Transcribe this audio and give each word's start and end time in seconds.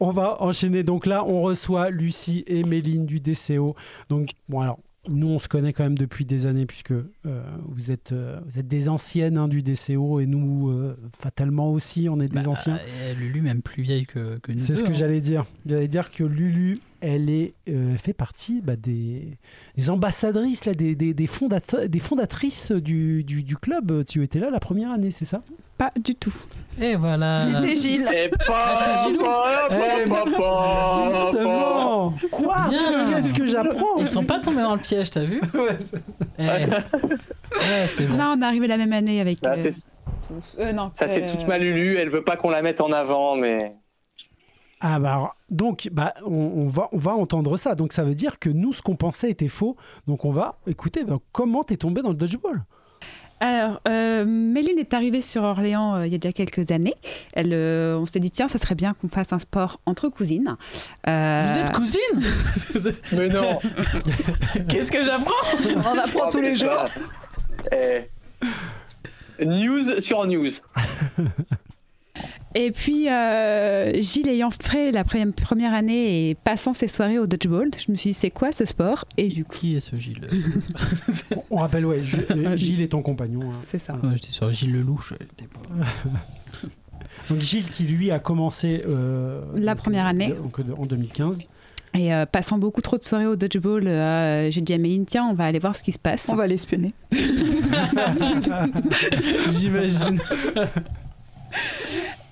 on 0.00 0.10
va 0.10 0.42
enchaîner. 0.42 0.82
Donc 0.82 1.06
là, 1.06 1.24
on 1.24 1.42
reçoit 1.42 1.90
Lucie 1.90 2.44
et 2.46 2.62
Méline 2.64 3.06
du 3.06 3.20
DCO. 3.20 3.74
Donc, 4.08 4.30
bon, 4.48 4.60
alors, 4.60 4.78
nous, 5.08 5.28
on 5.28 5.38
se 5.38 5.48
connaît 5.48 5.72
quand 5.72 5.84
même 5.84 5.96
depuis 5.96 6.24
des 6.24 6.46
années, 6.46 6.66
puisque 6.66 6.92
euh, 6.92 7.04
vous, 7.66 7.90
êtes, 7.90 8.12
euh, 8.12 8.40
vous 8.46 8.58
êtes 8.58 8.68
des 8.68 8.88
anciennes 8.88 9.38
hein, 9.38 9.48
du 9.48 9.62
DCO, 9.62 10.20
et 10.20 10.26
nous, 10.26 10.68
euh, 10.70 10.98
fatalement 11.18 11.72
aussi, 11.72 12.08
on 12.10 12.20
est 12.20 12.28
des 12.28 12.34
Bah, 12.34 12.48
anciens. 12.48 12.78
Lulu, 13.18 13.40
même 13.40 13.62
plus 13.62 13.82
vieille 13.82 14.06
que, 14.06 14.38
que 14.38 14.52
nous 14.52 14.58
C'est 14.58 14.74
ce 14.74 14.84
que 14.84 14.90
hein. 14.90 14.94
j'allais 14.94 15.20
dire. 15.20 15.46
J'allais 15.66 15.88
dire 15.88 16.10
que 16.10 16.24
Lulu, 16.24 16.78
elle 17.00 17.30
est, 17.30 17.54
euh, 17.68 17.96
fait 17.96 18.12
partie 18.12 18.60
bah, 18.60 18.76
des, 18.76 19.38
des 19.76 19.90
ambassadrices, 19.90 20.64
là, 20.64 20.74
des, 20.74 20.94
des, 20.94 21.14
des, 21.14 21.26
fondate- 21.26 21.86
des 21.86 21.98
fondatrices 21.98 22.72
du, 22.72 23.24
du, 23.24 23.42
du 23.42 23.56
club. 23.56 24.04
Tu 24.06 24.22
étais 24.24 24.38
là 24.38 24.50
la 24.50 24.60
première 24.60 24.90
année, 24.92 25.10
c'est 25.10 25.24
ça? 25.24 25.40
Pas 25.76 25.92
du 26.02 26.14
tout. 26.16 26.34
Et 26.80 26.96
voilà. 26.96 27.46
C'était 27.46 27.76
Gilles. 27.76 28.08
Et 28.12 28.28
pas, 28.46 28.76
c'était 28.78 29.10
Gilou. 29.12 29.24
pas, 29.24 29.68
pas, 29.68 30.24
pas, 30.24 30.38
pas. 30.38 31.30
Justement 31.30 32.14
Quoi? 32.32 32.56
Bien. 32.68 33.04
Qu'est-ce 33.04 33.32
que 33.32 33.46
j'apprends? 33.46 33.98
Ils 34.00 34.08
sont 34.08 34.24
pas 34.24 34.40
tombés 34.40 34.62
dans 34.62 34.74
le 34.74 34.80
piège, 34.80 35.10
t'as 35.10 35.24
vu? 35.24 35.40
Ouais, 35.54 35.76
c'est- 35.78 36.02
Eh. 36.38 36.42
Ouais, 36.42 37.86
c'est 37.86 38.06
bon. 38.06 38.16
Là, 38.16 38.34
on 38.36 38.42
est 38.42 38.44
arrivé 38.44 38.66
la 38.66 38.76
même 38.76 38.92
année 38.92 39.20
avec. 39.20 39.38
Ça, 39.38 39.52
euh, 39.52 39.62
c'est- 39.62 39.74
tous. 40.26 40.56
Euh, 40.58 40.72
non. 40.72 40.90
Ça, 40.98 41.06
c'est 41.08 41.22
euh, 41.22 41.32
toute 41.32 41.46
ma 41.46 41.58
Lulu. 41.58 41.96
Elle 41.96 42.10
veut 42.10 42.22
pas 42.24 42.36
qu'on 42.36 42.50
la 42.50 42.60
mette 42.62 42.80
en 42.80 42.90
avant, 42.92 43.36
mais. 43.36 43.72
Ah 44.80 44.98
bah 45.00 45.12
alors, 45.12 45.36
donc 45.50 45.88
bah 45.92 46.14
on, 46.24 46.32
on 46.34 46.68
va 46.68 46.88
on 46.92 46.98
va 46.98 47.12
entendre 47.12 47.56
ça 47.56 47.74
donc 47.74 47.92
ça 47.92 48.04
veut 48.04 48.14
dire 48.14 48.38
que 48.38 48.48
nous 48.48 48.72
ce 48.72 48.80
qu'on 48.80 48.94
pensait 48.94 49.28
était 49.30 49.48
faux 49.48 49.76
donc 50.06 50.24
on 50.24 50.30
va 50.30 50.56
écouter 50.68 51.02
donc, 51.04 51.22
comment 51.32 51.64
t'es 51.64 51.76
tombé 51.76 52.00
dans 52.00 52.10
le 52.10 52.14
dodgeball 52.14 52.62
Alors, 53.40 53.80
euh, 53.88 54.24
Méline 54.24 54.78
est 54.78 54.94
arrivée 54.94 55.20
sur 55.20 55.42
Orléans 55.42 55.96
euh, 55.96 56.06
il 56.06 56.12
y 56.12 56.14
a 56.14 56.18
déjà 56.18 56.32
quelques 56.32 56.70
années. 56.70 56.94
Elle, 57.34 57.52
euh, 57.52 57.96
on 57.98 58.06
s'est 58.06 58.18
dit, 58.20 58.30
tiens, 58.32 58.48
ça 58.48 58.58
serait 58.58 58.74
bien 58.74 58.92
qu'on 59.00 59.08
fasse 59.08 59.32
un 59.32 59.38
sport 59.38 59.80
entre 59.86 60.08
cousines. 60.08 60.56
Euh, 61.06 61.42
Vous 61.52 61.58
êtes 61.58 61.72
cousine 61.72 62.92
Mais 63.12 63.28
non. 63.28 63.58
Qu'est-ce 64.68 64.90
que 64.90 65.04
j'apprends? 65.04 65.46
On 65.76 65.98
apprend 65.98 66.28
tous 66.30 66.40
les 66.40 66.54
jours. 66.56 66.84
Eh. 67.72 68.08
News 69.44 70.00
sur 70.00 70.26
news. 70.26 70.50
Et 72.54 72.70
puis, 72.72 73.08
euh, 73.10 73.92
Gilles 74.00 74.28
ayant 74.28 74.50
fait 74.50 74.90
la 74.90 75.04
pre- 75.04 75.30
première 75.32 75.74
année 75.74 76.30
et 76.30 76.34
passant 76.34 76.72
ses 76.74 76.88
soirées 76.88 77.18
au 77.18 77.26
dodgeball, 77.26 77.70
je 77.76 77.92
me 77.92 77.96
suis 77.96 78.10
dit, 78.10 78.14
c'est 78.14 78.30
quoi 78.30 78.52
ce 78.52 78.64
sport 78.64 79.04
Et 79.18 79.28
du 79.28 79.44
coup, 79.44 79.56
Qui 79.58 79.76
est 79.76 79.80
ce 79.80 79.96
Gilles 79.96 80.28
on, 81.50 81.56
rappelle 81.56 81.84
ouais 81.86 82.00
je- 82.02 82.16
euh, 82.30 82.56
Gilles 82.56 82.80
est 82.82 82.88
ton 82.88 83.02
compagnon 83.02 83.50
hein. 83.52 83.58
c'est 83.70 83.78
ça. 83.78 83.94
Ouais, 83.94 84.10
J'étais 84.14 84.30
sur 84.30 84.50
Gilles 84.52 84.72
Lelouch. 84.72 85.12
pas- 85.12 86.68
donc 87.30 87.40
Gilles 87.40 87.68
qui 87.68 87.84
lui 87.84 88.10
a 88.10 88.18
commencé 88.18 88.82
euh, 88.88 89.42
La 89.54 89.74
donc, 89.74 89.82
première 89.84 90.06
euh, 90.06 90.10
année. 90.10 90.34
donc, 90.42 90.58
euh, 90.60 90.64
en 90.78 90.86
2015 90.86 91.40
Et 91.94 92.14
euh, 92.14 92.24
passant 92.24 92.56
beaucoup 92.58 92.80
trop 92.80 92.96
de 92.96 93.04
soirées 93.04 93.26
au 93.26 93.36
dodgeball, 93.36 93.86
euh, 93.86 94.50
j'ai 94.50 94.62
dit 94.62 94.72
à 94.72 94.78
Méline, 94.78 95.04
tiens, 95.04 95.26
on 95.30 95.34
va 95.34 95.44
aller 95.44 95.58
voir 95.58 95.76
ce 95.76 95.82
qui 95.82 95.92
se 95.92 95.98
passe. 95.98 96.28
On 96.30 96.34
va 96.34 96.46
l'espionner. 96.46 96.94
j'imagine 99.50 100.18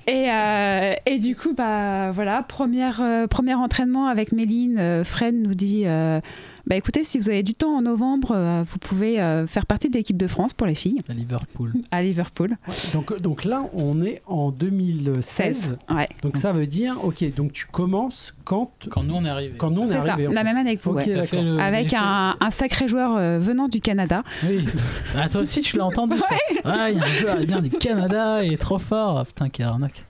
Et, 0.07 0.31
euh, 0.31 0.93
et 1.05 1.19
du 1.19 1.35
coup, 1.35 1.53
bah 1.53 2.13
voilà, 2.13 2.45
première, 2.45 3.01
euh, 3.03 3.27
premier 3.27 3.55
entraînement 3.55 4.07
avec 4.07 4.31
Méline, 4.31 4.79
euh, 4.79 5.03
Fred 5.05 5.35
nous 5.35 5.55
dit 5.55 5.83
euh, 5.87 6.21
bah 6.67 6.75
écoutez, 6.77 7.05
si 7.05 7.19
vous 7.19 7.31
avez 7.31 7.43
du 7.43 7.55
temps 7.55 7.77
en 7.77 7.83
novembre, 7.83 8.33
euh, 8.35 8.65
vous 8.69 8.79
pouvez 8.79 9.21
euh, 9.21 9.47
faire 9.47 9.67
partie 9.67 9.89
de 9.89 9.97
l'équipe 9.97 10.17
de 10.17 10.27
France 10.27 10.53
pour 10.53 10.67
les 10.67 10.75
filles 10.75 10.99
À 11.09 11.13
Liverpool. 11.13 11.73
à 11.93 12.03
Liverpool. 12.03 12.57
donc 12.93 13.21
donc 13.21 13.45
là 13.45 13.63
on 13.73 14.03
est 14.05 14.21
en 14.27 14.51
2016 14.51 15.25
16. 15.25 15.79
Ouais, 15.95 16.09
donc 16.23 16.37
ça 16.37 16.53
veut 16.53 16.67
dire 16.67 16.97
ok 17.05 17.25
donc 17.35 17.53
tu 17.53 17.67
commences 17.67 18.35
quand 18.45 18.71
Quand 18.91 19.03
nous 19.05 19.15
on 19.15 19.25
est 19.25 19.29
arrivés. 19.29 19.57
quand 19.57 19.71
nous 19.71 19.83
on 19.83 19.85
est, 19.85 19.89
c'est 19.89 20.01
ça, 20.01 20.13
arrivé 20.13 20.33
la 20.33 20.45
même 20.45 20.57
année 20.57 20.77
que 20.77 20.83
vous. 20.83 20.91
Ok, 20.99 21.07
ouais. 21.07 21.27
Le- 21.33 21.59
Avec 21.61 21.91
fait- 21.91 21.97
un, 21.97 22.37
un 22.41 22.51
sacré 22.51 22.89
joueur 22.89 23.17
euh, 23.17 23.39
venant 23.39 23.69
du 23.69 23.81
Canada. 23.81 24.23
Oui. 24.45 24.65
Ah, 25.19 25.29
toi 25.31 25.41
aussi, 25.41 25.63
tu 25.63 25.77
l'as 25.79 25.87
entendu 25.87 26.19
ça 26.19 26.27
Ah, 26.65 26.91
il 26.91 26.99
y 26.99 27.01
a 27.01 27.05
un 27.05 27.07
joueur, 27.07 27.41
il 27.41 27.47
vient 27.47 27.63
du 27.63 27.71
Canada, 27.71 28.45
il 28.45 28.53
est 28.53 28.57
trop 28.59 28.79
fort. 28.79 29.19
Ah, 29.19 29.25
putain, 29.25 29.49
quelle 29.49 29.67
arnaque. 29.67 30.05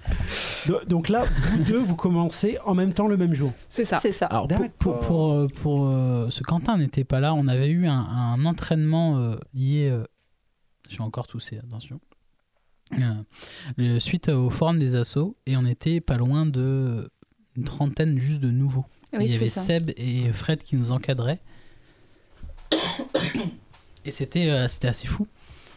Do- 0.66 0.80
donc 0.86 1.08
là 1.08 1.24
vous 1.24 1.64
deux 1.64 1.78
vous 1.78 1.96
commencez 1.96 2.58
en 2.64 2.74
même 2.74 2.92
temps 2.92 3.06
le 3.08 3.16
même 3.16 3.34
jour 3.34 3.52
C'est 3.68 3.84
ça. 3.84 3.98
C'est 4.00 4.12
ça. 4.12 4.26
Alors, 4.26 4.48
pour, 4.48 4.68
pour, 4.70 4.98
pour, 5.00 5.32
euh, 5.32 5.48
pour, 5.48 5.86
euh, 5.86 6.28
ce 6.30 6.42
Quentin 6.42 6.76
n'était 6.78 7.04
pas 7.04 7.20
là, 7.20 7.34
on 7.34 7.46
avait 7.48 7.68
eu 7.70 7.86
un, 7.86 7.98
un 7.98 8.44
entraînement 8.44 9.18
euh, 9.18 9.36
lié. 9.54 9.88
euh, 9.90 10.04
je 10.88 10.94
suis 10.94 11.02
encore 11.02 11.26
toussé, 11.26 11.58
attention. 11.58 12.00
Euh, 12.92 13.14
le- 13.76 13.98
suite 13.98 14.28
au 14.28 14.48
forum 14.50 14.78
des 14.78 14.94
assos, 14.94 15.36
et 15.46 15.56
on 15.56 15.64
était 15.66 16.00
pas 16.00 16.16
loin 16.16 16.46
de 16.46 17.10
une 17.56 17.64
trentaine 17.64 18.18
juste 18.18 18.40
de 18.40 18.50
nouveaux. 18.50 18.84
Oui, 19.12 19.24
Il 19.26 19.32
y 19.32 19.34
avait 19.36 19.48
ça. 19.48 19.60
Seb 19.62 19.90
et 19.96 20.32
Fred 20.32 20.62
qui 20.62 20.76
nous 20.76 20.92
encadraient. 20.92 21.40
Et 24.04 24.10
c'était 24.10 24.48
euh, 24.50 24.68
c'était 24.68 24.88
assez 24.88 25.06
fou. 25.08 25.26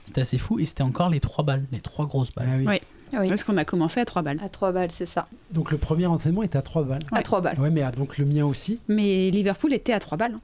C'était 0.05 0.21
assez 0.21 0.37
fou, 0.37 0.59
et 0.59 0.65
c'était 0.65 0.81
encore 0.83 1.09
les 1.09 1.19
trois 1.19 1.43
balles, 1.43 1.65
les 1.71 1.81
trois 1.81 2.05
grosses 2.07 2.33
balles. 2.33 2.49
Ah 2.51 2.57
oui. 2.57 2.79
Oui. 3.13 3.27
Parce 3.29 3.43
qu'on 3.43 3.57
a 3.57 3.65
commencé 3.65 3.99
à 3.99 4.05
trois 4.05 4.21
balles. 4.21 4.37
À 4.43 4.49
3 4.49 4.71
balles, 4.71 4.91
c'est 4.91 5.05
ça. 5.05 5.27
donc 5.51 5.71
le 5.71 5.77
premier 5.77 6.05
entraînement 6.05 6.43
était 6.43 6.57
à 6.57 6.61
3 6.61 6.83
balles 6.83 7.01
À 7.11 7.21
3 7.21 7.41
balles. 7.41 7.59
ouais 7.59 7.69
mais 7.69 7.81
ah, 7.81 7.91
donc 7.91 8.17
le 8.17 8.25
mien 8.25 8.45
aussi 8.45 8.79
Mais 8.87 9.29
Liverpool 9.31 9.73
était 9.73 9.93
à 9.93 9.99
trois 9.99 10.17
balles. 10.17 10.33
hein. 10.35 10.41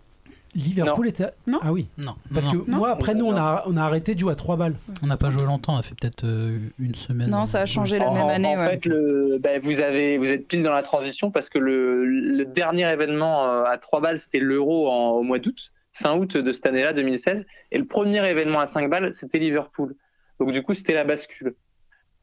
Liverpool 0.56 1.09
était 1.09 1.25
à... 1.25 1.34
Non. 1.48 1.59
ah 1.62 1.74
oui 1.74 1.88
Non, 1.98 2.16
Parce 2.34 2.48
que 2.48 2.56
Non. 2.56 2.78
moi, 2.78 2.90
après, 2.92 3.14
nous, 3.14 3.25
on 3.25 3.36
a, 3.36 3.64
on 3.68 3.75
a 3.75 3.84
arrêté 3.84 4.16
de 4.16 4.20
jouer 4.22 4.31
à 4.31 4.36
3 4.36 4.56
balles. 4.56 4.75
on 5.04 5.08
n'a 5.08 5.18
pas 5.18 5.30
joué 5.30 5.44
longtemps, 5.44 5.74
on 5.74 5.78
a 5.78 5.81
fait 5.81 5.96
peut-être 6.00 6.24
euh, 6.24 6.59
une 6.80 6.96
semaine. 6.96 7.30
Non, 7.30 7.46
ça 7.46 7.59
a 7.59 7.66
changé 7.66 8.00
la 8.00 8.08
En, 8.09 8.14
même 8.14 8.30
année. 8.30 8.56
en 8.56 8.59
ouais. 8.62 8.70
fait, 8.80 8.86
le, 8.86 9.38
ben, 9.42 9.59
vous, 9.62 9.80
avez, 9.81 10.18
vous 10.18 10.25
êtes 10.28 10.48
pile 10.48 10.64
dans 10.64 10.72
la 10.72 10.81
transition 10.81 11.30
parce 11.30 11.50
que 11.50 11.59
le, 11.59 12.06
le 12.06 12.46
dernier 12.46 12.90
événement 12.90 13.46
euh, 13.46 13.64
à 13.66 13.78
3 13.78 14.00
balles, 14.00 14.22
c'était 14.22 14.40
l'Euro 14.40 14.90
en- 14.90 15.09
au 15.12 15.24
mois 15.24 15.40
d'août, 15.40 15.58
fin 15.92 16.16
août 16.16 16.38
de 16.38 16.54
cette 16.54 16.66
année-là, 16.66 16.94
2016. 16.94 17.46
Et 17.74 17.78
le 17.78 17.86
premier 17.86 18.25
événement 18.25 18.62
à 18.62 18.68
5 18.68 18.90
balles, 18.90 19.14
c'était 19.14 19.40
Liverpool. 19.40 19.94
Donc, 20.40 20.54
du 20.54 20.64
coup, 20.64 20.74
c'était 20.74 20.94
la 20.94 21.04
bascule. 21.04 21.54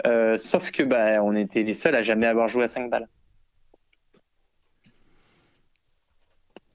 Euh, 0.07 0.39
sauf 0.39 0.71
que 0.73 0.83
bah, 0.83 1.23
on 1.23 1.37
était 1.37 1.63
les 1.63 1.75
seuls 1.75 1.95
à 1.95 2.03
jamais 2.03 2.27
avoir 2.27 2.49
joué 2.49 2.65
à 2.65 2.69
5 2.69 2.91
balles. 2.91 3.09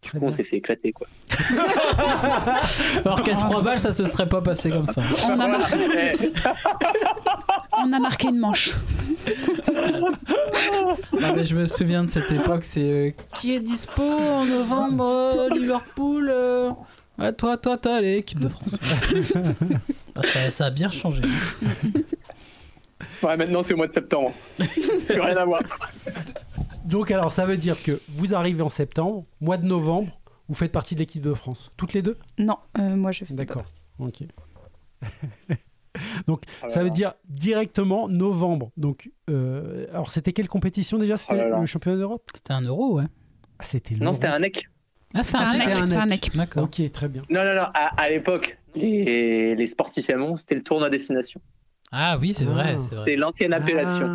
Du 0.04 0.12
coup, 0.12 0.20
on 0.22 0.32
s'est 0.32 0.44
fait 0.44 0.58
éclater. 0.58 0.94
Quoi. 0.94 1.08
Alors 3.04 3.24
qu'à 3.24 3.36
3 3.36 3.62
balles, 3.62 3.80
ça 3.80 3.92
se 3.92 4.06
serait 4.06 4.30
pas 4.30 4.42
passé 4.42 4.70
comme 4.70 4.88
ça. 4.88 5.02
On 5.28 5.40
a, 5.40 5.48
mar- 5.48 5.70
on 7.84 7.94
a 7.94 8.00
marqué 8.00 8.30
une 8.30 8.40
manche. 8.40 8.74
Ah, 11.22 11.34
mais 11.36 11.44
je 11.44 11.56
me 11.56 11.66
souviens 11.66 12.04
de 12.04 12.10
cette 12.10 12.32
époque, 12.32 12.64
c'est 12.64 12.82
euh, 12.82 13.12
qui 13.36 13.56
est 13.56 13.60
dispo 13.60 14.02
en 14.04 14.46
novembre 14.46 15.04
euh, 15.06 15.50
Liverpool 15.50 16.30
euh 16.32 16.70
Ouais, 17.18 17.34
toi, 17.34 17.58
toi, 17.58 17.78
toi, 17.78 17.96
allez, 17.96 18.18
équipe 18.18 18.40
de 18.40 18.48
France. 18.48 18.78
Ah, 20.16 20.22
ça, 20.22 20.52
ça 20.52 20.66
a 20.68 20.70
bien 20.70 20.92
changé. 20.92 21.22
Ouais, 23.24 23.38
maintenant, 23.38 23.64
c'est 23.64 23.74
au 23.74 23.78
mois 23.78 23.88
de 23.88 23.94
septembre. 23.94 24.34
Plus 24.58 25.22
rien 25.22 25.38
à 25.38 25.46
voir. 25.46 25.62
Donc, 26.86 27.12
alors, 27.12 27.32
ça 27.32 27.46
veut 27.46 27.58
dire 27.58 27.82
que 27.82 28.00
vous 28.10 28.34
arrivez 28.34 28.62
en 28.62 28.70
septembre, 28.70 29.26
mois 29.42 29.58
de 29.58 29.66
novembre, 29.66 30.20
vous 30.48 30.56
faites 30.56 30.72
partie 30.72 30.96
de 30.96 31.00
l'équipe 31.02 31.22
de 31.22 31.34
France. 31.34 31.72
Toutes 31.78 31.94
les 31.94 32.02
deux? 32.02 32.18
Non, 32.40 32.58
euh, 32.80 32.96
moi 32.96 33.12
je 33.12 33.26
fais 33.26 33.34
D'accord. 33.34 33.66
Ok. 34.00 34.24
Donc, 36.28 36.44
ça 36.70 36.84
veut 36.84 36.90
dire 36.90 37.14
directement 37.28 38.08
novembre. 38.08 38.72
Donc, 38.78 39.10
euh, 39.30 39.88
alors, 39.92 40.12
c'était 40.12 40.32
quelle 40.32 40.48
compétition 40.48 40.98
déjà? 40.98 41.18
C'était 41.18 41.50
là. 41.50 41.60
le 41.60 41.66
championnat 41.66 41.98
d'Europe? 41.98 42.24
C'était 42.36 42.54
un 42.54 42.62
euro, 42.62 42.98
ouais. 42.98 43.06
ah, 43.60 43.64
C'était 43.64 43.96
Non, 43.96 44.14
c'était 44.14 44.28
un 44.28 44.40
NEC. 44.40 44.64
Ah, 45.14 45.24
c'est 45.24 45.38
C'était 45.38 45.44
un 45.44 45.50
un 45.50 45.86
nec, 45.86 45.96
un 45.96 46.06
nec. 46.06 46.30
D'accord. 46.36 46.64
Ok, 46.64 46.82
très 46.92 47.08
bien. 47.08 47.24
Non, 47.30 47.44
non, 47.44 47.56
non. 47.56 47.68
À, 47.74 48.00
à 48.00 48.10
l'époque, 48.10 48.58
les, 48.76 49.56
les 49.56 49.68
sportifs 49.68 50.10
aimants, 50.10 50.38
c'était 50.38 50.56
le 50.56 50.64
tournoi 50.64 50.90
destination. 50.90 51.42
Ah 51.92 52.18
oui, 52.20 52.34
c'est 52.34 52.46
vrai, 52.46 52.76
Ah. 52.76 52.80
c'est 52.80 52.96
vrai. 52.96 53.06
C'est 53.08 53.16
l'ancienne 53.16 53.54
appellation. 53.54 54.08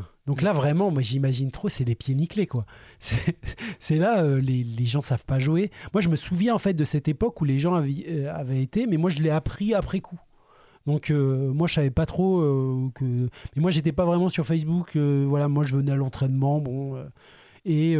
Ah. 0.00 0.04
Donc 0.26 0.42
là, 0.42 0.52
vraiment, 0.52 0.90
moi 0.90 1.02
j'imagine 1.02 1.50
trop, 1.50 1.68
c'est 1.68 1.84
les 1.84 1.94
pieds 1.94 2.14
nickelés, 2.14 2.46
quoi. 2.46 2.64
C'est 3.78 3.96
là, 3.96 4.22
euh, 4.22 4.40
les, 4.40 4.62
les 4.62 4.84
gens 4.86 5.00
savent 5.00 5.24
pas 5.24 5.38
jouer. 5.38 5.70
Moi, 5.94 6.00
je 6.02 6.08
me 6.08 6.16
souviens 6.16 6.54
en 6.54 6.58
fait 6.58 6.74
de 6.74 6.84
cette 6.84 7.08
époque 7.08 7.40
où 7.40 7.44
les 7.44 7.58
gens 7.58 7.74
avaient, 7.74 8.04
euh, 8.08 8.32
avaient 8.34 8.62
été, 8.62 8.86
mais 8.86 8.96
moi 8.96 9.10
je 9.10 9.20
l'ai 9.22 9.30
appris 9.30 9.74
après 9.74 10.00
coup. 10.00 10.18
Donc 10.86 11.10
euh, 11.10 11.52
moi 11.52 11.66
je 11.66 11.74
savais 11.74 11.90
pas 11.90 12.06
trop 12.06 12.40
euh, 12.40 12.88
que. 12.94 13.04
Mais 13.04 13.62
moi 13.62 13.70
j'étais 13.70 13.92
pas 13.92 14.04
vraiment 14.04 14.28
sur 14.28 14.44
Facebook. 14.46 14.94
euh, 14.96 15.24
voilà, 15.28 15.48
moi 15.48 15.64
je 15.64 15.76
venais 15.76 15.92
à 15.92 15.96
l'entraînement, 15.96 16.58
bon. 16.60 16.96
euh, 16.96 17.04
et. 17.64 17.96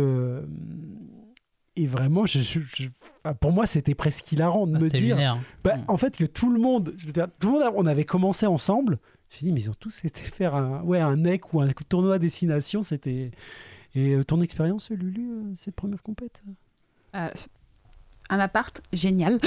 Et 1.76 1.86
vraiment, 1.86 2.26
je, 2.26 2.40
je- 2.40 2.60
je- 2.60 2.88
enfin, 3.24 3.34
pour 3.34 3.52
moi, 3.52 3.66
c'était 3.66 3.94
presque 3.94 4.30
hilarant 4.32 4.66
de 4.66 4.76
Ah, 4.76 4.84
me 4.84 4.88
dire 4.90 5.16
bah, 5.64 5.76
Mm. 5.76 5.84
En 5.88 5.96
fait, 5.96 6.16
que 6.16 6.24
tout 6.24 6.50
le 6.52 6.60
monde, 6.60 6.94
je 6.96 7.06
veux 7.06 7.12
dire, 7.12 7.28
tout 7.38 7.48
le 7.48 7.52
monde, 7.54 7.62
a- 7.62 7.72
on 7.76 7.86
avait 7.86 8.04
commencé 8.04 8.46
ensemble. 8.46 8.98
Je 9.30 9.34
me 9.34 9.36
suis 9.38 9.46
dit, 9.46 9.52
mais 9.52 9.60
ils 9.60 9.70
ont 9.70 9.74
tous 9.78 10.04
été 10.04 10.20
faire 10.22 10.54
un, 10.56 10.82
ouais, 10.82 10.98
un 11.00 11.16
NEC 11.16 11.54
ou 11.54 11.60
un 11.60 11.68
tournoi 11.88 12.16
à 12.16 12.18
destination. 12.18 12.82
C'était. 12.82 13.30
Et 13.94 14.14
euh, 14.14 14.24
ton 14.24 14.40
expérience, 14.40 14.90
Lulu, 14.90 15.30
euh, 15.30 15.52
cette 15.54 15.74
première 15.76 16.02
compète? 16.02 16.42
Euh, 17.16 17.28
un 18.30 18.38
appart, 18.38 18.80
génial. 18.92 19.38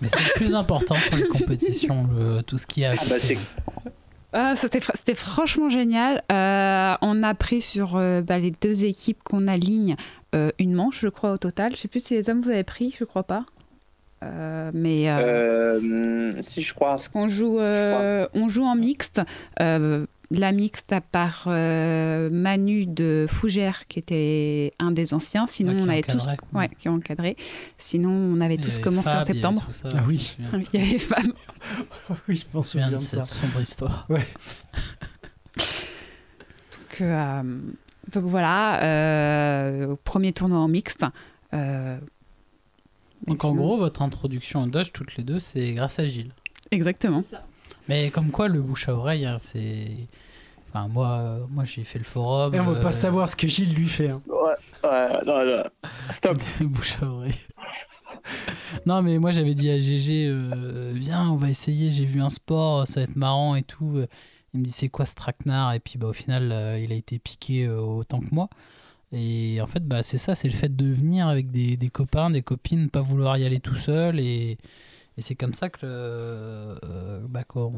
Mais 0.00 0.08
c'est 0.08 0.18
le 0.18 0.34
plus 0.36 0.54
important 0.54 0.94
sur 0.96 1.16
les 1.16 1.28
compétitions, 1.28 2.06
le- 2.12 2.42
tout 2.42 2.58
ce 2.58 2.66
qu'il 2.66 2.82
y 2.82 2.86
a 2.86 2.92
à 2.92 2.94
Ah 2.98 3.04
bah, 3.08 3.90
Ah, 4.32 4.54
c'était, 4.56 4.78
fr- 4.78 4.92
c'était 4.94 5.14
franchement 5.14 5.68
génial. 5.68 6.22
Euh, 6.30 6.94
on 7.02 7.22
a 7.22 7.34
pris 7.34 7.60
sur 7.60 7.96
euh, 7.96 8.22
bah, 8.22 8.38
les 8.38 8.52
deux 8.52 8.84
équipes 8.84 9.22
qu'on 9.24 9.48
aligne 9.48 9.96
euh, 10.34 10.50
une 10.58 10.72
manche, 10.72 11.00
je 11.00 11.08
crois, 11.08 11.32
au 11.32 11.36
total. 11.38 11.72
Je 11.74 11.80
sais 11.80 11.88
plus 11.88 12.04
si 12.04 12.14
les 12.14 12.30
hommes 12.30 12.40
vous 12.40 12.50
avez 12.50 12.62
pris, 12.64 12.94
je 12.98 13.04
crois 13.04 13.24
pas. 13.24 13.44
Mais 14.22 15.08
Euh, 15.08 16.40
si 16.42 16.62
je 16.62 16.74
crois. 16.74 16.90
parce 16.90 17.08
qu'on 17.08 17.26
joue, 17.26 17.58
on 17.58 18.48
joue 18.48 18.64
en 18.64 18.74
mixte. 18.76 19.20
Euh, 20.32 20.36
la 20.38 20.52
mixte 20.52 20.92
à 20.92 21.00
part 21.00 21.44
euh, 21.46 22.30
Manu 22.30 22.86
de 22.86 23.26
Fougère 23.28 23.86
qui 23.88 23.98
était 23.98 24.72
un 24.78 24.92
des 24.92 25.12
anciens. 25.14 25.46
Sinon, 25.46 25.72
Ouais, 25.72 25.78
qui 25.78 25.84
on 25.84 25.88
avait 25.88 26.02
tous, 26.02 26.26
ouais, 26.54 26.70
qui 26.78 26.88
ont 26.88 26.94
encadré. 26.94 27.36
Sinon, 27.78 28.10
on 28.10 28.40
avait 28.40 28.56
tous 28.56 28.74
avait 28.74 28.82
commencé 28.82 29.08
en 29.08 29.12
Fab, 29.12 29.22
septembre. 29.22 29.66
ça, 29.70 29.88
Ah 29.94 30.02
oui. 30.06 30.36
Il 30.72 30.80
y 30.80 30.82
avait 30.82 30.98
Fab. 30.98 31.24
oui, 32.28 32.36
je 32.36 32.56
me 32.56 32.62
souviens 32.62 32.90
de 32.90 32.96
ça. 32.96 33.24
cette 33.24 33.40
sombre 33.40 33.60
histoire. 33.60 34.06
euh, 37.00 37.42
donc 38.12 38.24
voilà, 38.24 38.82
euh, 38.82 39.96
premier 40.04 40.32
tournoi 40.32 40.58
en 40.58 40.68
mixte. 40.68 41.04
euh, 41.54 41.98
Donc 43.26 43.44
en 43.44 43.54
gros, 43.54 43.76
votre 43.76 44.02
introduction 44.02 44.62
au 44.64 44.66
Dodge, 44.66 44.90
toutes 44.92 45.16
les 45.16 45.24
deux, 45.24 45.38
c'est 45.38 45.72
grâce 45.72 45.98
à 45.98 46.06
Gilles. 46.06 46.32
Exactement. 46.70 47.22
Mais 47.90 48.10
comme 48.10 48.30
quoi, 48.30 48.48
le 48.48 48.62
bouche 48.62 48.88
à 48.88 48.94
oreille, 48.94 49.26
hein, 49.26 49.38
c'est. 49.40 49.88
Enfin, 50.68 50.86
moi, 50.88 51.08
euh, 51.08 51.40
moi 51.50 51.64
j'ai 51.64 51.82
fait 51.84 51.98
le 51.98 52.04
forum. 52.04 52.54
Et 52.54 52.60
on 52.60 52.64
veut 52.64 52.76
euh, 52.76 52.82
pas 52.82 52.92
savoir 52.92 53.28
ce 53.28 53.34
que 53.36 53.48
Gilles 53.48 53.74
lui 53.74 53.88
fait. 53.88 54.08
hein. 54.10 54.22
Ouais, 54.28 54.88
ouais, 54.88 55.08
non, 55.26 55.44
non. 55.44 55.64
Stop. 56.12 56.40
bouche 56.60 57.02
à 57.02 57.06
oreille. 57.06 57.34
non, 58.86 59.02
mais 59.02 59.18
moi 59.18 59.32
j'avais 59.32 59.54
dit 59.54 59.70
à 59.70 59.80
GG, 59.80 60.28
euh, 60.28 60.92
viens, 60.94 61.28
on 61.30 61.34
va 61.34 61.48
essayer, 61.48 61.90
j'ai 61.90 62.04
vu 62.04 62.20
un 62.20 62.28
sport, 62.28 62.86
ça 62.86 63.00
va 63.00 63.04
être 63.04 63.16
marrant 63.16 63.56
et 63.56 63.62
tout. 63.62 64.04
Il 64.54 64.60
me 64.60 64.64
dit, 64.64 64.72
c'est 64.72 64.88
quoi 64.88 65.06
ce 65.06 65.14
traquenard? 65.14 65.74
Et 65.74 65.80
puis 65.80 65.98
bah, 65.98 66.08
au 66.08 66.12
final, 66.12 66.50
euh, 66.52 66.78
il 66.78 66.92
a 66.92 66.96
été 66.96 67.18
piqué 67.18 67.66
euh, 67.66 67.80
autant 67.80 68.20
que 68.20 68.32
moi. 68.32 68.48
Et 69.12 69.60
en 69.60 69.66
fait, 69.66 69.84
bah, 69.86 70.02
c'est 70.02 70.18
ça, 70.18 70.34
c'est 70.34 70.48
le 70.48 70.54
fait 70.54 70.74
de 70.74 70.86
venir 70.86 71.26
avec 71.28 71.50
des, 71.50 71.76
des 71.76 71.88
copains, 71.90 72.30
des 72.30 72.42
copines, 72.42 72.90
pas 72.90 73.00
vouloir 73.00 73.36
y 73.38 73.44
aller 73.44 73.60
tout 73.60 73.76
seul. 73.76 74.20
Et, 74.20 74.58
et 75.20 75.22
c'est 75.22 75.34
comme 75.34 75.52
ça 75.52 75.68
que 75.68 75.80
euh, 75.84 77.20
bah, 77.28 77.44
qu'on 77.44 77.70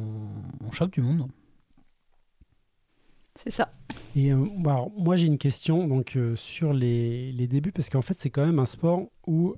on 0.65 0.71
chope 0.71 0.93
du 0.93 1.01
monde. 1.01 1.29
C'est 3.35 3.51
ça. 3.51 3.73
Et 4.15 4.33
euh, 4.33 4.47
alors, 4.65 4.93
moi, 4.97 5.17
j'ai 5.17 5.27
une 5.27 5.39
question 5.39 5.89
donc, 5.89 6.15
euh, 6.17 6.37
sur 6.37 6.73
les, 6.73 7.33
les 7.33 7.49
débuts, 7.49 7.73
parce 7.73 7.91
qu'en 7.91 8.01
fait, 8.03 8.21
c'est 8.21 8.31
quand 8.31 8.47
même 8.47 8.61
un 8.61 8.65
sport 8.67 9.09
où 9.27 9.57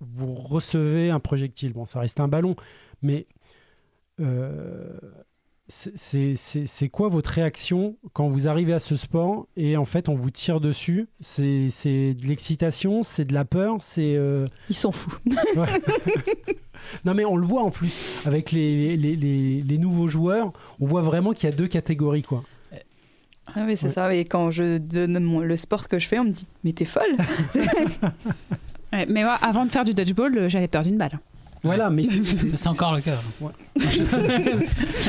vous 0.00 0.34
recevez 0.34 1.08
un 1.08 1.18
projectile. 1.20 1.72
Bon, 1.72 1.86
ça 1.86 2.00
reste 2.00 2.20
un 2.20 2.28
ballon, 2.28 2.56
mais 3.00 3.26
euh, 4.20 4.98
c'est- 5.66 6.88
quoi 6.92 7.08
votre 7.08 7.30
réaction 7.30 7.96
quand 8.12 8.28
vous 8.28 8.48
arrivez 8.48 8.74
à 8.74 8.78
ce 8.80 8.96
sport 8.96 9.46
et 9.56 9.78
en 9.78 9.86
fait, 9.86 10.10
on 10.10 10.14
vous 10.14 10.30
tire 10.30 10.60
dessus? 10.60 11.08
C'est 11.20 11.70
c'est 11.70 12.12
de 12.12 12.26
l'excitation, 12.26 13.02
c'est 13.02 13.24
de 13.24 13.32
la 13.32 13.46
peur, 13.46 13.78
c'est. 13.80 14.14
euh, 14.14 14.46
Ils 14.68 14.74
sont 14.76 14.92
fous. 14.92 15.16
Non, 17.04 17.14
mais 17.14 17.24
on 17.24 17.36
le 17.36 17.46
voit 17.46 17.62
en 17.62 17.70
plus 17.70 18.22
avec 18.26 18.52
les, 18.52 18.96
les, 18.96 19.16
les- 19.16 19.62
les 19.62 19.78
nouveaux 19.78 20.08
joueurs, 20.08 20.52
on 20.80 20.86
voit 20.86 21.02
vraiment 21.02 21.32
qu'il 21.32 21.48
y 21.48 21.52
a 21.52 21.56
deux 21.56 21.68
catégories, 21.68 22.22
quoi. 22.22 22.42
Ah 23.54 23.64
oui, 23.66 23.76
c'est 23.76 23.86
Ouais. 23.88 23.92
ça. 23.92 24.14
Et 24.14 24.24
quand 24.24 24.50
je 24.50 24.78
donne 24.78 25.22
mon- 25.22 25.40
le 25.40 25.56
sport 25.56 25.86
que 25.88 25.98
je 25.98 26.08
fais, 26.08 26.18
on 26.18 26.24
me 26.24 26.30
dit 26.30 26.46
Mais 26.64 26.72
t'es 26.72 26.86
folle 26.86 27.14
Ouais, 28.92 29.06
mais 29.08 29.22
moi, 29.22 29.34
avant 29.34 29.64
de 29.66 29.70
faire 29.70 29.84
du 29.84 29.92
dodgeball, 29.92 30.38
euh, 30.38 30.48
j'avais 30.48 30.68
peur 30.68 30.82
d'une 30.84 30.96
balle. 30.96 31.18
Voilà, 31.62 31.90
mais 31.90 32.04
c'est- 32.04 32.66
encore 32.68 32.94
le 32.94 33.00
cas. 33.00 33.18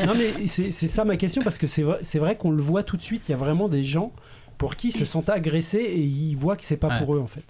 non 0.05 0.13
mais 0.17 0.47
c'est 0.47 0.71
c'est 0.71 0.87
ça 0.87 1.03
ma 1.05 1.17
question 1.17 1.41
parce 1.43 1.57
que 1.57 1.67
c'est 1.67 1.83
vrai, 1.83 1.99
c'est 2.01 2.19
vrai 2.19 2.35
qu'on 2.37 2.51
le 2.51 2.61
voit 2.61 2.83
tout 2.83 2.97
de 2.97 3.01
suite. 3.01 3.27
Il 3.27 3.31
y 3.31 3.35
a 3.35 3.37
vraiment 3.37 3.67
des 3.67 3.83
gens 3.83 4.11
pour 4.57 4.75
qui 4.75 4.87
ils 4.87 4.91
se 4.91 5.05
sentent 5.05 5.29
agressés 5.29 5.79
et 5.79 5.99
ils 5.99 6.35
voient 6.35 6.55
que 6.55 6.63
c'est 6.65 6.77
pas 6.77 6.87
Ouais. 6.89 6.99
pour 6.99 7.15
eux 7.15 7.19
en 7.19 7.27
fait. 7.27 7.43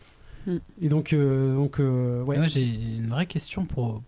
Mm. 0.48 0.58
Et 0.82 0.90
donc 0.90 1.14
euh, 1.14 1.56
donc 1.56 1.80
euh, 1.80 2.24
ouais. 2.24 2.36
Et 2.36 2.40
Moi, 2.40 2.48
j'ai 2.48 2.64
une 2.64 3.08
vraie 3.08 3.26
question 3.28 3.66
pour. 3.66 4.02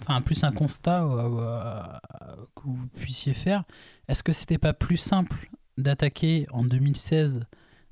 Enfin, 0.00 0.20
plus 0.22 0.42
un 0.44 0.52
constat 0.52 1.04
euh, 1.04 1.28
euh, 1.40 1.82
que 2.56 2.62
vous 2.64 2.86
puissiez 2.98 3.34
faire. 3.34 3.64
Est-ce 4.08 4.22
que 4.22 4.32
c'était 4.32 4.58
pas 4.58 4.72
plus 4.72 4.96
simple 4.96 5.50
d'attaquer 5.78 6.46
en 6.52 6.64
2016 6.64 7.44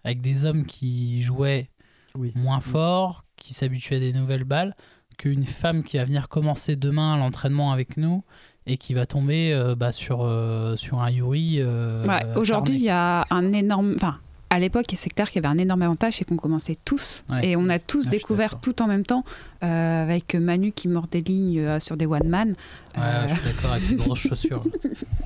avec 0.05 0.21
des 0.21 0.45
hommes 0.45 0.65
qui 0.65 1.23
jouaient 1.23 1.71
Oui. 2.17 2.33
moins 2.35 2.61
fort, 2.61 3.25
qui 3.37 3.55
s'habituaient 3.55 3.97
à 3.97 4.01
des 4.01 4.13
nouvelles 4.13 4.45
balles, 4.45 4.75
qu'une 5.19 5.45
femme 5.45 5.83
qui 5.83 5.97
va 5.99 6.05
venir 6.05 6.29
commencer 6.29 6.77
demain 6.77 7.17
l'entraînement 7.17 7.73
avec 7.73 7.97
nous 7.97 8.23
et 8.67 8.77
qui 8.77 8.95
va 8.95 9.07
tomber 9.07 9.53
euh, 9.53 9.75
bah, 9.75 9.93
sur, 9.93 10.21
euh, 10.23 10.77
sur 10.77 11.01
un 11.01 11.11
Yuri 11.11 11.57
euh, 11.59 12.07
Ouais, 12.07 12.25
Aujourd'hui, 12.37 12.77
il 12.77 12.83
y 12.83 12.91
a 12.91 13.27
un 13.31 13.53
énorme. 13.53 13.95
Enfin, 13.97 14.19
à 14.51 14.59
l'époque, 14.59 14.87
c'est 14.95 15.11
clair 15.11 15.29
qu'il 15.31 15.43
y 15.43 15.47
avait 15.47 15.55
un 15.55 15.59
énorme 15.59 15.83
avantage, 15.83 16.15
c'est 16.19 16.25
qu'on 16.25 16.37
commençait 16.37 16.77
tous. 16.85 17.25
Ouais. 17.31 17.49
Et 17.51 17.57
on 17.57 17.69
a 17.69 17.79
tous 17.79 18.05
Ah, 18.07 18.11
découvert 18.11 18.61
tout 18.61 18.81
en 18.83 18.87
même 18.87 19.05
temps, 19.05 19.25
euh, 19.63 20.03
avec 20.03 20.35
Manu 20.35 20.73
qui 20.73 20.89
mord 20.89 21.07
des 21.09 21.21
lignes 21.21 21.61
euh, 21.61 21.81
sur 21.81 21.97
des 21.97 22.07
one-man. 22.07 22.51
Ouais, 22.97 23.03
Euh, 23.03 23.29
je 23.29 23.35
suis 23.35 23.43
d'accord 23.45 23.73
avec 23.73 23.85
ces 23.85 23.97
grosses 23.97 24.19
chaussures. 24.29 24.65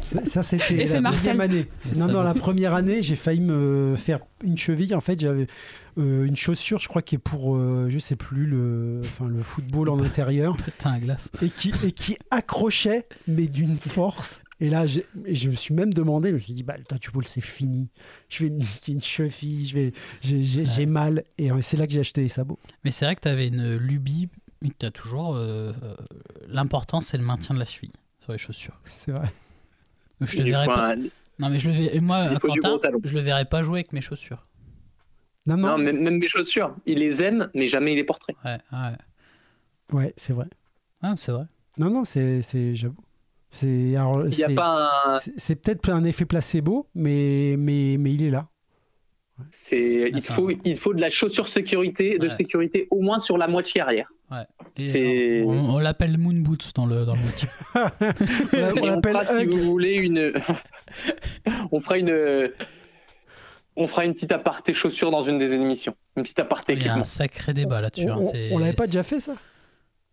Ça, 0.05 0.25
ça, 0.25 0.43
c'était 0.43 0.77
la 0.85 1.01
Marcel. 1.01 1.21
deuxième 1.37 1.41
année. 1.41 1.69
Et 1.87 1.99
Non 1.99 2.07
ça, 2.07 2.13
non 2.13 2.23
la 2.23 2.35
première 2.35 2.75
année 2.75 3.03
j'ai 3.03 3.17
failli 3.17 3.41
me 3.41 3.95
faire 3.97 4.19
une 4.45 4.59
cheville. 4.59 4.95
En 4.95 5.01
fait 5.01 5.21
j'avais 5.21 5.47
euh, 5.99 6.25
une 6.27 6.37
chaussure 6.37 6.79
je 6.81 6.89
crois 6.89 7.03
qui 7.03 7.15
est 7.15 7.19
pour 7.19 7.55
euh, 7.57 7.87
je 7.91 7.99
sais 7.99 8.17
plus 8.17 8.47
le 8.47 9.01
enfin 9.05 9.27
le 9.29 9.43
football 9.43 9.89
en 9.91 10.01
intérieur 10.05 10.57
Putain, 10.57 10.99
glace. 10.99 11.31
et 11.43 11.49
qui 11.51 11.73
et 11.85 11.93
qui 11.93 12.17
accrochait 12.31 13.07
mais 13.29 13.47
d'une 13.47 13.79
force. 13.79 14.43
Et 14.62 14.70
là, 14.70 14.87
je 14.87 15.00
me 15.50 15.56
suis 15.56 15.75
même 15.75 15.93
demandé, 15.93 16.29
je 16.29 16.35
me 16.35 16.38
suis 16.38 16.53
dit, 16.53 16.62
bah, 16.62 16.76
le 16.79 16.85
dodgeball, 16.88 17.26
c'est 17.26 17.41
fini. 17.41 17.88
Je 18.29 18.44
vais 18.44 18.50
niquer 18.50 18.93
une 18.93 19.03
cheville, 19.03 19.67
je 19.67 19.75
vais, 19.75 19.93
j'ai, 20.20 20.44
j'ai- 20.44 20.64
j'ai 20.64 20.87
mal. 20.87 21.25
Et 21.37 21.50
c'est 21.62 21.76
là 21.76 21.85
que 21.88 21.93
j'ai 21.93 21.99
acheté 21.99 22.20
les 22.23 22.29
sabots. 22.29 22.61
Mais 22.85 22.93
c'est 22.93 23.05
vrai 23.05 23.17
que 23.17 23.23
tu 23.23 23.29
avais 23.29 23.49
une 23.49 23.75
lubie, 23.75 24.29
mais 24.62 24.70
tu 24.79 24.87
as 24.87 24.93
toujours. 24.93 25.35
euh, 25.35 25.73
euh, 25.82 25.97
L'important, 26.47 27.00
c'est 27.00 27.17
le 27.17 27.25
maintien 27.25 27.56
de 27.56 27.59
la 27.59 27.64
cheville 27.64 27.91
sur 28.20 28.31
les 28.31 28.38
chaussures. 28.38 28.79
C'est 28.85 29.11
vrai. 29.11 29.32
Je 30.20 30.37
te 30.37 30.43
Il 30.43 30.50
verrais 30.53 30.67
pas. 30.67 30.94
Non, 31.41 31.49
mais 31.50 31.58
je 31.58 31.69
le 31.69 31.75
verrais. 31.75 32.00
Moi, 32.00 32.38
Quentin, 32.38 32.79
je 33.03 33.15
le 33.15 33.20
verrais 33.20 33.47
pas 33.47 33.65
jouer 33.65 33.81
avec 33.81 33.93
mes 33.93 34.00
chaussures. 34.00 34.47
Non, 35.44 35.56
non. 35.56 35.70
Non, 35.70 35.79
même, 35.79 35.99
même 36.00 36.19
mes 36.19 36.29
chaussures, 36.29 36.76
il 36.87 36.99
les 36.99 37.20
aime, 37.20 37.50
mais 37.53 37.67
jamais 37.67 37.94
il 37.94 37.97
les 37.97 38.05
porterait. 38.05 38.37
Ouais, 38.44 38.58
ouais. 38.73 38.97
Ouais, 39.93 40.15
c'est 40.17 40.32
vrai. 40.32 40.47
Ah, 41.03 41.15
c'est 41.17 41.32
vrai. 41.32 41.47
Non, 41.79 41.91
non, 41.91 42.05
c'est, 42.05 42.43
c'est 42.43 42.76
j'avoue. 42.76 43.03
C'est, 43.55 44.55
pas 44.55 44.91
un. 45.07 45.19
peut-être 45.19 45.91
un 45.91 46.05
effet 46.05 46.25
placebo, 46.25 46.89
mais, 46.95 47.55
mais, 47.59 47.97
mais 47.99 48.15
il 48.15 48.23
est 48.25 48.31
là. 48.31 48.49
c'est- 49.69 50.05
Ah, 50.07 50.17
il, 50.17 50.23
faut, 50.23 50.47
va. 50.47 50.53
il 50.65 50.79
faut 50.79 50.95
de 50.95 51.01
la 51.03 51.11
chaussure 51.11 51.49
sécurité, 51.49 52.19
de 52.19 52.29
Ouais. 52.29 52.37
sécurité 52.37 52.89
au 52.91 53.01
moins 53.03 53.21
sur 53.21 53.37
la 53.37 53.49
moitié 53.49 53.82
arrière. 53.82 54.09
On 54.31 55.75
on 55.75 55.79
l'appelle 55.81 56.17
Moon 56.17 56.32
Boots 56.41 56.73
dans 56.75 56.87
le, 56.87 57.05
dans 57.05 57.15
le 57.15 57.21
motif. 57.21 57.51
On, 57.75 58.97
on 58.97 59.03
fera, 59.03 59.27
si 59.27 59.35
Hug. 59.44 59.53
vous 59.55 59.63
voulez, 59.65 59.97
une. 59.97 60.32
on 61.73 61.81
fera 61.82 61.99
une. 61.99 62.51
On 63.77 63.87
fera 63.89 64.05
une 64.06 64.15
petite 64.15 64.32
aparté 64.32 64.73
chaussure 64.73 65.11
dans 65.11 65.25
une 65.25 65.39
des 65.39 65.53
émissions. 65.53 65.94
Une 66.17 66.23
petite 66.23 66.39
aparté 66.39 66.73
Il 66.75 66.82
y 66.85 66.89
a 66.89 66.94
un 66.94 67.05
sacré 67.05 67.53
débat 67.53 67.82
là-dessus. 67.82 68.11
On, 68.11 68.23
hein, 68.23 68.31
on- 68.51 68.55
on 68.56 68.59
l'avait 68.59 68.73
pas 68.73 68.87
déjà 68.87 69.03
fait, 69.03 69.21
ça? 69.21 69.35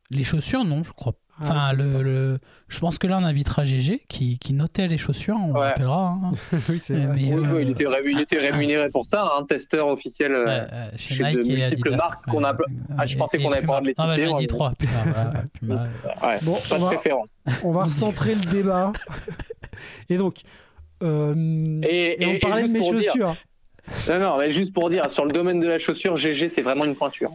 Les 0.09 0.23
chaussures, 0.25 0.65
non, 0.65 0.83
je 0.83 0.91
crois. 0.91 1.13
Ah, 1.28 1.28
Enfin, 1.41 1.69
peut-être 1.75 2.01
le, 2.01 2.39
je 2.67 2.79
pense 2.79 2.97
que 2.97 3.07
là, 3.07 3.17
on 3.21 3.23
invitera 3.23 3.63
GG 3.65 4.03
qui, 4.07 4.37
qui 4.39 4.53
notait 4.53 4.87
les 4.87 4.97
chaussures, 4.97 5.37
on 5.41 5.53
Ouais. 5.53 5.67
l'appellera. 5.67 6.17
hein. 6.21 6.31
oui, 6.69 6.79
c'est 6.79 6.93
Mais- 6.95 7.05
vrai. 7.05 7.15
mais, 7.15 7.33
Oui, 7.33 7.45
euh, 7.45 7.53
oui, 7.55 7.61
il, 7.63 7.69
était 7.71 7.87
ré- 7.87 8.01
il 8.05 8.19
était 8.19 8.39
rémunéré 8.39 8.89
pour 8.89 9.05
ça, 9.05 9.31
un 9.39 9.45
testeur 9.45 9.87
officiel. 9.87 10.33
euh, 10.33 10.45
Ouais, 10.45 10.67
euh, 10.73 10.89
chez, 10.97 11.15
chez 11.15 11.23
de 11.23 11.39
Nike 11.39 11.49
et 11.49 11.55
multiples 11.55 11.87
Adidas. 11.89 11.97
marques 11.97 12.25
qu'on 12.25 12.43
a- 12.43 12.57
Ah, 12.97 13.05
je 13.05 13.15
Et- 13.15 13.17
pensais 13.17 13.37
et 13.37 13.43
qu'on 13.43 13.51
avait 13.51 13.65
pas 13.65 13.81
de 13.81 13.87
les. 13.87 13.93
Ah, 13.97 14.07
bah, 14.07 14.17
j'en 14.17 14.33
ai 14.35 14.35
dit 14.35 14.47
trois. 14.47 14.73
Puma, 14.77 14.91
voilà, 15.05 15.31
Puma. 15.59 15.75
ouais, 16.23 16.39
Bon, 16.41 16.53
pas 16.55 16.75
on 16.75 16.77
de 16.77 16.81
va, 16.83 16.87
préférence. 16.87 17.29
on 17.63 17.71
va 17.71 17.83
recentrer 17.85 18.35
le 18.35 18.51
débat. 18.51 18.91
Et 20.09 20.17
donc, 20.17 20.41
euh, 21.03 21.33
Et, 21.83 22.21
et 22.21 22.25
on 22.27 22.31
et- 22.31 22.35
et 22.35 22.39
parlait 22.39 22.63
de 22.63 22.67
mes 22.67 22.79
dire- 22.81 22.91
chaussures. 22.93 23.33
Non, 24.09 24.19
non, 24.19 24.37
mais 24.37 24.51
juste 24.51 24.73
pour 24.73 24.89
dire, 24.89 25.09
sur 25.11 25.25
le 25.25 25.31
domaine 25.31 25.59
de 25.59 25.67
la 25.67 25.79
chaussure, 25.79 26.15
GG, 26.17 26.49
c'est 26.49 26.61
vraiment 26.61 26.85
une 26.85 26.95
pointure. 26.95 27.31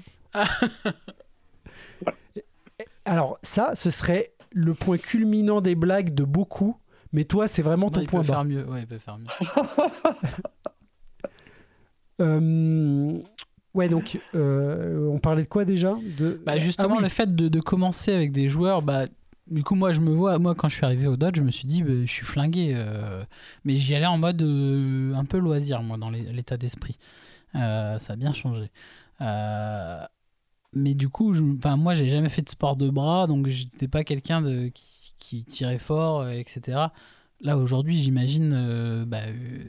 Alors, 3.05 3.39
ça, 3.43 3.75
ce 3.75 3.91
serait 3.91 4.33
le 4.53 4.75
point 4.75 4.99
culminant 4.99 5.61
des 5.61 5.75
blagues 5.75 6.15
de 6.15 6.25
beaucoup. 6.25 6.77
Mais 7.13 7.25
toi, 7.25 7.47
c'est 7.47 7.63
vraiment 7.63 7.91
ton 7.91 8.05
point 8.07 8.23
peut 8.23 8.27
bas. 8.29 8.35
faire 8.35 8.45
mieux. 8.45 8.65
Ouais, 8.69 8.81
il 8.81 8.87
peut 8.87 8.99
faire 8.99 9.19
mieux. 9.19 9.27
Euh, 12.21 13.19
ouais, 13.75 13.89
donc, 13.89 14.21
euh, 14.35 15.09
on 15.09 15.19
parlait 15.19 15.43
de 15.43 15.49
quoi 15.49 15.65
déjà? 15.65 15.97
De... 16.19 16.41
Bah 16.47 16.59
justement, 16.59 16.95
Ah 16.95 16.99
oui. 16.99 17.03
le 17.03 17.09
fait 17.09 17.35
de, 17.35 17.49
de 17.49 17.61
commencer 17.61 18.13
avec 18.13 18.31
des 18.33 18.49
joueurs, 18.49 18.83
bah, 18.83 19.07
du 19.51 19.63
coup, 19.65 19.75
moi, 19.75 19.93
je 19.93 20.01
me 20.01 20.11
vois, 20.13 20.39
moi, 20.39 20.55
quand 20.55 20.69
je 20.69 20.77
suis 20.77 20.85
arrivé 20.85 21.07
au 21.07 21.17
Dodge, 21.17 21.37
je 21.39 21.43
me 21.43 21.51
suis 21.51 21.67
dit, 21.67 21.83
bah, 21.83 21.91
je 22.05 22.11
suis 22.11 22.25
flingué. 22.25 22.73
euh, 22.77 23.25
mais 23.65 23.75
j'y 23.77 23.95
allais 23.97 24.07
en 24.07 24.19
mode 24.19 24.43
euh, 24.43 25.13
un 25.15 25.25
peu 25.25 25.39
loisir, 25.39 25.83
moi, 25.83 25.97
dans 25.97 26.11
l'état 26.11 26.57
d'esprit. 26.57 26.97
Ça 27.53 27.99
a 28.09 28.17
bien 28.17 28.33
changé. 28.33 28.71
Mais 30.75 30.95
du 30.95 31.09
coup, 31.09 31.33
je, 31.35 31.43
moi, 31.43 31.95
j'ai 31.95 32.09
jamais 32.09 32.29
fait 32.29 32.43
de 32.43 32.49
sport 32.49 32.77
de 32.77 32.89
bras, 32.91 33.27
donc 33.27 33.47
j'étais 33.49 33.89
pas 33.89 34.05
quelqu'un 34.05 34.43
de 34.43 34.69
qui, 34.69 35.15
qui 35.19 35.45
tirait 35.45 35.79
fort, 35.79 36.23
euh, 36.23 36.31
etc. 36.31 36.79
là 37.41 37.57
aujourd'hui, 37.59 37.97
j'imagine 37.97 38.53
euh, 38.55 39.05
bah, 39.07 39.19
euh, 39.27 39.63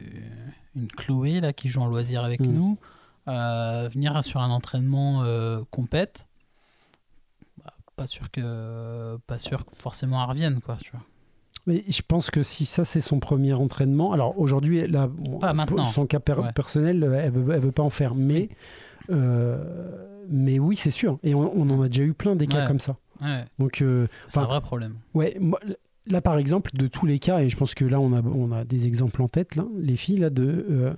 une 0.76 0.88
Chloé 0.88 1.40
là 1.42 1.54
qui 1.54 1.70
joue 1.70 1.82
en 1.82 1.88
loisir 1.88 2.24
avec 2.24 2.40
Mm. 2.42 2.52
nous, 2.54 2.78
euh, 3.28 3.88
venir 3.92 4.24
sur 4.24 4.42
un 4.42 4.50
entraînement 4.50 5.24
euh, 5.24 5.62
compète. 5.72 6.28
Bah, 7.64 7.74
pas 7.96 8.08
sûr 8.08 8.30
que 8.32 9.18
pas 9.28 9.38
sûr 9.38 9.66
que 9.66 9.76
forcément 9.78 10.22
elle 10.24 10.30
revienne 10.30 10.60
quoi. 10.62 10.78
Tu 10.82 10.92
vois. 10.92 11.02
Mais 11.68 11.84
je 11.88 12.02
pense 12.08 12.30
que 12.30 12.44
si 12.44 12.64
ça 12.66 12.86
c'est 12.86 13.02
son 13.02 13.20
premier 13.20 13.54
entraînement, 13.54 14.12
alors 14.14 14.38
aujourd'hui, 14.40 14.86
là, 14.88 15.08
bon, 15.08 15.40
Pas 15.40 15.54
maintenant. 15.54 15.78
pour 15.84 15.88
son 15.88 16.06
cas 16.06 16.20
per- 16.20 16.34
Ouais. 16.40 16.52
personnel, 16.54 17.04
elle 17.04 17.32
veut, 17.32 17.54
elle 17.56 17.60
veut 17.60 17.72
pas 17.72 17.82
en 17.84 17.90
faire, 17.90 18.14
mais, 18.14 18.50
euh, 19.10 20.15
mais 20.30 20.60
oui, 20.60 20.76
c'est 20.76 20.92
sûr. 20.92 21.18
Et 21.24 21.34
on, 21.36 21.52
on 21.56 21.70
en 21.70 21.82
a 21.82 21.88
déjà 21.88 22.04
eu 22.04 22.14
plein 22.14 22.36
des 22.36 22.48
cas 22.48 22.62
Ouais. 22.62 22.68
comme 22.68 22.80
ça. 22.80 22.98
Ouais, 23.22 23.46
Donc, 23.60 23.82
euh, 23.82 24.08
c'est 24.28 24.40
un 24.40 24.46
vrai 24.46 24.62
problème. 24.62 24.96
ouais, 25.14 25.38
moi, 25.40 25.60
là 26.08 26.22
par 26.22 26.38
exemple, 26.38 26.72
de 26.76 26.88
tous 26.88 27.06
les 27.06 27.18
cas, 27.20 27.40
et 27.40 27.50
je 27.50 27.56
pense 27.58 27.74
que 27.74 27.86
là 27.86 28.00
on 28.00 28.14
a, 28.14 28.22
on 28.22 28.52
a 28.52 28.64
des 28.66 28.88
exemples 28.88 29.22
en 29.22 29.28
tête, 29.28 29.56
là, 29.56 29.66
les 29.78 29.96
filles, 29.96 30.18
là, 30.18 30.30
de 30.30 30.66
euh, 30.70 30.94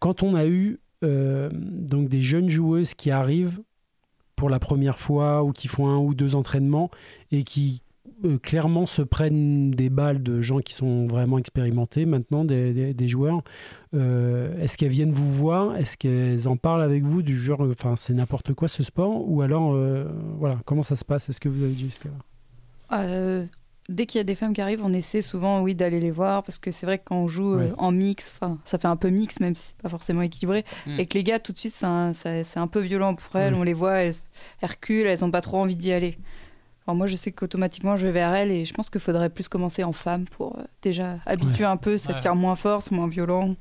quand 0.00 0.22
on 0.22 0.34
a 0.34 0.46
eu 0.46 0.78
euh, 1.04 1.48
donc 1.52 2.08
des 2.08 2.20
jeunes 2.20 2.48
joueuses 2.48 2.94
qui 2.94 3.10
arrivent 3.10 3.60
pour 4.36 4.50
la 4.50 4.58
première 4.58 4.98
fois 4.98 5.44
ou 5.44 5.52
qui 5.52 5.68
font 5.68 5.88
un 5.88 5.98
ou 5.98 6.14
deux 6.14 6.34
entraînements 6.34 6.90
et 7.30 7.44
qui 7.44 7.82
euh, 8.24 8.38
clairement 8.38 8.86
se 8.86 9.02
prennent 9.02 9.70
des 9.70 9.88
balles 9.90 10.22
de 10.22 10.40
gens 10.40 10.58
qui 10.60 10.74
sont 10.74 11.06
vraiment 11.06 11.38
expérimentés 11.38 12.06
maintenant, 12.06 12.44
des, 12.44 12.72
des- 12.72 12.94
des 12.94 13.08
joueurs. 13.08 13.42
Euh, 13.94 14.56
Est-ce 14.62 14.76
qu'elles 14.78 14.88
viennent 14.92 15.12
vous 15.12 15.32
voir? 15.32 15.76
Est-ce 15.76 15.96
qu'elles 15.96 16.46
en 16.48 16.56
parlent 16.56 16.82
avec 16.82 17.02
vous 17.02 17.22
du 17.22 17.36
genre, 17.36 17.64
euh, 17.64 17.72
enfin 17.72 17.94
c'est 17.96 18.14
n'importe 18.14 18.52
quoi 18.54 18.68
ce 18.68 18.82
sport? 18.82 19.28
Ou 19.28 19.42
alors, 19.42 19.72
euh, 19.74 20.04
voilà, 20.38 20.58
comment 20.64 20.82
ça 20.82 20.96
se 20.96 21.04
passe? 21.04 21.28
Est-ce 21.28 21.40
que 21.40 21.48
vous 21.48 21.62
avez 21.62 21.72
dit 21.72 21.84
jusqu'à 21.84 22.08
là? 22.10 22.98
Euh, 23.04 23.46
dès 23.88 24.06
qu'il 24.06 24.18
y 24.18 24.20
a 24.20 24.24
des 24.24 24.34
femmes 24.34 24.52
qui 24.52 24.60
arrivent, 24.60 24.82
on 24.84 24.92
essaie 24.92 25.22
souvent, 25.22 25.62
oui, 25.62 25.74
d'aller 25.74 26.00
les 26.00 26.10
voir 26.10 26.42
parce 26.42 26.58
que 26.58 26.70
c'est 26.70 26.86
vrai 26.86 26.98
que 26.98 27.04
quand 27.06 27.16
on 27.16 27.28
joue 27.28 27.54
euh, 27.54 27.68
Ouais. 27.68 27.72
en 27.78 27.90
mix, 27.92 28.32
enfin, 28.40 28.58
ça 28.64 28.78
fait 28.78 28.88
un 28.88 28.96
peu 28.96 29.10
mix, 29.10 29.40
même 29.40 29.54
si 29.54 29.68
c'est 29.68 29.76
pas 29.82 29.88
forcément 29.88 30.22
équilibré. 30.22 30.64
Mm. 30.86 31.00
Et 31.00 31.06
que 31.06 31.16
les 31.18 31.24
gars, 31.24 31.38
tout 31.38 31.52
de 31.52 31.58
suite, 31.58 31.72
c'est 31.72 31.86
un, 31.86 32.12
ça- 32.12 32.44
c'est 32.44 32.58
un 32.60 32.66
peu 32.66 32.80
violent 32.80 33.14
pour 33.14 33.34
elles. 33.36 33.54
Ouais. 33.54 33.60
On 33.60 33.62
les 33.64 33.74
voit, 33.74 33.94
elles, 33.94 34.14
elles 34.60 34.70
reculent, 34.70 35.06
elles 35.06 35.24
ont 35.24 35.30
pas 35.30 35.40
trop 35.40 35.56
envie 35.58 35.76
d'y 35.76 35.92
aller. 35.92 36.18
Alors 36.86 36.96
moi, 36.96 37.06
je 37.06 37.14
sais 37.16 37.30
qu'automatiquement, 37.30 37.96
je 37.96 38.06
vais 38.06 38.12
vers 38.12 38.34
elles 38.34 38.50
et 38.50 38.64
je 38.64 38.72
pense 38.74 38.90
qu'il 38.90 39.00
faudrait 39.00 39.30
plus 39.30 39.48
commencer 39.48 39.84
en 39.84 39.92
femme 39.92 40.24
pour 40.26 40.58
euh, 40.58 40.62
déjà 40.82 41.18
habituer 41.26 41.64
un 41.64 41.76
peu. 41.76 41.98
Ça 41.98 42.12
Ouais. 42.14 42.18
tire 42.18 42.34
moins 42.34 42.56
fort, 42.56 42.82
c'est 42.82 42.92
moins 42.92 43.06
violent. 43.08 43.54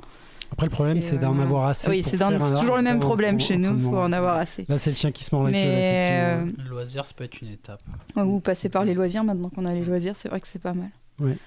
Après, 0.51 0.65
le 0.65 0.71
problème, 0.71 0.99
C'est, 1.03 1.19
d'en 1.19 1.37
euh, 1.37 1.43
avoir 1.43 1.67
assez. 1.67 1.87
oui, 1.89 2.01
c'est 2.01 2.17
toujours 2.17 2.75
le 2.77 2.81
même 2.81 2.99
problème 2.99 3.39
chez 3.39 3.55
nous. 3.57 3.77
Il 3.77 3.83
faut 3.83 3.97
en 3.97 4.11
avoir 4.11 4.37
assez. 4.37 4.65
Là, 4.67 4.79
c'est 4.79 4.89
le 4.89 4.95
chien 4.95 5.11
qui 5.11 5.23
se 5.23 5.35
mord 5.35 5.43
la. 5.43 5.51
Mais 5.51 6.19
euh, 6.23 6.45
Le 6.57 6.69
loisir, 6.69 7.05
ça 7.05 7.13
peut 7.15 7.23
être 7.25 7.39
une 7.41 7.49
étape. 7.49 7.83
ou 8.15 8.39
passer 8.39 8.67
par 8.69 8.83
les 8.83 8.95
loisirs. 8.95 9.23
Maintenant 9.23 9.49
qu'on 9.49 9.65
a 9.65 9.73
les 9.75 9.85
loisirs, 9.85 10.15
c'est 10.15 10.29
vrai 10.29 10.39
que 10.41 10.47
c'est 10.47 10.57
pas 10.61 10.73
mal. 10.73 10.89
Ouais. 11.19 11.37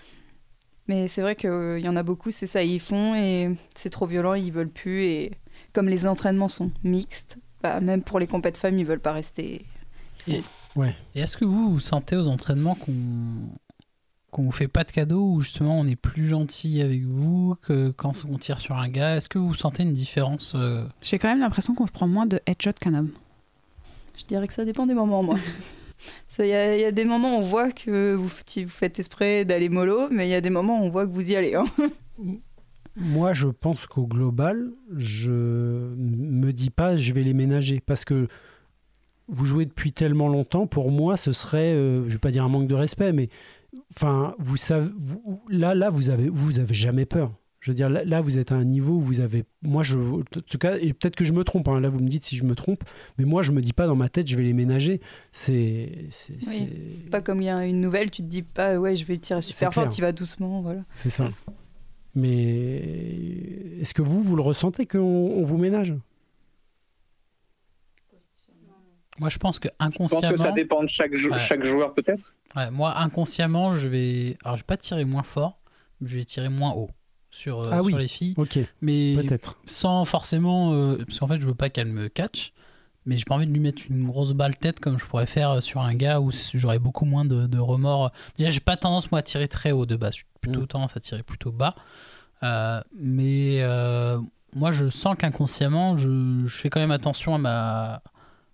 Mais 0.88 1.08
c'est 1.08 1.22
vrai 1.22 1.34
qu'il 1.34 1.78
y 1.80 1.88
en 1.88 1.96
a 1.96 2.02
beaucoup, 2.04 2.30
c'est 2.30 2.46
ça, 2.46 2.62
ils 2.62 2.80
font 2.80 3.14
et 3.16 3.50
c'est 3.74 3.90
trop 3.90 4.06
violent, 4.06 4.34
ils 4.34 4.52
veulent 4.52 4.68
plus. 4.68 5.02
Et 5.02 5.32
comme 5.72 5.88
les 5.88 6.06
entraînements 6.06 6.48
sont 6.48 6.70
mixtes, 6.84 7.38
bah, 7.62 7.80
même 7.80 8.02
pour 8.02 8.18
les 8.20 8.26
compètes 8.28 8.56
femmes, 8.56 8.78
ils 8.78 8.84
veulent 8.86 9.00
pas 9.00 9.12
rester. 9.12 9.64
Ils 10.18 10.22
sont- 10.22 10.32
Et- 10.32 10.42
Et 11.14 11.20
est-ce 11.20 11.36
que 11.36 11.44
vous 11.44 11.72
vous 11.72 11.80
sentez 11.80 12.16
aux 12.16 12.28
entraînements 12.28 12.74
qu'on 12.74 12.94
qu'on 14.30 14.44
vous 14.44 14.50
fait 14.50 14.68
pas 14.68 14.82
de 14.82 14.90
cadeaux 14.90 15.30
ou 15.34 15.40
justement 15.42 15.78
on 15.78 15.86
est 15.86 15.94
plus 15.96 16.26
gentil 16.26 16.80
avec 16.80 17.02
vous 17.04 17.54
que 17.60 17.90
quand 17.90 18.24
on 18.30 18.38
tire 18.38 18.58
sur 18.58 18.76
un 18.76 18.88
gars? 18.88 19.16
Est-ce 19.16 19.28
que 19.28 19.38
vous 19.38 19.54
sentez 19.54 19.82
une 19.82 19.92
différence 19.92 20.54
euh, 20.56 20.86
J'ai 21.02 21.18
quand 21.18 21.28
même 21.28 21.40
l'impression 21.40 21.74
qu'on 21.74 21.86
se 21.86 21.92
prend 21.92 22.08
moins 22.08 22.24
de 22.24 22.40
headshot 22.46 22.72
qu'un 22.80 22.94
homme. 22.94 23.10
Je 24.16 24.24
dirais 24.24 24.48
que 24.48 24.54
ça 24.54 24.64
dépend 24.64 24.86
des 24.86 24.94
moments, 24.94 25.22
moi. 25.22 25.34
Il 26.40 26.46
y, 26.46 26.52
a- 26.52 26.74
il 26.76 26.80
y 26.80 26.84
a 26.84 26.90
des 26.90 27.04
moments 27.04 27.36
où 27.36 27.40
on 27.40 27.42
voit 27.42 27.70
que 27.70 28.14
vous, 28.14 28.28
faites 28.28 28.98
exprès 28.98 29.44
d'aller 29.44 29.68
mollo, 29.68 30.08
mais 30.10 30.26
il 30.26 30.30
y 30.30 30.34
a 30.34 30.40
des 30.40 30.50
moments 30.50 30.80
où 30.82 30.86
on 30.86 30.90
voit 30.90 31.06
que 31.06 31.12
vous 31.12 31.30
y 31.30 31.36
allez. 31.36 31.54
hein. 31.54 31.66
Moi, 32.96 33.32
je 33.34 33.46
pense 33.48 33.86
qu'au 33.86 34.06
global, 34.06 34.70
je 34.96 35.30
me 35.32 36.50
dis 36.52 36.70
pas 36.70 36.96
je 36.96 37.12
vais 37.12 37.22
les 37.22 37.34
ménager 37.34 37.80
parce 37.80 38.04
que 38.04 38.26
vous 39.28 39.44
jouez 39.44 39.64
depuis 39.66 39.92
tellement 39.92 40.28
longtemps. 40.28 40.66
Pour 40.66 40.90
moi, 40.90 41.16
ce 41.16 41.32
serait, 41.32 41.72
euh, 41.74 42.04
je 42.08 42.12
vais 42.14 42.18
pas 42.18 42.30
dire 42.30 42.44
un 42.44 42.48
manque 42.48 42.68
de 42.68 42.74
respect, 42.74 43.12
mais 43.12 43.28
enfin, 43.96 44.34
vous 44.38 44.56
savez, 44.56 44.88
vous- 44.98 45.42
là, 45.48 45.74
là, 45.74 45.90
vous 45.90 46.10
avez, 46.10 46.28
vous 46.28 46.58
avez 46.58 46.74
jamais 46.74 47.06
peur. 47.06 47.32
Je 47.60 47.70
veux 47.70 47.76
dire, 47.76 47.88
là, 47.88 48.04
là, 48.04 48.20
vous 48.20 48.38
êtes 48.40 48.50
à 48.50 48.56
un 48.56 48.64
niveau 48.64 48.94
où 48.94 49.00
vous 49.00 49.20
avez. 49.20 49.44
Moi, 49.62 49.84
je, 49.84 49.96
en 49.96 50.22
tout 50.24 50.58
cas, 50.58 50.78
et 50.80 50.92
peut-être 50.92 51.14
que 51.14 51.24
je 51.24 51.32
me 51.32 51.44
trompe. 51.44 51.68
hein, 51.68 51.78
là, 51.78 51.88
vous 51.88 52.00
me 52.00 52.08
dites 52.08 52.24
si 52.24 52.34
je 52.36 52.42
me 52.42 52.56
trompe, 52.56 52.82
mais 53.18 53.24
moi, 53.24 53.40
je 53.42 53.52
me 53.52 53.60
dis 53.60 53.72
pas 53.72 53.86
dans 53.86 53.94
ma 53.94 54.08
tête, 54.08 54.26
je 54.26 54.36
vais 54.36 54.42
les 54.42 54.52
ménager. 54.52 55.00
C'est, 55.30 56.08
Oui. 56.48 56.68
Pas 57.12 57.20
comme 57.20 57.40
il 57.40 57.44
y 57.44 57.48
a 57.50 57.64
une 57.64 57.80
nouvelle, 57.80 58.10
tu 58.10 58.22
te 58.22 58.26
dis 58.26 58.42
pas, 58.42 58.80
ouais, 58.80 58.96
je 58.96 59.04
vais 59.06 59.16
tirer 59.16 59.40
super 59.42 59.72
fort, 59.72 59.88
tu 59.88 60.00
vas 60.00 60.10
doucement, 60.10 60.60
voilà. 60.60 60.80
c'est 60.96 61.10
ça. 61.10 61.30
Mais 62.16 63.80
est-ce 63.80 63.94
que 63.94 64.02
vous, 64.02 64.22
vous 64.22 64.36
le 64.36 64.42
ressentez 64.42 64.86
qu'on 64.86 64.98
on 64.98 65.42
vous 65.44 65.56
ménage? 65.58 65.94
Moi, 69.18 69.28
je 69.28 69.38
pense 69.38 69.58
que 69.58 69.68
Je 69.68 69.72
pense 69.78 69.92
que 69.92 70.08
ça 70.08 70.16
inconsciemment, 70.26 70.52
dépend 70.52 70.82
de 70.82 70.88
chaque, 70.88 71.14
jou- 71.14 71.30
Ouais. 71.30 71.38
chaque 71.46 71.64
joueur 71.64 71.92
peut-être? 71.94 72.32
ouais, 72.56 72.70
moi 72.70 72.98
inconsciemment, 72.98 73.74
je 73.74 73.88
vais, 73.88 74.36
alors 74.44 74.56
je 74.56 74.62
vais 74.62 74.66
pas 74.66 74.76
tirer 74.76 75.04
moins 75.04 75.22
fort, 75.22 75.58
je 76.00 76.16
vais 76.16 76.24
tirer 76.24 76.48
moins 76.48 76.72
haut 76.72 76.90
sur 77.30 77.60
euh, 77.60 77.68
Ah 77.72 77.76
sur 77.76 77.84
oui. 77.86 77.94
les 77.94 78.08
filles, 78.08 78.34
Ok, 78.36 78.58
mais 78.80 79.14
peut-être. 79.16 79.58
sans 79.66 80.04
forcément, 80.04 80.72
euh, 80.74 80.96
parce 81.06 81.18
qu'en 81.18 81.26
fait, 81.28 81.40
je 81.40 81.46
veux 81.46 81.54
pas 81.54 81.68
qu'elle 81.70 81.88
me 81.88 82.08
catch. 82.08 82.52
Mais 83.04 83.16
j'ai 83.16 83.24
pas 83.24 83.34
envie 83.34 83.48
de 83.48 83.52
lui 83.52 83.58
mettre 83.58 83.82
une 83.90 84.06
grosse 84.06 84.32
balle 84.32 84.56
tête 84.56 84.78
comme 84.78 84.96
je 84.96 85.04
pourrais 85.04 85.26
faire 85.26 85.60
sur 85.60 85.80
un 85.80 85.92
gars 85.92 86.20
où 86.20 86.30
j'aurais 86.54 86.78
beaucoup 86.78 87.04
moins 87.04 87.24
de, 87.24 87.48
de 87.48 87.58
remords. 87.58 88.12
Déjà, 88.38 88.48
j'ai 88.48 88.60
pas 88.60 88.76
tendance 88.76 89.10
moi 89.10 89.18
à 89.18 89.22
tirer 89.22 89.48
très 89.48 89.72
haut 89.72 89.86
de 89.86 89.96
base. 89.96 90.14
J'ai 90.14 90.22
plutôt 90.40 90.60
Mm. 90.60 90.66
tendance 90.68 90.96
à 90.96 91.00
tirer 91.00 91.24
plutôt 91.24 91.50
bas. 91.50 91.74
Euh, 92.44 92.80
mais 92.94 93.56
euh, 93.62 94.20
moi, 94.54 94.70
je 94.70 94.88
sens 94.88 95.16
qu'inconsciemment, 95.18 95.96
je, 95.96 96.44
je 96.46 96.56
fais 96.56 96.70
quand 96.70 96.78
même 96.78 96.92
attention 96.92 97.34
à 97.34 97.38
ma, 97.38 98.02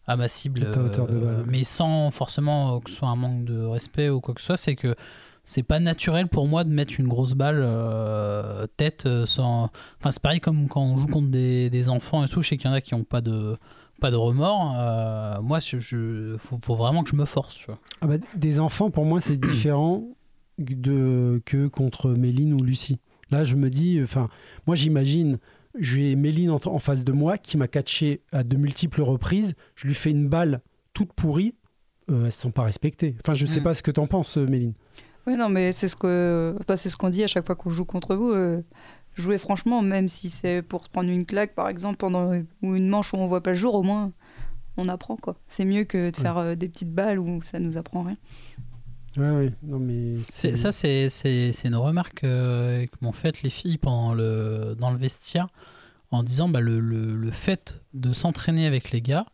à 0.08 0.16
ma 0.16 0.26
cible. 0.26 0.62
Balle. 0.74 1.44
mais 1.46 1.62
sans 1.64 2.10
forcément 2.10 2.80
que 2.80 2.90
ce 2.90 2.96
soit 2.96 3.08
un 3.08 3.16
manque 3.16 3.44
de 3.44 3.62
respect 3.64 4.08
ou 4.08 4.20
quoi 4.20 4.34
que 4.34 4.40
ce 4.40 4.46
soit. 4.48 4.56
C'est 4.56 4.74
que 4.74 4.96
c'est 5.44 5.62
pas 5.62 5.78
naturel 5.80 6.28
pour 6.28 6.46
moi 6.48 6.64
de 6.64 6.70
mettre 6.70 6.94
une 6.98 7.08
grosse 7.08 7.32
balle 7.34 7.60
euh, 7.62 8.66
tête 8.76 9.06
euh, 9.06 9.24
sans. 9.26 9.70
Enfin, 10.00 10.10
c'est 10.10 10.20
pareil 10.22 10.40
comme 10.40 10.68
quand 10.68 10.82
on 10.82 10.96
joue 10.98 11.06
contre 11.06 11.28
des, 11.28 11.70
des 11.70 11.88
enfants 11.88 12.24
et 12.24 12.28
tout. 12.28 12.42
Je 12.42 12.48
sais 12.48 12.56
qu'il 12.56 12.66
y 12.68 12.70
en 12.70 12.74
a 12.74 12.80
qui 12.80 12.94
ont 12.94 13.04
pas 13.04 13.20
de 13.20 13.56
pas 14.00 14.10
de 14.10 14.16
remords. 14.16 14.74
Euh, 14.78 15.40
moi, 15.42 15.58
je, 15.60 15.78
je- 15.80 16.36
faut, 16.38 16.58
faut 16.62 16.74
vraiment 16.76 17.02
que 17.02 17.10
je 17.10 17.16
me 17.16 17.24
force. 17.24 17.54
tu 17.56 17.66
vois. 17.66 17.78
Ah 18.00 18.06
bah, 18.06 18.16
des 18.36 18.60
enfants, 18.60 18.90
pour 18.90 19.04
moi, 19.04 19.20
c'est 19.20 19.36
différent 19.38 20.04
de, 20.58 21.40
que 21.44 21.66
contre 21.66 22.10
Méline 22.10 22.52
ou 22.54 22.62
Lucie. 22.62 22.98
Là, 23.30 23.44
je 23.44 23.56
me 23.56 23.70
dis, 23.70 24.00
enfin, 24.02 24.28
moi, 24.66 24.76
j'imagine, 24.76 25.38
j'ai 25.78 26.14
Méline 26.16 26.50
en, 26.50 26.60
en 26.64 26.78
face 26.78 27.04
de 27.04 27.12
moi 27.12 27.38
qui 27.38 27.56
m'a 27.56 27.68
catché 27.68 28.22
à 28.32 28.42
de 28.44 28.56
multiples 28.56 29.02
reprises. 29.02 29.54
Je 29.76 29.86
lui 29.86 29.94
fais 29.94 30.10
une 30.10 30.28
balle 30.28 30.60
toute 30.94 31.12
pourrie. 31.12 31.54
Euh, 32.10 32.26
elles 32.26 32.32
sont 32.32 32.50
pas 32.50 32.62
respectées. 32.62 33.14
Enfin, 33.22 33.34
je 33.34 33.44
sais 33.46 33.60
Mm. 33.60 33.64
pas 33.64 33.74
ce 33.74 33.82
que 33.82 33.90
t'en 33.90 34.06
penses, 34.06 34.38
euh, 34.38 34.46
Méline. 34.46 34.72
Oui, 35.26 35.36
non, 35.36 35.48
mais 35.50 35.72
c'est 35.74 35.88
ce 35.88 35.96
que, 35.96 36.56
bah, 36.66 36.76
c'est 36.78 36.88
ce 36.88 36.96
qu'on 36.96 37.10
dit 37.10 37.22
à 37.22 37.26
chaque 37.26 37.44
fois 37.44 37.54
qu'on 37.54 37.68
joue 37.70 37.84
contre 37.84 38.16
vous. 38.16 38.30
euh, 38.30 38.62
jouez 39.14 39.36
franchement, 39.38 39.82
même 39.82 40.08
si 40.08 40.30
c'est 40.30 40.62
pour 40.62 40.88
prendre 40.88 41.10
une 41.10 41.26
claque, 41.26 41.54
par 41.54 41.68
exemple, 41.68 41.96
pendant 41.98 42.32
ou 42.62 42.74
une 42.76 42.88
manche 42.88 43.12
où 43.12 43.16
on 43.16 43.26
voit 43.26 43.42
pas 43.42 43.50
le 43.50 43.56
jour, 43.56 43.74
au 43.74 43.82
moins 43.82 44.12
on 44.78 44.88
apprend 44.88 45.16
quoi. 45.16 45.36
C'est 45.48 45.64
mieux 45.64 45.82
que 45.84 46.10
de 46.10 46.16
Ouais. 46.16 46.22
faire 46.22 46.38
euh, 46.38 46.54
des 46.54 46.68
petites 46.68 46.94
balles 46.94 47.18
où 47.18 47.42
ça 47.42 47.58
nous 47.58 47.76
apprend 47.76 48.04
rien. 48.04 48.16
Ouais, 49.18 49.30
ouais. 49.30 49.52
Non, 49.62 49.78
mais 49.78 50.16
C'est- 50.22 50.56
Ça, 50.56 50.72
c'est 50.72 51.08
c'est- 51.08 51.52
c'est 51.52 51.68
une 51.68 51.74
remarque 51.76 52.24
euh, 52.24 52.86
que 52.86 52.96
m'ont 53.00 53.12
faite 53.12 53.42
les 53.42 53.50
filles 53.50 53.78
pendant 53.78 54.14
le, 54.14 54.76
dans 54.78 54.90
le 54.90 54.96
vestiaire 54.98 55.48
en 56.10 56.22
disant 56.22 56.48
bah, 56.48 56.60
le, 56.60 56.80
le- 56.80 57.16
le 57.16 57.30
fait 57.30 57.82
de 57.94 58.12
s'entraîner 58.12 58.66
avec 58.66 58.90
les 58.92 59.00
gars. 59.02 59.26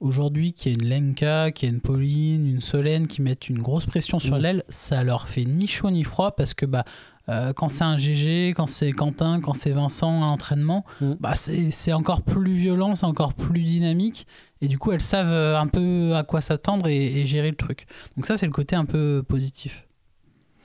Aujourd'hui, 0.00 0.52
qu'il 0.52 0.72
y 0.72 0.74
ait 0.74 0.78
une 0.82 0.88
Lenka, 0.88 1.52
qu'il 1.52 1.68
y 1.68 1.70
ait 1.70 1.74
une 1.74 1.80
Pauline, 1.80 2.46
une 2.46 2.60
Solène 2.60 3.06
qui 3.06 3.22
mettent 3.22 3.48
une 3.48 3.60
grosse 3.62 3.86
pression 3.86 4.18
sur 4.18 4.36
Mm. 4.36 4.40
l'aile, 4.40 4.64
ça 4.68 5.04
leur 5.04 5.28
fait 5.28 5.44
ni 5.44 5.68
chaud 5.68 5.90
ni 5.92 6.02
froid 6.02 6.34
parce 6.34 6.54
que 6.54 6.66
bah, 6.66 6.84
euh, 7.28 7.52
quand 7.52 7.68
c'est 7.68 7.84
un 7.84 7.96
GG, 7.96 8.48
quand 8.56 8.66
c'est 8.66 8.90
Quentin, 8.90 9.40
quand 9.40 9.54
c'est 9.54 9.70
Vincent 9.70 10.16
à 10.22 10.26
l'entraînement, 10.26 10.84
Mm. 11.00 11.12
bah, 11.20 11.34
c'est 11.36 11.70
c'est 11.70 11.92
encore 11.92 12.22
plus 12.22 12.52
violent, 12.54 12.96
c'est 12.96 13.06
encore 13.06 13.34
plus 13.34 13.62
dynamique. 13.62 14.26
Et 14.62 14.68
du 14.68 14.78
coup, 14.78 14.92
elles 14.92 15.00
savent 15.02 15.32
euh, 15.32 15.58
un 15.58 15.66
peu 15.66 16.14
à 16.14 16.22
quoi 16.22 16.40
s'attendre 16.40 16.88
et, 16.88 17.20
et 17.20 17.26
gérer 17.26 17.50
le 17.50 17.56
truc. 17.56 17.84
Donc 18.16 18.24
ça, 18.26 18.36
c'est 18.38 18.46
le 18.46 18.52
côté 18.52 18.74
un 18.76 18.84
peu 18.86 19.22
positif. 19.28 19.86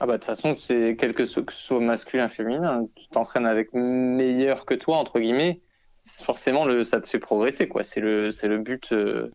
Ah 0.00 0.06
bah 0.06 0.12
de 0.12 0.18
toute 0.18 0.26
façon, 0.26 0.54
c'est 0.56 0.96
quel 0.98 1.12
que 1.12 1.26
ce 1.26 1.40
soit 1.66 1.80
masculin, 1.80 2.28
féminin, 2.28 2.86
tu 2.94 3.08
t'entraînes 3.08 3.46
avec 3.46 3.74
meilleur 3.74 4.64
que 4.64 4.74
toi 4.74 4.96
entre 4.98 5.18
guillemets, 5.18 5.60
forcément 6.22 6.64
le 6.64 6.84
ça 6.84 7.00
te 7.00 7.08
fait 7.08 7.18
progresser 7.18 7.66
quoi. 7.66 7.82
C'est 7.82 7.98
le 7.98 8.30
c'est 8.30 8.46
le 8.46 8.58
but. 8.58 8.92
euh. 8.92 9.32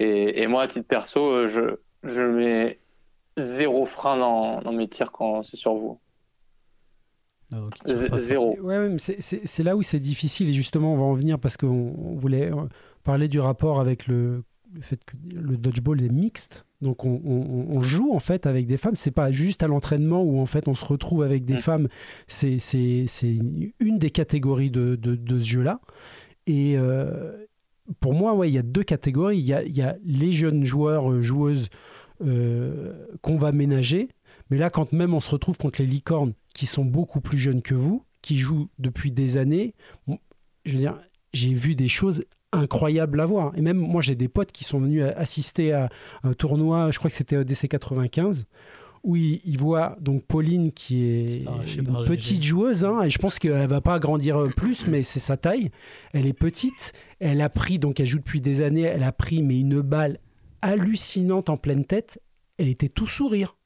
Et, 0.00 0.42
et 0.42 0.46
moi 0.48 0.64
à 0.64 0.68
titre 0.68 0.88
perso, 0.88 1.20
euh, 1.24 1.48
je 1.48 2.10
je 2.10 2.20
mets 2.20 2.80
zéro 3.36 3.86
frein 3.86 4.16
dans, 4.16 4.60
dans 4.60 4.72
mes 4.72 4.88
tirs 4.88 5.12
quand 5.12 5.44
c'est 5.44 5.56
sur 5.56 5.74
vous. 5.74 6.00
Fort. 7.50 7.70
zéro. 8.18 8.56
Ouais, 8.60 8.96
c'est- 8.98 9.62
là 9.62 9.76
où 9.76 9.82
c'est 9.82 9.98
difficile 10.00 10.50
et 10.50 10.52
justement 10.52 10.94
on 10.94 10.96
va 10.96 11.02
en 11.04 11.14
venir 11.14 11.38
parce 11.38 11.56
qu'on 11.56 11.94
on 11.96 12.14
voulait 12.16 12.50
euh, 12.52 12.66
parler 13.04 13.28
du 13.28 13.40
rapport 13.40 13.80
avec 13.80 14.06
le 14.06 14.44
le 14.72 14.82
fait 14.82 15.04
que 15.04 15.16
le 15.34 15.56
dodgeball 15.56 16.00
est 16.00 16.08
mixte. 16.12 16.64
Donc 16.80 17.04
on, 17.04 17.20
on- 17.24 17.76
on 17.76 17.80
joue 17.80 18.12
en 18.14 18.20
fait 18.20 18.46
avec 18.46 18.68
des 18.68 18.76
femmes. 18.76 18.94
C'est 18.94 19.10
pas 19.10 19.32
juste 19.32 19.64
à 19.64 19.66
l'entraînement 19.66 20.22
où 20.22 20.38
en 20.38 20.46
fait 20.46 20.68
on 20.68 20.74
se 20.74 20.84
retrouve 20.84 21.24
avec 21.24 21.44
des 21.44 21.54
Mm. 21.54 21.58
femmes. 21.58 21.88
C'est 22.28 22.60
c'est- 22.60 23.06
c'est 23.08 23.36
une 23.80 23.98
des 23.98 24.10
catégories 24.10 24.70
de, 24.70 24.94
de- 24.94 25.16
de 25.16 25.40
ce 25.40 25.44
jeu-là. 25.48 25.80
Et 26.46 26.74
euh, 26.78 27.44
pour 27.98 28.14
moi, 28.14 28.32
ouais, 28.34 28.48
il 28.48 28.54
y 28.54 28.58
a 28.58 28.62
deux 28.62 28.84
catégories. 28.84 29.38
Il 29.40 29.44
y 29.44 29.52
a, 29.52 29.64
il 29.64 29.76
y 29.76 29.82
a 29.82 29.96
les 30.04 30.30
jeunes 30.30 30.62
joueurs, 30.64 31.10
euh, 31.10 31.20
joueuses 31.20 31.68
euh, 32.24 32.92
qu'on 33.22 33.36
va 33.36 33.50
ménager. 33.52 34.08
Mais 34.50 34.58
là, 34.58 34.70
quand 34.70 34.92
même 34.92 35.14
on 35.14 35.20
se 35.20 35.30
retrouve 35.30 35.58
contre 35.58 35.80
les 35.82 35.86
licornes 35.88 36.34
qui 36.54 36.66
sont 36.66 36.84
beaucoup 36.84 37.20
plus 37.20 37.38
jeunes 37.38 37.62
que 37.62 37.74
vous, 37.74 38.04
qui 38.22 38.38
jouent 38.38 38.68
depuis 38.78 39.10
des 39.10 39.36
années, 39.36 39.74
bon, 40.06 40.18
je 40.64 40.72
veux 40.74 40.78
dire, 40.78 40.98
j'ai 41.32 41.54
vu 41.54 41.74
des 41.74 41.88
choses 41.88 42.24
incroyables 42.52 43.20
à 43.20 43.26
voir. 43.26 43.52
Et 43.56 43.62
même 43.62 43.76
moi, 43.78 44.00
j'ai 44.02 44.14
des 44.14 44.28
potes 44.28 44.52
qui 44.52 44.64
sont 44.64 44.80
venus 44.80 45.04
assister 45.16 45.72
à 45.72 45.88
un 46.24 46.32
tournoi, 46.32 46.90
je 46.90 46.98
crois 46.98 47.10
que 47.10 47.16
c'était 47.16 47.36
EDC 47.36 47.68
95, 47.68 48.46
où 49.02 49.16
ils, 49.16 49.40
ils 49.44 49.56
voient 49.58 49.96
donc 50.00 50.24
Pauline 50.24 50.72
qui 50.72 51.04
est 51.04 51.44
pas- 51.44 51.60
une 51.78 51.84
pas, 51.92 52.04
petite 52.04 52.42
joueuse, 52.42 52.84
hein, 52.84 53.02
et 53.02 53.10
je 53.10 53.18
pense 53.18 53.38
qu'elle 53.38 53.66
va 53.68 53.80
pas 53.80 53.98
grandir 53.98 54.36
euh, 54.38 54.48
plus, 54.48 54.86
mais 54.86 55.02
c'est 55.02 55.20
sa 55.20 55.36
taille. 55.36 55.70
Elle 56.12 56.26
est 56.26 56.32
petite, 56.34 56.92
elle 57.18 57.40
a 57.40 57.48
pris, 57.48 57.78
donc 57.78 57.98
elle 58.00 58.06
joue 58.06 58.18
depuis 58.18 58.40
des 58.40 58.60
années, 58.62 58.82
elle 58.82 59.02
a 59.04 59.12
pris 59.12 59.42
mais 59.42 59.58
une 59.58 59.80
balle 59.80 60.18
hallucinante 60.60 61.48
en 61.48 61.56
pleine 61.56 61.84
tête, 61.84 62.20
elle 62.58 62.68
était 62.68 62.88
tout 62.90 63.06
sourire. 63.06 63.56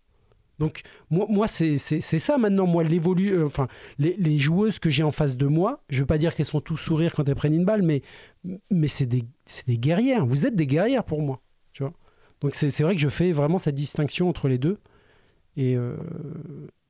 Donc 0.59 0.83
moi, 1.11 1.27
moi 1.29 1.47
c'est 1.49 1.79
ça 1.79 2.39
maintenant, 2.39 2.67
moi, 2.67 2.85
l'évolu, 2.85 3.31
euh, 3.33 3.45
enfin, 3.47 3.67
les, 3.99 4.15
les 4.19 4.39
joueuses 4.39 4.79
que 4.79 4.89
j'ai 4.91 5.03
en 5.03 5.11
face 5.13 5.37
de 5.37 5.47
moi, 5.47 5.83
je 5.89 6.01
veux 6.01 6.07
pas 6.07 6.19
dire 6.19 6.35
qu'elles 6.35 6.47
sont 6.47 6.61
tout 6.61 6.77
sourire 6.77 7.13
quand 7.15 7.29
elles 7.29 7.35
prennent 7.35 7.55
une 7.55 7.65
balle, 7.65 7.83
mais, 7.83 8.03
mais 8.71 8.87
c'est 8.89 9.07
des, 9.07 9.23
c'est 9.47 9.67
des 9.67 9.79
guerrières. 9.79 10.25
Vous 10.27 10.47
êtes 10.47 10.55
des 10.55 10.67
guerrières 10.67 11.05
pour 11.05 11.23
moi, 11.23 11.41
tu 11.73 11.83
vois. 11.83 11.93
Donc 12.41 12.55
c'est 12.55 12.71
c'est 12.71 12.83
vrai 12.85 12.95
que 12.95 13.01
je 13.01 13.09
fais 13.09 13.33
vraiment 13.33 13.59
cette 13.59 13.75
distinction 13.75 14.29
entre 14.29 14.49
les 14.49 14.59
deux. 14.59 14.79
Et 15.57 15.77
euh, 15.77 15.97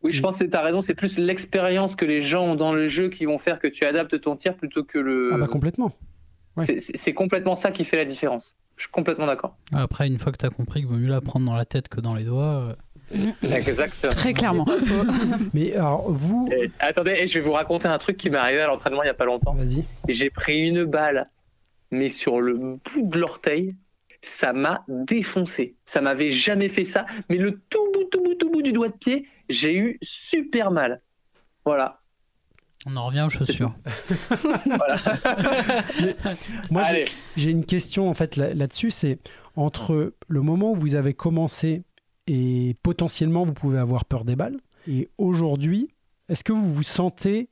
Oui, 0.02 0.12
je 0.12 0.21
pense 0.21 0.37
que 0.38 0.44
tu 0.44 0.54
as 0.56 0.62
raison, 0.62 0.83
c'est 0.83 0.94
plus 0.94 1.16
l'expérience 1.18 1.97
que 1.97 2.04
les 2.04 2.23
gens 2.23 2.44
ont 2.44 2.54
dans 2.56 2.73
le 2.73 2.88
jeu 2.88 3.09
qui 3.09 3.25
vont 3.25 3.38
faire 3.38 3.59
que 3.59 3.68
tu 3.68 3.85
adaptes 3.85 4.21
ton 4.21 4.37
tir 4.37 4.56
plutôt 4.56 4.85
que 4.85 4.99
le. 4.99 5.30
ah 5.33 5.38
bah 5.38 5.47
complètement. 5.47 5.92
ouais. 6.56 6.66
C'est- 6.66 6.80
C'est 6.80 6.99
c'est 6.99 7.14
complètement 7.14 7.56
ça 7.56 7.71
qui 7.71 7.85
fait 7.85 7.97
la 7.97 8.04
différence. 8.04 8.56
Je 8.76 8.83
suis 8.83 8.90
complètement 8.90 9.26
d'accord. 9.26 9.56
Après, 9.73 10.06
une 10.09 10.18
fois 10.18 10.33
que 10.33 10.38
tu 10.38 10.47
as 10.47 10.50
compris 10.50 10.80
qu'il 10.80 10.88
vaut 10.88 10.97
mieux 10.97 11.09
la 11.09 11.21
prendre 11.21 11.47
dans 11.47 11.54
la 11.54 11.64
tête 11.64 11.88
que 11.88 12.00
dans 12.00 12.14
les 12.14 12.25
doigts, 12.25 12.42
euh, 12.71 12.75
Exactement. 13.42 14.12
Très 14.12 14.33
clairement. 14.33 14.66
Mais 15.54 15.75
alors 15.75 16.11
vous, 16.11 16.49
Et- 16.52 16.71
attendez, 16.80 17.12
et 17.21 17.28
je 17.28 17.38
vais 17.38 17.44
vous 17.44 17.52
raconter 17.52 17.88
un 17.88 17.99
truc 17.99 18.16
qui 18.16 18.30
m'est 18.30 18.38
arrivé 18.38 18.61
à 18.61 18.66
l'entraînement 18.66 19.02
il 19.02 19.06
n'y 19.06 19.11
a 19.11 19.14
pas 19.14 19.25
longtemps. 19.25 19.54
vas-y. 19.54 19.85
J'ai 20.09 20.30
pris 20.30 20.68
une 20.68 20.85
balle, 20.85 21.25
mais 21.90 22.09
sur 22.09 22.40
le 22.40 22.54
bout 22.54 22.80
de 22.97 23.18
l'orteil, 23.18 23.75
ça 24.40 24.52
m'a 24.52 24.85
défoncé. 24.88 25.75
Ça 25.87 26.00
m'avait 26.00 26.33
jamais 26.33 26.68
fait 26.68 26.85
ça, 26.87 27.06
mais 27.28 27.37
le 27.37 27.61
tout 27.71 27.78
bout, 27.92 28.04
tout 28.11 28.23
bout, 28.23 28.35
tout 28.35 28.50
bout 28.50 28.62
du 28.62 28.73
doigt 28.73 28.88
de 28.88 28.94
pied, 28.97 29.26
j'ai 29.49 29.76
eu 29.76 29.99
super 30.02 30.71
mal. 30.71 31.00
Voilà. 31.64 32.00
on 32.87 32.97
en 32.97 33.06
revient 33.06 33.23
aux 33.26 33.30
chaussures. 33.30 33.75
Moi, 36.71 36.83
j'ai- 37.37 37.50
une 37.50 37.64
question 37.64 38.09
en 38.09 38.14
fait 38.14 38.37
là- 38.37 38.54
là-dessus, 38.54 38.90
c'est 38.90 39.18
entre 39.56 40.14
le 40.28 40.40
moment 40.42 40.73
où 40.73 40.75
vous 40.75 40.94
avez 40.94 41.14
commencé 41.14 41.83
et 42.26 42.76
potentiellement 42.83 43.45
vous 43.45 43.54
pouvez 43.54 43.78
avoir 43.78 44.04
peur 44.04 44.25
des 44.25 44.37
balles, 44.37 44.59
et 44.88 45.09
aujourd'hui, 45.19 45.88
est-ce 46.28 46.45
que 46.45 46.52
vous 46.52 46.73
vous 46.73 46.83
sentez 46.83 47.49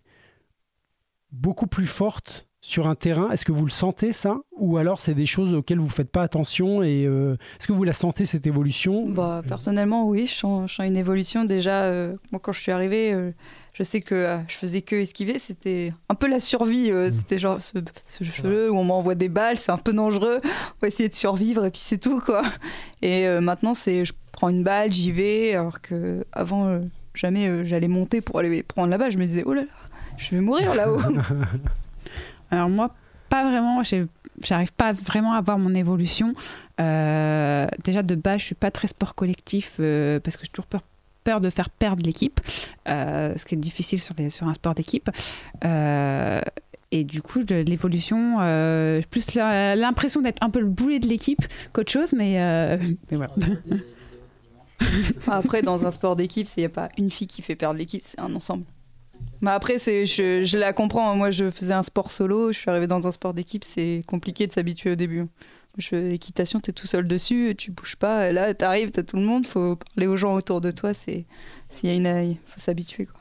beaucoup 1.30 1.66
plus 1.66 1.86
forte 1.86 2.48
sur 2.64 2.86
un 2.86 2.94
terrain 2.94 3.28
Est-ce 3.30 3.44
que 3.44 3.50
vous 3.50 3.64
le 3.64 3.70
sentez 3.70 4.12
ça? 4.12 4.38
Ou 4.56 4.78
alors 4.78 5.00
c'est 5.00 5.14
des 5.14 5.26
choses 5.26 5.52
auxquelles 5.52 5.80
vous 5.80 5.88
faites 5.88 6.10
pas 6.10 6.22
attention 6.22 6.82
et 6.82 7.04
euh, 7.06 7.36
est-ce 7.58 7.66
que 7.66 7.72
vous 7.72 7.82
la 7.82 7.92
sentez 7.92 8.24
cette 8.24 8.46
évolution? 8.46 9.08
Bah, 9.08 9.42
personnellement, 9.46 10.06
oui, 10.06 10.28
je 10.28 10.34
sens, 10.34 10.70
je 10.70 10.76
sens 10.76 10.86
une 10.86 10.96
évolution. 10.96 11.44
Déjà, 11.44 11.82
euh, 11.82 12.14
moi, 12.30 12.40
quand 12.40 12.52
je 12.52 12.60
suis 12.60 12.70
arrivée, 12.70 13.12
euh, 13.12 13.32
je 13.74 13.82
sais 13.82 14.00
que 14.00 14.38
je 14.46 14.54
faisais 14.54 14.80
que 14.80 14.94
esquiver. 14.94 15.40
C'était 15.40 15.92
un 16.08 16.14
peu 16.14 16.28
la 16.28 16.38
survie. 16.38 16.92
Mm. 16.92 17.10
C'était 17.10 17.40
genre 17.40 17.60
ce, 17.60 17.78
ce 18.06 18.22
jeu 18.22 18.70
où 18.70 18.76
on 18.76 18.84
m'envoie 18.84 19.16
des 19.16 19.28
balles, 19.28 19.58
c'est 19.58 19.72
un 19.72 19.78
peu 19.78 19.92
dangereux. 19.92 20.40
On 20.44 20.78
va 20.82 20.88
essayer 20.88 21.08
de 21.08 21.14
survivre 21.14 21.64
et 21.64 21.70
puis 21.70 21.80
c'est 21.80 21.98
tout, 21.98 22.20
quoi. 22.20 22.42
Et 23.02 23.26
maintenant, 23.40 23.74
c'est 23.74 24.04
je 24.04 24.12
prends 24.30 24.50
une 24.50 24.62
balle, 24.62 24.92
j'y 24.92 25.10
vais. 25.10 25.54
Alors 25.54 25.80
que 25.80 26.24
avant, 26.32 26.80
jamais 27.14 27.66
j'allais 27.66 27.88
monter 27.88 28.20
pour 28.20 28.38
aller 28.38 28.62
prendre 28.62 28.88
la 28.88 28.98
balle. 28.98 29.10
Je 29.10 29.18
me 29.18 29.24
disais, 29.24 29.42
oh 29.44 29.52
là 29.52 29.62
là, 29.62 29.68
je 30.16 30.30
vais 30.30 30.40
mourir 30.40 30.76
là-haut. 30.76 31.00
Alors 32.52 32.68
moi, 32.68 32.94
pas 33.28 33.48
vraiment. 33.50 33.82
J'arrive 34.42 34.72
pas 34.72 34.92
vraiment 34.92 35.32
à 35.32 35.40
voir 35.40 35.58
mon 35.58 35.74
évolution. 35.74 36.34
Euh, 36.80 37.66
déjà 37.82 38.02
de 38.02 38.14
base, 38.14 38.40
je 38.40 38.44
suis 38.46 38.54
pas 38.54 38.70
très 38.70 38.88
sport 38.88 39.14
collectif 39.14 39.76
euh, 39.80 40.20
parce 40.20 40.36
que 40.36 40.44
j'ai 40.44 40.50
toujours 40.50 40.66
peur, 40.66 40.82
peur 41.24 41.40
de 41.40 41.48
faire 41.48 41.70
perdre 41.70 42.04
l'équipe, 42.04 42.40
euh, 42.88 43.32
ce 43.36 43.44
qui 43.44 43.54
est 43.54 43.58
difficile 43.58 44.00
sur, 44.00 44.14
un 44.46 44.54
sport 44.54 44.74
d'équipe. 44.74 45.10
Et 46.94 47.04
du 47.04 47.22
coup, 47.22 47.40
l'évolution, 47.48 48.36
plus 49.10 49.34
l'impression 49.34 50.20
d'être 50.20 50.42
un 50.42 50.50
peu 50.50 50.60
le 50.60 50.66
boulet 50.66 50.98
de 50.98 51.08
l'équipe 51.08 51.42
qu'autre 51.72 51.90
chose, 51.90 52.12
mais, 52.12 52.34
mais 53.10 53.16
voilà. 53.16 53.32
Après, 55.26 55.62
dans 55.62 55.86
un 55.86 55.90
sport 55.90 56.16
d'équipe, 56.16 56.48
il 56.56 56.60
n'y 56.60 56.66
a 56.66 56.70
pas 56.70 56.90
une 56.98 57.10
fille 57.10 57.28
qui 57.28 57.40
fait 57.40 57.56
perdre 57.56 57.78
l'équipe, 57.78 58.02
c'est 58.04 58.20
un 58.20 58.34
ensemble. 58.34 58.64
Mais 59.42 59.50
après, 59.50 59.78
c'est, 59.78 60.06
je, 60.06 60.44
je 60.44 60.56
la 60.56 60.72
comprends. 60.72 61.14
Moi, 61.16 61.30
je 61.30 61.50
faisais 61.50 61.74
un 61.74 61.82
sport 61.82 62.10
solo, 62.12 62.52
je 62.52 62.58
suis 62.58 62.70
arrivée 62.70 62.86
dans 62.86 63.06
un 63.06 63.12
sport 63.12 63.34
d'équipe, 63.34 63.64
c'est 63.64 64.02
compliqué 64.06 64.46
de 64.46 64.52
s'habituer 64.52 64.92
au 64.92 64.94
début. 64.94 65.26
Je, 65.78 66.12
équitation, 66.12 66.60
tu 66.60 66.70
es 66.70 66.72
tout 66.72 66.86
seul 66.86 67.08
dessus, 67.08 67.54
tu 67.58 67.72
bouges 67.72 67.96
pas. 67.96 68.28
Et 68.30 68.32
là, 68.32 68.54
tu 68.54 68.64
arrives, 68.64 68.92
tu 68.92 69.00
as 69.00 69.02
tout 69.02 69.16
le 69.16 69.22
monde, 69.22 69.46
faut 69.46 69.76
parler 69.76 70.06
aux 70.06 70.16
gens 70.16 70.34
autour 70.34 70.60
de 70.60 70.70
toi. 70.70 70.94
C'est, 70.94 71.26
s'il 71.70 71.88
y 71.88 71.92
a 71.92 71.96
une, 71.96 72.30
il 72.30 72.38
faut 72.46 72.60
s'habituer. 72.60 73.06
Quoi. 73.06 73.20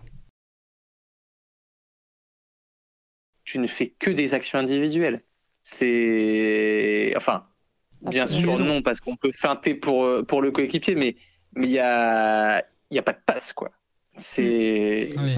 Tu 3.43 3.57
ne 3.57 3.67
fais 3.67 3.89
que 3.99 4.11
des 4.11 4.33
actions 4.33 4.59
individuelles. 4.59 5.23
C'est. 5.63 7.13
Enfin, 7.17 7.47
bien 8.01 8.23
Après, 8.23 8.41
sûr, 8.41 8.59
non, 8.59 8.81
parce 8.83 8.99
qu'on 8.99 9.15
peut 9.15 9.31
feinter 9.33 9.75
pour, 9.75 10.07
pour 10.27 10.41
le 10.41 10.51
coéquipier, 10.51 10.95
mais 10.95 11.15
mais 11.55 11.67
il 11.67 11.73
y 11.73 11.79
a, 11.79 12.63
il 12.91 12.95
y 12.95 12.99
a 12.99 13.03
pas 13.03 13.13
de 13.13 13.19
passe, 13.25 13.53
quoi. 13.53 13.71
C'est. 14.19 15.09
Oui. 15.17 15.35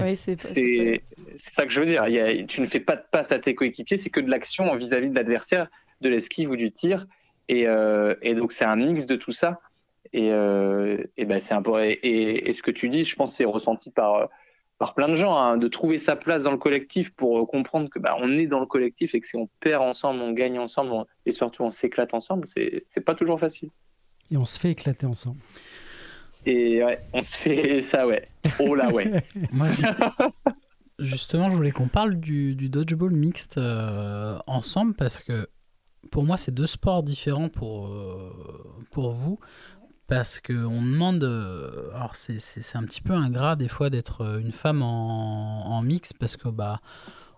Ça 1.56 1.64
que 1.66 1.72
je 1.72 1.80
veux 1.80 1.86
dire. 1.86 2.06
Il 2.08 2.14
y 2.14 2.20
a- 2.20 2.44
tu 2.44 2.60
ne 2.60 2.66
fais 2.66 2.80
pas 2.80 2.96
de 2.96 3.04
passe 3.10 3.30
à 3.32 3.38
tes 3.38 3.54
coéquipiers, 3.54 3.98
c'est 3.98 4.10
que 4.10 4.20
de 4.20 4.30
l'action 4.30 4.74
vis-à-vis 4.76 5.08
de 5.10 5.14
l'adversaire, 5.14 5.68
de 6.00 6.08
l'esquive 6.08 6.50
ou 6.50 6.56
du 6.56 6.70
tir. 6.72 7.06
Et, 7.48 7.66
euh, 7.66 8.14
et 8.22 8.34
donc, 8.34 8.52
c'est 8.52 8.64
un 8.64 8.76
mix 8.76 9.06
de 9.06 9.16
tout 9.16 9.32
ça. 9.32 9.60
Et, 10.12 10.30
euh, 10.32 10.98
et 11.16 11.24
ben, 11.24 11.40
c'est 11.46 11.54
un 11.54 11.62
peu- 11.62 11.82
et, 11.84 11.92
et- 11.92 12.48
et 12.50 12.52
ce 12.52 12.62
que 12.62 12.70
tu 12.70 12.88
dis, 12.88 13.04
je 13.04 13.16
pense 13.16 13.30
que 13.32 13.36
c'est 13.38 13.44
ressenti 13.44 13.90
par, 13.90 14.28
par 14.78 14.94
plein 14.94 15.08
de 15.08 15.16
gens, 15.16 15.36
hein, 15.36 15.56
de 15.56 15.68
trouver 15.68 15.98
sa 15.98 16.14
place 16.16 16.42
dans 16.42 16.50
le 16.52 16.58
collectif 16.58 17.10
pour 17.14 17.38
euh, 17.40 17.46
comprendre 17.46 17.88
que 17.90 17.98
bah, 17.98 18.16
on 18.20 18.30
est 18.38 18.46
dans 18.46 18.60
le 18.60 18.66
collectif 18.66 19.14
et 19.14 19.20
que 19.20 19.26
si 19.26 19.36
on 19.36 19.48
perd 19.60 19.82
ensemble, 19.82 20.20
on 20.20 20.32
gagne 20.32 20.58
ensemble 20.58 20.92
on- 20.92 21.06
et 21.26 21.32
surtout 21.32 21.62
on 21.64 21.70
s'éclate 21.70 22.12
ensemble, 22.14 22.46
c'est 22.54 23.00
pas 23.04 23.14
toujours 23.14 23.38
facile. 23.40 23.70
Et 24.30 24.36
on 24.36 24.44
se 24.44 24.58
fait 24.58 24.70
éclater 24.70 25.06
ensemble. 25.06 25.38
Et 26.46 26.82
on 27.12 27.22
se 27.22 27.36
fait 27.38 27.84
ça, 27.90 28.06
ouais. 28.06 28.28
Oh 28.58 28.74
là, 28.74 28.90
ouais. 28.92 29.22
Justement, 30.98 31.50
je 31.50 31.56
voulais 31.56 31.72
qu'on 31.72 31.88
parle 31.88 32.16
du, 32.16 32.54
dodgeball 32.54 33.12
mixte 33.12 33.58
euh, 33.58 34.38
ensemble 34.46 34.94
parce 34.94 35.18
que 35.18 35.48
pour 36.10 36.22
moi, 36.24 36.36
c'est 36.36 36.52
deux 36.52 36.66
sports 36.66 37.02
différents 37.02 37.48
pour, 37.48 37.88
euh, 37.88 38.30
pour 38.92 39.10
vous. 39.12 39.38
Parce 40.06 40.40
qu'on 40.40 40.82
demande. 40.82 41.24
euh, 41.24 41.90
alors, 41.94 42.14
c'est- 42.14 42.76
un 42.76 42.84
petit 42.84 43.00
peu 43.00 43.14
ingrat 43.14 43.56
des 43.56 43.68
fois 43.68 43.88
d'être 43.90 44.38
une 44.38 44.52
femme 44.52 44.82
en, 44.82 45.66
en 45.66 45.82
mix 45.82 46.12
parce 46.12 46.36
que 46.36 46.48
bah. 46.48 46.80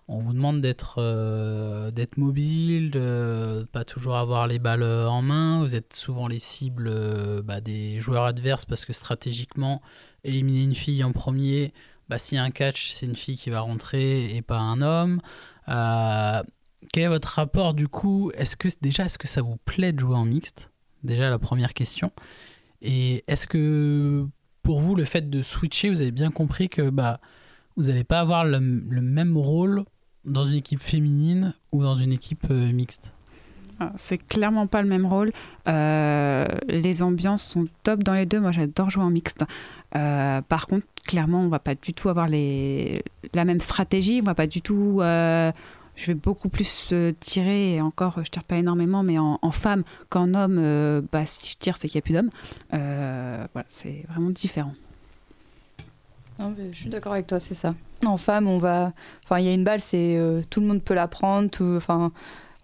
On 0.09 0.21
vous 0.21 0.33
demande 0.33 0.61
d'être 0.61 0.97
euh, 0.99 1.91
d'être 1.91 2.17
mobile, 2.17 2.93
de 2.93 3.67
pas 3.73 3.85
toujours 3.85 4.17
avoir 4.17 4.47
les 4.47 4.61
balles 4.61 4.85
en 4.85 5.21
main. 5.21 5.61
Vous 5.63 5.75
êtes 5.75 5.95
souvent 5.95 6.29
les 6.29 6.39
cibles 6.39 6.87
euh, 6.87 7.43
bah, 7.43 7.61
des 7.61 8.01
joueurs 8.01 8.25
adverses 8.25 8.65
parce 8.65 8.85
que 8.85 8.93
stratégiquement, 8.93 9.83
éliminer 10.23 10.63
une 10.63 10.77
fille 10.77 11.03
en 11.03 11.11
premier, 11.11 11.73
bah, 12.09 12.19
s'il 12.19 12.37
y 12.37 12.39
a 12.39 12.45
un 12.45 12.53
catch, 12.53 12.91
c'est 12.91 13.07
une 13.07 13.17
fille 13.17 13.37
qui 13.37 13.51
va 13.51 13.61
rentrer 13.61 14.37
et 14.37 14.43
pas 14.43 14.59
un 14.59 14.81
homme. 14.81 15.21
Euh, 15.69 16.43
quel 16.93 17.05
est 17.05 17.09
votre 17.09 17.29
rapport 17.29 17.75
du 17.75 17.89
coup? 17.89 18.31
Est-ce 18.37 18.55
que 18.55 18.69
déjà, 18.81 19.07
est-ce 19.07 19.19
que 19.19 19.27
ça 19.27 19.43
vous 19.43 19.57
plaît 19.65 19.93
de 19.93 19.99
jouer 19.99 20.15
en 20.15 20.25
mixte? 20.25 20.71
Déjà 21.03 21.31
la 21.31 21.41
première 21.41 21.75
question. 21.75 22.13
Et 22.81 23.25
est-ce 23.27 23.49
que 23.49 24.25
pour 24.63 24.79
vous, 24.79 24.95
le 24.95 25.05
fait 25.05 25.29
de 25.29 25.43
switcher, 25.43 25.91
vous 25.91 26.01
avez 26.01 26.13
bien 26.13 26.31
compris 26.31 26.69
que 26.69 26.91
bah, 26.91 27.21
vous 27.77 27.85
n'allez 27.85 28.05
pas 28.05 28.21
avoir 28.21 28.45
le 28.45 28.61
même 28.61 29.37
rôle 29.37 29.85
dans 30.27 30.45
une 30.45 30.57
équipe 30.57 30.81
féminine 30.81 31.55
ou 31.73 31.83
dans 31.83 31.97
une 31.97 32.13
équipe 32.13 32.47
euh, 32.51 32.73
mixte 32.73 33.13
Ah, 33.81 33.93
C'est 33.97 34.19
clairement 34.19 34.67
pas 34.67 34.83
le 34.83 34.89
même 34.89 35.07
rôle. 35.07 35.31
Euh, 35.69 36.47
les 36.69 37.03
ambiances 37.03 37.45
sont 37.45 37.67
top 37.83 38.03
dans 38.03 38.15
les 38.15 38.27
deux. 38.27 38.41
Moi, 38.41 38.53
j'adore 38.53 38.91
jouer 38.91 39.05
en 39.05 39.11
mixte. 39.11 39.45
Euh, 39.95 40.43
par 40.43 40.67
contre, 40.67 40.87
clairement, 41.07 41.43
on 41.43 41.49
va 41.49 41.59
pas 41.59 41.75
du 41.75 41.95
tout 41.95 42.09
avoir 42.09 42.29
la 42.29 43.45
même 43.45 43.61
stratégie. 43.61 44.21
On 44.23 44.27
va 44.27 44.35
pas 44.35 44.47
du 44.47 44.63
tout 44.63 45.01
je 45.99 46.09
vais 46.09 46.15
beaucoup 46.15 46.51
plus 46.51 46.93
tirer, 47.21 47.77
et 47.77 47.81
encore, 47.81 48.23
je 48.23 48.31
tire 48.31 48.45
pas 48.45 48.59
énormément, 48.59 49.03
mais 49.03 49.17
en, 49.19 49.51
femme 49.51 49.83
qu'en 50.11 50.35
homme, 50.35 50.61
bah, 51.11 51.25
si 51.25 51.53
je 51.53 51.57
tire, 51.57 51.79
c'est 51.79 51.89
qu'il 51.89 51.97
n'y 51.97 52.01
a 52.01 52.03
plus 52.03 52.13
d'hommes. 52.13 52.29
Voilà, 52.71 53.65
c'est 53.69 54.05
vraiment 54.11 54.29
différent. 54.29 54.75
Non, 56.39 56.55
mais 56.57 56.73
je 56.73 56.79
suis 56.79 56.91
d'accord 56.91 57.13
avec 57.13 57.27
toi, 57.27 57.41
c'est 57.41 57.55
ça. 57.55 57.75
En 58.05 58.17
femme, 58.17 58.47
on 58.47 58.59
va. 58.59 58.93
Enfin, 59.25 59.39
il 59.39 59.47
y 59.47 59.49
a 59.49 59.55
une 59.55 59.65
balle, 59.65 59.81
c'est 59.81 60.17
euh, 60.17 60.43
tout 60.51 60.61
le 60.61 60.67
monde 60.67 60.83
peut 60.83 60.95
la 60.95 61.09
prendre. 61.09 61.51
Tout... 61.51 61.75
Enfin, 61.77 62.13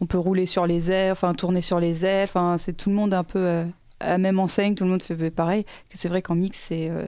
on 0.00 0.06
peut 0.06 0.18
rouler 0.18 0.46
sur 0.46 0.66
les 0.66 0.90
ailes, 0.90 1.12
enfin 1.12 1.32
tourner 1.32 1.60
sur 1.60 1.80
les 1.80 2.04
ailes. 2.04 2.24
Enfin, 2.24 2.58
c'est 2.58 2.72
tout 2.74 2.90
le 2.90 2.96
monde 2.96 3.14
un 3.14 3.24
peu 3.24 3.38
euh, 3.38 3.64
à 4.00 4.10
la 4.10 4.18
même 4.18 4.38
enseigne. 4.38 4.74
Tout 4.74 4.84
le 4.84 4.90
monde 4.90 5.02
fait 5.02 5.30
pareil. 5.30 5.64
Que 5.88 5.96
c'est 5.96 6.08
vrai 6.08 6.22
qu'en 6.22 6.34
mix, 6.34 6.58
c'est 6.68 6.90
euh, 6.90 7.06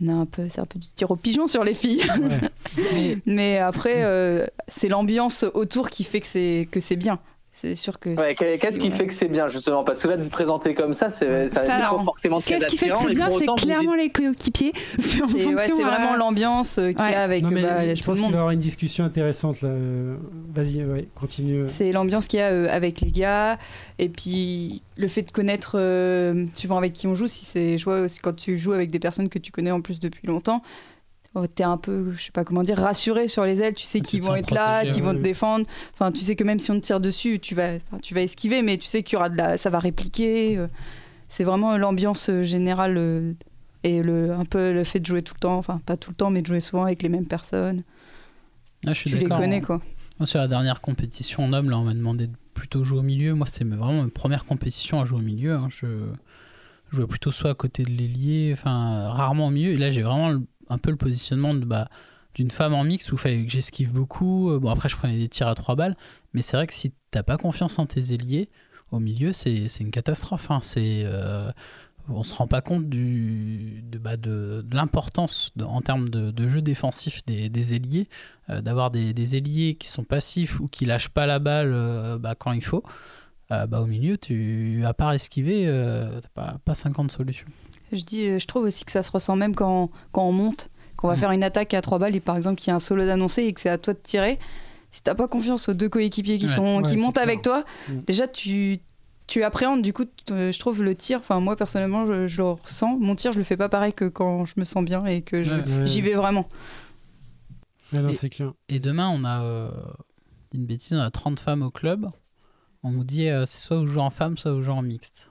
on 0.00 0.08
a 0.08 0.12
un 0.12 0.26
peu, 0.26 0.48
c'est 0.48 0.60
un 0.60 0.66
peu 0.66 0.78
du 0.78 0.86
tir 0.88 1.10
au 1.10 1.16
pigeon 1.16 1.46
sur 1.46 1.64
les 1.64 1.74
filles. 1.74 2.04
Ouais. 2.04 2.40
Mais 2.94 3.18
Mais 3.26 3.58
après, 3.58 4.04
euh, 4.04 4.46
c'est 4.68 4.88
l'ambiance 4.88 5.44
autour 5.54 5.90
qui 5.90 6.04
fait 6.04 6.20
que 6.20 6.26
c'est 6.26 6.66
que 6.70 6.80
c'est 6.80 6.96
bien. 6.96 7.18
C'est 7.60 7.74
sûr 7.74 7.98
que. 7.98 8.10
Ouais, 8.10 8.36
Qu'est-ce 8.36 8.68
qui 8.68 8.88
ouais. 8.88 8.96
fait 8.96 9.06
que 9.08 9.14
c'est 9.14 9.26
bien 9.26 9.48
justement? 9.48 9.82
Parce 9.82 10.00
que 10.00 10.06
là, 10.06 10.16
de 10.16 10.22
vous 10.22 10.28
présenter 10.28 10.74
comme 10.74 10.94
ça, 10.94 11.10
c'est 11.18 11.52
ça 11.52 11.74
alors, 11.74 12.04
forcément 12.04 12.40
très 12.40 12.58
Qu'est-ce 12.58 12.66
qui 12.68 12.76
fait 12.76 12.90
que 12.90 12.96
c'est 12.96 13.10
bien 13.10 13.30
C'est 13.36 13.46
clairement 13.60 13.94
les 13.96 14.10
coéquipiers. 14.10 14.72
C'est 14.98 15.22
ouais, 15.22 15.54
vraiment 15.54 16.14
euh, 16.14 16.18
l'ambiance 16.18 16.78
euh, 16.78 16.92
qu'il 16.92 17.10
y 17.10 17.14
a 17.14 17.22
avec 17.22 17.42
Non, 17.42 17.50
mais 17.50 17.62
bah, 17.62 17.94
je 17.94 18.02
pense 18.04 18.16
qu'il 18.16 18.26
va 18.26 18.30
y 18.30 18.34
avoir 18.34 18.50
une 18.50 18.60
discussion 18.60 19.04
intéressante 19.04 19.62
là. 19.62 19.70
Euh, 19.70 20.16
Vas-y, 20.54 20.84
ouais, 20.84 21.08
continue. 21.14 21.64
C'est 21.68 21.92
l'ambiance 21.92 22.26
qu'il 22.28 22.38
y 22.38 22.42
a 22.42 22.50
euh, 22.50 22.68
avec 22.70 23.00
les 23.00 23.10
gars 23.10 23.58
et 23.98 24.08
puis 24.08 24.82
le 24.96 25.08
fait 25.08 25.22
de 25.22 25.30
connaître, 25.30 25.72
euh, 25.74 26.46
suivant 26.54 26.78
avec 26.78 26.92
qui 26.92 27.06
on 27.06 27.14
joue, 27.14 27.26
si 27.26 27.44
c'est 27.44 27.76
quand 28.22 28.36
tu 28.36 28.56
joues 28.58 28.72
avec 28.72 28.90
des 28.90 28.98
personnes 28.98 29.28
que 29.28 29.38
tu 29.38 29.52
connais 29.52 29.70
en 29.70 29.80
plus 29.80 30.00
depuis 30.00 30.26
longtemps, 30.26 30.62
t'es 31.46 31.62
un 31.62 31.76
peu, 31.76 32.12
je 32.12 32.24
sais 32.24 32.30
pas 32.32 32.44
comment 32.44 32.62
dire, 32.62 32.78
rassuré 32.78 33.28
sur 33.28 33.44
les 33.44 33.60
ailes. 33.62 33.74
Tu 33.74 33.84
sais 33.84 34.00
Ah, 34.02 34.06
qu'ils 34.06 34.22
vont 34.22 34.34
être 34.36 34.50
là, 34.52 34.84
qu'ils 34.86 35.02
vont 35.02 35.12
te 35.12 35.18
défendre. 35.18 35.66
Enfin, 35.94 36.10
tu 36.12 36.20
sais 36.24 36.34
que 36.36 36.44
même 36.44 36.58
si 36.58 36.70
on 36.70 36.74
te 36.80 36.84
tire 36.86 37.00
dessus, 37.00 37.38
tu 37.38 37.54
vas, 37.54 37.78
tu 38.02 38.14
vas 38.14 38.22
esquiver, 38.22 38.62
mais 38.62 38.76
tu 38.76 38.86
sais 38.86 39.02
qu'il 39.02 39.14
y 39.14 39.16
aura 39.16 39.28
de 39.28 39.36
la, 39.36 39.56
ça 39.58 39.70
va 39.70 39.78
répliquer. 39.78 40.58
euh. 40.58 40.66
C'est 41.28 41.44
vraiment 41.44 41.76
l'ambiance 41.76 42.30
euh, 42.30 42.42
générale 42.42 42.94
euh, 42.96 43.32
et 43.84 44.02
le 44.02 44.32
un 44.32 44.44
peu 44.44 44.72
le 44.72 44.82
fait 44.84 44.98
de 45.00 45.06
jouer 45.06 45.22
tout 45.22 45.34
le 45.34 45.40
temps, 45.40 45.56
enfin 45.56 45.80
pas 45.86 45.96
tout 45.96 46.10
le 46.10 46.16
temps, 46.16 46.30
mais 46.30 46.40
de 46.42 46.46
jouer 46.46 46.60
souvent 46.60 46.84
avec 46.84 47.02
les 47.02 47.08
mêmes 47.10 47.26
personnes. 47.26 47.82
ah, 48.86 48.92
je 48.92 49.00
suis 49.00 49.10
Tu 49.10 49.18
les 49.18 49.26
connais 49.28 49.60
quoi. 49.60 49.80
Moi, 50.18 50.26
sur 50.26 50.40
la 50.40 50.48
dernière 50.48 50.80
compétition 50.80 51.44
en 51.44 51.52
homme, 51.52 51.70
là, 51.70 51.78
on 51.78 51.84
m'a 51.84 51.94
demandé 51.94 52.26
de 52.26 52.32
plutôt 52.54 52.82
jouer 52.82 52.98
au 52.98 53.02
milieu. 53.02 53.34
Moi, 53.34 53.46
c'était 53.46 53.64
vraiment 53.64 54.02
ma 54.02 54.08
première 54.10 54.46
compétition 54.46 55.00
à 55.00 55.04
jouer 55.04 55.18
au 55.20 55.22
milieu. 55.22 55.52
hein. 55.54 55.68
Je, 55.70 55.86
je 56.90 56.96
jouais 56.96 57.06
plutôt 57.06 57.30
soit 57.30 57.50
à 57.50 57.54
côté 57.54 57.84
de 57.84 57.90
l'ailier, 57.90 58.50
enfin, 58.52 59.10
rarement 59.10 59.46
au 59.46 59.50
milieu. 59.50 59.70
Et 59.72 59.76
là, 59.76 59.90
j'ai 59.90 60.02
vraiment 60.02 60.30
le- 60.30 60.42
un 60.70 60.78
peu 60.78 60.90
le 60.90 60.96
positionnement 60.96 61.54
de, 61.54 61.64
bah, 61.64 61.88
d'une 62.34 62.50
femme 62.50 62.74
en 62.74 62.84
mix 62.84 63.10
où 63.10 63.16
il 63.16 63.18
fallait 63.18 63.44
que 63.44 63.50
j'esquive 63.50 63.92
beaucoup. 63.92 64.50
Euh, 64.50 64.58
Bon, 64.60 64.70
après, 64.70 64.88
je 64.88 64.96
prenais 64.96 65.18
des 65.18 65.28
tirs 65.28 65.48
à 65.48 65.54
trois 65.54 65.74
balles. 65.76 65.96
Mais 66.34 66.42
c'est 66.42 66.56
vrai 66.56 66.66
que 66.66 66.74
si 66.74 66.92
t'as 67.10 67.22
pas 67.22 67.36
confiance 67.36 67.78
en 67.78 67.86
tes 67.86 68.12
ailiers, 68.14 68.48
au 68.92 69.00
milieu, 69.00 69.32
c'est 69.32 69.68
c'est 69.68 69.84
une 69.84 69.90
catastrophe. 69.90 70.50
hein. 70.50 70.60
C'est. 70.62 71.02
euh, 71.04 71.50
on 72.10 72.22
se 72.22 72.32
rend 72.32 72.46
pas 72.46 72.62
compte 72.62 72.88
du, 72.88 73.82
de, 73.90 73.98
bah, 73.98 74.16
de, 74.16 74.64
l'importance 74.72 75.52
en 75.62 75.82
termes 75.82 76.08
de, 76.08 76.48
jeu 76.48 76.62
défensif 76.62 77.22
des, 77.26 77.50
des 77.50 77.74
ailiers, 77.74 78.08
euh, 78.48 78.62
d'avoir 78.62 78.90
des, 78.90 79.36
ailiers 79.36 79.74
qui 79.74 79.88
sont 79.88 80.04
passifs 80.04 80.58
ou 80.60 80.68
qui 80.68 80.86
lâchent 80.86 81.10
pas 81.10 81.26
la 81.26 81.38
balle 81.38 82.18
bah, 82.18 82.34
quand 82.34 82.52
il 82.52 82.64
faut. 82.64 82.82
Bah, 83.50 83.80
au 83.80 83.86
milieu, 83.86 84.16
tu, 84.18 84.82
à 84.86 84.94
part 84.94 85.12
esquiver, 85.12 85.66
t'as 86.22 86.28
pas, 86.30 86.58
pas 86.64 86.74
50 86.74 87.10
solutions. 87.12 87.46
Je 87.92 88.04
dis, 88.04 88.28
euh, 88.28 88.38
je 88.38 88.46
trouve 88.46 88.64
aussi 88.64 88.84
que 88.84 88.92
ça 88.92 89.02
se 89.02 89.10
ressent 89.10 89.36
même 89.36 89.54
quand, 89.54 89.90
quand 90.12 90.24
on 90.24 90.32
monte, 90.32 90.68
qu'on 90.96 91.08
va 91.08 91.14
Mm. 91.16 91.18
faire 91.18 91.30
une 91.32 91.42
attaque 91.44 91.74
à 91.74 91.80
trois 91.80 91.98
balles 91.98 92.14
et 92.16 92.20
par 92.20 92.36
exemple 92.36 92.56
qu'il 92.60 92.70
y 92.70 92.72
a 92.72 92.76
un 92.76 92.80
solo 92.80 93.04
d'annoncé 93.06 93.44
et 93.44 93.52
que 93.52 93.60
c'est 93.60 93.68
à 93.70 93.78
toi 93.78 93.94
de 93.94 93.98
tirer. 93.98 94.38
Si 94.90 95.02
t'as 95.02 95.14
pas 95.14 95.28
confiance 95.28 95.68
aux 95.68 95.74
deux 95.74 95.88
coéquipiers 95.88 96.38
qui 96.38 96.46
Ouais. 96.46 96.52
sont 96.52 96.78
Ouais, 96.78 96.82
qui 96.82 96.96
montent 96.96 97.14
clair. 97.14 97.24
avec 97.24 97.42
toi, 97.42 97.64
Mm. 97.88 97.98
déjà 98.06 98.26
tu 98.28 98.78
tu 99.26 99.42
appréhendes 99.44 99.82
du 99.82 99.92
coup. 99.92 100.06
euh, 100.30 100.52
je 100.52 100.58
trouve 100.58 100.82
le 100.82 100.94
tir. 100.94 101.18
Enfin 101.20 101.38
moi 101.40 101.54
personnellement, 101.54 102.06
je, 102.06 102.26
je 102.28 102.38
le 102.38 102.48
ressens. 102.52 102.96
Mon 102.98 103.14
tir, 103.14 103.32
je 103.34 103.38
le 103.38 103.44
fais 103.44 103.58
pas 103.58 103.68
pareil 103.68 103.92
que 103.92 104.06
quand 104.06 104.46
je 104.46 104.54
me 104.56 104.64
sens 104.64 104.82
bien 104.82 105.04
et 105.04 105.20
que 105.20 105.42
je- 105.44 105.54
Ouais. 105.54 105.64
Ouais. 105.80 105.86
j'y 105.86 106.00
vais 106.00 106.14
vraiment. 106.14 106.48
Ouais, 107.92 108.00
non, 108.00 108.08
Et- 108.08 108.14
c'est 108.14 108.30
clair. 108.30 108.52
Et 108.70 108.78
demain, 108.80 109.08
on 109.10 109.24
a 109.24 109.42
euh, 109.42 109.70
une 110.54 110.64
bêtise, 110.64 110.94
on 110.94 111.00
a 111.00 111.10
30 111.10 111.40
femmes 111.40 111.62
au 111.62 111.70
club. 111.70 112.10
On 112.82 112.90
nous 112.90 113.04
dit 113.04 113.28
euh, 113.28 113.44
c'est 113.44 113.58
soit 113.60 113.76
vous 113.78 113.86
jouez 113.86 114.00
en 114.00 114.08
femme, 114.10 114.38
soit 114.38 114.52
vous 114.52 114.62
jouez 114.62 114.72
en 114.72 114.80
mixte. 114.82 115.30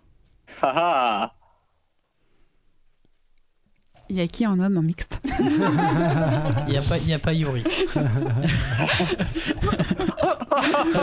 Ah 4.09 4.13
ah 4.13 4.13
Il 4.13 4.15
y 4.17 4.21
a 4.21 4.27
qui 4.27 4.45
en 4.47 4.59
homme 4.59 4.77
en 4.77 4.81
mixte? 4.81 5.19
Il 5.39 6.71
n'y 6.71 6.77
a, 6.77 6.81
pas- 6.81 6.97
il 6.97 7.07
y 7.07 7.13
a 7.13 7.19
pas 7.19 7.33
Yuri. 7.33 7.63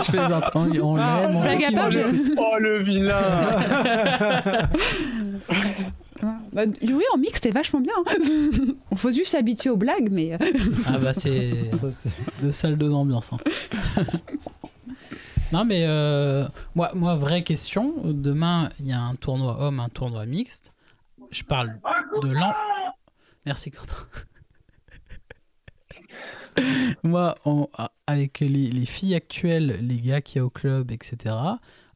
je 0.00 0.10
plaisante. 0.10 0.44
On, 0.54 0.60
on 0.80 0.96
l'aime, 0.96 1.42
sait 1.42 1.58
je- 1.90 1.98
écoute. 2.00 2.38
Oh 2.38 2.56
le 2.58 2.82
vilain 2.82 4.68
Bah, 6.52 6.62
Yuri 6.80 7.04
en 7.12 7.18
mixte, 7.18 7.42
c'est 7.44 7.50
vachement 7.50 7.80
bien. 7.80 7.92
hein. 8.06 8.14
On 8.90 8.96
faut 8.96 9.10
juste 9.10 9.32
s'habituer 9.32 9.68
aux 9.70 9.76
blagues, 9.76 10.08
mais 10.10 10.32
euh, 10.34 10.38
Ah 10.86 10.98
bah 10.98 11.12
c'est 11.12 11.70
Ça, 11.78 11.90
c'est- 11.92 12.08
deux 12.40 12.52
salles, 12.52 12.76
deux 12.76 12.92
ambiances. 12.94 13.30
hein. 13.32 13.38
non 15.52 15.64
mais 15.64 15.84
euh, 15.86 16.46
moi, 16.74 16.90
moi, 16.94 17.16
vraie 17.16 17.42
question. 17.42 17.92
Demain, 18.04 18.70
il 18.80 18.86
y 18.86 18.92
a 18.92 19.00
un 19.00 19.14
tournoi 19.14 19.60
homme, 19.60 19.80
un 19.80 19.88
tournoi 19.90 20.24
mixte. 20.24 20.72
Je 21.30 21.42
parle 21.42 21.74
de 22.22 22.28
l'an... 22.30 22.52
Merci 23.46 23.70
Quentin. 23.70 23.96
moi, 27.02 27.36
on- 27.44 27.68
avec 28.06 28.40
les, 28.40 28.48
les 28.70 28.86
filles 28.86 29.14
actuelles, 29.14 29.78
les 29.80 30.00
gars 30.00 30.20
qu'il 30.20 30.38
y 30.38 30.40
a 30.40 30.44
au 30.44 30.50
club, 30.50 30.90
etc. 30.92 31.34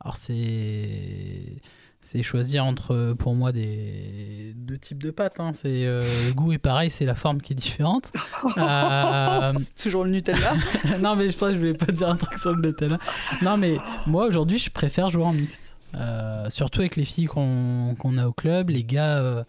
Alors 0.01 0.17
c'est... 0.17 1.57
C'est 2.01 2.23
choisir 2.23 2.65
entre, 2.65 3.13
pour 3.19 3.35
moi, 3.35 3.51
des 3.51 4.53
deux 4.55 4.79
types 4.79 5.03
de 5.03 5.11
pâtes. 5.11 5.41
hein. 5.41 5.51
C'est 5.53 5.85
euh, 5.85 6.01
le 6.29 6.33
goût 6.33 6.53
est 6.53 6.59
pareil, 6.59 6.91
c'est 6.91 7.05
la 7.05 7.17
forme 7.17 7.41
qui 7.43 7.53
est 7.53 7.57
différente. 7.57 8.13
Euh, 8.57 9.53
Toujours 9.81 10.05
le 10.05 10.11
Nutella? 10.13 10.55
non, 11.01 11.17
mais 11.17 11.29
je 11.31 11.37
pense 11.37 11.49
que 11.49 11.55
je 11.57 11.59
voulais 11.59 11.75
pas 11.75 11.87
dire 11.93 12.09
un 12.09 12.17
truc 12.17 12.39
sur 12.39 12.55
le 12.55 12.63
Nutella. 12.69 12.99
Non, 13.43 13.57
mais 13.57 13.77
moi 14.07 14.27
aujourd'hui, 14.27 14.59
je 14.59 14.71
préfère 14.71 15.11
jouer 15.11 15.25
en 15.25 15.33
mixte. 15.33 15.77
Euh, 15.95 16.49
surtout 16.51 16.81
avec 16.81 16.95
les 16.97 17.05
filles 17.05 17.27
qu'on 17.27 17.97
qu'on 17.99 18.17
a 18.17 18.27
au 18.29 18.33
club. 18.33 18.71
Les 18.71 18.85
gars, 18.85 19.19
euh, 19.19 19.43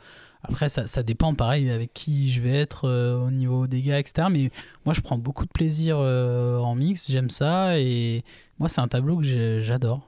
après, 0.43 0.69
ça, 0.69 0.88
ça 0.88 1.04
dépend 1.04 1.34
pareil 1.36 1.69
avec 1.69 1.93
qui 1.93 2.32
je 2.32 2.41
vais 2.41 2.54
être 2.54 2.86
euh, 2.86 3.17
au 3.19 3.32
niveau 3.32 3.67
des 3.67 3.82
gars, 3.82 3.99
etc. 3.99 4.28
Mais 4.32 4.52
moi, 4.86 4.93
je 4.93 5.02
prends 5.02 5.17
beaucoup 5.17 5.45
de 5.45 5.52
plaisir 5.52 5.97
euh, 5.99 6.58
en 6.60 6.75
mix. 6.75 7.12
J'aime 7.12 7.30
ça. 7.30 7.78
Et 7.78 8.23
moi, 8.58 8.69
c'est 8.69 8.80
un 8.80 8.88
tableau 8.88 9.17
que 9.17 9.60
j'adore. 9.60 10.08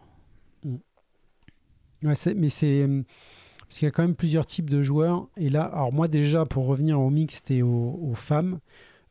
Ouais, 2.04 2.13
mais 2.36 2.50
c'est 2.50 2.82
euh, 2.82 3.04
parce 3.60 3.78
qu'il 3.78 3.86
y 3.86 3.89
a 3.89 3.91
quand 3.91 4.04
même 4.04 4.15
plusieurs 4.15 4.46
types 4.46 4.70
de 4.70 4.82
joueurs. 4.82 5.28
Et 5.38 5.50
là, 5.50 5.63
alors 5.63 5.94
moi 5.94 6.08
déjà 6.08 6.46
pour 6.46 6.65
revenir 6.65 7.00
au 7.00 7.10
mixte 7.10 7.52
et 7.52 7.62
aux, 7.62 8.13
femmes, 8.15 8.60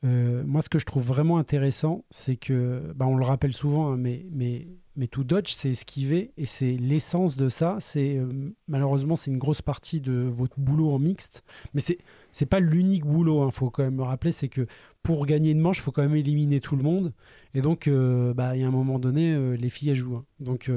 moi 0.03 0.61
ce 0.61 0.69
que 0.69 0.79
je 0.79 0.87
trouve 0.87 1.05
vraiment 1.05 1.39
intéressant, 1.39 2.05
c'est 2.11 2.37
que, 2.37 2.93
bah, 2.97 3.07
on 3.07 3.17
le 3.17 3.25
rappelle 3.25 3.55
souvent, 3.55 3.93
hein, 3.93 3.97
mais 3.97 4.67
mais 5.01 5.09
tout 5.09 5.25
dodge, 5.25 5.49
c'est 5.49 5.71
esquiver 5.71 6.31
et 6.37 6.47
c'est 6.47 6.77
l'essence 6.77 7.37
de 7.37 7.49
ça. 7.49 7.79
C'est 7.81 8.19
euh, 8.19 8.29
malheureusement 8.69 9.17
c'est 9.17 9.31
une 9.33 9.39
grosse 9.39 9.63
partie 9.63 10.01
de 10.01 10.13
votre 10.13 10.61
boulot 10.61 10.91
en 10.93 10.99
mixte, 11.01 11.43
mais 11.75 11.81
c'est 11.81 11.99
c'est 12.33 12.47
pas 12.47 12.61
l'unique 12.61 13.05
boulot. 13.07 13.49
Il 13.49 13.53
faut 13.53 13.71
quand 13.71 13.83
même 13.83 13.97
me 13.97 14.03
rappeler, 14.05 14.31
c'est 14.33 14.49
que 14.49 14.67
pour 15.03 15.27
gagner 15.27 15.51
une 15.51 15.59
manche, 15.61 15.79
il 15.79 15.83
faut 15.83 15.91
quand 15.93 16.03
même 16.03 16.15
éliminer 16.15 16.61
tout 16.61 16.77
le 16.77 16.83
monde. 16.85 17.13
Et 17.55 17.63
donc, 17.63 17.89
euh, 17.89 18.35
bah, 18.35 18.55
il 18.55 18.61
y 18.61 18.65
a 18.65 18.69
un 18.69 18.71
moment 18.71 18.99
donné, 19.01 19.33
euh, 19.33 19.57
les 19.57 19.71
filles 19.71 19.95
jouent. 19.97 20.17
hein. 20.17 20.25
Donc, 20.39 20.71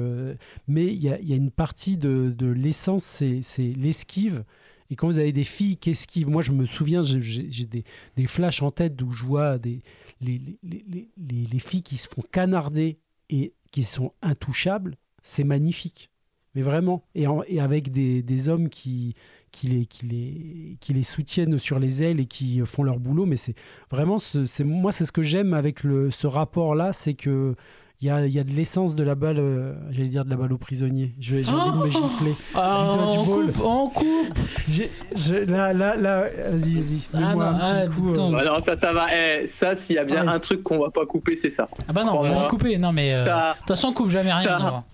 mais 0.66 0.86
il 0.86 1.02
y 1.02 1.10
a, 1.10 1.20
y 1.20 1.32
a 1.32 1.36
une 1.36 1.50
partie 1.50 1.96
de, 1.98 2.34
de 2.36 2.46
l'essence, 2.46 3.04
c'est 3.04 3.72
l'esquive. 3.76 4.44
Et 4.90 4.96
quand 4.96 5.06
vous 5.06 5.18
avez 5.18 5.32
des 5.32 5.44
filles 5.44 5.76
qui 5.76 5.90
esquivent, 5.90 6.28
moi 6.28 6.42
je 6.42 6.52
me 6.52 6.66
souviens, 6.66 7.02
j'ai- 7.02 7.66
des, 7.66 7.84
des 8.16 8.26
flashs 8.26 8.62
en 8.62 8.70
tête 8.70 9.00
où 9.02 9.12
je 9.12 9.24
vois 9.24 9.58
des, 9.58 9.82
les, 10.20 10.40
les, 10.62 10.84
les- 11.16 11.46
les 11.46 11.58
filles 11.58 11.82
qui 11.82 11.96
se 11.96 12.08
font 12.08 12.22
canarder 12.30 12.98
et 13.30 13.54
qui 13.70 13.82
sont 13.82 14.12
intouchables. 14.22 14.96
C'est 15.22 15.44
magnifique. 15.44 16.10
Mais 16.54 16.62
vraiment. 16.62 17.04
Et, 17.14 17.26
avec 17.58 17.90
des, 17.90 18.48
hommes 18.48 18.68
qui, 18.68 19.14
les, 19.64 21.02
soutiennent 21.02 21.58
sur 21.58 21.78
les 21.78 22.04
ailes 22.04 22.20
et 22.20 22.26
qui 22.26 22.60
font 22.64 22.82
leur 22.82 23.00
boulot. 23.00 23.26
Mais 23.26 23.36
c'est 23.36 23.54
vraiment, 23.90 24.18
ce- 24.18 24.46
c'est 24.46 24.64
moi, 24.64 24.92
c'est 24.92 25.06
ce 25.06 25.12
que 25.12 25.22
j'aime 25.22 25.52
avec 25.54 25.80
ce 25.80 26.26
rapport-là, 26.26 26.92
c'est 26.92 27.14
que. 27.14 27.54
Il 28.04 28.08
y 28.08 28.10
a, 28.10 28.26
il 28.26 28.32
y 28.34 28.38
a 28.38 28.44
de 28.44 28.50
l'essence 28.50 28.94
de 28.94 29.02
la 29.02 29.14
balle, 29.14 29.38
euh, 29.38 29.72
j'allais 29.90 30.08
dire 30.08 30.26
de 30.26 30.30
la 30.30 30.36
balle 30.36 30.52
aux 30.52 30.58
prisonniers. 30.58 31.14
Je- 31.18 31.38
J'ai 31.42 31.50
envie 31.50 31.70
de 31.78 31.84
me 31.84 31.88
gifler. 31.88 32.34
Ah, 32.54 32.96
doigt 32.98 33.12
du 33.12 33.18
on 33.18 33.24
ball. 33.24 33.46
coupe, 33.46 33.62
on 33.64 33.88
coupe. 33.88 34.38
Je- 34.68 35.50
là, 35.50 35.72
là, 35.72 35.96
là, 35.96 36.24
vas-y, 36.50 36.74
vas-y. 36.74 36.98
Ah 37.14 37.34
non, 37.34 37.40
un 37.40 37.54
petit 37.54 37.64
ah, 37.64 37.86
coup. 37.86 38.10
euh. 38.10 38.30
Bah 38.30 38.44
non, 38.44 38.62
ça, 38.62 38.78
ça 38.78 38.92
va. 38.92 39.06
Eh, 39.10 39.48
ça, 39.58 39.74
s'il 39.80 39.96
y 39.96 39.98
a 39.98 40.04
bien 40.04 40.26
Ouais. 40.26 40.32
un 40.34 40.38
truc 40.38 40.62
qu'on 40.62 40.80
va 40.80 40.90
pas 40.90 41.06
couper, 41.06 41.38
c'est 41.40 41.48
ça. 41.48 41.66
Ah 41.88 41.94
bah 41.94 42.04
non, 42.04 42.18
on 42.18 42.22
va 42.24 42.28
moi, 42.32 42.46
couper. 42.48 42.76
Non, 42.76 42.92
mais 42.92 43.14
euh, 43.14 43.24
ça- 43.24 43.52
de 43.54 43.58
toute 43.60 43.68
façon, 43.68 43.88
on 43.88 43.92
coupe 43.94 44.10
jamais 44.10 44.34
rien. 44.34 44.58
ça- 44.60 44.84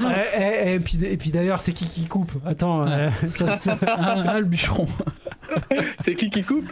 nous. 0.00 0.04
Eh, 0.08 0.36
eh, 0.36 0.74
et 0.74 0.80
puis, 0.80 0.98
et 1.04 1.16
puis 1.16 1.30
d'ailleurs, 1.30 1.60
c'est 1.60 1.72
qui 1.72 1.86
qui 1.86 2.06
coupe? 2.08 2.32
Attends, 2.44 2.82
Ouais. 2.82 2.90
euh, 2.92 3.10
ça, 3.28 3.56
ça- 3.56 3.78
Ah, 3.86 4.16
ah, 4.26 4.40
le 4.40 4.46
bûcheron. 4.46 4.88
C'est 6.04 6.16
qui 6.16 6.28
qui 6.28 6.42
coupe? 6.42 6.66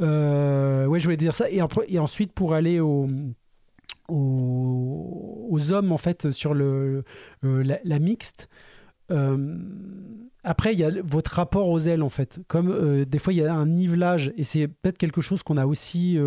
Euh, 0.00 0.86
ouais, 0.86 0.98
je 0.98 1.04
voulais 1.04 1.16
dire 1.16 1.34
ça. 1.34 1.50
Et, 1.50 1.60
après- 1.60 1.86
et 1.88 1.98
ensuite, 1.98 2.32
pour 2.32 2.54
aller 2.54 2.78
au, 2.80 3.08
aux, 4.08 5.58
hommes 5.70 5.92
en 5.92 5.98
fait 5.98 6.30
sur 6.30 6.54
le, 6.54 7.04
euh, 7.44 7.62
la, 7.62 7.78
la 7.84 7.98
mixte. 7.98 8.48
Euh, 9.10 9.58
après, 10.44 10.72
il 10.72 10.78
y 10.78 10.84
a 10.84 10.90
votre 11.02 11.34
rapport 11.34 11.68
aux 11.70 11.80
ailes 11.80 12.02
en 12.02 12.08
fait. 12.08 12.40
Comme 12.48 12.70
euh, 12.70 13.04
des 13.04 13.18
fois 13.18 13.32
il 13.32 13.36
y 13.36 13.44
a 13.44 13.52
un 13.52 13.66
nivelage 13.66 14.32
et 14.36 14.44
c'est 14.44 14.68
peut-être 14.68 14.98
quelque 14.98 15.20
chose 15.20 15.42
qu'on 15.42 15.56
a 15.56 15.66
aussi 15.66 16.18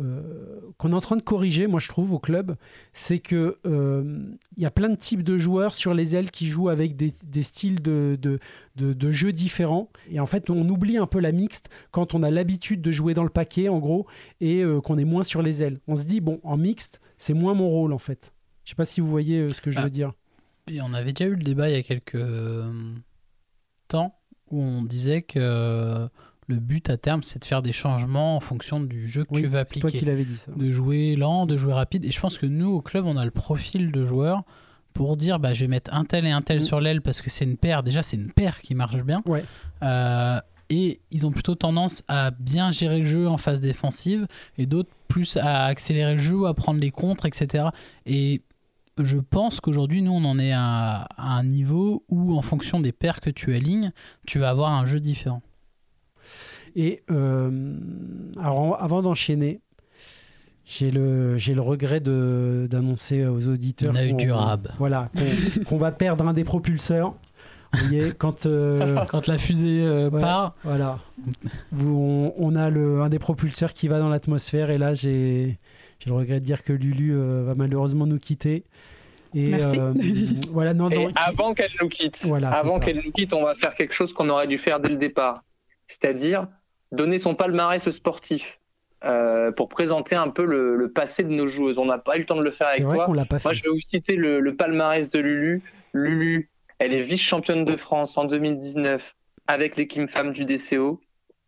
euh, 0.00 0.60
qu'on 0.78 0.92
est 0.92 0.94
en 0.94 1.00
train 1.00 1.16
de 1.16 1.22
corriger, 1.22 1.66
moi 1.66 1.80
je 1.80 1.88
trouve, 1.88 2.12
au 2.12 2.18
club, 2.18 2.56
c'est 2.92 3.18
que 3.18 3.58
euh, 3.66 4.24
il 4.56 4.62
y 4.62 4.66
a 4.66 4.70
plein 4.70 4.88
de 4.88 4.96
types 4.96 5.22
de 5.22 5.36
joueurs 5.38 5.74
sur 5.74 5.94
les 5.94 6.16
ailes 6.16 6.30
qui 6.30 6.46
jouent 6.46 6.68
avec 6.68 6.96
des, 6.96 7.12
des 7.24 7.42
styles 7.42 7.80
de, 7.82 8.18
de, 8.20 8.38
de, 8.76 8.92
de 8.92 9.10
jeux 9.10 9.32
différents. 9.32 9.90
Et 10.10 10.20
en 10.20 10.26
fait, 10.26 10.50
on 10.50 10.68
oublie 10.68 10.96
un 10.96 11.06
peu 11.06 11.20
la 11.20 11.32
mixte 11.32 11.68
quand 11.90 12.14
on 12.14 12.22
a 12.22 12.30
l'habitude 12.30 12.80
de 12.82 12.90
jouer 12.90 13.14
dans 13.14 13.24
le 13.24 13.30
paquet, 13.30 13.68
en 13.68 13.78
gros, 13.78 14.06
et 14.40 14.62
euh, 14.62 14.80
qu'on 14.80 14.98
est 14.98 15.04
moins 15.04 15.22
sur 15.24 15.42
les 15.42 15.62
ailes. 15.62 15.78
On 15.86 15.94
se 15.94 16.04
dit, 16.04 16.20
bon, 16.20 16.40
en 16.42 16.56
mixte, 16.56 17.00
c'est 17.18 17.34
moins 17.34 17.54
mon 17.54 17.68
rôle, 17.68 17.92
en 17.92 17.98
fait. 17.98 18.32
Je 18.64 18.70
sais 18.70 18.76
pas 18.76 18.84
si 18.84 19.00
vous 19.00 19.08
voyez 19.08 19.50
ce 19.50 19.60
que 19.60 19.70
je 19.70 19.78
Ah. 19.78 19.84
veux 19.84 19.90
dire. 19.90 20.12
Et 20.70 20.80
on 20.82 20.92
avait 20.94 21.12
déjà 21.12 21.28
eu 21.28 21.34
le 21.36 21.42
débat 21.42 21.68
il 21.68 21.72
y 21.74 21.78
a 21.78 21.82
quelques 21.82 22.16
temps 23.88 24.14
où 24.50 24.60
on 24.62 24.82
disait 24.82 25.22
que 25.22 26.08
le 26.50 26.60
but 26.60 26.90
à 26.90 26.96
terme 26.96 27.22
c'est 27.22 27.38
de 27.40 27.44
faire 27.44 27.62
des 27.62 27.72
changements 27.72 28.36
en 28.36 28.40
fonction 28.40 28.80
du 28.80 29.08
jeu 29.08 29.24
que 29.24 29.34
Oui, 29.34 29.42
tu 29.42 29.46
vas 29.48 29.64
c'est 29.66 29.80
toi 29.80 29.88
appliquer. 29.88 29.98
qui 30.00 30.04
l'avais 30.04 30.24
dit 30.24 30.36
ça. 30.36 30.52
De 30.54 30.70
jouer 30.70 31.16
lent, 31.16 31.46
de 31.46 31.56
jouer 31.56 31.72
rapide. 31.72 32.04
Et 32.04 32.10
je 32.10 32.20
pense 32.20 32.36
que 32.38 32.46
nous 32.46 32.68
au 32.70 32.80
club 32.82 33.06
on 33.06 33.16
a 33.16 33.24
le 33.24 33.30
profil 33.30 33.92
de 33.92 34.04
joueur 34.04 34.42
pour 34.92 35.16
dire 35.16 35.38
bah, 35.38 35.54
je 35.54 35.60
vais 35.60 35.68
mettre 35.68 35.94
un 35.94 36.04
tel 36.04 36.26
et 36.26 36.30
un 36.30 36.42
tel 36.42 36.58
Mm. 36.58 36.62
sur 36.62 36.80
l'aile 36.80 37.00
parce 37.00 37.20
que 37.22 37.30
c'est 37.30 37.44
une 37.44 37.56
paire. 37.56 37.82
Déjà 37.82 38.02
c'est 38.02 38.16
une 38.16 38.30
paire 38.32 38.58
qui 38.60 38.74
marche 38.74 39.02
bien. 39.02 39.22
Ouais. 39.26 39.44
Euh, 39.82 40.40
et 40.68 41.00
ils 41.10 41.26
ont 41.26 41.30
plutôt 41.32 41.54
tendance 41.54 42.02
à 42.08 42.30
bien 42.30 42.70
gérer 42.70 42.98
le 42.98 43.04
jeu 43.06 43.28
en 43.28 43.38
phase 43.38 43.60
défensive 43.60 44.26
et 44.58 44.66
d'autres 44.66 44.90
plus 45.08 45.36
à 45.36 45.64
accélérer 45.64 46.14
le 46.14 46.20
jeu, 46.20 46.46
à 46.46 46.54
prendre 46.54 46.78
les 46.80 46.90
contres, 46.92 47.26
etc. 47.26 47.64
Et 48.06 48.42
je 49.02 49.18
pense 49.18 49.60
qu'aujourd'hui, 49.60 50.02
nous, 50.02 50.12
on 50.12 50.24
en 50.24 50.38
est 50.38 50.52
à, 50.52 51.08
à 51.16 51.32
un 51.32 51.42
niveau 51.42 52.04
où, 52.08 52.36
en 52.36 52.42
fonction 52.42 52.78
des 52.80 52.92
paires 52.92 53.20
que 53.20 53.30
tu 53.30 53.54
alignes, 53.54 53.92
tu 54.26 54.38
vas 54.38 54.50
avoir 54.50 54.70
un 54.72 54.84
jeu 54.84 55.00
différent. 55.00 55.42
Et 56.76 57.02
euh, 57.10 57.74
alors, 58.40 58.80
avant 58.82 59.02
d'enchaîner, 59.02 59.60
j'ai 60.64 60.90
le, 60.90 61.36
j'ai 61.36 61.54
le 61.54 61.60
regret 61.60 62.00
de, 62.00 62.66
d'annoncer 62.70 63.26
aux 63.26 63.48
auditeurs 63.48 63.92
On 63.92 63.96
a 63.96 64.06
eu 64.06 64.10
qu'on- 64.10 64.16
du 64.16 64.30
rab. 64.32 64.68
Voilà, 64.78 65.10
qu'on, 65.16 65.62
qu'on 65.64 65.76
va 65.78 65.90
perdre 65.92 66.26
un 66.26 66.32
des 66.32 66.44
propulseurs. 66.44 67.14
Vous 67.72 67.86
voyez, 67.86 68.12
quand 68.18 68.46
euh, 68.46 69.04
Quand 69.08 69.26
la 69.28 69.38
fusée 69.38 69.82
euh, 69.84 70.10
Ouais. 70.10 70.20
part, 70.20 70.54
voilà, 70.64 70.98
Vous- 71.70 71.96
on, 71.96 72.34
on 72.36 72.56
a 72.56 72.68
le, 72.70 73.00
un 73.02 73.08
des 73.08 73.18
propulseurs 73.20 73.72
qui 73.72 73.86
va 73.88 73.98
dans 74.00 74.08
l'atmosphère 74.08 74.70
et 74.70 74.78
là 74.78 74.92
j'ai, 74.92 75.58
j'ai 76.00 76.10
le 76.10 76.16
regret 76.16 76.40
de 76.40 76.44
dire 76.44 76.64
que 76.64 76.72
Lulu 76.72 77.14
euh, 77.14 77.44
va 77.46 77.54
malheureusement 77.54 78.06
nous 78.06 78.18
quitter. 78.18 78.64
Et 79.34 79.50
Merci. 79.50 79.78
euh, 79.78 79.92
voilà, 80.52 80.74
non, 80.74 80.90
Et 80.90 80.96
non, 80.96 81.12
avant 81.14 81.54
qu'elle 81.54 81.70
nous 81.80 81.88
quitte, 81.88 82.18
Voilà, 82.24 82.50
avant 82.50 82.80
qu'elle 82.80 82.96
nous 83.04 83.12
quitte, 83.12 83.32
on 83.32 83.44
va 83.44 83.54
faire 83.54 83.76
quelque 83.76 83.94
chose 83.94 84.12
qu'on 84.12 84.28
aurait 84.28 84.48
dû 84.48 84.58
faire 84.58 84.80
dès 84.80 84.88
le 84.88 84.96
départ. 84.96 85.44
C'est-à-dire 85.86 86.48
donner 86.92 87.18
son 87.18 87.34
palmarès 87.34 87.88
sportif 87.90 88.58
euh, 89.04 89.50
pour 89.52 89.68
présenter 89.68 90.14
un 90.16 90.28
peu 90.28 90.44
le, 90.44 90.76
le 90.76 90.90
passé 90.90 91.22
de 91.22 91.30
nos 91.30 91.46
joueuses. 91.46 91.78
On 91.78 91.86
n'a 91.86 91.98
pas 91.98 92.16
eu 92.16 92.20
le 92.20 92.26
temps 92.26 92.36
de 92.36 92.44
le 92.44 92.50
faire 92.50 92.68
c'est 92.68 92.74
avec 92.74 92.84
vrai 92.86 92.96
toi. 92.96 93.06
qu'on 93.06 93.12
l'a 93.14 93.24
pas 93.24 93.38
fait. 93.38 93.48
Moi, 93.48 93.52
je 93.54 93.62
vais 93.62 93.70
vous 93.70 93.80
citer 93.80 94.16
le, 94.16 94.40
le 94.40 94.56
palmarès 94.56 95.08
de 95.08 95.18
Lulu. 95.18 95.62
Lulu, 95.92 96.50
elle 96.78 96.92
est 96.92 97.02
vice-championne 97.02 97.64
de 97.64 97.76
France 97.76 98.16
en 98.18 98.24
2019 98.24 99.02
avec 99.46 99.76
l'équipe 99.76 100.08
femme 100.10 100.32
du 100.32 100.44
DCO. 100.44 101.00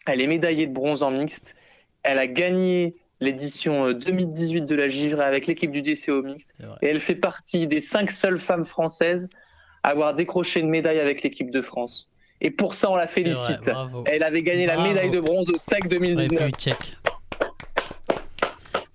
Elle 0.07 0.21
est 0.21 0.27
médaillée 0.27 0.67
de 0.67 0.73
bronze 0.73 1.03
en 1.03 1.11
mixte. 1.11 1.55
Elle 2.03 2.19
a 2.19 2.27
gagné 2.27 2.97
l'édition 3.21 3.87
euh, 3.87 3.95
2018 3.95 4.63
de 4.63 4.75
la 4.75 4.89
Givrée 4.89 5.25
avec 5.25 5.47
l'équipe 5.47 5.71
du 5.71 5.83
DCO 5.83 6.23
mixte. 6.23 6.61
Et 6.83 6.87
elle 6.89 7.01
fait 7.01 7.15
partie 7.15 7.67
des 7.67 7.81
cinq 7.81 8.11
seules 8.11 8.41
femmes 8.41 8.67
françaises 8.67 9.29
à 9.85 9.91
avoir 9.91 10.15
décroché 10.15 10.61
une 10.61 10.71
médaille 10.71 10.99
avec 11.01 11.23
l'équipe 11.23 11.51
de 11.51 11.61
France. 11.63 12.09
Et 12.45 12.51
pour 12.51 12.75
ça, 12.75 12.91
on 12.91 12.97
la 12.97 13.05
vrai, 13.07 13.15
félicite. 13.15 13.61
bravo. 13.65 14.03
Elle 14.07 14.23
avait 14.25 14.43
gagné 14.43 14.67
la 14.67 14.83
médaille 14.83 15.11
de 15.13 15.21
bronze 15.21 15.49
au 15.49 15.55
SEC 15.55 15.85
Ouais, 15.85 15.89
2019. 15.89 16.51
check. 16.59 16.97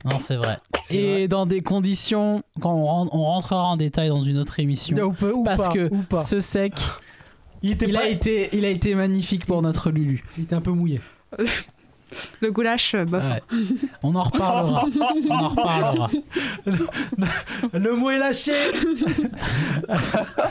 Non, 0.05 0.19
c'est 0.19 0.36
vrai. 0.36 0.57
Et 0.89 1.12
vrai. 1.13 1.27
dans 1.27 1.45
des 1.45 1.62
conditions, 1.62 2.43
quand 2.62 2.73
on, 2.73 2.86
ren- 2.86 3.10
on 3.12 3.23
rentrera 3.23 3.63
en 3.63 3.77
détail 3.77 4.10
dans 4.10 4.21
une 4.21 4.38
autre 4.38 4.60
émission, 4.60 4.97
Ou 4.97 5.13
pas, 5.13 5.27
ou 5.31 5.43
parce 5.43 5.67
pas, 5.67 5.73
que 5.73 5.89
ou 5.93 6.03
pas. 6.03 6.19
ce 6.21 6.39
sec, 6.39 6.73
il, 7.63 7.71
était 7.71 7.86
il 7.88 7.93
pas- 7.95 8.01
a, 8.01 8.07
été, 8.07 8.49
il 8.53 8.63
a 8.65 8.69
été 8.69 8.95
magnifique 8.95 9.45
pour 9.45 9.62
notre 9.62 9.91
Lulu. 9.91 10.23
il 10.38 10.43
était 10.43 10.55
un 10.55 10.62
peu 10.62 10.71
mouillé. 10.71 11.01
Le 12.41 12.52
goulash, 12.52 12.96
euh, 12.96 13.06
bof. 13.06 13.24
Ouais. 13.30 13.41
On 14.04 14.13
en 14.15 14.24
reparlera. 14.24 14.86
On 15.30 15.34
en 15.34 15.48
reparlera. 15.48 16.08
Le 17.74 17.96
mot 17.96 18.10
est 18.10 18.20
lâché. 18.20 18.54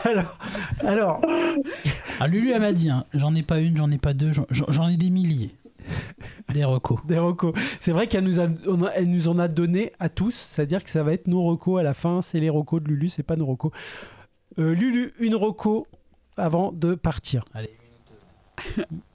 alors, 0.05 0.38
alors, 0.81 1.21
Ah, 2.21 2.27
Lulu, 2.27 2.53
elle 2.53 2.61
m'a 2.61 2.73
dit 2.73 2.90
hein, 2.90 3.05
j'en 3.14 3.35
ai 3.35 3.42
pas 3.42 3.61
une, 3.61 3.77
j'en 3.77 3.90
ai 3.90 3.99
pas 3.99 4.14
deux, 4.14 4.33
j'en- 4.51 4.88
ai 4.88 4.97
des 4.97 5.11
milliers. 5.11 5.51
Des 6.53 6.64
recos. 6.64 6.99
des 7.07 7.19
recos. 7.19 7.53
C'est 7.81 7.92
vrai 7.92 8.07
qu'elle 8.09 8.25
nous, 8.25 8.40
a, 8.40 8.49
on 8.66 8.83
a- 8.85 8.90
elle 8.90 9.09
nous 9.11 9.29
en 9.29 9.38
a 9.38 9.47
donné 9.49 9.92
à 10.01 10.09
tous, 10.09 10.35
c'est-à-dire 10.35 10.83
que 10.83 10.90
ça 10.90 11.03
va 11.05 11.12
être 11.12 11.29
nos 11.29 11.42
recos 11.42 11.79
à 11.79 11.83
la 11.85 11.95
fin. 11.95 12.23
C'est 12.23 12.40
les 12.40 12.51
recos 12.51 12.83
de 12.83 12.88
Lulu, 12.88 13.09
c'est 13.09 13.23
pas 13.23 13.37
nos 13.37 13.47
recos. 13.47 13.71
Euh, 14.59 14.75
Lulu, 14.75 15.12
une 15.21 15.35
reco 15.37 15.87
avant 16.37 16.73
de 16.73 16.95
partir. 16.95 17.45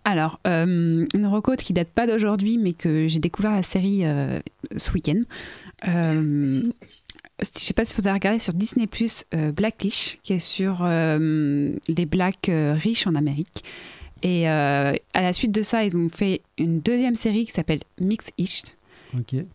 Alors, 0.04 0.40
euh, 0.48 1.06
une 1.14 1.28
reco 1.28 1.56
qui 1.56 1.74
date 1.74 1.90
pas 1.90 2.08
d'aujourd'hui, 2.08 2.58
mais 2.58 2.74
que 2.74 3.08
j'ai 3.08 3.20
découvert 3.20 3.52
la 3.52 3.64
série 3.64 4.06
euh, 4.06 4.40
ce 4.76 4.92
week-end. 4.94 5.22
Euh, 5.88 6.64
je 7.40 7.60
sais 7.60 7.74
pas 7.74 7.86
si 7.86 7.94
vous 7.96 8.08
avez 8.08 8.14
regardé 8.14 8.40
sur 8.40 8.54
Disney 8.54 8.88
Plus 8.88 9.26
Blackish, 9.56 10.20
qui 10.22 10.34
est 10.34 10.40
sur 10.40 10.86
les 10.86 12.06
blacks 12.06 12.52
riches 12.52 13.08
en 13.08 13.16
Amérique. 13.16 13.64
Et 14.22 14.48
à 14.48 14.94
la 15.16 15.34
suite 15.34 15.52
de 15.52 15.64
ça, 15.64 15.84
ils 15.84 15.98
ont 15.98 16.10
fait 16.10 16.42
une 16.60 16.82
deuxième 16.82 17.16
série 17.16 17.46
qui 17.46 17.52
s'appelle 17.52 17.80
Mix-ish, 18.00 18.62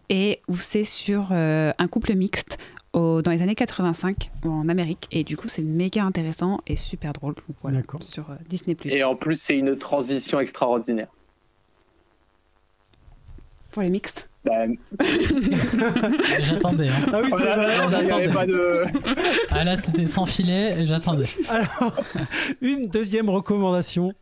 et 0.09 0.40
où 0.49 0.59
c'est 0.59 0.83
sur 0.83 1.31
un 1.31 1.87
couple 1.88 2.16
mixte 2.16 2.59
au- 2.96 3.22
dans 3.22 3.30
les 3.30 3.42
années 3.42 3.54
85 3.54 4.30
en 4.44 4.68
Amérique. 4.68 5.06
Et 5.12 5.22
du 5.24 5.37
coup, 5.37 5.48
c'est 5.48 5.62
méga 5.62 6.02
intéressant 6.04 6.59
et 6.66 6.76
super 6.76 7.12
drôle. 7.12 7.35
Voilà, 7.62 7.80
sur 8.00 8.30
euh, 8.30 8.35
Disney. 8.48 8.76
Et 8.87 9.04
en 9.04 9.14
plus, 9.14 9.37
c'est 9.37 9.56
une 9.56 9.76
transition 9.76 10.40
extraordinaire. 10.40 11.09
Pour 13.70 13.82
les 13.82 13.90
mixtes. 13.90 14.28
Bah, 14.44 14.64
J'attendais. 16.40 16.88
Hein. 16.88 17.06
Ah 17.12 17.20
oui, 17.22 17.30
c'est 17.37 17.48
avait 17.48 17.88
j'attendais. 17.88 18.28
pas 18.28 18.46
de... 18.46 18.85
Ah 19.50 19.64
là, 19.64 19.76
t'étais 19.76 20.06
sans 20.06 20.24
filet 20.24 20.80
et 20.80 20.87
j'attendais. 20.87 21.26
Alors, 21.48 22.00
une 22.62 22.87
deuxième 22.87 23.28
recommandation. 23.28 24.12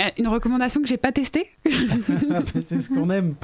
Euh, 0.00 0.04
Une 0.18 0.28
recommandation 0.28 0.80
que 0.80 0.86
j'ai 0.88 0.96
pas 0.96 1.12
testée. 1.12 1.50
Ah, 1.66 2.40
c'est 2.60 2.78
ce 2.78 2.88
qu'on 2.88 3.10
aime. 3.10 3.34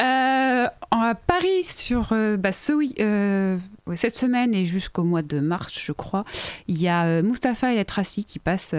Euh, 0.00 0.66
à 1.02 1.14
Paris, 1.14 1.64
sur 1.64 2.10
euh, 2.12 2.36
bah, 2.36 2.52
ce 2.52 2.72
euh, 3.00 3.58
cette 3.96 4.16
semaine 4.16 4.54
et 4.54 4.66
jusqu'au 4.66 5.04
mois 5.04 5.22
de 5.22 5.40
mars, 5.40 5.72
je 5.78 5.92
crois, 5.92 6.24
il 6.68 6.80
y 6.80 6.88
a 6.88 7.04
euh, 7.04 7.22
Mustapha 7.22 7.72
et 7.72 7.76
la 7.76 7.84
Tracy 7.84 8.24
qui 8.24 8.38
passent 8.38 8.74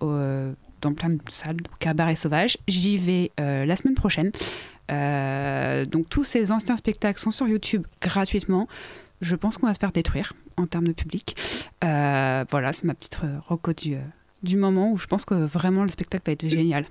au- 0.00 0.52
dans 0.82 0.92
plein 0.94 1.10
de 1.10 1.18
salles, 1.28 1.56
au 1.72 1.76
cabaret 1.78 2.16
sauvage. 2.16 2.58
J'y 2.68 2.96
vais 2.98 3.30
la 3.38 3.76
semaine 3.76 3.94
prochaine. 3.94 4.30
Donc 5.90 6.08
tous 6.08 6.24
ces 6.24 6.52
anciens 6.52 6.76
spectacles 6.76 7.18
sont 7.20 7.30
sur 7.30 7.48
YouTube 7.48 7.86
gratuitement. 8.00 8.68
Je 9.20 9.34
pense 9.34 9.56
qu'on 9.56 9.66
va 9.66 9.74
se 9.74 9.78
faire 9.80 9.92
détruire 9.92 10.32
en 10.56 10.66
termes 10.66 10.86
de 10.86 10.92
public. 10.92 11.34
Voilà, 11.82 12.72
c'est 12.72 12.84
ma 12.84 12.94
petite 12.94 13.18
reco 13.48 13.72
du, 13.72 13.96
du 14.42 14.56
moment 14.56 14.92
où 14.92 14.96
je 14.98 15.06
pense 15.06 15.24
que 15.24 15.34
vraiment 15.34 15.82
le 15.82 15.90
spectacle 15.90 16.24
va 16.26 16.32
être 16.32 16.46
génial. 16.48 16.84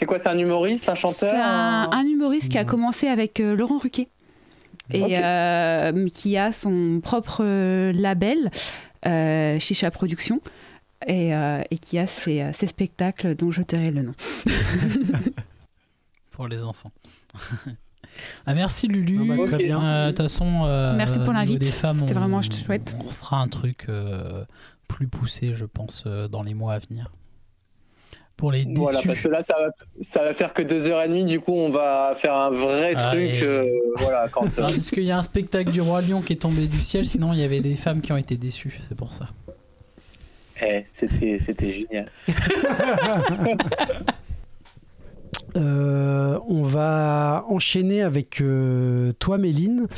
C'est 0.00 0.06
quoi, 0.06 0.18
c'est 0.18 0.28
un 0.28 0.38
humoriste, 0.38 0.88
un 0.88 0.94
chanteur 0.96 1.14
C'est 1.30 1.36
un, 1.36 1.90
un 1.92 2.04
humoriste 2.04 2.50
qui 2.50 2.58
a 2.58 2.64
commencé 2.64 3.06
avec 3.06 3.38
euh, 3.38 3.54
Laurent 3.54 3.76
Ruquier 3.78 4.08
et 4.92 5.18
euh, 5.18 6.08
qui 6.08 6.36
a 6.36 6.52
son 6.52 7.00
propre 7.00 7.42
euh, 7.44 7.92
label, 7.92 8.50
euh, 9.06 9.58
Chicha 9.60 9.90
Productions, 9.92 10.40
et, 11.06 11.32
euh, 11.34 11.60
et 11.70 11.78
qui 11.78 11.96
a 11.98 12.06
ses, 12.08 12.50
ses 12.52 12.66
spectacles 12.66 13.36
dont 13.36 13.52
je 13.52 13.62
tairai 13.62 13.90
le 13.92 14.02
nom. 14.02 14.12
Pour 16.30 16.48
les 16.48 16.62
enfants. 16.62 16.90
ah, 18.46 18.54
merci 18.54 18.88
Lulu. 18.88 19.18
Ah 19.32 19.36
bah, 19.36 19.46
très 19.46 19.58
bien. 19.64 19.84
Euh, 19.84 20.06
De 20.06 20.10
toute 20.12 20.22
façon, 20.22 20.64
euh, 20.64 20.96
Merci 20.96 21.18
pour 21.20 21.32
l'invite. 21.34 21.62
C'était 21.64 21.92
on- 22.16 22.18
vraiment 22.18 22.40
chouette. 22.40 22.96
On 23.04 23.08
fera 23.10 23.36
un 23.38 23.48
truc 23.48 23.86
euh, 23.88 24.44
plus 24.88 25.06
poussé, 25.06 25.54
je 25.54 25.66
pense, 25.66 26.04
euh, 26.06 26.26
dans 26.26 26.42
les 26.42 26.54
mois 26.54 26.74
à 26.74 26.78
venir. 26.78 27.12
Pour 28.40 28.50
les 28.52 28.64
déçus. 28.64 28.80
Voilà, 28.80 29.00
parce 29.06 29.20
que 29.20 29.28
là, 29.28 29.42
ça 29.46 29.54
va, 29.56 29.70
ça 30.12 30.24
va 30.24 30.34
faire 30.34 30.52
que 30.52 30.62
deux 30.62 30.84
heures 30.86 31.02
et 31.02 31.08
demie. 31.08 31.24
Du 31.24 31.38
coup, 31.40 31.52
on 31.52 31.70
va 31.70 32.16
faire 32.20 32.34
un 32.34 32.50
vrai 32.50 32.94
Ah, 32.96 33.10
truc. 33.12 33.20
et- 33.22 33.42
euh, 33.42 33.66
voilà, 33.98 34.26
quand, 34.32 34.44
Non, 34.44 34.50
parce 34.56 34.90
qu'il 34.90 35.04
y 35.04 35.12
a 35.12 35.18
un 35.18 35.22
spectacle 35.22 35.70
du 35.70 35.80
Roi 35.80 36.00
Lion 36.02 36.22
qui 36.22 36.32
est 36.32 36.36
tombé 36.36 36.66
du 36.66 36.80
ciel, 36.80 37.04
sinon 37.06 37.32
il 37.32 37.38
y 37.40 37.44
avait 37.44 37.60
des 37.60 37.76
femmes 37.76 38.00
qui 38.00 38.12
ont 38.12 38.16
été 38.16 38.36
déçues, 38.36 38.80
c'est 38.88 38.96
pour 38.96 39.12
ça. 39.12 39.26
Eh, 40.62 40.84
c'était, 40.98 41.38
c'était 41.46 41.72
génial. 41.72 42.10
Euh, 45.56 46.38
on 46.48 46.62
va 46.62 47.44
enchaîner 47.48 48.02
avec 48.02 48.40
euh, 48.40 49.12
toi, 49.18 49.36
Méline. 49.36 49.88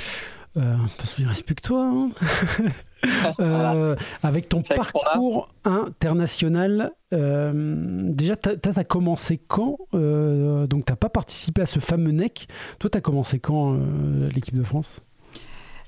Euh, 0.57 0.61
de 0.77 0.83
toute 0.89 1.01
façon, 1.03 1.15
il 1.19 1.27
reste 1.27 1.45
plus 1.45 1.55
que 1.55 1.61
toi. 1.63 1.85
hein. 1.85 2.11
Euh, 3.41 3.97
avec 4.23 4.49
ton 4.49 4.63
parcours 4.63 5.49
international, 5.65 6.93
euh, 7.13 7.53
déjà, 7.55 8.37
tu 8.37 8.51
as, 8.51 8.85
commencé 8.85 9.39
quand 9.39 9.77
Euh, 9.95 10.67
Donc, 10.67 10.85
tu 10.87 10.95
pas 10.95 11.09
participé 11.09 11.63
à 11.63 11.67
ce 11.67 11.79
fameux 11.81 12.13
NEC. 12.13 12.47
Toi, 12.79 12.91
tu 12.91 12.99
as 12.99 13.01
commencé 13.01 13.39
quand 13.39 13.75
euh, 13.75 14.29
l'équipe 14.35 14.57
de 14.57 14.63
France? 14.63 15.01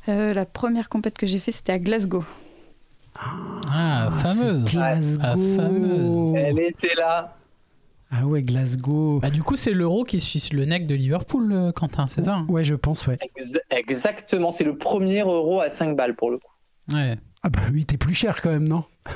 Euh, 0.09 0.35
la 0.35 0.44
première 0.46 0.88
compète 0.88 1.16
que 1.16 1.27
j'ai 1.27 1.38
fait, 1.38 1.53
c'était 1.53 1.72
à 1.72 1.79
Glasgow. 1.79 2.24
Ah, 3.16 4.11
c'est 4.12 4.22
fameuse. 4.22 4.64
Glasgow. 4.64 5.22
Ah, 5.24 5.37
fameuse. 5.37 6.35
Elle 6.37 6.59
était 6.61 6.94
là. 6.96 7.37
Ah 8.11 8.27
ouais, 8.27 8.42
Glasgow. 8.42 9.20
Bah, 9.20 9.31
du 9.31 9.42
coup, 9.42 9.57
c'est 9.57 9.72
l'euro 9.72 10.05
qui 10.05 10.20
suit 10.20 10.42
le 10.53 10.64
nec 10.64 10.87
de 10.87 10.94
Liverpool, 10.94 11.72
Quentin, 11.74 12.07
c'est 12.07 12.22
ça 12.22 12.37
hein? 12.37 12.46
Ouais, 12.48 12.62
je 12.64 12.74
pense, 12.74 13.07
ouais. 13.07 13.18
Ex- 13.20 13.59
Exactement, 13.70 14.53
c'est 14.53 14.64
le 14.64 14.77
premier 14.77 15.20
euro 15.22 15.61
à 15.61 15.70
5 15.70 15.96
balles 15.96 16.14
pour 16.14 16.31
le 16.31 16.38
coup. 16.38 16.50
Ouais. 16.92 17.16
Ah 17.42 17.49
bah 17.51 17.61
oui, 17.73 17.85
t'es 17.85 17.97
plus 17.97 18.14
cher 18.14 18.40
quand 18.42 18.51
même, 18.51 18.68
non 18.68 18.85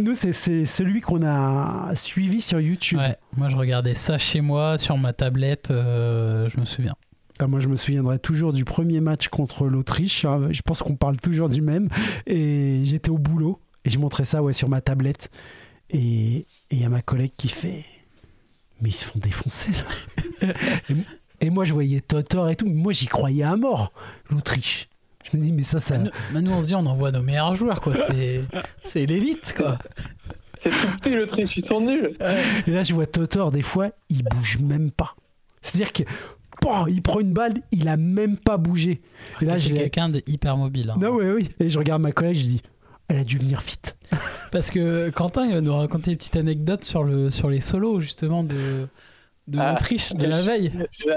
Nous, 0.00 0.14
c'est- 0.14 0.64
celui 0.64 1.00
qu'on 1.00 1.24
a 1.24 1.90
suivi 1.94 2.40
sur 2.40 2.60
YouTube. 2.60 2.98
ouais. 2.98 3.16
Moi, 3.36 3.48
je 3.48 3.56
regardais 3.56 3.94
ça 3.94 4.18
chez 4.18 4.40
moi, 4.40 4.78
sur 4.78 4.96
ma 4.98 5.12
tablette, 5.12 5.70
euh, 5.70 6.48
je 6.48 6.60
me 6.60 6.64
souviens. 6.66 6.94
Ah, 7.38 7.46
moi, 7.46 7.60
je 7.60 7.68
me 7.68 7.76
souviendrai 7.76 8.18
toujours 8.18 8.52
du 8.52 8.64
premier 8.64 9.00
match 9.00 9.28
contre 9.28 9.66
l'Autriche. 9.66 10.24
hein. 10.24 10.48
Je 10.50 10.62
pense 10.62 10.82
qu'on 10.82 10.96
parle 10.96 11.18
toujours 11.18 11.48
du 11.50 11.60
même. 11.60 11.88
Et 12.26 12.80
j'étais 12.84 13.10
au 13.10 13.18
boulot 13.18 13.60
et 13.84 13.90
je 13.90 13.98
montrais 13.98 14.24
ça 14.24 14.42
ouais, 14.42 14.54
sur 14.54 14.68
ma 14.68 14.80
tablette. 14.80 15.30
Et 15.90 16.46
et 16.70 16.72
il 16.72 16.80
y 16.80 16.84
a 16.84 16.88
ma 16.88 17.02
collègue 17.02 17.30
qui 17.36 17.48
fait 17.48 17.84
Mais 18.80 18.88
ils 18.88 18.92
se 18.94 19.04
font 19.04 19.18
défoncer 19.20 19.70
là. 20.40 20.54
Et, 21.40 21.50
moi, 21.50 21.64
je 21.64 21.72
voyais 21.72 22.00
Totor 22.00 22.48
et 22.50 22.56
tout. 22.56 22.66
Moi, 22.68 22.92
j'y 22.92 23.06
croyais 23.06 23.44
à 23.44 23.56
mort, 23.56 23.92
l'Autriche. 24.30 24.88
Je 25.30 25.36
me 25.36 25.42
dis, 25.42 25.52
mais 25.52 25.62
ça, 25.64 25.80
ça. 25.80 25.96
Bah, 25.98 26.04
nous, 26.04 26.10
bah, 26.34 26.40
nous, 26.40 26.50
on 26.52 26.62
se 26.62 26.68
dit, 26.68 26.74
on 26.74 26.86
envoie 26.86 27.10
nos 27.12 27.22
meilleurs 27.22 27.54
joueurs, 27.54 27.80
quoi. 27.80 27.94
C'est, 27.96 28.42
c'est 28.84 29.06
l'élite, 29.06 29.54
quoi. 29.56 29.78
C'est 30.62 30.70
tout 30.70 30.88
petit 31.00 31.10
l'Autriche, 31.10 31.56
ils 31.56 31.64
sont 31.64 31.80
nuls. 31.80 32.16
Et 32.66 32.70
là, 32.70 32.82
je 32.82 32.94
vois 32.94 33.06
Totor, 33.06 33.50
des 33.52 33.62
fois, 33.62 33.90
il 34.08 34.22
bouge 34.24 34.58
même 34.58 34.90
pas. 34.90 35.14
C'est-à-dire 35.62 35.92
que. 35.92 36.02
Il 36.88 37.00
prend 37.00 37.20
une 37.20 37.32
balle, 37.32 37.54
il 37.70 37.86
a 37.86 37.96
même 37.96 38.36
pas 38.36 38.56
bougé. 38.56 39.00
Et 39.40 39.44
là, 39.44 39.56
l'ai- 39.56 39.72
quelqu'un 39.72 40.08
de 40.08 40.20
hyper 40.26 40.56
mobile. 40.56 40.90
hein. 40.90 40.98
Non, 41.00 41.10
oui, 41.14 41.26
oui. 41.30 41.48
Et 41.60 41.68
je 41.68 41.78
regarde 41.78 42.02
ma 42.02 42.10
collègue, 42.10 42.34
je 42.34 42.42
dis, 42.42 42.62
elle 43.06 43.18
a 43.18 43.24
dû 43.24 43.38
venir 43.38 43.60
vite. 43.60 43.96
Parce 44.50 44.72
que 44.72 45.10
Quentin, 45.10 45.46
il 45.46 45.52
va 45.52 45.60
nous 45.60 45.76
raconter 45.76 46.10
une 46.10 46.16
petite 46.16 46.34
anecdote 46.34 46.82
sur, 46.82 47.04
le, 47.04 47.30
sur 47.30 47.50
les 47.50 47.60
solos, 47.60 48.00
justement, 48.00 48.42
de, 48.42 48.88
de 49.46 49.58
Ah. 49.60 49.70
l'Autriche, 49.70 50.12
de 50.14 50.26
la 50.26 50.42
veille. 50.42 50.72
J'ai 50.90 51.10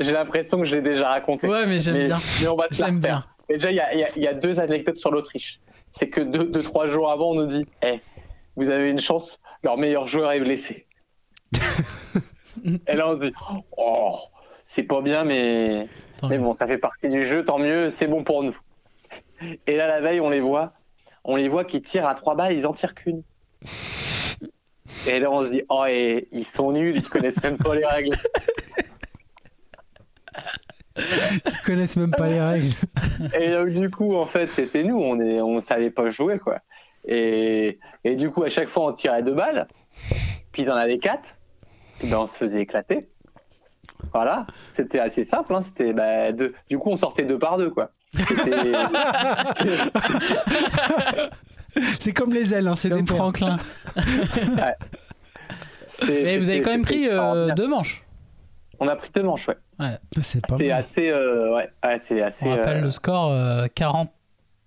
j'ai 0.00 0.12
l'impression 0.12 0.58
que 0.58 0.64
je 0.64 0.74
l'ai 0.76 0.82
déjà 0.82 1.08
raconté. 1.08 1.46
Ouais, 1.46 1.66
mais 1.66 1.80
j'aime 1.80 2.06
bien. 2.06 2.18
mais 2.40 2.48
on 2.48 2.56
va 2.56 2.66
la 2.78 2.90
bien. 2.90 3.24
Déjà, 3.48 3.70
il 3.70 3.76
y 3.76 3.80
a, 3.80 3.94
y 3.94 4.24
y 4.24 4.34
deux 4.40 4.58
anecdotes 4.58 4.98
sur 4.98 5.10
l'Autriche. 5.10 5.60
C'est 5.92 6.08
que 6.08 6.20
deux, 6.20 6.44
deux, 6.46 6.62
trois 6.62 6.88
jours 6.88 7.10
avant, 7.10 7.30
on 7.30 7.34
nous 7.34 7.46
dit 7.46 7.64
Eh, 7.82 8.00
vous 8.56 8.68
avez 8.68 8.90
une 8.90 9.00
chance, 9.00 9.38
leur 9.62 9.76
meilleur 9.76 10.08
joueur 10.08 10.32
est 10.32 10.40
blessé. 10.40 10.86
Et 12.86 12.94
là, 12.94 13.08
on 13.08 13.20
se 13.20 13.26
dit 13.26 13.32
Oh, 13.76 14.18
c'est 14.64 14.82
pas 14.82 15.00
bien, 15.00 15.24
mais, 15.24 15.86
Tant 16.18 16.28
mais 16.28 16.38
bon, 16.38 16.52
ça 16.54 16.66
fait 16.66 16.78
partie 16.78 17.08
du 17.08 17.26
jeu, 17.28 17.44
tant 17.44 17.58
mieux, 17.58 17.92
c'est 17.98 18.06
bon 18.08 18.24
pour 18.24 18.42
nous. 18.42 18.56
Et 19.66 19.76
là, 19.76 19.86
la 19.86 20.00
veille, 20.00 20.20
on 20.20 20.30
les 20.30 20.40
voit, 20.40 20.72
on 21.24 21.36
les 21.36 21.48
voit 21.48 21.64
qui 21.64 21.82
tirent 21.82 22.06
à 22.08 22.14
trois 22.14 22.34
balles, 22.34 22.54
ils 22.54 22.66
en 22.66 22.72
tirent 22.72 22.94
qu'une. 22.94 23.22
Et 25.08 25.18
là, 25.20 25.30
on 25.30 25.44
se 25.44 25.50
dit 25.50 25.62
Oh, 25.68 25.84
et 25.88 26.28
ils 26.32 26.46
sont 26.46 26.72
nuls, 26.72 26.96
ils 26.96 27.08
connaissent 27.08 27.42
même 27.42 27.58
pas 27.58 27.74
les 27.74 27.86
règles. 27.86 28.16
Ils 30.98 31.62
connaissent 31.64 31.96
même 31.96 32.10
pas 32.10 32.28
les 32.28 32.40
règles. 32.40 32.68
Et 33.38 33.50
donc, 33.50 33.68
du 33.68 33.90
coup, 33.90 34.16
en 34.16 34.26
fait, 34.26 34.46
c'était 34.48 34.82
nous, 34.82 34.98
on 34.98 35.20
est, 35.20 35.40
on 35.40 35.60
savait 35.60 35.90
pas 35.90 36.10
jouer, 36.10 36.38
quoi. 36.38 36.58
Et, 37.06 37.78
et 38.04 38.16
du 38.16 38.30
coup, 38.30 38.42
à 38.44 38.50
chaque 38.50 38.68
fois, 38.68 38.86
on 38.86 38.92
tirait 38.92 39.22
deux 39.22 39.34
balles, 39.34 39.66
puis 40.52 40.62
ils 40.62 40.70
en 40.70 40.74
avaient 40.74 40.98
quatre, 40.98 41.24
puis 41.98 42.08
ben, 42.08 42.18
on 42.18 42.26
se 42.28 42.36
faisait 42.36 42.60
éclater. 42.62 43.08
Voilà, 44.12 44.46
c'était 44.74 44.98
assez 44.98 45.24
simple, 45.24 45.54
hein, 45.54 45.62
c'était 45.66 45.92
bah, 45.92 46.32
deux. 46.32 46.54
Du 46.68 46.78
coup, 46.78 46.90
on 46.90 46.96
sortait 46.96 47.24
deux 47.24 47.38
par 47.38 47.58
deux, 47.58 47.70
quoi. 47.70 47.90
C'était- 48.12 48.72
C'est 51.98 52.12
comme 52.12 52.32
les 52.32 52.54
ailes, 52.54 52.66
hein, 52.68 52.76
c'est 52.76 52.88
des 52.88 52.96
Comme 52.96 53.04
paires. 53.06 53.16
Franklin. 53.16 53.56
c'était- 55.98 56.22
Mais 56.24 56.38
vous 56.38 56.50
avez 56.50 56.62
quand 56.62 56.70
même 56.70 56.82
pris 56.82 57.06
euh, 57.08 57.50
deux 57.54 57.68
manches. 57.68 58.02
On 58.78 58.88
a 58.88 58.96
pris 58.96 59.08
deux 59.14 59.22
manches, 59.22 59.48
ouais. 59.48 59.98
C'est 60.20 60.46
pas 60.46 60.56
mal. 60.58 60.70
assez, 60.70 61.08
euh, 61.08 61.54
ouais, 61.54 61.70
ouais, 61.84 62.00
c'est 62.08 62.20
assez. 62.22 62.36
On 62.42 62.50
rappelle 62.50 62.78
euh, 62.78 62.82
le 62.82 62.90
score 62.90 63.30
euh, 63.32 63.66
40 63.74 64.10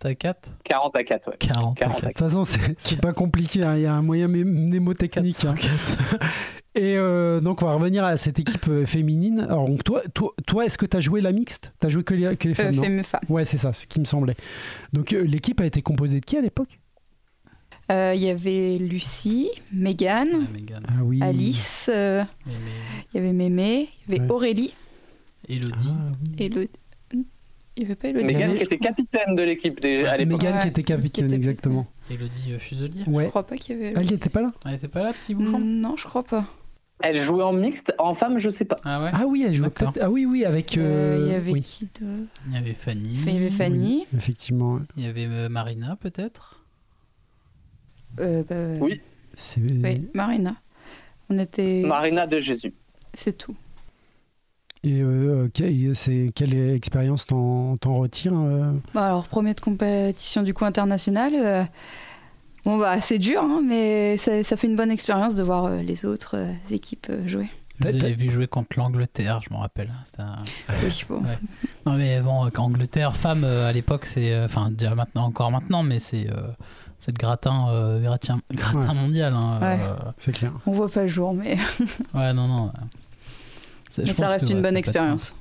à 0.04 0.16
4. 0.16 0.50
40 0.64 0.96
à 0.96 1.04
4, 1.04 1.28
ouais. 1.30 1.36
40 1.40 1.78
à 1.78 1.86
40 1.86 1.98
à 1.98 2.02
4. 2.02 2.02
De 2.02 2.08
toute 2.08 2.18
façon, 2.20 2.44
c'est 2.78 3.02
pas 3.02 3.14
compliqué. 3.14 3.64
hein, 3.64 3.76
Il 3.76 3.82
y 3.82 3.86
a 3.86 3.94
un 3.94 4.02
moyen 4.02 4.28
mnémotechnique. 4.28 5.46
hein. 5.46 5.56
Et 6.76 6.96
euh, 6.98 7.40
donc, 7.42 7.62
on 7.62 7.66
va 7.66 7.74
revenir 7.74 8.06
à 8.06 8.16
cette 8.18 8.40
équipe 8.40 8.68
euh, 8.70 8.86
féminine. 8.86 9.42
Alors, 9.50 9.68
donc, 9.68 9.84
toi, 9.84 10.02
toi, 10.14 10.32
toi 10.48 10.66
est-ce 10.66 10.78
que 10.78 10.86
tu 10.86 10.98
as 10.98 11.00
joué 11.02 11.20
la 11.22 11.32
mixte? 11.32 11.74
Tu 11.82 11.88
as 11.88 11.90
joué 11.90 12.04
que 12.04 12.14
les, 12.14 12.36
que 12.38 12.48
les 12.48 12.60
Euh, 12.60 12.64
femmes 12.64 12.76
non? 12.76 12.84
femme- 12.84 13.04
femme. 13.04 13.22
Ouais, 13.30 13.44
c'est 13.46 13.58
ça, 13.58 13.74
ce 13.74 13.86
qui 13.86 14.00
me 14.00 14.06
semblait. 14.06 14.36
Donc, 14.94 15.12
euh, 15.14 15.24
l'équipe 15.24 15.60
a 15.62 15.66
été 15.66 15.82
composée 15.82 16.20
de 16.20 16.26
qui 16.26 16.38
à 16.38 16.42
l'époque? 16.42 16.80
Euh, 17.92 18.14
Il 18.16 18.22
y 18.22 18.30
avait 18.30 18.78
Lucie, 18.78 19.50
Megan, 19.74 20.28
Mégane. 20.54 20.84
Ah 20.88 21.04
oui. 21.04 21.20
Alice, 21.24 21.90
euh, 21.92 22.24
il 22.48 23.18
y 23.18 23.20
avait 23.20 23.34
Mémé, 23.34 23.90
il 24.08 24.14
y 24.14 24.18
avait 24.18 24.26
Ouais. 24.28 24.32
Aurélie, 24.32 24.74
Elodie. 25.48 25.90
Ah, 25.90 26.12
oui. 26.40 26.50
le... 26.50 26.68
il 27.76 27.84
y 27.84 27.86
avait 27.86 27.96
pas 27.96 28.10
Elodie. 28.10 28.26
Megan 28.26 28.50
avait- 28.52 28.58
qui 28.60 28.64
était 28.66 28.78
capitaine 28.78 29.36
de 29.36 29.42
l'équipe 29.42 29.80
des- 29.80 30.06
à 30.06 30.18
l'époque. 30.18 30.34
Mégane 30.44 30.56
Ouais, 30.58 30.62
qui 30.62 30.68
était 30.68 30.84
capitaine, 30.84 31.28
qui 31.28 31.34
était- 31.34 31.36
exactement. 31.36 31.88
Elodie 32.12 32.54
euh, 32.54 32.60
Fuselier. 32.60 33.04
Je 33.08 33.12
Ouais. 33.12 33.28
crois 33.28 33.48
pas 33.48 33.58
qu'il 33.58 33.76
y 33.78 33.80
avait 33.86 33.94
Ah, 33.96 34.04
il 34.04 34.14
était 34.14 34.30
pas 34.30 34.42
là 34.44 34.52
Elle 34.66 34.74
était 34.76 34.88
pas 34.88 35.02
là, 35.04 35.14
petit 35.14 35.34
bouchon 35.34 35.60
Non, 35.60 35.96
je 35.96 36.04
crois 36.06 36.24
pas. 36.24 36.46
Elle 37.02 37.24
jouait 37.24 37.44
en 37.44 37.54
mixte, 37.54 37.94
en 37.98 38.14
femme, 38.14 38.40
je 38.40 38.50
sais 38.50 38.66
pas. 38.66 38.76
Ah 38.84 39.02
ouais 39.02 39.10
Ah 39.14 39.24
oui, 39.26 39.46
elle 39.48 39.56
jouait 39.56 39.70
peut-être. 39.70 39.98
Ah 40.02 40.12
oui, 40.12 40.26
oui, 40.26 40.44
avec. 40.46 40.78
Euh, 40.78 40.82
euh, 40.82 41.26
il 41.26 41.32
y 41.32 41.36
avait 41.36 41.52
oui, 41.54 41.62
qui 41.62 41.86
de... 42.02 42.26
Il 42.48 42.54
y 42.54 42.58
avait 42.58 42.74
Fanny. 42.74 43.16
Enfin, 43.16 43.32
il 43.32 43.34
y 43.36 43.38
avait 43.38 43.50
Fanny. 43.52 44.06
effectivement. 44.16 44.80
Il 44.98 45.06
y 45.06 45.08
avait 45.08 45.26
euh, 45.26 45.48
Marina, 45.50 45.96
peut-être. 45.96 46.59
Euh, 48.20 48.44
bah, 48.50 48.56
Oui. 48.86 49.02
C'est. 49.36 49.62
oui, 49.62 50.10
Marina. 50.14 50.56
On 51.30 51.38
était... 51.40 51.84
Marina 51.86 52.26
de 52.28 52.40
Jésus. 52.40 52.74
C'est 53.14 53.38
tout. 53.38 53.56
Et 54.84 55.02
euh, 55.02 55.48
c'est 55.94 56.32
quelle 56.34 56.56
expérience 56.72 57.26
t'en 57.26 57.76
t'en 57.78 57.96
retires 57.96 58.34
euh 58.34 58.72
Bon, 58.94 59.00
alors, 59.02 59.28
première 59.28 59.56
de 59.56 59.60
compétition 59.62 60.42
du 60.42 60.54
coup 60.54 60.66
internationale. 60.66 61.34
euh, 61.36 61.64
Bon, 62.66 62.78
bah, 62.78 63.00
c'est 63.02 63.20
dur, 63.20 63.42
hein, 63.42 63.62
mais 63.66 64.18
ça, 64.18 64.44
ça 64.44 64.56
fait 64.58 64.68
une 64.68 64.76
bonne 64.76 64.92
expérience 64.92 65.36
de 65.36 65.44
voir 65.44 65.66
euh, 65.66 65.82
les 65.82 66.06
autres 66.06 66.36
euh, 66.38 66.52
équipes 66.72 67.08
euh, 67.10 67.26
jouer. 67.28 67.48
Avez 67.86 68.12
vu 68.14 68.30
jouer 68.30 68.48
contre 68.48 68.78
l'Angleterre, 68.78 69.40
je 69.42 69.54
me 69.54 69.60
rappelle. 69.60 69.90
C'était 70.06 70.22
un- 70.24 70.44
Oui, 70.84 71.04
bon. 71.08 71.22
Ouais. 71.24 71.38
Non 71.86 71.94
mais 71.94 72.20
bon, 72.22 72.46
euh, 72.46 72.50
Angleterre, 72.58 73.16
femme 73.16 73.44
euh, 73.46 73.70
à 73.70 73.72
l'époque, 73.72 74.06
c'est, 74.06 74.34
euh, 74.34 74.46
enfin 74.46 74.72
déjà 74.72 74.96
maintenant, 74.96 75.26
encore 75.26 75.52
maintenant, 75.52 75.84
mais 75.84 76.00
c'est, 76.00 76.30
euh, 76.30 76.48
c'est 77.00 77.12
le 77.12 77.18
gratin, 77.18 77.70
euh, 77.70 78.00
gratin, 78.02 78.40
gratin 78.54 78.90
Ouais. 78.90 78.94
mondial. 78.94 79.34
hein, 79.34 79.60
Ouais. 79.62 79.80
euh, 79.82 79.96
C'est 80.18 80.32
clair. 80.34 80.52
On 80.68 80.72
voit 80.74 80.90
pas 80.90 81.02
le 81.04 81.08
jour, 81.08 81.34
mais, 81.34 81.58
ouais, 82.14 82.34
non, 82.34 82.48
non. 82.48 82.72
mais 83.98 84.06
ça 84.14 84.28
reste 84.28 84.46
que, 84.48 84.52
une 84.52 84.58
ouais, 84.58 84.64
bonne 84.64 84.78
expérience. 84.78 85.36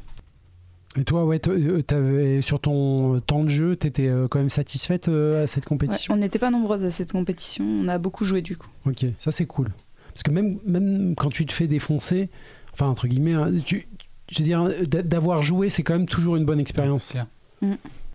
Et 0.97 1.05
toi, 1.05 1.25
ouais, 1.27 1.41
euh, 1.49 1.83
t'avais- 1.83 2.41
sur 2.43 2.59
ton 2.61 3.21
temps 3.21 3.45
de 3.45 3.51
jeu, 3.51 3.77
t'étais 3.77 4.09
euh, 4.09 4.27
quand 4.27 4.39
même 4.39 4.49
satisfaite 4.49 5.09
à 5.09 5.47
cette 5.47 5.65
Ouais, 5.65 5.69
compétition? 5.69 6.15
on 6.15 6.17
n'était 6.17 6.39
pas 6.39 6.51
nombreuses 6.51 6.83
à 6.85 6.91
cette 6.91 7.13
compétition, 7.13 7.65
on 7.65 7.89
a 7.89 7.99
beaucoup 7.99 8.25
joué 8.25 8.41
du 8.41 8.57
coup. 8.57 8.69
Ok, 8.87 9.05
ça 9.19 9.31
c'est 9.31 9.47
cool. 9.47 9.71
Parce 10.15 10.23
que 10.23 10.31
même, 10.31 10.59
même 10.67 11.15
quand 11.15 11.29
tu 11.29 11.45
te 11.47 11.53
fais 11.53 11.67
défoncer, 11.69 12.31
enfin 12.73 12.87
entre 12.87 13.07
guillemets, 13.07 13.35
hein, 13.35 13.53
tu, 13.65 13.87
je 14.33 14.39
veux 14.39 14.45
dire, 14.45 14.69
d'a- 14.89 15.03
d'avoir 15.03 15.43
joué, 15.43 15.69
c'est 15.71 15.83
quand 15.83 15.93
même 15.93 16.09
toujours 16.09 16.37
une 16.37 16.45
bonne 16.47 16.59
expérience. 16.59 17.05
C'est 17.05 17.13
clair. 17.13 17.27
Mm. 17.63 17.75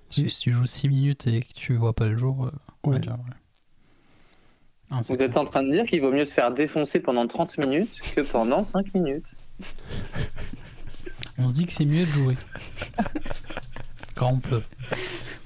Si, 0.10 0.30
si 0.30 0.40
tu 0.42 0.52
joues 0.52 0.66
6 0.66 0.90
minutes 0.90 1.28
et 1.28 1.42
que 1.42 1.54
tu 1.56 1.76
vois 1.76 1.94
pas 1.94 2.08
le 2.08 2.18
jour, 2.18 2.46
euh, 2.48 2.52
Ouais. 2.86 3.00
dire, 3.00 3.14
ouais. 3.14 3.18
C'est 5.02 5.08
Vous 5.14 5.16
clair. 5.18 5.30
êtes 5.30 5.38
en 5.38 5.46
train 5.46 5.64
de 5.64 5.72
dire 5.72 5.86
qu'il 5.86 6.02
vaut 6.02 6.12
mieux 6.12 6.26
se 6.26 6.34
faire 6.34 6.52
défoncer 6.52 7.00
pendant 7.00 7.26
30 7.28 7.58
minutes 7.58 7.90
que 8.16 8.22
pendant 8.22 8.64
5 8.64 8.94
minutes. 8.94 9.26
On 11.40 11.48
se 11.48 11.54
dit 11.54 11.66
que 11.66 11.72
c'est 11.74 11.86
mieux 11.86 12.06
de 12.06 12.12
jouer. 12.12 12.36
Quand 14.16 14.30
on 14.34 14.38
peut. 14.40 14.62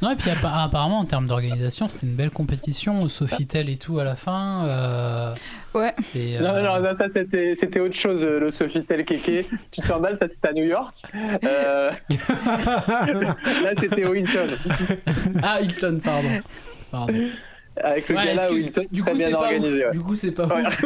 Non, 0.02 0.12
et 0.12 0.16
puis 0.18 0.30
appa- 0.30 0.64
apparemment, 0.64 1.00
en 1.00 1.06
termes 1.06 1.28
d'organisation, 1.28 1.88
c'était 1.88 2.06
une 2.08 2.16
belle 2.16 2.30
compétition. 2.30 3.08
Sofitel 3.08 3.70
et 3.70 3.78
tout 3.78 3.98
à 4.00 4.04
la 4.04 4.16
fin. 4.18 4.66
euh, 4.68 5.34
Ouais. 5.74 5.94
c'est, 6.00 6.40
Non, 6.42 6.50
euh, 6.50 6.82
non, 6.82 6.98
ça, 6.98 7.06
c'était 7.14 7.80
autre 7.80 7.96
chose, 7.96 8.22
euh, 8.24 8.40
le 8.40 8.52
Sofitel 8.52 9.06
Keke. 9.06 9.48
tu 9.72 9.82
te 9.82 9.94
mal, 9.94 10.18
ça 10.22 10.28
c'était 10.28 10.48
à 10.50 10.54
New 10.54 10.66
York. 10.66 10.94
Euh, 11.46 11.92
là, 12.10 13.72
c'était 13.80 14.06
au 14.06 14.14
Hilton. 14.14 14.48
Ah, 15.42 15.62
Hilton, 15.62 16.00
pardon. 16.04 16.42
Pardon. 16.92 17.14
Avec 17.84 18.10
le 18.10 18.16
Ouais, 18.16 18.26
gala 18.26 18.44
excuse- 18.46 18.66
Hilton, 18.68 18.82
du 18.92 19.04
coup, 19.04 19.10
c'est 19.16 19.28
bien 19.28 19.32
pas 19.38 19.44
organisé. 19.44 19.86
ouais. 19.86 19.92
Du 19.92 20.00
coup, 20.00 20.16
c'est 20.16 20.32
pas 20.32 20.48
Ouais. 20.48 20.64
ouf. 20.66 20.82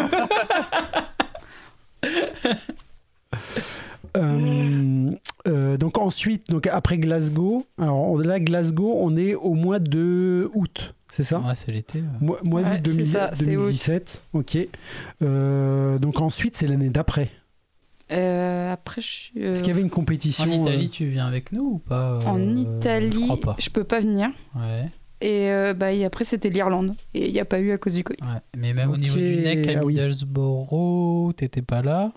Euh, 4.17 5.11
Euh, 5.47 5.77
donc 5.77 5.97
ensuite, 5.97 6.49
donc 6.49 6.67
après 6.67 6.97
Glasgow, 6.99 7.65
alors 7.79 8.15
là 8.19 8.39
Glasgow, 8.39 8.93
on 8.99 9.15
est 9.17 9.33
au 9.33 9.53
mois 9.55 9.79
de 9.79 10.51
août, 10.53 10.93
c'est 11.13 11.23
ça? 11.23 11.39
Ouais, 11.39 11.55
c'est 11.55 11.71
l'été. 11.71 12.03
Mois, 12.19 12.39
mois 12.45 12.61
Ouais, 12.61 12.77
d'août 12.77 12.91
c'est 12.91 12.97
2000 12.97 13.07
ça, 13.07 13.31
c'est 13.33 13.55
août. 13.55 13.61
2017. 13.63 14.21
Ok. 14.33 14.57
Euh, 15.23 15.97
donc 15.97 16.19
ensuite, 16.21 16.57
c'est 16.57 16.67
l'année 16.67 16.89
d'après. 16.89 17.29
Euh, 18.11 18.71
après, 18.73 19.01
je 19.01 19.07
suis. 19.07 19.31
euh, 19.37 19.53
Est-ce 19.53 19.63
qu'il 19.63 19.69
y 19.71 19.73
avait 19.73 19.81
une 19.81 19.89
compétition 19.89 20.43
En 20.51 20.61
Italie, 20.61 20.87
euh, 20.87 20.89
tu 20.91 21.05
viens 21.07 21.25
avec 21.25 21.51
nous 21.53 21.63
ou 21.63 21.77
pas? 21.79 22.11
Euh, 22.15 22.21
En 22.25 22.37
Je 22.37 22.57
Italie, 22.77 23.23
crois 23.27 23.39
pas. 23.39 23.55
je 23.57 23.69
peux 23.69 23.85
pas 23.85 24.01
venir. 24.01 24.29
Ouais. 24.55 24.85
Et, 25.21 25.49
euh, 25.51 25.73
bah, 25.73 25.91
et 25.93 26.03
après, 26.03 26.25
c'était 26.25 26.49
l'Irlande. 26.49 26.95
Et 27.13 27.27
il 27.27 27.33
n'y 27.33 27.39
a 27.39 27.45
pas 27.45 27.59
eu 27.59 27.71
à 27.71 27.77
cause 27.77 27.93
du 27.93 28.03
Covid. 28.03 28.19
ouais. 28.23 28.39
Mais 28.57 28.73
même 28.73 28.89
au 28.91 28.97
niveau 28.97 29.17
du 29.17 29.35
NEC 29.37 29.67
à 29.67 29.79
ah 29.79 29.85
oui. 29.85 29.93
Middlesbrough, 29.93 31.33
t'étais 31.35 31.61
pas 31.61 31.81
là 31.81 32.11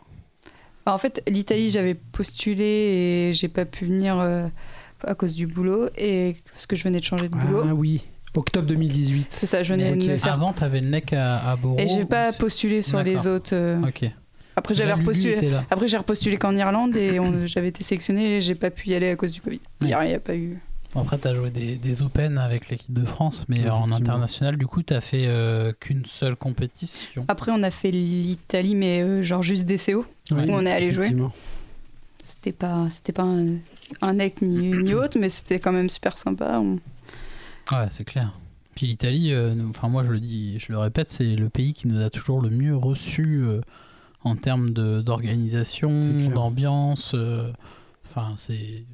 Bah, 0.86 0.94
en 0.94 0.98
fait, 0.98 1.22
l'Italie, 1.28 1.70
j'avais 1.70 1.94
postulé 1.94 2.64
et 2.64 3.32
j'ai 3.32 3.48
pas 3.48 3.64
pu 3.64 3.84
venir 3.84 4.18
euh, 4.18 4.46
à 5.06 5.14
cause 5.14 5.34
du 5.34 5.46
boulot. 5.46 5.88
Et 5.98 6.36
parce 6.52 6.66
que 6.66 6.76
je 6.76 6.84
venais 6.84 6.98
de 7.00 7.04
changer 7.04 7.28
de 7.28 7.36
boulot. 7.36 7.62
Ah 7.68 7.74
oui, 7.74 8.02
octobre 8.34 8.66
2018. 8.66 9.26
C'est 9.28 9.46
ça, 9.46 9.62
je 9.62 9.74
venais 9.74 9.92
Ok. 9.92 9.98
de 9.98 10.12
me 10.12 10.16
faire. 10.16 10.34
Avant, 10.34 10.52
t'avais 10.52 10.80
le 10.80 10.88
NEC 10.88 11.12
à, 11.12 11.52
à. 11.52 11.58
Et 11.78 11.88
j'ai 11.88 12.04
pas 12.04 12.32
postulé 12.32 12.82
sur 12.82 13.02
les 13.02 13.26
autres. 13.26 13.50
euh, 13.54 13.80
Ok. 13.86 14.04
Après, 14.56 14.74
j'avais 14.74 14.92
repostulé. 14.92 15.52
Après, 15.68 15.88
j'ai 15.88 15.96
repostulé 15.96 16.36
qu'en 16.36 16.54
Irlande 16.56 16.96
et 16.96 17.18
on- 17.18 17.46
j'avais 17.46 17.68
été 17.68 17.82
sélectionnée 17.82 18.36
et 18.36 18.40
j'ai 18.40 18.54
pas 18.54 18.70
pu 18.70 18.88
y 18.90 18.94
aller 18.94 19.08
à 19.10 19.16
cause 19.16 19.32
du 19.32 19.40
Covid. 19.40 19.60
Il 19.80 19.88
n'y 19.88 19.92
a, 19.94 20.04
il 20.06 20.12
y 20.12 20.14
a 20.14 20.20
pas 20.20 20.36
eu. 20.36 20.58
Bon, 20.94 21.00
Après, 21.00 21.18
t'as 21.18 21.34
joué 21.34 21.50
des, 21.50 21.76
des 21.76 22.02
Open 22.02 22.38
avec 22.38 22.68
l'équipe 22.68 22.92
de 22.92 23.04
France, 23.04 23.44
mais 23.48 23.68
en 23.68 23.90
international, 23.90 24.56
du 24.56 24.66
coup, 24.66 24.82
t'as 24.82 25.00
fait 25.00 25.26
euh, 25.26 25.72
qu'une 25.78 26.04
seule 26.06 26.36
compétition. 26.36 27.24
Après, 27.28 27.50
on 27.52 27.62
a 27.64 27.70
fait 27.72 27.90
l'Italie, 27.90 28.74
mais 28.76 29.02
euh, 29.02 29.22
genre 29.22 29.42
juste 29.42 29.66
des 29.66 29.76
CO. 29.78 30.04
Oui, 30.30 30.42
Où 30.48 30.52
on 30.52 30.64
est 30.64 30.72
allé 30.72 30.92
jouer. 30.92 31.12
C'était 32.20 32.52
pas, 32.52 32.86
c'était 32.90 33.12
pas 33.12 33.24
un, 33.24 33.56
un 34.00 34.14
nec 34.14 34.40
ni, 34.40 34.70
ni 34.70 34.94
autre, 34.94 35.18
mais 35.18 35.28
c'était 35.28 35.58
quand 35.58 35.72
même 35.72 35.90
super 35.90 36.16
sympa. 36.16 36.58
On- 36.60 36.78
Ouais, 37.72 37.86
c'est 37.90 38.04
clair. 38.04 38.32
Puis 38.74 38.86
l'Italie, 38.86 39.32
euh, 39.32 39.54
enfin 39.70 39.88
moi 39.88 40.02
je 40.04 40.10
le 40.12 40.20
dis, 40.20 40.58
je 40.58 40.72
le 40.72 40.78
répète, 40.78 41.10
c'est 41.10 41.36
le 41.36 41.48
pays 41.48 41.74
qui 41.74 41.86
nous 41.88 42.00
a 42.02 42.10
toujours 42.10 42.40
le 42.42 42.50
mieux 42.50 42.76
reçu 42.76 43.40
euh, 43.42 43.60
en 44.22 44.36
termes 44.36 44.70
d'organisation, 44.70 45.90
d'ambiance. 46.34 47.12
euh, 47.14 47.50
Enfin, 48.06 48.34
c'est 48.36 48.84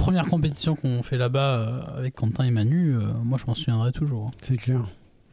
première 0.00 0.26
compétition 0.26 0.74
qu'on 0.76 1.02
fait 1.02 1.16
là-bas 1.18 1.54
euh, 1.58 1.80
avec 1.98 2.14
Quentin 2.14 2.44
et 2.44 2.50
Manu. 2.50 2.94
euh, 2.96 3.00
moi, 3.24 3.38
je 3.38 3.46
m'en 3.46 3.54
souviendrai 3.54 3.92
toujours. 3.92 4.30
C'est 4.42 4.56
clair. 4.56 4.80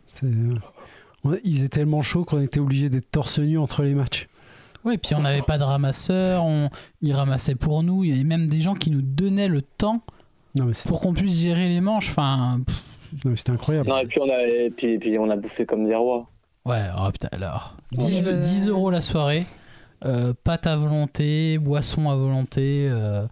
C'est, 0.07 0.25
euh, 0.27 1.37
Il 1.43 1.55
faisait 1.57 1.69
tellement 1.69 2.01
chaud 2.01 2.23
qu'on 2.25 2.41
était 2.41 2.59
obligé 2.59 2.89
d'être 2.89 3.09
torse 3.11 3.39
nu 3.39 3.57
entre 3.57 3.83
les 3.83 3.93
matchs. 3.95 4.27
Ouais, 4.85 4.97
puis 4.97 5.15
on 5.15 5.21
n'avait 5.21 5.41
pas 5.41 5.57
de 5.57 5.63
ramasseur, 5.63 6.45
on, 6.45 6.69
ils 7.01 7.13
ramassaient 7.13 7.55
pour 7.55 7.83
nous. 7.83 8.03
Il 8.03 8.09
y 8.11 8.13
avait 8.13 8.23
même 8.23 8.47
des 8.47 8.61
gens 8.61 8.73
qui 8.75 8.89
nous 8.89 9.01
donnaient 9.01 9.49
le 9.49 9.61
temps 9.61 10.01
Non, 10.55 10.65
mais, 10.65 10.73
c'est- 10.73 10.87
pour 10.87 11.01
qu'on 11.01 11.13
puisse 11.13 11.39
gérer 11.41 11.67
les 11.67 11.81
manches. 11.81 12.09
Enfin, 12.09 12.61
pff, 12.65 12.83
non, 13.25 13.31
mais 13.31 13.37
c'était 13.37 13.51
incroyable. 13.51 13.89
Non, 13.89 13.97
et 13.97 14.05
puis 14.05 14.19
on 14.21 14.29
a, 14.29 14.43
et 14.43 14.69
puis, 14.69 14.93
et 14.93 14.99
puis 14.99 15.17
on 15.19 15.29
a 15.29 15.35
bouffé 15.35 15.65
comme 15.65 15.85
des 15.85 15.95
rois. 15.95 16.29
Ouais, 16.65 16.83
oh 16.97 17.09
putain, 17.11 17.29
alors. 17.31 17.75
Ouais. 17.97 18.05
10, 18.05 18.27
Euh, 18.27 18.39
10 18.41 18.67
euros 18.69 18.89
la 18.91 19.01
soirée, 19.01 19.45
euh, 20.05 20.33
pâte 20.43 20.67
à 20.67 20.77
volonté, 20.77 21.57
boisson 21.57 22.09
à 22.09 22.15
volonté, 22.15 22.87
euh, 22.89 23.25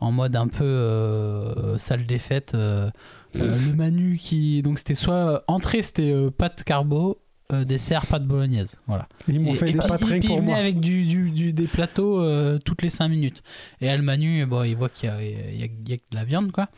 en 0.00 0.12
mode 0.12 0.34
un 0.36 0.48
peu 0.48 0.64
euh, 0.64 1.78
salle 1.78 2.06
des 2.06 2.18
fêtes. 2.18 2.54
euh, 2.54 2.90
euh, 3.36 3.56
le 3.66 3.74
menu 3.74 4.16
qui. 4.16 4.62
Donc 4.62 4.78
c'était 4.78 4.94
soit. 4.94 5.44
Entrée, 5.46 5.82
c'était 5.82 6.10
euh, 6.12 6.30
pâte 6.30 6.64
carbo, 6.64 7.20
dessert, 7.66 8.06
pâte 8.06 8.24
bolognaise. 8.26 8.76
Voilà. 8.86 9.08
Ils 9.28 9.40
m'ont 9.40 9.54
fait 9.54 9.70
et 9.70 9.72
des 9.72 9.78
pâtes 9.78 10.00
pour 10.00 10.12
il 10.12 10.22
venait 10.22 10.54
avec 10.54 10.78
du, 10.80 11.04
du- 11.04 11.30
du- 11.30 11.52
des 11.52 11.66
plateaux 11.66 12.24
toutes 12.60 12.82
les 12.82 12.90
5 12.90 13.08
minutes. 13.08 13.42
Et 13.80 13.86
là, 13.86 13.96
le 13.96 14.02
menu, 14.04 14.46
bon, 14.46 14.62
il 14.62 14.76
voit 14.76 14.88
qu'il 14.88 15.08
y 15.08 15.12
a, 15.12 15.20
il 15.22 15.60
y 15.60 15.62
a- 15.64 15.66
il 15.66 15.88
y 15.90 15.92
a 15.92 15.96
de 15.96 16.14
la 16.14 16.24
viande, 16.24 16.52
quoi. 16.52 16.68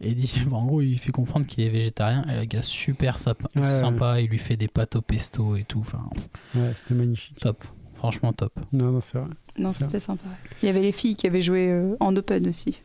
Et 0.00 0.10
il 0.10 0.14
dit, 0.14 0.32
bon, 0.46 0.56
en 0.56 0.66
gros, 0.66 0.80
il 0.82 0.98
fait 0.98 1.12
comprendre 1.12 1.46
qu'il 1.46 1.64
est 1.64 1.70
végétarien. 1.70 2.24
Et 2.30 2.36
le 2.40 2.44
gars, 2.44 2.60
super 2.62 3.18
sympa, 3.18 3.48
Ouais, 3.56 3.62
ouais. 3.62 3.68
sympa. 3.80 4.20
Il 4.20 4.28
lui 4.28 4.38
fait 4.38 4.56
des 4.56 4.68
pâtes 4.68 4.96
au 4.96 5.02
pesto 5.02 5.56
et 5.56 5.64
tout. 5.64 5.80
Enfin, 5.80 6.08
Ouais, 6.54 6.72
c'était 6.74 6.94
magnifique. 6.94 7.40
top. 7.40 7.64
Franchement, 7.94 8.32
top. 8.34 8.52
Non, 8.72 8.92
non, 8.92 9.00
c'est 9.00 9.18
vrai. 9.18 9.28
Non, 9.58 9.70
c'était 9.70 10.00
sympa. 10.00 10.24
Il 10.62 10.66
y 10.66 10.68
avait 10.68 10.82
les 10.82 10.92
filles 10.92 11.16
qui 11.16 11.26
avaient 11.26 11.42
joué 11.42 11.68
euh, 11.70 11.96
en 12.00 12.14
open 12.16 12.46
aussi. 12.48 12.80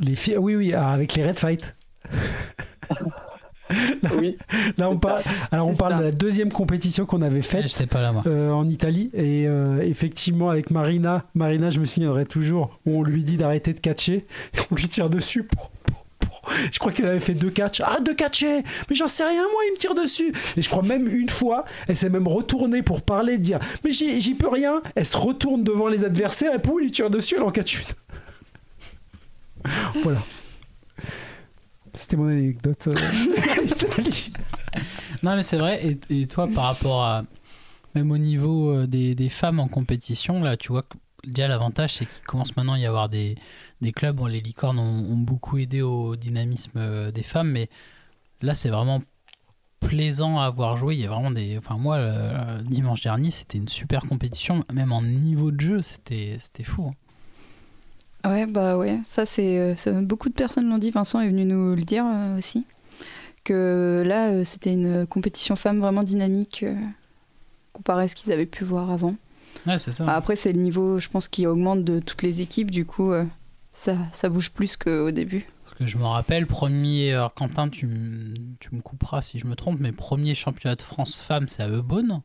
Les 0.00 0.14
filles, 0.16 0.36
oui, 0.38 0.54
oui, 0.56 0.72
ah, 0.74 0.90
avec 0.90 1.14
les 1.14 1.26
Red 1.26 1.38
Fight. 1.38 1.74
Oui. 4.16 4.38
Là, 4.78 4.88
on 4.88 4.96
parle. 4.98 5.20
Alors, 5.52 5.68
on 5.68 5.74
parle 5.74 5.92
ça. 5.92 5.98
de 5.98 6.04
la 6.04 6.10
deuxième 6.10 6.50
compétition 6.50 7.04
qu'on 7.04 7.20
avait 7.20 7.42
faite. 7.42 7.64
Je 7.64 7.68
sais 7.68 7.86
pas 7.86 8.00
là, 8.00 8.12
moi. 8.12 8.22
euh, 8.26 8.50
en 8.50 8.66
Italie 8.66 9.10
et 9.12 9.46
euh, 9.46 9.82
effectivement 9.82 10.48
avec 10.48 10.70
Marina 10.70 11.26
Marina 11.34 11.68
je 11.68 11.78
me 11.78 11.84
souviendrai 11.84 12.24
toujours 12.24 12.78
où 12.86 12.98
on 12.98 13.02
lui 13.02 13.22
dit 13.22 13.36
d'arrêter 13.36 13.74
de 13.74 13.80
catcher 13.80 14.24
et 14.54 14.58
on 14.70 14.74
lui 14.74 14.88
tire 14.88 15.10
dessus 15.10 15.42
pour- 15.44 15.70
je 16.72 16.78
crois 16.78 16.92
qu'elle 16.92 17.06
avait 17.06 17.20
fait 17.20 17.34
deux 17.34 17.50
catchs 17.50 17.80
arrête 17.80 18.04
de 18.04 18.12
catcher 18.12 18.62
mais 18.88 18.96
j'en 18.96 19.08
sais 19.08 19.24
rien 19.24 19.42
moi 19.42 19.62
il 19.68 19.72
me 19.72 19.76
tire 19.76 19.94
dessus 19.94 20.32
et 20.56 20.62
je 20.62 20.68
crois 20.68 20.82
même 20.82 21.08
une 21.08 21.28
fois 21.28 21.64
elle 21.86 21.96
s'est 21.96 22.10
même 22.10 22.28
retournée 22.28 22.82
pour 22.82 23.02
parler 23.02 23.38
dire 23.38 23.58
mais 23.84 23.92
j'y 23.92 24.34
peux 24.34 24.48
rien 24.48 24.82
elle 24.94 25.06
se 25.06 25.16
retourne 25.16 25.64
devant 25.64 25.88
les 25.88 26.04
adversaires 26.04 26.54
et 26.54 26.58
pour 26.58 26.80
il 26.80 26.84
lui 26.84 26.92
tire 26.92 27.10
dessus 27.10 27.34
elle 27.36 27.42
en 27.42 27.50
catch 27.50 27.80
une 27.80 27.86
voilà 30.02 30.20
c'était 31.94 32.16
mon 32.16 32.28
anecdote 32.28 32.88
euh. 32.88 32.94
Non, 35.22 35.34
mais 35.34 35.42
c'est 35.42 35.56
vrai. 35.56 35.84
Et, 35.84 36.20
et 36.20 36.26
toi, 36.26 36.48
par 36.54 36.64
rapport 36.64 37.02
à. 37.02 37.24
Même 37.94 38.10
au 38.10 38.18
niveau 38.18 38.70
euh, 38.70 38.86
des, 38.86 39.14
des 39.14 39.30
femmes 39.30 39.58
en 39.58 39.66
compétition, 39.66 40.42
là, 40.42 40.56
tu 40.56 40.72
vois 40.72 40.82
que 40.82 40.96
déjà 41.28 41.48
l'avantage, 41.48 41.94
c'est 41.94 42.06
qu'il 42.06 42.24
commence 42.24 42.56
maintenant 42.56 42.74
à 42.74 42.78
y 42.78 42.86
avoir 42.86 43.08
des, 43.08 43.36
des 43.80 43.92
clubs. 43.92 44.16
Bon, 44.16 44.26
les 44.26 44.40
licornes 44.40 44.78
ont, 44.78 45.16
beaucoup 45.16 45.58
aidé 45.58 45.82
au 45.82 46.16
dynamisme 46.16 46.72
euh, 46.76 47.10
des 47.10 47.22
femmes, 47.22 47.50
mais 47.50 47.68
là, 48.42 48.54
c'est 48.54 48.68
vraiment 48.70 49.02
plaisant 49.80 50.38
à 50.40 50.44
avoir 50.46 50.76
joué. 50.76 50.94
Il 50.96 51.00
y 51.00 51.06
a 51.06 51.08
vraiment 51.08 51.30
des. 51.30 51.56
Enfin, 51.58 51.76
moi, 51.76 51.98
le- 51.98 52.62
dimanche 52.64 53.02
dernier, 53.02 53.30
c'était 53.30 53.58
une 53.58 53.68
super 53.68 54.02
compétition. 54.06 54.64
Même 54.72 54.92
en 54.92 55.02
niveau 55.02 55.50
de 55.50 55.60
jeu, 55.60 55.82
c'était 55.82 56.36
c'était 56.38 56.64
fou. 56.64 56.90
hein. 56.90 56.94
Ouais, 58.30 58.46
bah 58.46 58.76
ouais, 58.76 58.98
ça 59.04 59.24
c'est. 59.24 59.58
euh, 59.58 60.02
beaucoup 60.02 60.28
de 60.28 60.34
personnes 60.34 60.68
l'ont 60.68 60.78
dit, 60.78 60.90
Vincent 60.90 61.20
est 61.20 61.28
venu 61.28 61.44
nous 61.44 61.76
le 61.76 61.82
dire 61.82 62.04
euh, 62.04 62.36
aussi. 62.38 62.66
Que 63.44 64.02
là, 64.04 64.44
c'était 64.44 64.72
une 64.72 65.06
compétition 65.06 65.56
femme 65.56 65.78
vraiment 65.78 66.02
dynamique 66.02 66.64
euh, 66.64 66.74
comparé 67.72 68.04
à 68.04 68.08
ce 68.08 68.14
qu'ils 68.16 68.32
avaient 68.32 68.44
pu 68.46 68.64
voir 68.64 68.90
avant. 68.90 69.14
Ouais, 69.66 69.78
c'est 69.78 69.92
ça. 69.92 70.04
Bah, 70.04 70.14
après, 70.16 70.36
c'est 70.36 70.52
le 70.52 70.60
niveau, 70.60 70.98
je 70.98 71.08
pense, 71.08 71.28
qui 71.28 71.46
augmente 71.46 71.84
de 71.84 72.00
toutes 72.00 72.22
les 72.22 72.40
équipes, 72.42 72.70
du 72.70 72.84
coup, 72.86 73.12
euh, 73.12 73.24
ça, 73.72 73.96
ça 74.12 74.28
bouge 74.28 74.52
plus 74.52 74.76
qu'au 74.76 75.10
début. 75.10 75.46
Parce 75.64 75.76
que 75.76 75.86
je 75.86 75.98
me 75.98 76.04
rappelle, 76.04 76.46
premier, 76.46 77.12
alors 77.12 77.34
Quentin, 77.34 77.68
tu, 77.68 77.86
m- 77.86 78.34
tu 78.60 78.74
me 78.74 78.80
couperas 78.80 79.22
si 79.22 79.38
je 79.38 79.46
me 79.46 79.54
trompe, 79.56 79.78
mais 79.80 79.92
premier 79.92 80.34
championnat 80.34 80.76
de 80.76 80.82
France 80.82 81.20
femmes, 81.20 81.48
c'est 81.48 81.62
à 81.62 81.68
Eubonne, 81.68 82.22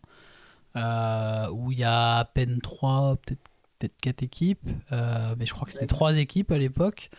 euh, 0.75 1.47
où 1.51 1.71
il 1.71 1.79
y 1.79 1.83
a 1.83 2.17
à 2.19 2.25
peine 2.25 2.59
3, 2.61 3.17
peut-être 3.25 3.39
peut 3.79 3.89
4 4.01 4.23
équipes, 4.23 4.69
euh, 4.93 5.35
mais 5.37 5.45
je 5.45 5.53
crois 5.53 5.65
que 5.65 5.73
c'était 5.73 5.87
3 5.87 6.17
équipes 6.17 6.51
à 6.51 6.57
l'époque, 6.57 7.09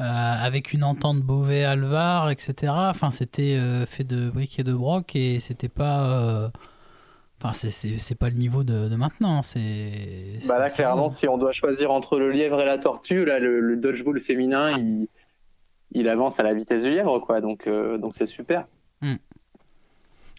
euh, 0.00 0.04
avec 0.04 0.72
une 0.74 0.84
entente 0.84 1.20
Beauvais-Alvar, 1.22 2.30
etc. 2.30 2.72
Enfin, 2.90 3.10
c'était 3.10 3.54
euh, 3.56 3.86
fait 3.86 4.04
de 4.04 4.28
briques 4.28 4.58
et 4.58 4.64
de 4.64 4.74
broc, 4.74 5.16
et 5.16 5.40
c'était 5.40 5.68
pas. 5.70 6.50
Enfin, 7.42 7.54
c'est- 7.54 7.70
c'est 7.70 7.96
c'est 7.98 8.14
pas 8.14 8.28
le 8.28 8.36
niveau 8.36 8.64
de, 8.64 8.88
de 8.88 8.96
maintenant. 8.96 9.40
C'est. 9.42 10.38
Bah 10.46 10.58
là, 10.58 10.68
c'est- 10.68 10.82
clairement, 10.82 11.14
si 11.14 11.26
on 11.28 11.38
doit 11.38 11.52
choisir 11.52 11.90
entre 11.90 12.18
le 12.18 12.30
lièvre 12.30 12.60
et 12.60 12.66
la 12.66 12.76
tortue, 12.78 13.24
là, 13.24 13.38
le, 13.38 13.60
le 13.60 13.76
dodgeball 13.76 14.20
féminin, 14.20 14.76
il, 14.78 15.08
il 15.92 16.08
avance 16.08 16.38
à 16.38 16.42
la 16.42 16.52
vitesse 16.52 16.82
du 16.82 16.90
lièvre, 16.90 17.18
quoi. 17.20 17.40
Donc, 17.40 17.66
euh, 17.66 17.96
donc 17.98 18.12
c'est 18.18 18.26
super. 18.26 18.66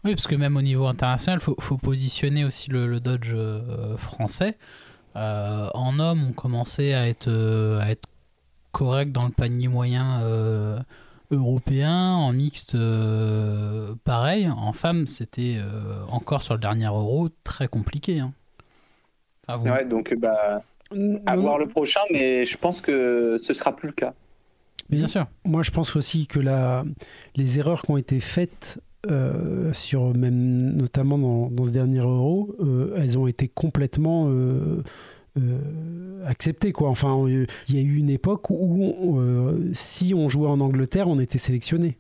Oui, 0.03 0.15
parce 0.15 0.25
que 0.27 0.35
même 0.35 0.57
au 0.57 0.61
niveau 0.63 0.87
international, 0.87 1.39
il 1.39 1.43
faut, 1.43 1.55
faut 1.59 1.77
positionner 1.77 2.43
aussi 2.43 2.71
le, 2.71 2.87
le 2.87 2.99
Dodge 2.99 3.31
euh, 3.35 3.97
français. 3.97 4.57
Euh, 5.15 5.67
en 5.75 5.99
homme, 5.99 6.23
on 6.29 6.33
commençait 6.33 6.93
à 6.95 7.07
être, 7.07 7.29
à 7.79 7.91
être 7.91 8.07
correct 8.71 9.11
dans 9.11 9.25
le 9.25 9.31
panier 9.31 9.67
moyen 9.67 10.21
européen. 11.31 12.13
En 12.13 12.31
mixte, 12.33 12.75
euh, 12.75 13.93
pareil. 14.03 14.47
En 14.49 14.73
femme, 14.73 15.07
c'était 15.07 15.57
euh, 15.57 16.03
encore 16.09 16.41
sur 16.41 16.53
le 16.53 16.59
dernier 16.59 16.85
euro 16.85 17.29
très 17.43 17.67
compliqué. 17.67 18.19
hein. 18.19 18.33
Vous- 19.49 19.67
Ouais, 19.67 19.85
donc, 19.85 20.13
bah, 20.17 20.61
à 21.25 21.35
voir 21.35 21.57
le 21.57 21.67
prochain, 21.67 21.99
mais 22.11 22.45
je 22.45 22.57
pense 22.57 22.79
que 22.81 23.39
ce 23.45 23.53
sera 23.53 23.75
plus 23.75 23.87
le 23.87 23.93
cas. 23.93 24.13
Bien 24.89 25.07
sûr. 25.07 25.25
Moi, 25.45 25.63
je 25.63 25.71
pense 25.71 25.95
aussi 25.95 26.27
que 26.27 26.39
la, 26.39 26.83
les 27.35 27.59
erreurs 27.59 27.81
qui 27.81 27.91
ont 27.91 27.97
été 27.97 28.19
faites, 28.19 28.79
euh, 29.09 29.73
sur 29.73 30.13
même 30.15 30.57
notamment 30.61 31.17
dans, 31.17 31.49
dans 31.49 31.63
ce 31.63 31.71
dernier 31.71 31.99
euro, 31.99 32.55
euh, 32.59 32.93
elles 32.97 33.17
ont 33.17 33.25
été 33.27 33.47
complètement 33.47 34.27
euh, 34.29 34.83
euh, 35.37 36.25
acceptées. 36.25 36.71
Quoi. 36.71 36.89
Enfin, 36.89 37.17
euh, 37.27 37.45
il 37.69 37.75
y 37.75 37.79
a 37.79 37.81
eu 37.81 37.95
une 37.97 38.09
époque 38.09 38.49
où 38.49 39.19
euh, 39.19 39.69
si 39.73 40.13
on 40.13 40.29
jouait 40.29 40.47
en 40.49 40.59
Angleterre, 40.59 41.07
on 41.07 41.19
était 41.19 41.37
sélectionné. 41.39 41.97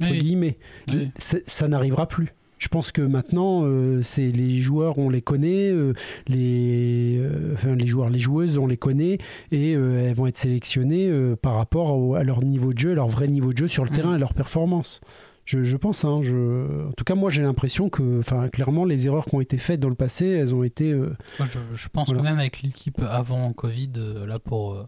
Entre 0.00 0.12
Oui. 0.12 0.18
guillemets. 0.18 0.58
Oui. 0.88 1.10
Ça 1.18 1.68
n'arrivera 1.68 2.08
plus. 2.08 2.28
Je 2.58 2.68
pense 2.68 2.92
que 2.92 3.02
maintenant, 3.02 3.62
euh, 3.64 4.00
c'est 4.02 4.30
les 4.30 4.58
joueurs, 4.60 4.96
on 4.98 5.10
les 5.10 5.20
connaît, 5.20 5.72
les, 6.28 7.20
enfin, 7.54 7.74
les 7.74 7.86
joueurs, 7.86 8.08
les 8.08 8.18
joueuses, 8.18 8.56
on 8.58 8.66
les 8.66 8.76
connaît, 8.76 9.18
et 9.50 9.72
elles 9.72 10.14
vont 10.14 10.26
être 10.26 10.38
sélectionnées 10.38 11.10
par 11.42 11.54
rapport 11.56 11.96
au- 11.96 12.14
à 12.14 12.22
leur 12.24 12.42
niveau 12.42 12.72
de 12.72 12.78
jeu, 12.78 12.94
leur 12.94 13.08
vrai 13.08 13.26
niveau 13.28 13.52
de 13.52 13.58
jeu 13.58 13.66
sur 13.68 13.84
le 13.84 13.90
Mhm. 13.90 13.96
terrain, 13.96 14.12
à 14.14 14.18
leur 14.18 14.32
performance. 14.34 15.00
Je, 15.44 15.62
je 15.64 15.76
pense, 15.76 16.04
hein, 16.04 16.20
je... 16.22 16.88
en 16.88 16.92
tout 16.92 17.04
cas, 17.04 17.14
moi 17.16 17.28
j'ai 17.30 17.42
l'impression 17.42 17.88
que, 17.88 18.20
enfin, 18.20 18.48
clairement, 18.48 18.84
les 18.84 19.06
erreurs 19.06 19.24
qui 19.24 19.34
ont 19.34 19.40
été 19.40 19.58
faites 19.58 19.80
dans 19.80 19.88
le 19.88 19.94
passé, 19.96 20.26
elles 20.26 20.54
ont 20.54 20.62
été. 20.62 20.92
euh, 20.92 21.16
Moi, 21.38 21.48
je, 21.50 21.58
je 21.72 21.88
pense 21.88 22.08
Voilà. 22.08 22.22
que 22.22 22.28
même 22.28 22.38
avec 22.38 22.62
l'équipe 22.62 23.00
avant 23.08 23.52
Covid, 23.52 23.90
euh, 23.96 24.24
là 24.26 24.38
pour, 24.38 24.74
euh, 24.74 24.86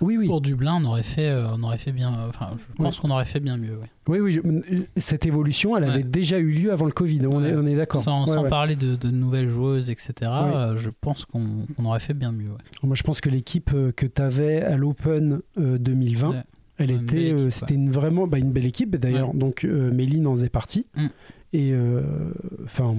Oui, 0.00 0.16
oui. 0.18 0.26
pour 0.26 0.40
Dublin, 0.40 0.80
on 0.82 0.84
aurait 0.86 1.04
fait, 1.04 1.32
on 1.32 1.62
aurait 1.62 1.78
fait 1.78 1.92
bien. 1.92 2.12
Enfin, 2.28 2.50
je 2.58 2.64
pense 2.74 2.98
qu'on 2.98 3.10
aurait 3.10 3.24
fait 3.24 3.38
bien 3.38 3.56
mieux. 3.56 3.76
ouais. 3.78 3.86
Oui, 4.08 4.18
oui, 4.18 4.32
je- 4.32 5.00
cette 5.00 5.24
évolution, 5.26 5.76
elle 5.76 5.84
avait 5.84 6.02
déjà 6.02 6.40
eu 6.40 6.50
lieu 6.50 6.72
avant 6.72 6.86
le 6.86 6.92
Covid, 6.92 7.24
on, 7.28 7.44
est, 7.44 7.54
Ouais. 7.54 7.72
est 7.72 7.76
d'accord. 7.76 8.00
Sans, 8.02 8.24
parler 8.48 8.74
de, 8.74 8.96
de 8.96 9.08
nouvelles 9.10 9.48
joueuses, 9.48 9.88
etc. 9.90 10.12
Euh, 10.32 10.76
je 10.76 10.90
pense 11.00 11.24
qu'on 11.26 11.64
aurait 11.84 12.00
fait 12.00 12.14
bien 12.14 12.32
mieux. 12.32 12.50
Moi, 12.82 12.96
je 12.96 13.04
pense 13.04 13.20
que 13.20 13.30
l'équipe 13.30 13.70
que 13.94 14.06
tu 14.06 14.20
avais 14.20 14.62
à 14.62 14.76
l'Open 14.76 15.42
euh, 15.58 15.78
2020, 15.78 16.30
Ouais. 16.30 16.42
Elle 16.78 16.90
une 16.90 17.02
était, 17.04 17.32
euh, 17.32 17.50
c'était 17.50 17.74
une, 17.74 17.90
vraiment 17.90 18.26
bah, 18.26 18.38
une 18.38 18.52
belle 18.52 18.66
équipe 18.66 18.96
d'ailleurs. 18.96 19.34
Donc, 19.34 19.64
euh, 19.64 19.90
Méline 19.92 20.26
en 20.26 20.34
faisait 20.34 20.48
partie. 20.48 20.86
Mm. 20.94 21.06
Et 21.52 21.72
euh, 21.72 22.32
enfin, 22.64 22.96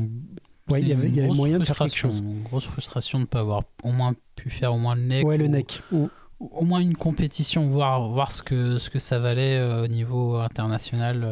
ouais, 0.70 0.82
il 0.82 0.88
y 0.88 0.94
avait, 0.94 1.10
y 1.10 1.22
moyen 1.36 1.60
de 1.60 1.64
faire 1.66 1.78
quelque 1.78 1.98
chose. 1.98 2.20
Une 2.20 2.44
grosse 2.44 2.66
frustration 2.66 3.20
de 3.20 3.24
ne 3.24 3.28
pas 3.28 3.40
avoir 3.40 3.64
au 3.84 3.92
moins 3.92 4.14
pu 4.36 4.50
faire 4.50 4.74
au 4.74 4.78
moins 4.78 4.96
le 4.96 5.02
neck. 5.02 5.26
Ouais, 5.26 5.38
le 5.38 5.46
ou- 5.46 5.50
neck. 5.50 5.82
Mm. 5.92 5.96
ou 5.98 6.10
Au 6.40 6.64
moins 6.64 6.80
une 6.80 6.96
compétition, 6.96 7.68
voir, 7.68 8.10
voir 8.10 8.32
ce, 8.32 8.44
que, 8.44 8.78
ce 8.78 8.90
que 8.90 9.00
ça 9.00 9.18
valait 9.20 9.62
au 9.82 9.88
niveau 9.88 10.36
international. 10.36 11.26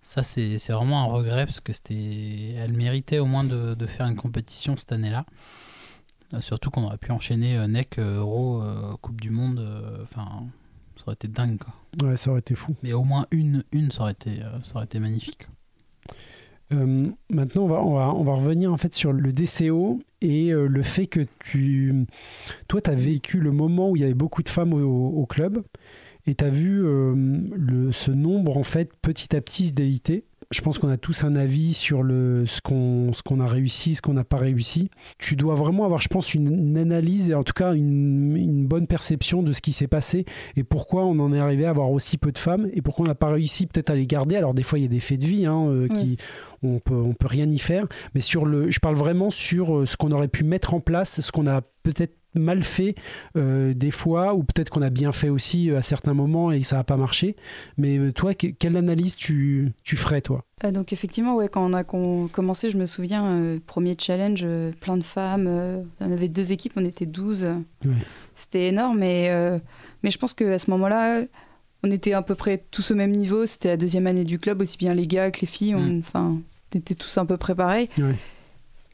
ça, 0.00 0.22
c'est 0.22 0.56
c'est 0.58 0.72
vraiment 0.72 1.02
un 1.02 1.06
regret 1.06 1.44
parce 1.44 1.60
que 1.60 1.72
c'était, 1.72 2.54
elle 2.56 2.72
méritait 2.72 3.18
au 3.18 3.26
moins 3.26 3.44
de, 3.44 3.74
de 3.74 3.86
faire 3.86 4.06
une 4.06 4.16
compétition 4.16 4.76
cette 4.76 4.92
année-là. 4.92 5.26
Surtout 6.40 6.70
qu'on 6.70 6.84
aurait 6.84 6.98
pu 6.98 7.12
enchaîner 7.12 7.56
NEC, 7.68 7.98
Euro, 7.98 8.62
Coupe 9.02 9.20
du 9.20 9.30
Monde. 9.30 9.62
Enfin, 10.02 10.46
aurait 11.08 11.14
été 11.14 11.28
dingue. 11.28 11.58
Quoi. 11.58 12.08
Ouais, 12.08 12.16
ça 12.16 12.30
aurait 12.30 12.40
été 12.40 12.54
fou. 12.54 12.74
Mais 12.82 12.92
au 12.92 13.04
moins 13.04 13.26
une, 13.30 13.64
une 13.72 13.90
ça, 13.90 14.02
aurait 14.02 14.12
été, 14.12 14.42
euh, 14.42 14.62
ça 14.62 14.76
aurait 14.76 14.84
été 14.84 14.98
magnifique. 14.98 15.48
Euh, 16.72 17.08
maintenant, 17.30 17.62
on 17.62 17.68
va, 17.68 17.82
on, 17.82 17.94
va, 17.94 18.14
on 18.14 18.22
va 18.22 18.34
revenir 18.34 18.72
en 18.72 18.76
fait 18.76 18.92
sur 18.92 19.12
le 19.12 19.32
DCO 19.32 20.00
et 20.20 20.52
euh, 20.52 20.66
le 20.66 20.82
fait 20.82 21.06
que 21.06 21.20
tu. 21.38 22.06
Toi, 22.68 22.80
tu 22.80 22.90
as 22.90 22.94
vécu 22.94 23.38
le 23.38 23.52
moment 23.52 23.90
où 23.90 23.96
il 23.96 24.02
y 24.02 24.04
avait 24.04 24.14
beaucoup 24.14 24.42
de 24.42 24.48
femmes 24.48 24.74
au, 24.74 25.08
au 25.08 25.26
club 25.26 25.62
et 26.26 26.34
tu 26.34 26.44
as 26.44 26.48
vu 26.48 26.84
euh, 26.84 27.14
le, 27.54 27.92
ce 27.92 28.10
nombre 28.10 28.58
en 28.58 28.64
fait 28.64 28.90
petit 29.00 29.34
à 29.36 29.40
petit 29.40 29.68
se 29.68 29.72
déliter. 29.72 30.24
Je 30.52 30.60
pense 30.60 30.78
qu'on 30.78 30.88
a 30.88 30.96
tous 30.96 31.24
un 31.24 31.34
avis 31.34 31.74
sur 31.74 32.02
le, 32.02 32.46
ce 32.46 32.60
qu'on 32.60 33.12
ce 33.12 33.22
qu'on 33.22 33.40
a 33.40 33.46
réussi, 33.46 33.96
ce 33.96 34.02
qu'on 34.02 34.12
n'a 34.12 34.24
pas 34.24 34.36
réussi. 34.36 34.90
Tu 35.18 35.34
dois 35.34 35.54
vraiment 35.54 35.84
avoir, 35.84 36.00
je 36.00 36.08
pense, 36.08 36.34
une, 36.34 36.52
une 36.52 36.78
analyse 36.78 37.30
et 37.30 37.34
en 37.34 37.42
tout 37.42 37.52
cas 37.52 37.74
une, 37.74 38.36
une 38.36 38.66
bonne 38.66 38.86
perception 38.86 39.42
de 39.42 39.52
ce 39.52 39.60
qui 39.60 39.72
s'est 39.72 39.88
passé 39.88 40.24
et 40.56 40.62
pourquoi 40.62 41.04
on 41.04 41.18
en 41.18 41.32
est 41.32 41.40
arrivé 41.40 41.66
à 41.66 41.70
avoir 41.70 41.90
aussi 41.90 42.16
peu 42.16 42.30
de 42.30 42.38
femmes 42.38 42.68
et 42.72 42.82
pourquoi 42.82 43.04
on 43.04 43.08
n'a 43.08 43.14
pas 43.14 43.30
réussi 43.30 43.66
peut-être 43.66 43.90
à 43.90 43.96
les 43.96 44.06
garder. 44.06 44.36
Alors 44.36 44.54
des 44.54 44.62
fois, 44.62 44.78
il 44.78 44.82
y 44.82 44.86
a 44.86 44.88
des 44.88 45.00
faits 45.00 45.20
de 45.20 45.26
vie 45.26 45.46
hein, 45.46 45.66
euh, 45.68 45.88
qui 45.88 46.16
on 46.62 46.78
peut 46.78 46.94
on 46.94 47.12
peut 47.12 47.26
rien 47.28 47.48
y 47.48 47.58
faire, 47.58 47.86
mais 48.14 48.20
sur 48.20 48.46
le, 48.46 48.70
je 48.70 48.80
parle 48.80 48.96
vraiment 48.96 49.30
sur 49.30 49.76
euh, 49.76 49.86
ce 49.86 49.96
qu'on 49.96 50.10
aurait 50.12 50.28
pu 50.28 50.44
mettre 50.44 50.74
en 50.74 50.80
place, 50.80 51.20
ce 51.20 51.32
qu'on 51.32 51.46
a 51.46 51.60
peut-être 51.82 52.14
mal 52.38 52.62
fait 52.62 52.94
euh, 53.36 53.74
des 53.74 53.90
fois 53.90 54.34
ou 54.34 54.42
peut-être 54.44 54.70
qu'on 54.70 54.82
a 54.82 54.90
bien 54.90 55.12
fait 55.12 55.28
aussi 55.28 55.70
euh, 55.70 55.78
à 55.78 55.82
certains 55.82 56.14
moments 56.14 56.52
et 56.52 56.60
que 56.60 56.66
ça 56.66 56.76
n'a 56.76 56.84
pas 56.84 56.96
marché. 56.96 57.36
Mais 57.76 57.98
euh, 57.98 58.12
toi, 58.12 58.34
que- 58.34 58.46
quelle 58.48 58.76
analyse 58.76 59.16
tu, 59.16 59.72
tu 59.84 59.96
ferais 59.96 60.20
toi? 60.20 60.44
Euh, 60.64 60.70
donc 60.70 60.92
effectivement, 60.92 61.34
ouais, 61.36 61.48
quand 61.48 61.64
on 61.68 61.72
a 61.72 61.84
con- 61.84 62.28
commencé, 62.28 62.70
je 62.70 62.76
me 62.78 62.86
souviens, 62.86 63.24
euh, 63.26 63.58
premier 63.66 63.96
challenge, 63.98 64.46
plein 64.80 64.96
de 64.96 65.02
femmes, 65.02 65.48
on 66.00 66.12
avait 66.12 66.28
deux 66.28 66.52
équipes, 66.52 66.72
on 66.76 66.84
était 66.84 67.06
12. 67.06 67.44
Ouais. 67.84 67.90
C'était 68.34 68.66
énorme, 68.68 68.98
mais, 68.98 69.30
mais 70.02 70.10
je 70.10 70.18
pense 70.18 70.34
qu'à 70.34 70.58
ce 70.58 70.70
moment-là, 70.70 71.22
on 71.82 71.90
était 71.90 72.12
à 72.12 72.22
peu 72.22 72.34
près 72.34 72.62
tous 72.70 72.90
au 72.90 72.94
même 72.94 73.12
niveau. 73.12 73.46
C'était 73.46 73.68
la 73.68 73.76
deuxième 73.76 74.06
année 74.06 74.24
du 74.24 74.38
club, 74.38 74.60
aussi 74.60 74.76
bien 74.76 74.92
les 74.94 75.06
gars 75.06 75.30
que 75.30 75.40
les 75.40 75.46
filles. 75.46 75.74
On, 75.74 75.80
Mm. 75.80 75.98
enfin, 76.00 76.40
on 76.74 76.78
était 76.78 76.94
tous 76.94 77.16
un 77.18 77.24
peu 77.26 77.36
préparés. 77.36 77.88
Ouais. 77.98 78.14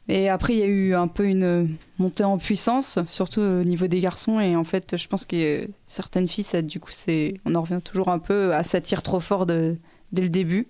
Et 0.08 0.28
après, 0.28 0.54
il 0.54 0.58
y 0.58 0.62
a 0.62 0.66
eu 0.66 0.94
un 0.94 1.06
peu 1.06 1.26
une 1.26 1.76
montée 1.98 2.24
en 2.24 2.36
puissance, 2.36 2.98
surtout 3.06 3.40
au 3.40 3.64
niveau 3.64 3.86
des 3.86 4.00
garçons. 4.00 4.40
Et 4.40 4.56
en 4.56 4.64
fait, 4.64 4.96
je 4.96 5.06
pense 5.06 5.24
que 5.24 5.66
certaines 5.86 6.28
filles, 6.28 6.44
ça, 6.44 6.60
du 6.60 6.80
coup, 6.80 6.90
c'est, 6.90 7.34
on 7.44 7.54
en 7.54 7.62
revient 7.62 7.80
toujours 7.82 8.08
un 8.08 8.18
peu 8.18 8.52
à 8.52 8.64
s'attirer 8.64 9.02
trop 9.02 9.20
fort 9.20 9.46
dès 9.46 9.78
le 10.12 10.28
début. 10.28 10.68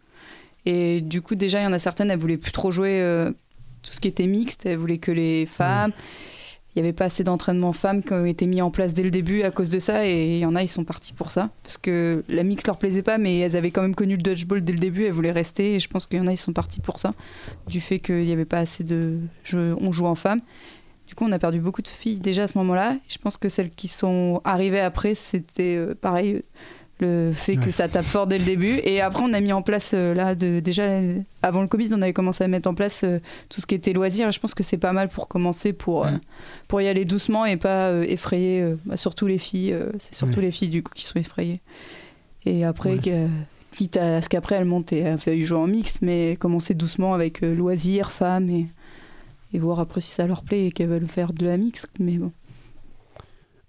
Et 0.67 1.01
du 1.01 1.23
coup, 1.23 1.35
déjà, 1.35 1.61
il 1.61 1.65
y 1.65 1.67
en 1.67 1.73
a 1.73 1.79
certaines, 1.79 2.11
elles 2.11 2.19
voulaient 2.19 2.37
plus 2.37 2.53
trop 2.53 2.71
jouer 2.71 3.01
euh, 3.01 3.31
tout 3.83 3.93
ce 3.93 4.01
qui 4.01 4.09
était 4.09 4.27
mixte. 4.27 4.67
Elles 4.67 4.77
voulaient 4.77 4.99
que 4.99 5.11
les 5.13 5.47
femmes. 5.47 5.93
Il 6.75 6.83
n'y 6.83 6.89
avait 6.89 6.95
pas 6.95 7.05
assez 7.07 7.23
d'entraînement 7.23 7.73
femmes 7.73 8.03
qui 8.03 8.13
ont 8.15 8.25
été 8.25 8.47
mis 8.47 8.63
en 8.63 8.71
place 8.71 8.95
dès 8.95 9.03
le 9.03 9.11
début 9.11 9.43
à 9.43 9.51
cause 9.51 9.69
de 9.69 9.79
ça. 9.79 10.07
Et 10.07 10.37
il 10.37 10.39
y 10.39 10.47
en 10.47 10.57
a, 10.57 10.63
ils 10.63 10.69
sont 10.69 10.85
partis 10.85 11.13
pour 11.13 11.31
ça. 11.31 11.51
Parce 11.63 11.77
que 11.77 12.25
la 12.29 12.45
mixte 12.45 12.67
leur 12.67 12.79
plaisait 12.79 13.03
pas, 13.03 13.19
mais 13.19 13.41
elles 13.41 13.57
avaient 13.57 13.71
quand 13.71 13.83
même 13.83 13.95
connu 13.95 14.17
le 14.17 14.23
dodgeball 14.23 14.65
dès 14.65 14.73
le 14.73 14.79
début. 14.79 15.05
Elles 15.05 15.13
voulaient 15.13 15.33
rester. 15.33 15.75
Et 15.75 15.81
je 15.81 15.89
pense 15.89 16.07
qu'il 16.07 16.19
y 16.19 16.23
en 16.23 16.27
a, 16.27 16.33
ils 16.33 16.39
sont 16.39 16.55
partis 16.55 16.81
pour 16.81 16.99
ça. 16.99 17.13
Du 17.67 17.81
fait 17.81 17.99
qu'il 17.99 18.25
n'y 18.25 18.33
avait 18.33 18.47
pas 18.47 18.59
assez 18.59 18.85
de 18.85 19.19
jeux, 19.45 19.77
on 19.81 19.93
joue 19.93 20.07
en 20.07 20.15
femmes. 20.15 20.41
Du 21.07 21.15
coup, 21.15 21.25
on 21.27 21.33
a 21.33 21.39
perdu 21.39 21.61
beaucoup 21.61 21.83
de 21.83 21.89
filles 21.89 22.21
déjà 22.21 22.45
à 22.45 22.49
ce 22.49 22.57
moment-là. 22.57 22.97
Je 23.07 23.19
pense 23.19 23.37
que 23.37 23.51
celles 23.51 23.71
qui 23.71 23.87
sont 23.87 24.41
arrivées 24.45 24.81
après, 24.81 25.15
c'était 25.15 25.77
euh, 25.77 25.95
pareil, 25.95 26.43
le 27.01 27.33
fait 27.35 27.57
que 27.57 27.71
ça 27.73 27.89
tape 27.89 28.05
fort 28.05 28.27
dès 28.29 28.39
le 28.39 28.45
début. 28.45 28.81
Et 28.85 29.01
après, 29.01 29.23
on 29.27 29.33
a 29.33 29.41
mis 29.41 29.53
en 29.53 29.63
place, 29.63 29.91
euh, 29.93 30.15
là, 30.15 30.35
de, 30.37 30.61
déjà, 30.61 30.89
avant 31.43 31.61
le 31.63 31.67
Covid, 31.67 31.89
on 31.93 32.01
avait 32.03 32.13
commencé 32.13 32.45
à 32.45 32.49
mettre 32.49 32.69
en 32.69 32.75
place 32.75 33.03
euh, 33.03 33.19
tout 33.49 33.61
ce 33.61 33.67
qui 33.67 33.75
était 33.75 33.93
loisirs. 33.93 34.29
Et 34.29 34.33
je 34.33 34.39
pense 34.39 34.55
que 34.55 34.63
c'est 34.63 34.77
pas 34.79 34.93
mal 34.93 35.09
pour 35.09 35.27
commencer, 35.27 35.73
pour, 35.73 36.07
euh, 36.07 36.11
pour 36.69 36.81
y 36.81 36.87
aller 36.87 37.05
doucement 37.05 37.45
et 37.45 37.57
pas 37.57 37.93
effrayer, 38.05 38.65
bah, 38.85 38.97
surtout 38.97 39.27
les 39.27 39.39
filles. 39.39 39.75
c'est 39.99 40.15
surtout 40.15 40.37
Ouais. 40.39 40.45
les 40.47 40.51
filles, 40.53 40.69
du 40.69 40.83
coup, 40.85 40.93
qui 40.95 41.05
sont 41.05 41.19
effrayées. 41.19 41.61
Et 42.47 42.65
après, 42.65 42.91
Ouais. 42.95 43.27
quitte 43.73 43.97
à 43.97 44.23
ce 44.23 44.29
qu'après, 44.29 44.55
elles 44.57 44.65
montent 44.65 44.93
et 44.93 44.99
elles 44.99 45.19
fait 45.19 45.41
jouer 45.41 45.59
en 45.59 45.67
mix, 45.67 46.03
mais 46.03 46.37
commencer 46.39 46.75
doucement 46.75 47.15
avec 47.15 47.41
loisirs, 47.41 48.13
femmes 48.13 48.49
et, 48.51 48.67
et 49.55 49.59
voir 49.59 49.81
après 49.81 50.01
si 50.01 50.11
ça 50.13 50.27
leur 50.27 50.43
plaît 50.43 50.67
et 50.67 50.73
qu'elles 50.73 50.89
veulent 50.89 51.09
faire 51.09 51.33
de 51.33 51.47
la 51.47 51.57
mix. 51.57 51.87
Mais 51.99 52.13
bon. 52.19 52.31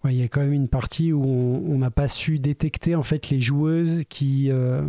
Il 0.05 0.15
y 0.15 0.23
a 0.23 0.27
quand 0.27 0.41
même 0.41 0.53
une 0.53 0.67
partie 0.67 1.13
où 1.13 1.23
on 1.23 1.77
n'a 1.77 1.91
pas 1.91 2.07
su 2.07 2.39
détecter 2.39 2.95
en 2.95 3.03
fait 3.03 3.29
les 3.29 3.39
joueuses 3.39 4.03
qui 4.09 4.51
euh, 4.51 4.81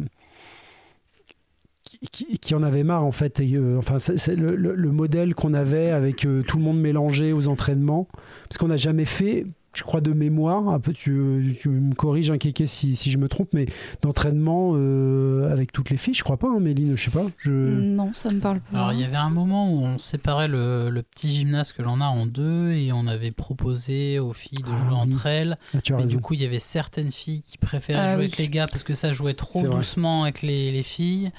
qui, 2.11 2.55
en 2.55 2.63
avaient 2.63 2.85
marre 2.85 3.05
en 3.05 3.13
fait. 3.13 3.41
Euh, 3.41 3.79
enfin, 3.79 3.99
le 4.29 4.91
modèle 4.91 5.35
qu'on 5.35 5.55
avait 5.55 5.91
avec 5.91 6.25
euh, 6.25 6.43
tout 6.43 6.59
le 6.59 6.65
monde 6.65 6.81
mélangé 6.81 7.33
aux 7.33 7.49
entraînements, 7.49 8.09
parce 8.49 8.59
qu'on 8.59 8.69
n'a 8.69 8.77
jamais 8.77 9.05
fait. 9.05 9.47
Je 9.75 9.83
crois 9.83 10.01
de 10.01 10.13
mémoire, 10.13 10.69
un 10.69 10.79
peu 10.81 10.93
tu, 10.93 11.57
tu 11.61 11.69
me 11.69 11.95
corriges 11.95 12.31
un 12.31 12.39
kéké 12.39 12.65
si, 12.67 12.95
si 12.97 13.11
je 13.11 13.19
me 13.19 13.29
trompe, 13.29 13.49
mais 13.53 13.67
d'entraînement 14.03 14.73
euh, 14.75 15.51
avec 15.53 15.73
toutes 15.73 15.91
les 15.91 15.97
filles, 15.97 16.15
je 16.15 16.23
crois 16.25 16.37
pas, 16.37 16.49
hein, 16.49 16.61
Méline, 16.61 16.97
je 16.97 17.03
sais 17.05 17.11
pas. 17.11 17.27
Je... 17.39 17.51
Non, 17.51 18.13
ça 18.13 18.31
me 18.31 18.41
parle 18.41 18.61
pas. 18.61 18.77
Alors 18.79 18.93
il 18.93 19.01
y 19.01 19.05
avait 19.05 19.17
un 19.17 19.31
moment 19.31 19.73
où 19.73 19.79
on 19.85 19.99
séparait 19.99 20.49
le, 20.49 20.91
le 20.91 21.03
petit 21.03 21.33
gymnase 21.33 21.73
que 21.73 21.83
l'on 21.83 22.01
a 22.01 22.07
en 22.07 22.27
deux 22.27 22.73
et 22.73 22.93
on 22.93 23.07
avait 23.07 23.33
proposé 23.33 24.19
aux 24.19 24.33
filles 24.33 24.59
de 24.63 24.71
Ah 24.73 24.77
jouer 24.77 24.89
oui. 24.91 24.97
entre 24.97 25.27
elles. 25.27 25.59
Ah, 25.75 25.81
tu 25.81 25.93
as 25.93 25.97
Mais 25.97 26.03
raison. 26.03 26.17
du 26.17 26.23
coup, 26.23 26.35
il 26.35 26.43
y 26.43 26.47
avait 26.47 26.59
certaines 26.59 27.11
filles 27.11 27.43
qui 27.43 27.59
préféraient 27.59 27.99
Ah 28.01 28.15
jouer 28.15 28.25
oui. 28.25 28.33
avec 28.33 28.39
les 28.39 28.49
gars 28.49 28.67
parce 28.67 28.83
que 28.85 28.95
ça 28.95 29.13
jouait 29.13 29.35
trop 29.35 29.63
doucement 29.63 30.23
avec 30.23 30.43
les, 30.43 30.71
les 30.71 30.83
filles. 30.83 31.31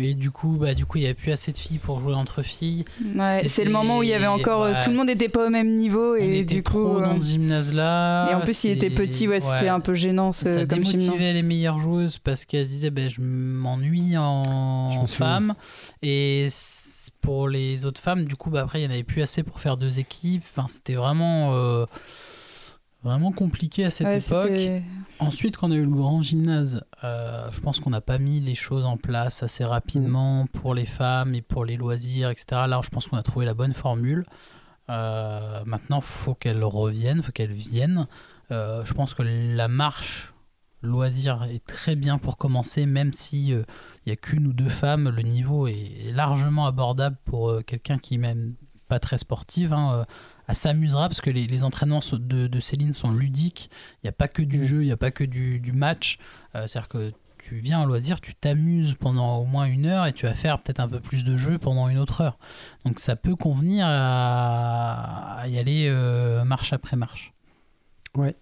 Mais 0.00 0.14
du 0.14 0.30
coup, 0.30 0.56
bah, 0.58 0.72
du 0.74 0.86
coup, 0.86 0.96
il 0.96 1.02
n'y 1.02 1.06
avait 1.06 1.14
plus 1.14 1.30
assez 1.30 1.52
de 1.52 1.58
filles 1.58 1.78
pour 1.78 2.00
jouer 2.00 2.14
entre 2.14 2.42
filles. 2.42 2.86
Ouais, 3.14 3.42
c'est 3.46 3.64
le 3.64 3.70
moment 3.70 3.98
où 3.98 4.02
il 4.02 4.08
y 4.08 4.14
avait 4.14 4.26
encore. 4.26 4.62
euh, 4.64 4.72
ouais, 4.72 4.80
tout 4.80 4.88
le 4.90 4.96
monde 4.96 5.08
n'était 5.08 5.28
pas 5.28 5.46
au 5.46 5.50
même 5.50 5.74
niveau 5.76 6.14
on 6.14 6.16
et 6.16 6.38
était 6.40 6.54
du 6.56 6.62
trop 6.62 6.94
coup. 6.94 7.00
dans 7.00 7.16
euh, 7.16 7.20
ce 7.20 7.26
gymnase-là. 7.32 8.30
Et 8.30 8.34
en 8.34 8.40
plus, 8.40 8.64
il 8.64 8.70
était 8.70 8.88
petit, 8.90 9.28
ouais, 9.28 9.40
c'était 9.40 9.68
un 9.68 9.80
peu 9.80 9.92
gênant 9.94 10.32
ce, 10.32 10.46
ça 10.46 10.66
comme 10.66 10.82
gymnase. 10.84 10.94
démotivait 11.04 11.32
les 11.34 11.42
meilleures 11.42 11.78
joueuses 11.78 12.16
parce 12.18 12.44
qu'elles 12.46 12.66
se 12.66 12.70
disaient 12.72 12.90
ben, 12.90 13.10
je 13.10 13.20
m'ennuie 13.20 14.12
Je 14.12 14.18
en 14.18 15.06
femme 15.06 15.54
et 16.02 16.48
pour 17.20 17.48
les 17.48 17.84
autres 17.84 18.00
femmes 18.00 18.24
du 18.24 18.34
coup 18.36 18.48
bah, 18.48 18.62
après 18.62 18.80
il 18.80 18.82
n'y 18.82 18.88
en 18.88 18.92
avait 18.94 19.02
plus 19.04 19.20
assez 19.20 19.42
pour 19.42 19.60
faire 19.60 19.76
deux 19.76 19.98
équipes 19.98 20.42
enfin 20.42 20.66
c'était 20.68 20.94
vraiment 20.94 21.52
euh, 21.54 21.84
vraiment 23.02 23.32
compliqué 23.32 23.84
à 23.84 23.90
cette 23.90 24.06
Ouais, 24.06 24.18
époque 24.18 24.48
c'était- 24.48 24.82
ensuite 25.20 25.56
quand 25.56 25.68
on 25.68 25.72
a 25.72 25.76
eu 25.76 25.84
le 25.84 25.90
grand 25.90 26.22
gymnase 26.22 26.84
euh, 27.04 27.48
je 27.52 27.60
pense 27.60 27.80
qu'on 27.80 27.90
n'a 27.90 28.00
pas 28.00 28.18
mis 28.18 28.40
les 28.40 28.54
choses 28.54 28.84
en 28.84 28.96
place 28.96 29.42
assez 29.42 29.64
rapidement 29.64 30.46
pour 30.46 30.74
les 30.74 30.86
femmes 30.86 31.34
et 31.34 31.42
pour 31.42 31.64
les 31.64 31.76
loisirs 31.76 32.30
etc 32.30 32.62
là 32.68 32.80
je 32.82 32.88
pense 32.88 33.06
qu'on 33.06 33.16
a 33.16 33.22
trouvé 33.22 33.46
la 33.46 33.54
bonne 33.54 33.74
formule. 33.74 34.24
Euh, 34.88 35.62
maintenant 35.66 36.00
faut 36.00 36.34
qu'elle 36.34 36.64
revienne 36.64 37.22
faut 37.22 37.32
qu'elle 37.32 37.52
vienne. 37.52 38.06
Euh, 38.50 38.84
je 38.84 38.92
pense 38.92 39.14
que 39.14 39.22
la 39.22 39.68
marche 39.68 40.32
loisir 40.82 41.44
est 41.44 41.64
très 41.64 41.94
bien 41.94 42.18
pour 42.18 42.36
commencer, 42.36 42.86
même 42.86 43.12
si 43.12 43.50
il 43.50 43.64
y 44.06 44.10
a 44.10 44.16
qu'une 44.16 44.46
ou 44.46 44.52
deux 44.52 44.70
femmes, 44.70 45.10
le 45.10 45.22
niveau 45.22 45.68
est, 45.68 46.10
largement 46.12 46.66
abordable 46.66 47.18
pour 47.26 47.62
quelqu'un 47.66 47.98
qui 47.98 48.14
est 48.14 48.18
même 48.18 48.54
pas 48.88 48.98
très 48.98 49.18
sportive. 49.18 49.72
hein, 49.74 50.06
s'amusera 50.54 51.08
parce 51.08 51.20
que 51.20 51.30
les, 51.30 51.46
les 51.46 51.64
entraînements 51.64 52.00
de, 52.12 52.46
de 52.46 52.60
Céline 52.60 52.94
sont 52.94 53.10
ludiques. 53.12 53.70
Il 54.02 54.06
n'y 54.06 54.08
a 54.10 54.12
pas 54.12 54.28
que 54.28 54.42
du 54.42 54.58
Mm. 54.60 54.64
jeu, 54.64 54.82
il 54.82 54.86
n'y 54.86 54.92
a 54.92 54.96
pas 54.96 55.10
que 55.10 55.24
du, 55.24 55.58
du 55.60 55.72
match. 55.72 56.18
Euh, 56.54 56.66
C'est-à-dire 56.66 56.88
que 56.88 57.12
tu 57.38 57.56
viens 57.56 57.80
en 57.80 57.84
loisir, 57.86 58.20
tu 58.20 58.34
t'amuses 58.34 58.94
pendant 59.00 59.38
au 59.38 59.44
moins 59.46 59.64
une 59.64 59.86
heure 59.86 60.06
et 60.06 60.12
tu 60.12 60.26
vas 60.26 60.34
faire 60.34 60.58
peut-être 60.60 60.78
un 60.80 60.88
peu 60.88 61.00
plus 61.00 61.24
de 61.24 61.36
jeu 61.38 61.58
pendant 61.58 61.88
une 61.88 61.98
autre 61.98 62.20
heure. 62.20 62.38
Donc 62.84 63.00
ça 63.00 63.16
peut 63.16 63.34
convenir 63.34 63.86
à, 63.88 65.38
à 65.40 65.48
y 65.48 65.58
aller 65.58 65.86
euh, 65.88 66.44
marche 66.44 66.72
après 66.72 66.96
marche. 66.96 67.32
Ouais, 68.14 68.34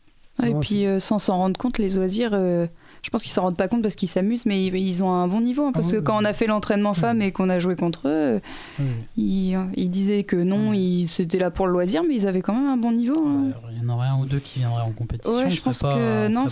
et 0.43 0.55
puis 0.55 0.87
euh, 0.87 0.99
sans 1.01 1.19
s'en 1.19 1.37
rendre 1.37 1.59
compte, 1.59 1.79
les 1.79 1.91
loisirs, 1.91 2.31
euh, 2.33 2.67
je 3.03 3.11
pense 3.11 3.23
qu'ils 3.23 3.31
s'en 3.33 3.43
rendent 3.43 3.57
pas 3.57 3.69
compte 3.69 3.83
parce 3.83 3.95
qu'ils 3.95 4.09
s'amusent, 4.09 4.47
mais 4.47 4.67
ils, 4.67 4.75
ils 4.77 5.03
ont 5.05 5.13
un 5.13 5.29
bon 5.29 5.41
niveau. 5.41 5.67
hein, 5.67 5.73
parce 5.73 5.89
Ah 5.89 5.93
que 5.93 5.97
oui. 5.99 6.05
quand 6.05 6.21
on 6.21 6.25
a 6.25 6.33
fait 6.33 6.47
l'entraînement 6.47 6.95
femme 6.95 7.23
et 7.23 7.33
qu'on 7.33 7.49
a 7.49 7.59
joué 7.59 7.77
contre 7.77 8.09
eux, 8.09 8.41
euh, 8.81 8.85
ils, 9.17 9.59
ils 9.77 9.91
disaient 9.91 10.25
que 10.25 10.37
non, 10.37 10.73
ils 10.73 11.07
c'était 11.09 11.39
là 11.39 11.51
pour 11.51 11.67
le 11.67 11.73
loisir, 11.73 12.03
mais 12.07 12.15
ils 12.17 12.27
avaient 12.27 12.43
quand 12.43 12.55
même 12.55 12.69
un 12.69 12.77
bon 12.77 12.93
niveau. 12.93 13.25
hein. 13.27 13.51
Il 13.73 13.83
y 13.83 13.87
en 13.87 13.95
aurait 13.95 14.09
un 14.09 14.19
ou 14.21 14.27
deux 14.27 14.39
qui 14.41 14.59
viendraient 14.61 14.83
en 14.83 14.93
compétition. 14.93 15.37
Ouais, 15.39 15.51
je 15.51 15.61
pense 15.63 15.81
pas- 15.81 15.95
que 15.95 16.29
non, 16.29 16.45
pas 16.47 16.49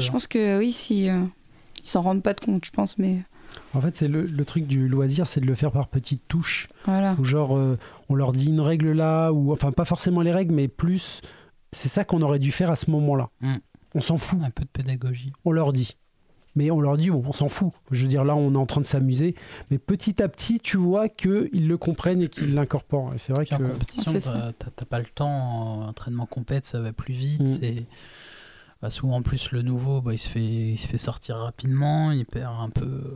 je 0.00 0.08
hein. 0.08 0.12
pense 0.12 0.26
que 0.26 0.58
oui, 0.58 0.72
si 0.72 1.08
euh, 1.08 1.20
ils 1.82 1.88
s'en 1.88 2.02
rendent 2.02 2.22
pas 2.22 2.34
de 2.34 2.40
compte, 2.40 2.64
je 2.64 2.70
pense, 2.70 2.98
mais 2.98 3.16
En 3.74 3.80
fait, 3.80 3.96
c'est 3.96 4.08
le, 4.08 4.22
le 4.22 4.44
truc 4.44 4.66
du 4.66 4.88
loisir, 4.88 5.26
c'est 5.26 5.40
de 5.40 5.46
le 5.46 5.54
faire 5.54 5.72
par 5.72 5.88
petites 5.88 6.26
touches. 6.28 6.68
voilà. 6.84 7.16
Ou 7.18 7.24
genre, 7.24 7.56
euh, 7.56 7.78
on 8.08 8.14
leur 8.14 8.32
dit 8.32 8.46
une 8.46 8.60
règle 8.60 8.92
là, 8.92 9.30
ou 9.32 9.52
enfin, 9.52 9.72
pas 9.72 9.84
forcément 9.84 10.20
les 10.22 10.32
règles, 10.32 10.54
mais 10.54 10.68
plus. 10.68 11.20
C'est 11.72 11.88
ça 11.88 12.02
qu'on 12.04 12.20
aurait 12.22 12.40
dû 12.40 12.50
faire 12.50 12.70
à 12.72 12.76
ce 12.76 12.90
moment-là. 12.90 13.28
Mm. 13.40 13.54
On 13.94 14.00
s'en 14.00 14.18
fout, 14.18 14.38
Un 14.42 14.50
peu 14.50 14.62
de 14.64 14.68
pédagogie. 14.68 15.32
on 15.44 15.52
leur 15.52 15.72
dit. 15.72 15.96
Mais 16.56 16.70
on 16.72 16.80
leur 16.80 16.96
dit, 16.96 17.10
bon, 17.10 17.22
on 17.26 17.32
s'en 17.32 17.48
fout. 17.48 17.72
Je 17.92 18.02
veux 18.02 18.08
dire, 18.08 18.24
là, 18.24 18.34
on 18.34 18.52
est 18.54 18.58
en 18.58 18.66
train 18.66 18.80
de 18.80 18.86
s'amuser. 18.86 19.36
Mais 19.70 19.78
petit 19.78 20.20
à 20.20 20.28
petit, 20.28 20.58
tu 20.58 20.76
vois 20.78 21.08
qu'ils 21.08 21.68
le 21.68 21.76
comprennent 21.78 22.22
et 22.22 22.28
qu'ils 22.28 22.54
l'incorporent. 22.54 23.14
Et 23.14 23.18
c'est 23.18 23.32
vrai 23.32 23.44
Puis 23.44 23.54
en 23.54 23.58
que. 23.58 23.64
compétition, 23.64 24.10
C'est 24.12 24.20
ça. 24.20 24.52
t'as 24.58 24.84
pas 24.84 24.98
le 24.98 25.04
temps. 25.06 25.30
En 25.82 25.88
entraînement 25.88 26.26
compète, 26.26 26.66
ça 26.66 26.80
va 26.80 26.92
plus 26.92 27.14
vite. 27.14 27.42
Mm. 27.42 27.46
C'est 27.46 27.84
bah, 28.82 28.90
souvent 28.90 29.16
en 29.16 29.22
plus 29.22 29.52
le 29.52 29.62
nouveau, 29.62 30.00
bah, 30.00 30.12
il 30.12 30.18
se 30.18 30.28
fait, 30.28 30.42
il 30.72 30.78
se 30.78 30.88
fait 30.88 30.98
sortir 30.98 31.36
rapidement. 31.36 32.10
Il 32.10 32.26
perd 32.26 32.52
un 32.60 32.70
peu. 32.70 32.84
euh, 32.86 33.14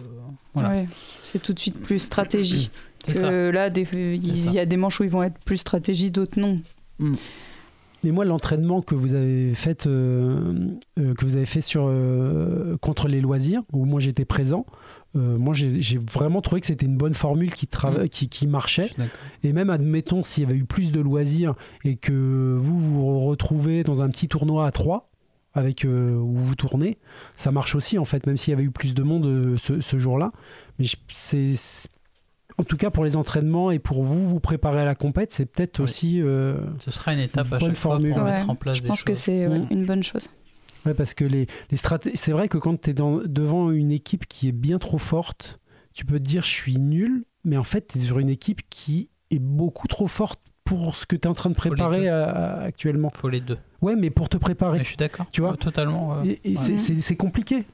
Voilà. 0.55 0.69
Ouais, 0.71 0.87
c'est 1.21 1.43
tout 1.43 1.53
de 1.55 1.59
suite 1.59 1.81
plus 1.81 1.99
stratégie. 1.99 2.71
C'est 3.05 3.13
que 3.13 3.19
ça. 3.19 3.31
là, 3.53 3.69
des- 3.69 3.83
il 4.17 4.37
ça. 4.43 4.51
y 4.53 4.59
a 4.61 4.67
des 4.67 4.77
manches 4.77 5.01
où 5.01 5.05
ils 5.05 5.11
vont 5.11 5.23
être 5.25 5.39
plus 5.41 5.57
stratégie, 5.57 6.11
d'autres 6.13 6.39
non. 6.39 6.61
Mais 8.05 8.11
moi, 8.11 8.25
l'entraînement 8.25 8.83
que 8.83 8.95
vous 8.95 9.15
avez 9.15 9.55
fait, 9.55 9.87
euh, 9.87 10.69
euh, 10.99 11.15
que 11.15 11.25
vous 11.25 11.37
avez 11.37 11.47
fait 11.47 11.63
sur, 11.63 11.87
euh, 11.89 12.77
contre 12.77 13.09
les 13.09 13.21
loisirs, 13.21 13.63
où 13.73 13.87
moi 13.87 13.99
j'étais 13.99 14.25
présent, 14.25 14.67
moi 15.15 15.55
j'ai 15.55 15.97
vraiment 15.97 16.43
trouvé 16.43 16.61
que 16.61 16.67
c'était 16.67 16.87
une 16.87 16.97
bonne 16.97 17.15
formule 17.15 17.53
qui, 17.55 17.69
Mm. 18.05 18.09
qui, 18.09 18.29
qui 18.29 18.47
Je 18.47 18.51
marchait. 18.51 18.91
Et 19.45 19.53
même, 19.53 19.71
admettons, 19.71 20.25
s'il 20.25 20.43
y 20.43 20.47
avait 20.47 20.57
eu 20.57 20.65
plus 20.65 20.91
de 20.91 21.01
loisirs 21.01 21.55
et 21.85 21.95
que 21.97 22.57
vous 22.59 22.79
vous 22.81 23.21
retrouvez 23.21 23.85
dans 23.85 24.03
un 24.03 24.09
petit 24.09 24.27
tournoi 24.29 24.67
à 24.67 24.73
trois, 24.73 25.11
avec, 25.55 25.85
euh, 25.85 26.17
où 26.17 26.35
vous 26.35 26.57
tournez, 26.57 26.99
ça 27.37 27.53
marche 27.53 27.75
aussi 27.77 27.97
en 27.99 28.05
fait, 28.05 28.27
même 28.27 28.37
s'il 28.37 28.51
y 28.51 28.55
avait 28.55 28.65
eu 28.65 28.73
plus 28.73 28.93
de 28.93 29.03
monde 29.05 29.27
euh, 29.27 29.57
ce, 29.57 29.81
ce 29.81 29.99
jour-là. 29.99 30.33
Mais 30.79 30.87
c'est. 31.13 31.55
En 32.59 32.63
tout 32.65 32.77
cas, 32.77 32.91
pour 32.91 33.05
les 33.05 33.17
entraînements 33.17 33.71
et 33.73 33.79
pour 33.81 34.05
vous 34.05 34.29
vous 34.29 34.39
préparer 34.41 34.81
à 34.81 34.85
la 34.85 34.95
compète, 34.95 35.33
c'est 35.33 35.45
peut-être 35.47 35.79
Oui. 35.81 35.85
aussi. 35.85 36.23
euh, 36.23 36.57
Ce 36.79 36.91
sera 36.93 37.13
une 37.13 37.19
étape 37.21 37.49
à 37.53 37.59
Bonne 37.59 37.69
chaque 37.71 37.77
fois 37.77 37.93
formule. 37.93 38.13
pour 38.15 38.23
Ouais, 38.23 38.31
mettre 38.33 38.51
en 38.51 38.55
place 38.55 38.77
je 38.79 38.83
des 38.83 38.89
pense 38.89 39.03
que 39.03 39.15
c'est 39.15 39.49
ouais, 39.49 39.59
Mm. 39.59 39.67
une 39.71 39.85
bonne 39.87 40.03
chose. 40.03 40.29
Ouais, 40.87 40.95
parce 40.95 41.15
que 41.15 41.25
les, 41.25 41.47
les 41.71 41.77
c'est 42.15 42.33
vrai 42.33 42.49
que 42.49 42.59
quand 42.59 42.81
tu 42.81 42.91
es 42.91 42.95
devant 42.95 43.71
une 43.71 43.91
équipe 43.91 44.27
qui 44.29 44.49
est 44.49 44.53
bien 44.53 44.79
trop 44.79 44.99
forte, 44.99 45.59
tu 45.95 46.05
peux 46.05 46.19
te 46.19 46.25
dire 46.25 46.43
je 46.43 46.49
suis 46.51 46.77
nul, 46.79 47.25
mais 47.45 47.57
en 47.57 47.63
fait, 47.65 47.89
tu 47.89 47.99
es 47.99 48.01
sur 48.03 48.19
une 48.19 48.29
équipe 48.31 48.61
qui 48.71 49.09
est 49.31 49.39
beaucoup 49.41 49.89
trop 49.89 50.07
forte 50.07 50.41
pour 50.65 50.95
ce 50.97 51.07
que 51.07 51.17
tu 51.17 51.23
es 51.23 51.27
en 51.27 51.33
train 51.35 51.51
de 51.51 51.55
préparer 51.55 52.09
à- 52.09 52.25
à- 52.25 52.63
actuellement. 52.63 53.09
faut 53.15 53.29
les 53.29 53.41
deux. 53.41 53.59
Ouais, 53.83 53.97
mais 53.97 54.11
pour 54.11 54.29
te 54.29 54.37
préparer, 54.37 54.79
Mais 54.79 54.85
je 54.85 54.89
suis 54.89 54.97
d'accord. 54.97 55.27
Tu 55.33 55.41
vois 55.41 55.57
Totalement. 55.57 56.23
et, 56.23 56.41
Ouais. 56.45 56.77
c'est 56.79 57.17
compliqué. 57.17 57.65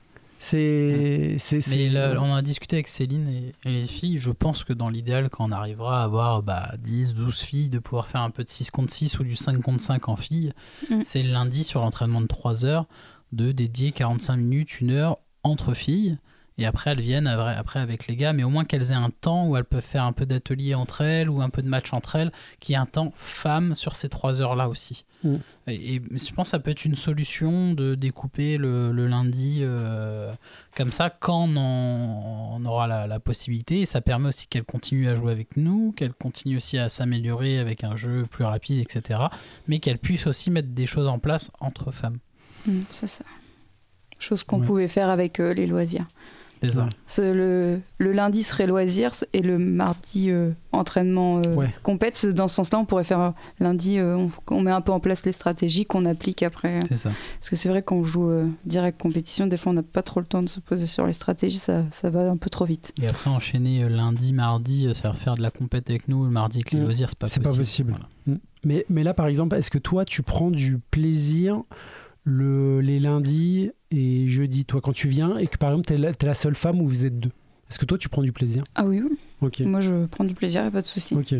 C'est. 0.42 1.34
c'est- 1.38 1.60
c'est- 1.60 1.76
Mais 1.76 1.88
là, 1.90 2.14
on 2.18 2.34
a 2.34 2.40
discuté 2.40 2.76
avec 2.76 2.88
Céline 2.88 3.28
et, 3.28 3.54
et 3.68 3.72
les 3.72 3.86
filles. 3.86 4.16
Je 4.18 4.30
pense 4.30 4.64
que 4.64 4.72
dans 4.72 4.88
l'idéal, 4.88 5.28
quand 5.28 5.44
on 5.46 5.52
arrivera 5.52 6.00
à 6.00 6.04
avoir 6.04 6.42
bah, 6.42 6.72
10, 6.78 7.12
12 7.14 7.40
filles, 7.40 7.68
de 7.68 7.78
pouvoir 7.78 8.08
faire 8.08 8.22
un 8.22 8.30
peu 8.30 8.42
de 8.42 8.48
6 8.48 8.70
contre 8.70 8.90
6 8.90 9.18
ou 9.18 9.24
du 9.24 9.36
5 9.36 9.60
contre 9.60 9.82
5 9.82 10.08
en 10.08 10.16
filles, 10.16 10.52
Mm. 10.90 11.02
c'est 11.04 11.22
le 11.22 11.30
lundi 11.30 11.62
sur 11.62 11.80
l'entraînement 11.82 12.22
de 12.22 12.26
3 12.26 12.64
heures 12.64 12.86
de 13.32 13.52
dédier 13.52 13.92
45 13.92 14.36
minutes, 14.38 14.80
une 14.80 14.92
heure 14.92 15.18
entre 15.42 15.74
filles. 15.74 16.16
Et 16.60 16.66
après, 16.66 16.90
elles 16.90 17.00
viennent 17.00 17.26
après 17.26 17.80
avec 17.80 18.06
les 18.06 18.14
gars, 18.16 18.32
mais 18.32 18.44
au 18.44 18.50
moins 18.50 18.64
qu'elles 18.64 18.92
aient 18.92 18.94
un 18.94 19.10
temps 19.10 19.46
où 19.48 19.56
elles 19.56 19.64
peuvent 19.64 19.80
faire 19.82 20.04
un 20.04 20.12
peu 20.12 20.26
d'atelier 20.26 20.74
entre 20.74 21.00
elles 21.00 21.28
ou 21.30 21.40
un 21.40 21.48
peu 21.50 21.62
de 21.62 21.68
match 21.68 21.92
entre 21.92 22.16
elles, 22.16 22.30
qui 22.60 22.74
ait 22.74 22.76
un 22.76 22.86
temps 22.86 23.12
femme 23.16 23.74
sur 23.74 23.96
ces 23.96 24.08
3 24.10 24.40
heures-là 24.42 24.68
aussi. 24.68 25.04
Mm. 25.24 25.36
Et, 25.68 25.94
et 25.96 26.02
je 26.10 26.32
pense 26.32 26.48
que 26.48 26.50
ça 26.50 26.58
peut 26.58 26.70
être 26.70 26.84
une 26.84 26.94
solution 26.96 27.72
de 27.72 27.94
découper 27.94 28.58
le, 28.58 28.92
le 28.92 29.06
lundi 29.06 29.60
euh, 29.62 30.32
comme 30.76 30.92
ça 30.92 31.08
quand 31.10 31.48
on, 31.48 31.56
en- 31.56 32.56
on 32.60 32.64
aura 32.66 32.86
la, 32.86 33.06
la 33.06 33.20
possibilité. 33.20 33.80
Et 33.80 33.86
ça 33.86 34.00
permet 34.02 34.28
aussi 34.28 34.46
qu'elle 34.46 34.64
continue 34.64 35.08
à 35.08 35.14
jouer 35.14 35.32
avec 35.32 35.56
nous, 35.56 35.92
qu'elle 35.92 36.12
continue 36.12 36.56
aussi 36.58 36.76
à 36.78 36.88
s'améliorer 36.90 37.58
avec 37.58 37.84
un 37.84 37.96
jeu 37.96 38.26
plus 38.30 38.44
rapide, 38.44 38.80
etc. 38.80 39.18
Mais 39.66 39.78
qu'elle 39.78 39.98
puisse 39.98 40.26
aussi 40.26 40.50
mettre 40.50 40.68
des 40.68 40.86
choses 40.86 41.08
en 41.08 41.18
place 41.18 41.50
entre 41.60 41.90
femmes. 41.90 42.18
Mm, 42.66 42.80
c'est 42.90 43.06
ça. 43.06 43.24
Chose 44.18 44.42
qu'on 44.44 44.60
Ouais. 44.60 44.66
pouvait 44.66 44.88
faire 44.88 45.08
avec 45.08 45.40
euh, 45.40 45.54
les 45.54 45.66
loisirs. 45.66 46.06
C'est 46.62 46.72
ça. 46.72 46.88
Le, 47.32 47.80
le 47.98 48.12
lundi 48.12 48.42
serait 48.42 48.66
loisirs 48.66 49.12
et 49.32 49.40
le 49.42 49.58
mardi 49.58 50.30
euh, 50.30 50.50
entraînement 50.72 51.38
euh, 51.38 51.54
Ouais. 51.54 51.70
compète. 51.82 52.26
Dans 52.26 52.48
ce 52.48 52.56
sens-là, 52.56 52.78
on 52.78 52.84
pourrait 52.84 53.04
faire 53.04 53.32
lundi, 53.60 53.98
euh, 53.98 54.16
on, 54.16 54.30
on 54.50 54.60
met 54.60 54.70
un 54.70 54.80
peu 54.80 54.92
en 54.92 55.00
place 55.00 55.24
les 55.24 55.32
stratégies 55.32 55.86
qu'on 55.86 56.04
applique 56.04 56.42
après. 56.42 56.80
C'est 56.88 56.96
ça. 56.96 57.10
Parce 57.38 57.50
que 57.50 57.56
c'est 57.56 57.68
vrai 57.68 57.82
qu'on 57.82 58.04
joue 58.04 58.28
euh, 58.30 58.46
direct 58.66 59.00
compétition, 59.00 59.46
des 59.46 59.56
fois 59.56 59.70
on 59.72 59.74
n'a 59.74 59.82
pas 59.82 60.02
trop 60.02 60.20
le 60.20 60.26
temps 60.26 60.42
de 60.42 60.48
se 60.48 60.60
poser 60.60 60.86
sur 60.86 61.06
les 61.06 61.12
stratégies, 61.14 61.58
ça, 61.58 61.84
ça 61.90 62.10
va 62.10 62.28
un 62.30 62.36
peu 62.36 62.50
trop 62.50 62.64
vite. 62.66 62.92
Et 63.02 63.06
après, 63.08 63.30
enchaîner 63.30 63.82
euh, 63.84 63.88
lundi, 63.88 64.32
mardi, 64.32 64.86
euh, 64.86 64.94
faire 64.94 65.16
faire 65.16 65.34
de 65.36 65.42
la 65.42 65.50
compète 65.50 65.88
avec 65.90 66.08
nous, 66.08 66.24
le 66.24 66.30
mardi 66.30 66.58
avec 66.58 66.72
les 66.72 66.80
Mm. 66.80 66.82
loisirs, 66.84 67.08
c'est 67.08 67.18
pas 67.18 67.26
C'est 67.26 67.40
possible. 67.40 67.54
pas 67.54 67.58
possible. 67.58 67.90
Voilà. 68.26 68.38
Mais, 68.64 68.84
mais 68.90 69.02
là, 69.02 69.14
par 69.14 69.26
exemple, 69.26 69.56
est-ce 69.56 69.70
que 69.70 69.78
toi, 69.78 70.04
tu 70.04 70.22
prends 70.22 70.50
du 70.50 70.78
plaisir 70.90 71.62
le, 72.24 72.80
les 72.80 73.00
lundis 73.00 73.70
et 73.90 74.28
jeudis, 74.28 74.64
toi, 74.64 74.80
quand 74.80 74.92
tu 74.92 75.08
viens, 75.08 75.36
et 75.36 75.46
que 75.46 75.58
par 75.58 75.70
exemple, 75.70 75.86
tu 75.86 75.94
es, 75.94 75.98
la 75.98 76.14
t'es 76.14 76.26
la 76.26 76.34
seule 76.34 76.54
femme 76.54 76.80
où 76.80 76.86
vous 76.86 77.04
êtes 77.04 77.18
deux 77.18 77.32
Est-ce 77.68 77.78
que 77.78 77.86
toi, 77.86 77.98
tu 77.98 78.08
prends 78.08 78.22
du 78.22 78.32
plaisir? 78.32 78.62
Ah 78.74 78.84
oui, 78.84 79.02
oui. 79.02 79.50
Moi 79.64 79.80
je 79.80 80.06
prends 80.06 80.24
du 80.24 80.34
plaisir, 80.34 80.64
et 80.64 80.70
pas 80.70 80.82
de 80.82 80.86
souci. 80.86 81.14
Ok. 81.14 81.34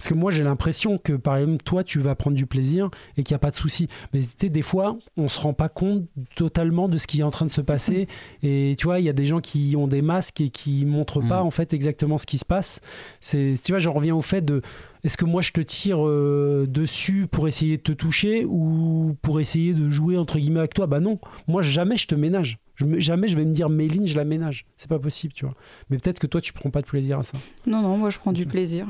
Parce 0.00 0.08
que 0.08 0.14
moi, 0.14 0.30
j'ai 0.30 0.42
l'impression 0.42 0.96
que, 0.96 1.12
par 1.12 1.36
exemple, 1.36 1.62
toi, 1.62 1.84
tu 1.84 1.98
vas 2.00 2.14
prendre 2.14 2.34
du 2.34 2.46
plaisir 2.46 2.88
et 3.18 3.22
qu'il 3.22 3.34
n'y 3.34 3.36
a 3.36 3.38
pas 3.38 3.50
de 3.50 3.56
souci. 3.56 3.86
Mais 4.14 4.20
tu 4.20 4.28
sais, 4.38 4.48
des 4.48 4.62
fois, 4.62 4.96
on 5.18 5.28
se 5.28 5.38
rend 5.38 5.52
pas 5.52 5.68
compte 5.68 6.04
totalement 6.36 6.88
de 6.88 6.96
ce 6.96 7.06
qui 7.06 7.20
est 7.20 7.22
en 7.22 7.28
train 7.30 7.44
de 7.44 7.50
se 7.50 7.60
passer. 7.60 8.08
Et 8.42 8.76
tu 8.78 8.86
vois, 8.86 8.98
il 8.98 9.04
y 9.04 9.10
a 9.10 9.12
des 9.12 9.26
gens 9.26 9.40
qui 9.40 9.74
ont 9.76 9.86
des 9.86 10.00
masques 10.00 10.40
et 10.40 10.48
qui 10.48 10.86
montrent 10.86 11.20
pas, 11.20 11.42
Mm. 11.42 11.46
en 11.46 11.50
fait, 11.50 11.74
exactement 11.74 12.16
ce 12.16 12.24
qui 12.24 12.38
se 12.38 12.46
passe. 12.46 12.80
Tu 13.20 13.54
vois, 13.68 13.78
j'en 13.78 13.92
reviens 13.92 14.14
au 14.16 14.22
fait 14.22 14.40
de 14.42 14.62
est-ce 15.04 15.18
que 15.18 15.26
moi, 15.26 15.42
je 15.42 15.52
te 15.52 15.60
tire 15.60 15.98
euh, 16.06 16.64
dessus 16.66 17.26
pour 17.30 17.46
essayer 17.46 17.76
de 17.76 17.82
te 17.82 17.92
toucher 17.92 18.46
ou 18.46 19.16
pour 19.20 19.38
essayer 19.38 19.74
de 19.74 19.90
jouer, 19.90 20.16
entre 20.16 20.38
guillemets, 20.38 20.60
avec 20.60 20.72
toi? 20.72 20.86
Bah 20.86 21.00
non. 21.00 21.18
Moi, 21.46 21.60
jamais 21.60 21.98
je 21.98 22.06
te 22.06 22.14
ménage. 22.14 22.58
Je 22.74 22.86
me- 22.86 22.98
jamais 23.00 23.28
je 23.28 23.36
vais 23.36 23.44
me 23.44 23.52
dire 23.52 23.68
Méline, 23.68 24.06
je 24.06 24.16
la 24.16 24.24
ménage. 24.24 24.64
C'est 24.78 24.88
pas 24.88 24.98
possible, 24.98 25.34
tu 25.34 25.44
vois. 25.44 25.54
Mais 25.90 25.98
peut-être 25.98 26.18
que 26.18 26.26
toi, 26.26 26.40
tu 26.40 26.54
prends 26.54 26.70
pas 26.70 26.80
de 26.80 26.86
plaisir 26.86 27.18
à 27.18 27.22
ça. 27.22 27.36
Non, 27.66 27.82
non, 27.82 27.98
moi 27.98 28.08
je 28.08 28.16
prends 28.18 28.32
du 28.32 28.46
plaisir. 28.46 28.86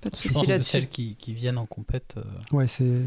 Pas 0.00 0.10
de 0.10 0.16
Je 0.16 0.28
pense 0.32 0.46
que 0.46 0.60
celles 0.60 0.88
qui, 0.88 1.16
qui 1.16 1.32
viennent 1.34 1.58
en 1.58 1.66
compète, 1.66 2.16
euh, 2.18 2.24
Ouais, 2.56 2.66
c'est, 2.68 3.00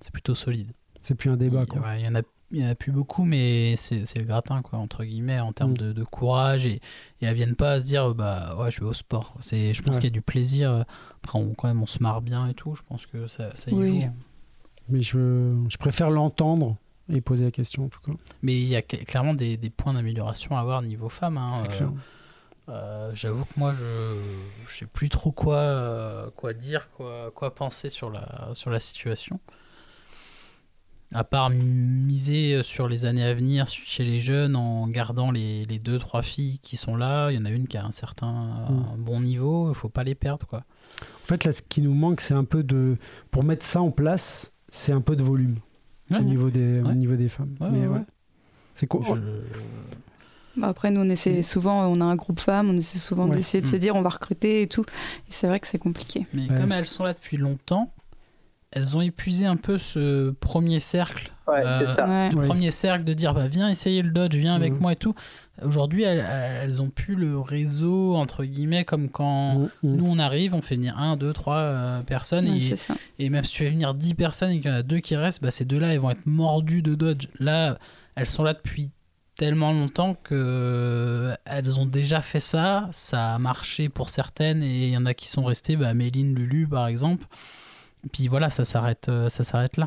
c'est 0.00 0.12
plutôt 0.12 0.34
solide. 0.34 0.72
c'est 1.00 1.14
plus 1.14 1.30
un 1.30 1.36
débat, 1.36 1.62
il, 1.62 1.66
quoi. 1.66 1.80
ouais, 1.82 2.00
il 2.00 2.04
y 2.04 2.08
en 2.08 2.14
a 2.14 2.22
il 2.54 2.60
y 2.60 2.66
en 2.66 2.68
a 2.68 2.74
plus 2.74 2.92
beaucoup 2.92 3.24
mais 3.24 3.76
c'est 3.76 4.04
c'est 4.04 4.18
le 4.18 4.26
gratin 4.26 4.60
quoi 4.60 4.78
entre 4.78 5.04
guillemets 5.04 5.40
en 5.40 5.54
termes 5.54 5.70
Mm. 5.70 5.78
de, 5.78 5.92
de 5.94 6.04
courage 6.04 6.66
et, 6.66 6.82
et 7.22 7.24
elles 7.24 7.34
viennent 7.34 7.54
pas 7.56 7.72
à 7.72 7.80
se 7.80 7.86
dire 7.86 8.14
bah 8.14 8.54
ouais 8.60 8.70
je 8.70 8.80
vais 8.80 8.86
au 8.86 8.92
sport 8.92 9.32
c'est 9.40 9.72
je 9.72 9.80
pense 9.82 9.94
Ouais. 9.94 10.00
qu'il 10.02 10.08
y 10.10 10.12
a 10.12 10.16
du 10.16 10.20
plaisir 10.20 10.84
après 11.24 11.38
on, 11.38 11.54
quand 11.54 11.66
même 11.68 11.80
on 11.82 11.86
se 11.86 12.02
marre 12.02 12.20
bien 12.20 12.46
et 12.48 12.52
tout 12.52 12.74
je 12.74 12.82
pense 12.86 13.06
que 13.06 13.26
ça, 13.26 13.56
ça 13.56 13.70
y 13.70 13.74
Oui. 13.74 14.02
joue 14.02 14.10
Mais 14.90 15.00
je, 15.00 15.56
je 15.66 15.76
préfère 15.78 16.10
l'entendre 16.10 16.76
et 17.08 17.22
poser 17.22 17.44
la 17.44 17.50
question 17.52 17.86
en 17.86 17.88
tout 17.88 18.00
cas. 18.00 18.12
mais 18.42 18.52
il 18.60 18.66
y 18.68 18.76
a 18.76 18.80
cl- 18.80 19.02
clairement 19.06 19.32
des, 19.32 19.56
des 19.56 19.70
points 19.70 19.94
d'amélioration 19.94 20.54
à 20.58 20.60
avoir 20.60 20.82
niveau 20.82 21.08
femme 21.08 21.38
hein. 21.38 21.52
C'est 21.54 21.72
Euh, 21.72 21.76
clair. 21.78 21.92
Euh, 22.72 23.10
j'avoue 23.14 23.44
que 23.44 23.52
moi 23.58 23.72
je 23.72 24.16
je 24.66 24.76
sais 24.78 24.86
plus 24.86 25.08
trop 25.08 25.30
quoi 25.30 25.56
euh, 25.56 26.30
quoi 26.34 26.54
dire 26.54 26.88
quoi 26.96 27.30
quoi 27.34 27.54
penser 27.54 27.88
sur 27.88 28.10
la 28.10 28.48
sur 28.54 28.70
la 28.70 28.80
situation 28.80 29.38
à 31.14 31.24
part 31.24 31.50
miser 31.50 32.62
sur 32.62 32.88
les 32.88 33.04
années 33.04 33.24
à 33.24 33.34
venir 33.34 33.66
chez 33.66 34.02
les 34.04 34.18
jeunes 34.20 34.56
en 34.56 34.88
gardant 34.88 35.30
les, 35.30 35.66
les 35.66 35.78
deux 35.78 35.98
trois 35.98 36.22
filles 36.22 36.58
qui 36.60 36.78
sont 36.78 36.96
là 36.96 37.30
il 37.30 37.36
y 37.36 37.38
en 37.38 37.44
a 37.44 37.50
une 37.50 37.68
qui 37.68 37.76
a 37.76 37.84
un 37.84 37.90
certain 37.92 38.32
Mm. 38.70 38.86
un 38.94 38.96
bon 38.98 39.20
niveau 39.20 39.68
il 39.70 39.74
faut 39.74 39.90
pas 39.90 40.04
les 40.04 40.14
perdre 40.14 40.46
quoi 40.46 40.64
En 41.22 41.26
fait, 41.26 41.44
là, 41.44 41.52
ce 41.52 41.62
qui 41.62 41.80
nous 41.82 41.94
manque, 41.94 42.20
c'est 42.20 42.34
un 42.34 42.44
peu 42.44 42.62
de. 42.62 42.96
Pour 43.30 43.44
mettre 43.44 43.64
ça 43.64 43.80
en 43.80 43.90
place, 43.90 44.52
c'est 44.68 44.92
un 44.92 45.00
peu 45.00 45.16
de 45.16 45.22
volume 45.22 45.56
Ouais. 46.10 46.18
au, 46.18 46.22
niveau 46.22 46.50
des, 46.50 46.80
au 46.80 46.86
Ouais. 46.86 46.94
niveau 46.94 47.16
des 47.16 47.28
femmes. 47.28 47.54
Ouais, 47.60 47.70
Mais. 47.70 47.86
C'est 48.74 48.86
quoi 48.86 49.00
Je- 49.04 49.14
Bah, 49.14 49.18
après, 50.60 50.90
nous, 50.90 51.00
on 51.00 51.08
essaie 51.08 51.38
Mm. 51.38 51.42
souvent, 51.42 51.86
on 51.86 52.00
a 52.00 52.04
un 52.04 52.16
groupe 52.16 52.40
femmes, 52.40 52.68
on 52.70 52.76
essaie 52.76 52.98
souvent 52.98 53.26
Ouais. 53.28 53.36
d'essayer 53.36 53.62
de 53.62 53.66
se 53.68 53.76
Mm. 53.76 53.78
dire 53.78 53.96
on 53.96 54.02
va 54.02 54.10
recruter 54.10 54.62
et 54.62 54.66
tout. 54.66 54.82
Et 55.28 55.30
c'est 55.30 55.46
vrai 55.46 55.60
que 55.60 55.66
c'est 55.66 55.78
compliqué. 55.78 56.26
mais 56.34 56.50
Ouais. 56.50 56.56
comme 56.58 56.72
elles 56.72 56.86
sont 56.86 57.04
là 57.04 57.12
depuis 57.14 57.36
longtemps 57.36 57.90
elles 58.74 58.96
ont 58.96 59.02
épuisé 59.02 59.44
un 59.44 59.56
peu 59.58 59.76
ce 59.76 60.30
premier 60.30 60.80
cercle. 60.80 61.30
Ouais, 61.46 61.60
Euh, 61.62 61.90
c'est 61.90 61.94
ça. 61.96 62.08
Ouais. 62.08 62.30
Le 62.30 62.38
Oui. 62.38 62.46
premier 62.46 62.70
cercle 62.70 63.04
de 63.04 63.12
dire 63.12 63.34
bah, 63.34 63.46
viens 63.46 63.68
essayer 63.68 64.00
le 64.00 64.10
dodge, 64.10 64.34
viens 64.34 64.54
avec 64.54 64.72
Mhm. 64.72 64.78
moi 64.80 64.92
et 64.92 64.96
tout. 64.96 65.14
Aujourd'hui, 65.62 66.04
elles, 66.04 66.24
elles 66.62 66.80
ont 66.80 66.88
plus 66.88 67.14
le 67.14 67.38
réseau, 67.38 68.14
entre 68.14 68.44
guillemets, 68.46 68.86
comme 68.86 69.10
quand 69.10 69.56
Mm, 69.58 69.64
mm. 69.82 69.96
nous 69.96 70.06
on 70.06 70.18
arrive, 70.18 70.54
on 70.54 70.62
fait 70.62 70.76
venir 70.76 70.96
1, 70.98 71.18
2, 71.18 71.34
3 71.34 72.00
personnes. 72.06 72.46
Et 73.18 73.28
même 73.28 73.44
si 73.44 73.52
tu 73.52 73.58
fais 73.64 73.68
venir 73.68 73.92
10 73.92 74.14
personnes 74.14 74.52
et 74.52 74.60
qu'il 74.60 74.70
y 74.70 74.72
en 74.72 74.78
a 74.78 74.82
deux 74.82 75.00
qui 75.00 75.16
restent, 75.16 75.42
bah, 75.42 75.50
ces 75.50 75.66
deux-là, 75.66 75.88
elles 75.92 76.00
vont 76.00 76.08
être 76.10 76.24
mordues 76.24 76.80
de 76.80 76.94
dodge. 76.94 77.26
Là, 77.40 77.76
elles 78.14 78.30
sont 78.30 78.42
là 78.42 78.54
depuis 78.54 78.88
tellement 79.44 79.72
longtemps 79.72 80.14
que 80.22 80.34
euh, 80.36 81.34
elles 81.46 81.80
ont 81.80 81.84
déjà 81.86 82.22
fait 82.22 82.38
ça, 82.38 82.88
ça 82.92 83.34
a 83.34 83.38
marché 83.38 83.88
pour 83.88 84.08
certaines 84.10 84.62
et 84.62 84.84
il 84.86 84.90
y 84.90 84.96
en 84.96 85.04
a 85.04 85.14
qui 85.14 85.26
sont 85.28 85.42
restées, 85.42 85.74
bah, 85.74 85.94
Méline, 85.94 86.32
Lulu 86.32 86.68
par 86.68 86.86
exemple. 86.86 87.24
Puis 88.12 88.28
voilà, 88.28 88.50
ça 88.50 88.64
s'arrête, 88.64 89.06
euh, 89.08 89.28
ça 89.28 89.42
s'arrête 89.42 89.78
là. 89.78 89.86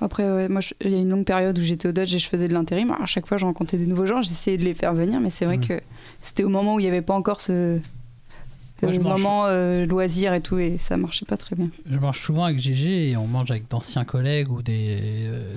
Après, 0.00 0.28
ouais, 0.28 0.48
moi, 0.48 0.60
il 0.84 0.90
y 0.90 0.96
a 0.96 0.98
une 0.98 1.10
longue 1.10 1.24
période 1.24 1.56
où 1.56 1.62
j'étais 1.62 1.86
au 1.88 1.92
Dodge 1.92 2.12
et 2.14 2.18
je 2.18 2.26
faisais 2.28 2.48
de 2.48 2.52
l'intérim. 2.54 2.90
À 3.00 3.06
chaque 3.06 3.28
fois, 3.28 3.36
je 3.36 3.44
rencontrais 3.44 3.76
des 3.78 3.86
nouveaux 3.86 4.06
gens, 4.06 4.22
j'essayais 4.22 4.56
de 4.56 4.64
les 4.64 4.74
faire 4.74 4.92
venir, 4.92 5.20
mais 5.20 5.30
c'est 5.30 5.44
vrai 5.44 5.58
Ouais. 5.58 5.66
que 5.68 5.80
c'était 6.20 6.42
au 6.42 6.48
moment 6.48 6.74
où 6.74 6.80
il 6.80 6.82
n'y 6.82 6.88
avait 6.88 7.00
pas 7.02 7.14
encore 7.14 7.40
ce. 7.40 7.78
Moi, 8.82 8.92
je 8.92 9.00
mange- 9.00 9.20
moment 9.22 9.46
euh, 9.46 9.84
loisir 9.86 10.32
et 10.34 10.40
tout, 10.40 10.58
et 10.58 10.78
ça 10.78 10.96
marchait 10.96 11.26
pas 11.26 11.36
très 11.36 11.56
bien. 11.56 11.70
Je 11.90 11.98
mange 11.98 12.20
souvent 12.20 12.44
avec 12.44 12.58
GG 12.58 13.10
et 13.10 13.16
on 13.16 13.26
mange 13.26 13.50
avec 13.50 13.68
d'anciens 13.68 14.04
collègues 14.04 14.50
ou 14.50 14.62
des, 14.62 14.96
euh, 15.26 15.52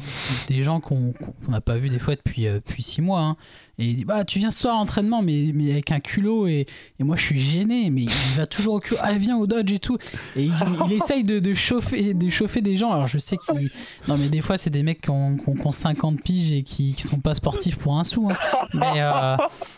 des 0.47 0.63
gens 0.63 0.79
qu'on 0.79 1.13
n'a 1.47 1.61
pas 1.61 1.75
vu 1.77 1.89
des 1.89 1.99
fois 1.99 2.15
depuis, 2.15 2.47
euh, 2.47 2.55
depuis 2.55 2.83
six 2.83 3.01
mois. 3.01 3.21
hein. 3.21 3.37
Et 3.79 3.85
il 3.87 3.95
dit 3.95 4.05
bah 4.05 4.23
tu 4.23 4.37
viens 4.37 4.51
ce 4.51 4.59
soir 4.59 4.75
à 4.75 4.77
l'entraînement 4.77 5.23
mais, 5.23 5.49
mais 5.51 5.71
avec 5.71 5.91
un 5.91 5.99
culot 5.99 6.45
et, 6.45 6.67
et 6.99 7.03
moi 7.03 7.15
je 7.15 7.23
suis 7.23 7.39
gêné 7.39 7.89
mais 7.89 8.03
il 8.03 8.37
va 8.37 8.45
toujours 8.45 8.75
au 8.75 8.79
culot 8.79 8.99
ah 9.01 9.13
viens 9.13 9.35
au 9.35 9.47
dodge 9.47 9.71
et 9.71 9.79
tout 9.79 9.97
et 10.35 10.43
il, 10.43 10.53
il 10.85 10.93
essaye 10.97 11.23
de, 11.23 11.39
de 11.39 11.53
chauffer 11.55 12.13
de 12.13 12.29
chauffer 12.29 12.61
des 12.61 12.75
gens 12.77 12.91
alors 12.91 13.07
je 13.07 13.17
sais 13.17 13.35
qu'il 13.35 13.71
non 14.07 14.15
mais 14.19 14.29
des 14.29 14.41
fois 14.41 14.59
c'est 14.59 14.69
des 14.69 14.83
mecs 14.83 15.01
qui 15.01 15.09
ont, 15.09 15.37
qui 15.37 15.49
ont- 15.49 15.55
qui 15.55 15.65
ont 15.67 15.71
50 15.71 16.21
piges 16.21 16.51
et 16.51 16.61
qui, 16.61 16.93
qui 16.93 17.01
sont 17.01 17.19
pas 17.19 17.33
sportifs 17.33 17.79
pour 17.79 17.97
un 17.97 18.03
sou 18.03 18.29
hein. 18.29 18.37
mais, 18.75 19.01
euh, 19.01 19.37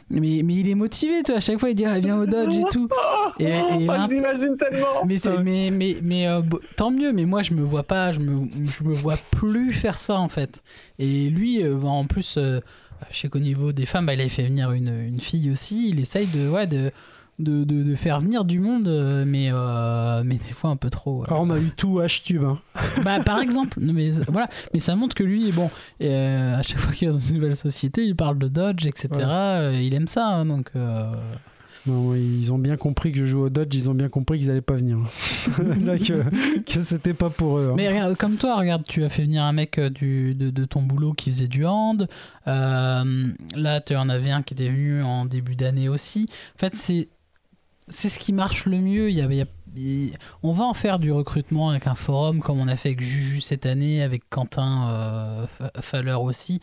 mais 0.09 0.41
mais 0.43 0.55
il 0.55 0.67
est 0.69 0.75
motivé 0.75 1.23
tu 1.23 1.31
vois 1.31 1.37
à 1.37 1.41
chaque 1.41 1.57
fois 1.59 1.69
il 1.69 1.75
dit 1.75 1.85
ah 1.85 1.97
viens 1.97 2.17
au 2.17 2.25
dodge 2.25 2.57
et 2.57 2.63
tout 2.69 2.89
et, 3.39 3.45
et 3.45 3.61
il 3.79 3.89
a 3.89 4.01
un 4.03 4.09
je 4.09 4.13
l'imagine 4.13 4.57
tellement. 4.57 5.05
mais, 5.05 5.17
c'est- 5.17 5.37
mais, 5.37 5.69
mais, 5.71 5.97
mais 6.03 6.27
euh, 6.27 6.41
tant 6.75 6.91
mieux, 6.91 7.13
mais 7.13 7.23
moi 7.25 7.43
je 7.43 7.53
me 7.53 7.63
vois 7.63 7.83
pas, 7.83 8.11
je 8.11 8.19
me, 8.19 8.47
je 8.65 8.83
me 8.83 8.93
vois 8.93 9.17
plus 9.31 9.71
faire 9.73 9.97
ça 9.97 10.17
en 10.19 10.27
fait. 10.29 10.63
Et 10.99 11.29
lui, 11.29 11.61
euh, 11.63 11.81
en 11.81 12.05
plus, 12.05 12.35
euh, 12.37 12.61
je 13.11 13.17
sais 13.19 13.29
qu'au 13.29 13.39
niveau 13.39 13.71
des 13.71 13.85
femmes, 13.85 14.05
bah, 14.05 14.13
il 14.13 14.19
avait 14.21 14.29
fait 14.29 14.43
venir 14.43 14.71
une, 14.71 14.89
une 15.07 15.19
fille 15.19 15.51
aussi, 15.51 15.89
il 15.89 15.99
essaye 15.99 16.27
de, 16.27 16.47
ouais, 16.49 16.67
de, 16.67 16.91
de, 17.39 17.63
de, 17.63 17.83
de 17.83 17.95
faire 17.95 18.19
venir 18.19 18.45
du 18.45 18.59
monde, 18.59 18.87
euh, 18.87 19.23
mais, 19.27 19.49
euh, 19.51 20.23
mais 20.25 20.35
des 20.35 20.53
fois 20.53 20.69
un 20.69 20.75
peu 20.77 20.89
trop. 20.89 21.23
euh. 21.23 21.25
Alors, 21.27 21.41
on 21.41 21.49
a 21.49 21.57
eu 21.59 21.71
tout 21.75 21.99
H-Tube. 21.99 22.43
Hein. 22.43 22.59
Bah, 23.03 23.19
par 23.19 23.39
exemple, 23.39 23.79
mais, 23.81 24.09
voilà, 24.29 24.47
mais 24.73 24.79
ça 24.79 24.95
montre 24.95 25.15
que 25.15 25.23
lui, 25.23 25.51
bon, 25.51 25.69
euh, 26.01 26.57
à 26.57 26.61
chaque 26.63 26.79
fois 26.79 26.93
qu'il 26.93 27.07
est 27.07 27.11
dans 27.11 27.17
une 27.17 27.35
nouvelle 27.35 27.55
société, 27.57 28.03
il 28.05 28.15
parle 28.15 28.37
de 28.39 28.47
Dodge, 28.47 28.85
etc. 28.87 29.09
Ouais. 29.13 29.85
il 29.85 29.93
aime 29.93 30.07
ça, 30.07 30.27
hein, 30.27 30.45
donc. 30.45 30.71
Non, 31.87 32.15
ils 32.15 32.51
ont 32.51 32.57
bien 32.57 32.77
compris 32.77 33.11
que 33.11 33.19
je 33.19 33.25
joue 33.25 33.41
au 33.43 33.49
Dodge, 33.49 33.75
ils 33.75 33.89
ont 33.89 33.93
bien 33.93 34.09
compris 34.09 34.39
qu'ils 34.39 34.49
allaient 34.49 34.61
pas 34.61 34.73
venir. 34.73 34.97
Là, 35.83 35.97
que, 35.99 36.23
que 36.61 36.81
c'était 36.81 37.13
pas 37.13 37.29
pour 37.29 37.59
eux. 37.59 37.69
hein. 37.71 37.75
Mais 37.77 37.87
regarde, 37.89 38.15
comme 38.17 38.37
toi, 38.37 38.57
regarde, 38.57 38.83
tu 38.87 39.03
as 39.03 39.09
fait 39.09 39.23
venir 39.23 39.43
un 39.43 39.53
mec 39.53 39.77
euh, 39.77 39.89
du, 39.91 40.33
de, 40.33 40.49
de 40.49 40.65
ton 40.65 40.81
boulot 40.81 41.13
qui 41.13 41.29
faisait 41.31 41.47
du 41.47 41.63
hand. 41.65 42.07
Euh, 42.47 43.27
là, 43.55 43.81
tu 43.81 43.95
en 43.95 44.09
avais 44.09 44.31
un 44.31 44.41
qui 44.41 44.53
était 44.55 44.69
venu 44.69 45.03
en 45.03 45.25
début 45.25 45.55
d'année 45.55 45.87
aussi. 45.89 46.27
En 46.55 46.59
fait, 46.59 46.75
c'est 46.75 47.07
c'est 47.87 48.09
ce 48.09 48.17
qui 48.17 48.33
marche 48.33 48.65
le 48.65 48.79
mieux. 48.79 49.11
Il 49.11 49.15
y 49.15 49.21
avait, 49.21 49.45
on 50.41 50.51
va 50.53 50.63
en 50.63 50.73
faire 50.73 50.97
du 50.97 51.11
recrutement 51.11 51.69
avec 51.69 51.85
un 51.85 51.93
forum 51.93 52.39
comme 52.39 52.59
on 52.59 52.67
a 52.67 52.75
fait 52.77 52.89
avec 52.89 53.01
Juju 53.01 53.41
cette 53.41 53.67
année, 53.67 54.01
avec 54.01 54.23
Quentin 54.31 54.89
euh, 54.89 55.45
Fa- 55.47 55.71
Faller 55.81 56.13
aussi. 56.19 56.61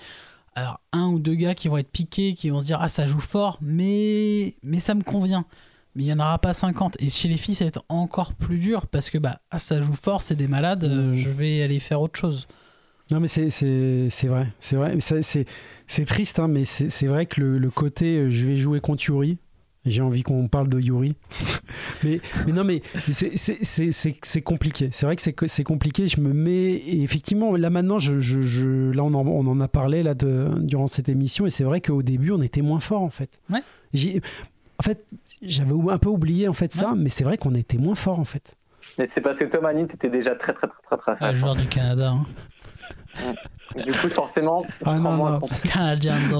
Alors, 0.55 0.81
un 0.93 1.07
ou 1.09 1.19
deux 1.19 1.35
gars 1.35 1.55
qui 1.55 1.69
vont 1.69 1.79
être 1.79 1.91
piqués, 1.91 2.35
qui 2.35 2.51
vont 2.51 2.61
se 2.61 2.67
dire 2.67 2.79
Ah, 2.81 2.89
ça 2.89 3.07
joue 3.07 3.21
fort, 3.21 3.59
mais, 3.63 4.55
mais 4.63 4.79
ça 4.81 4.95
me 4.95 5.03
convient. 5.03 5.47
Mais 5.95 6.05
il 6.05 6.07
n'y 6.07 6.13
en 6.13 6.19
aura 6.21 6.39
pas 6.39 6.53
50. 6.53 6.97
Et 7.01 7.09
chez 7.09 7.29
les 7.29 7.37
filles, 7.37 7.55
ça 7.55 7.65
va 7.65 7.69
être 7.69 7.85
encore 7.89 8.35
plus 8.35 8.59
dur 8.59 8.87
parce 8.87 9.11
que 9.11 9.19
bah, 9.19 9.41
ah, 9.51 9.59
ça 9.59 9.81
joue 9.83 9.93
fort, 9.95 10.23
c'est 10.23 10.37
des 10.37 10.49
malades, 10.49 10.85
euh, 10.85 11.13
Mm. 11.13 11.15
je 11.15 11.29
vais 11.31 11.63
aller 11.63 11.81
faire 11.81 12.01
autre 12.01 12.19
chose. 12.19 12.47
Non, 13.11 13.21
mais 13.21 13.29
c'est- 13.29 13.49
vrai. 14.29 14.47
C'est 14.61 14.77
vrai. 14.77 14.97
C'est 15.87 16.05
triste, 16.07 16.39
hein, 16.39 16.49
mais 16.49 16.65
c'est 16.65 16.89
c'est 16.89 17.07
vrai 17.07 17.27
que 17.27 17.41
le, 17.43 17.59
le 17.59 17.71
côté 17.71 18.17
euh, 18.17 18.31
je 18.31 18.47
vais 18.47 18.57
jouer 18.57 18.81
contre 18.81 19.05
Yuri. 19.07 19.39
J'ai 19.85 20.01
envie 20.03 20.23
qu'on 20.23 20.47
parle 20.47 20.69
de 20.69 20.79
Yuri. 20.79 21.17
mais, 22.05 22.21
mais 22.47 22.53
non, 22.53 22.63
mais 22.63 22.83
c'est- 23.11 24.41
compliqué. 24.43 24.91
C'est 24.93 25.07
vrai 25.07 25.17
que 25.17 25.23
c'est 25.49 25.65
compliqué. 25.65 26.07
Je 26.07 26.21
me 26.21 26.33
mets. 26.33 26.73
Et 26.75 27.03
effectivement, 27.03 27.57
là 27.57 27.69
maintenant, 27.71 27.99
je, 27.99 28.21
je- 28.21 28.43
je- 28.43 28.91
là 28.93 29.03
on 29.03 29.13
en, 29.15 29.27
on 29.27 29.47
en 29.47 29.61
a 29.61 29.67
parlé 29.69 30.03
là, 30.05 30.15
de, 30.15 30.51
durant 30.59 30.87
cette 30.89 31.09
émission. 31.09 31.47
Et 31.47 31.51
c'est 31.51 31.65
vrai 31.65 31.81
qu'au 31.81 32.03
début, 32.03 32.31
on 32.31 32.43
était 32.43 32.63
moins 32.63 32.81
fort 32.81 33.03
en 33.03 33.11
fait. 33.11 33.41
Ouais. 33.51 33.63
J'ai- 33.93 34.21
En 34.79 34.83
fait, 34.85 35.05
j'avais 35.43 35.75
un 35.91 35.99
peu 35.99 36.09
oublié 36.09 36.47
en 36.49 36.53
fait 36.53 36.73
ça, 36.75 36.95
mais 36.97 37.09
c'est 37.09 37.25
vrai 37.25 37.37
qu'on 37.37 37.55
était 37.55 37.79
moins 37.79 37.95
fort 37.97 38.19
en 38.21 38.25
fait. 38.25 38.57
Mais 38.99 39.09
c'est 39.15 39.21
parce 39.21 39.39
que 39.39 39.45
Tom 39.45 39.65
Hannin 39.65 39.87
c'était 39.91 40.11
déjà 40.11 40.35
très 40.35 40.53
très 40.55 40.67
très 40.67 40.77
très 40.87 40.97
très 40.97 41.13
Ah, 41.13 41.17
fort. 41.19 41.29
le 41.29 41.35
joueur 41.35 41.57
du 41.57 41.67
Canada. 41.67 42.11
hein. 42.15 42.23
Du 43.77 43.93
coup, 43.93 44.09
forcément, 44.11 44.65
Ah, 44.85 44.99
non, 44.99 45.17
non. 45.17 45.39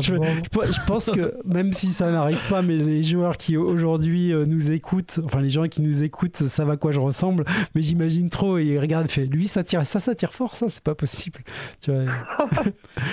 Je, 0.01 0.15
je- 0.15 0.73
je 0.73 0.87
pense 0.87 1.11
que 1.11 1.35
même 1.45 1.73
si 1.73 1.89
ça 1.89 2.11
n'arrive 2.11 2.47
pas, 2.49 2.63
mais 2.63 2.77
les 2.77 3.03
joueurs 3.03 3.37
qui 3.37 3.57
aujourd'hui 3.57 4.33
euh, 4.33 4.45
nous 4.47 4.73
écoutent, 4.73 5.21
enfin 5.25 5.41
les 5.41 5.49
gens 5.49 5.69
qui 5.69 5.81
nous 5.83 6.03
écoutent 6.03 6.47
savent 6.49 6.71
à 6.71 6.77
quoi 6.77 6.91
je 6.93 7.01
ressemble, 7.01 7.45
mais 7.75 7.83
j'imagine 7.83 8.29
trop 8.31 8.59
et 8.59 8.65
ils 8.65 8.79
regardent, 8.79 9.11
fait 9.11 9.27
lui 9.27 9.49
ça 9.49 9.63
tire, 9.65 9.85
ça 9.87 10.01
ça 10.01 10.15
tire 10.15 10.33
fort, 10.33 10.57
ça 10.57 10.69
c'est 10.69 10.83
pas 10.83 10.95
possible. 10.95 11.41
Tu 11.81 11.93
vois, 11.93 12.13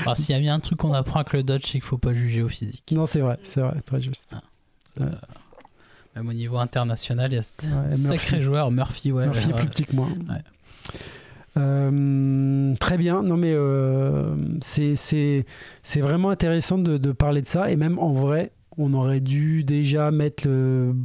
Alors, 0.03 0.17
S'il 0.17 0.35
y 0.35 0.37
a 0.37 0.41
bien 0.41 0.55
un 0.55 0.59
truc 0.59 0.79
qu'on 0.79 0.93
apprend 0.93 1.19
avec 1.19 1.33
le 1.33 1.43
Dodge, 1.43 1.63
c'est 1.65 1.71
qu'il 1.73 1.81
faut 1.81 1.97
pas 1.97 2.13
juger 2.13 2.41
au 2.43 2.49
physique. 2.49 2.83
non 2.91 3.05
c'est 3.05 3.19
vrai, 3.21 3.37
c'est 3.43 3.61
vrai, 3.61 3.75
très 3.85 4.01
juste. 4.01 4.35
Euh, 4.99 5.05
Même 6.15 6.27
au 6.27 6.33
niveau 6.33 6.57
international, 6.57 7.31
il 7.31 7.35
y 7.35 7.37
a 7.39 7.41
ce 7.41 7.53
Ouais, 7.65 7.89
sacré 7.89 8.37
Murphy. 8.37 8.41
joueur, 8.41 8.71
Murphy, 8.71 9.11
ouais. 9.11 9.25
Murphy 9.27 9.49
est 9.49 9.53
plus 9.53 9.67
petit 9.67 9.85
que 9.85 9.95
moi. 9.95 10.07
Ouais. 10.07 10.43
Euh, 11.59 12.75
très 12.79 12.97
bien, 12.97 13.23
non 13.23 13.37
mais 13.37 13.53
euh, 13.53 14.35
c'est 14.61 15.45
vraiment 15.97 16.29
intéressant 16.29 16.77
de, 16.77 17.11
parler 17.11 17.41
de 17.41 17.47
ça. 17.47 17.71
Et 17.71 17.75
même 17.75 17.99
en 17.99 18.11
vrai, 18.11 18.51
on 18.77 18.93
aurait 18.93 19.19
dû 19.19 19.63
déjà 19.63 20.11
mettre 20.11 20.47
le 20.47 20.95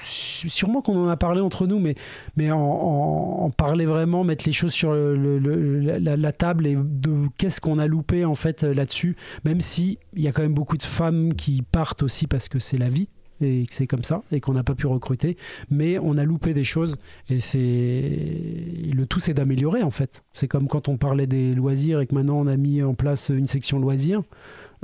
sûrement 0.00 0.80
qu'on 0.80 0.96
en 0.96 1.08
a 1.08 1.16
parlé 1.16 1.40
entre 1.40 1.66
nous, 1.66 1.80
mais, 1.80 1.96
mais 2.36 2.52
en, 2.52 3.50
parler 3.56 3.84
vraiment, 3.84 4.22
mettre 4.22 4.44
les 4.46 4.52
choses 4.52 4.72
sur 4.72 4.94
la, 4.94 6.16
la 6.16 6.32
table 6.32 6.68
et 6.68 6.76
de 6.76 7.26
qu'est-ce 7.36 7.60
qu'on 7.60 7.80
a 7.80 7.86
loupé 7.88 8.24
en 8.24 8.36
fait 8.36 8.62
là-dessus, 8.62 9.16
même 9.44 9.60
si 9.60 9.98
il 10.14 10.22
y 10.22 10.28
a 10.28 10.32
quand 10.32 10.42
même 10.42 10.54
beaucoup 10.54 10.76
de 10.76 10.84
femmes 10.84 11.34
qui 11.34 11.62
partent 11.62 12.04
aussi 12.04 12.28
parce 12.28 12.48
que 12.48 12.60
c'est 12.60 12.78
la 12.78 12.88
vie 12.88 13.08
et 13.40 13.66
que 13.66 13.74
c'est 13.74 13.86
comme 13.86 14.04
ça 14.04 14.22
et 14.32 14.40
qu'on 14.40 14.52
n'a 14.52 14.64
pas 14.64 14.74
pu 14.74 14.86
recruter, 14.86 15.36
mais 15.70 15.98
on 15.98 16.16
a 16.16 16.24
loupé 16.24 16.54
des 16.54 16.64
choses 16.64 16.96
et 17.28 17.38
c'est 17.40 18.90
le 18.94 19.06
tout 19.06 19.20
c'est 19.20 19.34
d'améliorer 19.34 19.82
en 19.82 19.90
fait. 19.90 20.22
C'est 20.32 20.48
comme 20.48 20.68
quand 20.68 20.88
on 20.88 20.96
parlait 20.96 21.26
des 21.26 21.54
loisirs 21.54 22.00
et 22.00 22.06
que 22.06 22.14
maintenant 22.14 22.38
on 22.38 22.46
a 22.46 22.56
mis 22.56 22.82
en 22.82 22.94
place 22.94 23.28
une 23.30 23.46
section 23.46 23.78
loisirs. 23.78 24.22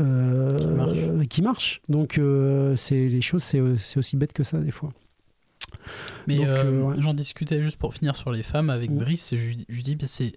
euh, 0.01 0.57
Qui 0.59 0.67
marche. 0.69 1.29
qui 1.29 1.43
marche. 1.43 1.83
Donc 1.89 2.19
euh, 2.19 2.77
c'est 2.77 3.09
les 3.09 3.21
choses 3.23 3.43
c'est 3.43 3.61
aussi 3.99 4.17
bête 4.17 4.33
que 4.33 4.43
ça 4.45 4.59
des 4.59 4.71
fois. 4.71 4.91
Mais 6.27 6.39
euh, 6.47 6.83
ouais. 6.83 6.95
j'en 6.99 7.15
discutais 7.15 7.63
juste 7.63 7.79
pour 7.79 7.95
finir 7.95 8.17
sur 8.17 8.31
les 8.33 8.43
femmes 8.43 8.71
avec 8.71 8.91
Mm. 8.91 8.99
Brice. 8.99 9.33
et 9.33 9.37
Je, 9.37 9.51
lui- 9.51 9.83
dis, 9.83 9.97
bah, 9.97 10.07
c'est, 10.07 10.33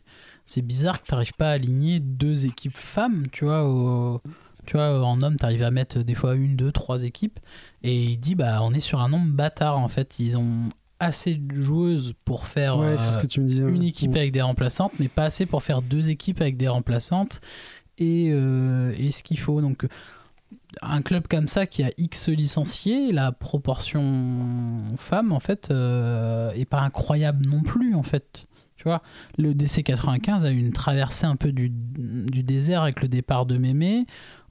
c'est 0.45 0.61
bizarre 0.61 1.01
que 1.01 1.07
tu 1.07 1.13
n'arrives 1.13 1.34
pas 1.34 1.49
à 1.49 1.53
aligner 1.53 1.99
deux 1.99 2.45
équipes 2.45 2.76
femmes, 2.78 3.24
tu 3.32 3.45
vois. 3.45 3.63
au- 3.68 4.22
tu 4.65 4.74
vois, 4.74 5.01
en 5.05 5.22
homme, 5.22 5.38
tu 5.38 5.45
arrives 5.45 5.63
à 5.63 5.72
mettre 5.72 5.99
des 5.99 6.15
fois 6.15 6.36
une, 6.36 6.57
deux, 6.57 6.74
trois 6.74 7.01
équipes. 7.03 7.39
Et 7.88 8.03
il 8.03 8.17
dit, 8.19 8.35
bah, 8.35 8.59
on 8.61 8.73
est 8.73 8.79
sur 8.79 8.99
un 9.01 9.09
nombre 9.09 9.31
bâtard 9.31 9.79
en 9.79 9.88
fait. 9.88 10.19
Ils 10.19 10.38
ont 10.38 10.69
assez 10.99 11.35
de 11.35 11.55
joueuses 11.55 12.13
pour 12.25 12.47
faire 12.47 12.77
ouais, 12.79 12.97
c'est 12.97 13.13
ce 13.13 13.17
euh, 13.17 13.21
que 13.21 13.27
tu 13.27 13.39
me 13.41 13.47
disais. 13.47 13.63
une 13.63 13.79
ouais. 13.79 13.88
équipe 13.88 14.11
Mm. 14.11 14.17
avec 14.17 14.31
des 14.31 14.41
remplaçantes, 14.41 14.93
mais 14.99 15.07
pas 15.07 15.25
assez 15.25 15.45
pour 15.45 15.63
faire 15.63 15.81
deux 15.81 16.09
équipes 16.09 16.41
avec 16.41 16.57
des 16.57 16.67
remplaçantes 16.67 17.39
et, 17.97 18.29
euh, 18.31 18.93
et 18.97 19.11
ce 19.11 19.23
qu'il 19.23 19.39
faut. 19.39 19.61
Donc, 19.61 19.85
un 20.81 21.01
club 21.01 21.27
comme 21.27 21.47
ça 21.47 21.65
qui 21.65 21.83
a 21.83 21.89
X 21.97 22.29
licenciés, 22.29 23.11
la 23.11 23.31
proportion 23.31 24.83
femmes, 24.97 25.31
en 25.31 25.39
fait, 25.39 25.69
euh, 25.71 26.51
est 26.51 26.65
pas 26.65 26.81
incroyable 26.81 27.45
non 27.47 27.61
plus, 27.61 27.95
en 27.95 28.03
fait. 28.03 28.47
Tu 28.75 28.83
vois, 28.83 29.01
le 29.38 29.53
DC95 29.53 30.45
a 30.45 30.51
eu 30.51 30.57
une 30.57 30.71
traversée 30.71 31.25
un 31.25 31.35
peu 31.35 31.51
du, 31.51 31.69
du 31.71 32.43
désert 32.43 32.83
avec 32.83 33.01
le 33.01 33.07
départ 33.07 33.47
de 33.47 33.57
Mémé, 33.57 34.05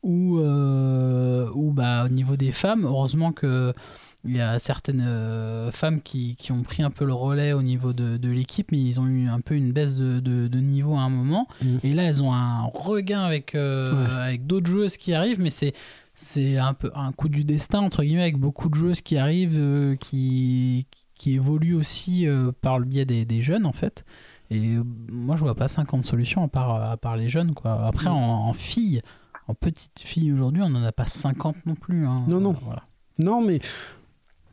où, 0.06 0.38
euh, 0.38 1.48
où 1.54 1.72
bah, 1.72 2.04
au 2.04 2.08
niveau 2.08 2.36
des 2.36 2.52
femmes, 2.52 2.84
heureusement 2.84 3.32
que 3.32 3.74
il 4.28 4.34
y 4.36 4.40
a 4.40 4.58
certaines 4.58 5.04
euh, 5.06 5.70
femmes 5.70 6.00
qui, 6.00 6.34
qui 6.34 6.50
ont 6.50 6.62
pris 6.62 6.82
un 6.82 6.90
peu 6.90 7.04
le 7.04 7.14
relais 7.14 7.52
au 7.52 7.62
niveau 7.62 7.92
de, 7.92 8.16
de 8.16 8.28
l'équipe, 8.28 8.72
mais 8.72 8.78
ils 8.82 8.98
ont 8.98 9.06
eu 9.06 9.28
un 9.28 9.40
peu 9.40 9.54
une 9.54 9.70
baisse 9.72 9.94
de, 9.94 10.18
de- 10.18 10.48
de 10.48 10.58
niveau 10.58 10.94
à 10.96 11.00
un 11.02 11.10
moment. 11.10 11.46
Mm. 11.62 11.76
Et 11.84 11.94
là, 11.94 12.02
elles 12.04 12.24
ont 12.24 12.32
un 12.34 12.62
regain 12.64 13.20
avec, 13.22 13.54
euh, 13.54 13.86
Ouais. 13.86 14.10
avec 14.12 14.46
d'autres 14.46 14.66
joueuses 14.68 14.96
qui 14.96 15.12
arrivent, 15.14 15.40
mais 15.40 15.50
c'est 15.50 15.72
c'est 16.18 16.56
un 16.56 16.72
peu 16.72 16.90
un 16.94 17.12
coup 17.12 17.28
du 17.28 17.44
destin 17.44 17.80
entre 17.80 18.02
guillemets 18.02 18.22
avec 18.22 18.38
beaucoup 18.38 18.70
de 18.70 18.74
joueuses 18.74 19.02
qui 19.02 19.18
arrivent 19.18 19.58
euh, 19.58 19.96
qui 19.96 20.86
qui 21.14 21.34
évoluent 21.34 21.74
aussi 21.76 22.26
par 22.62 22.78
le 22.78 22.84
biais 22.86 23.04
des, 23.06 23.24
des 23.24 23.40
jeunes 23.42 23.64
en 23.66 23.72
fait 23.72 24.04
Et 24.50 24.76
moi, 25.10 25.36
je 25.36 25.42
vois 25.42 25.54
pas 25.54 25.68
50 25.68 26.04
solutions 26.04 26.42
à 26.44 26.48
part, 26.48 26.90
à 26.90 26.96
part 26.96 27.16
les 27.16 27.28
jeunes. 27.28 27.54
Quoi. 27.54 27.86
Après, 27.86 28.10
Mm. 28.10 28.12
en, 28.14 28.48
en 28.48 28.52
fille, 28.54 29.02
en 29.48 29.54
petite 29.54 30.00
fille 30.00 30.32
aujourd'hui, 30.32 30.62
on 30.62 30.68
n'en 30.70 30.84
a 30.84 30.92
pas 30.92 31.06
50 31.06 31.56
non 31.66 31.74
plus. 31.74 32.06
hein. 32.06 32.24
Non, 32.28 32.40
non. 32.40 32.54
Voilà. 32.64 32.82
Non, 33.18 33.40
mais 33.40 33.60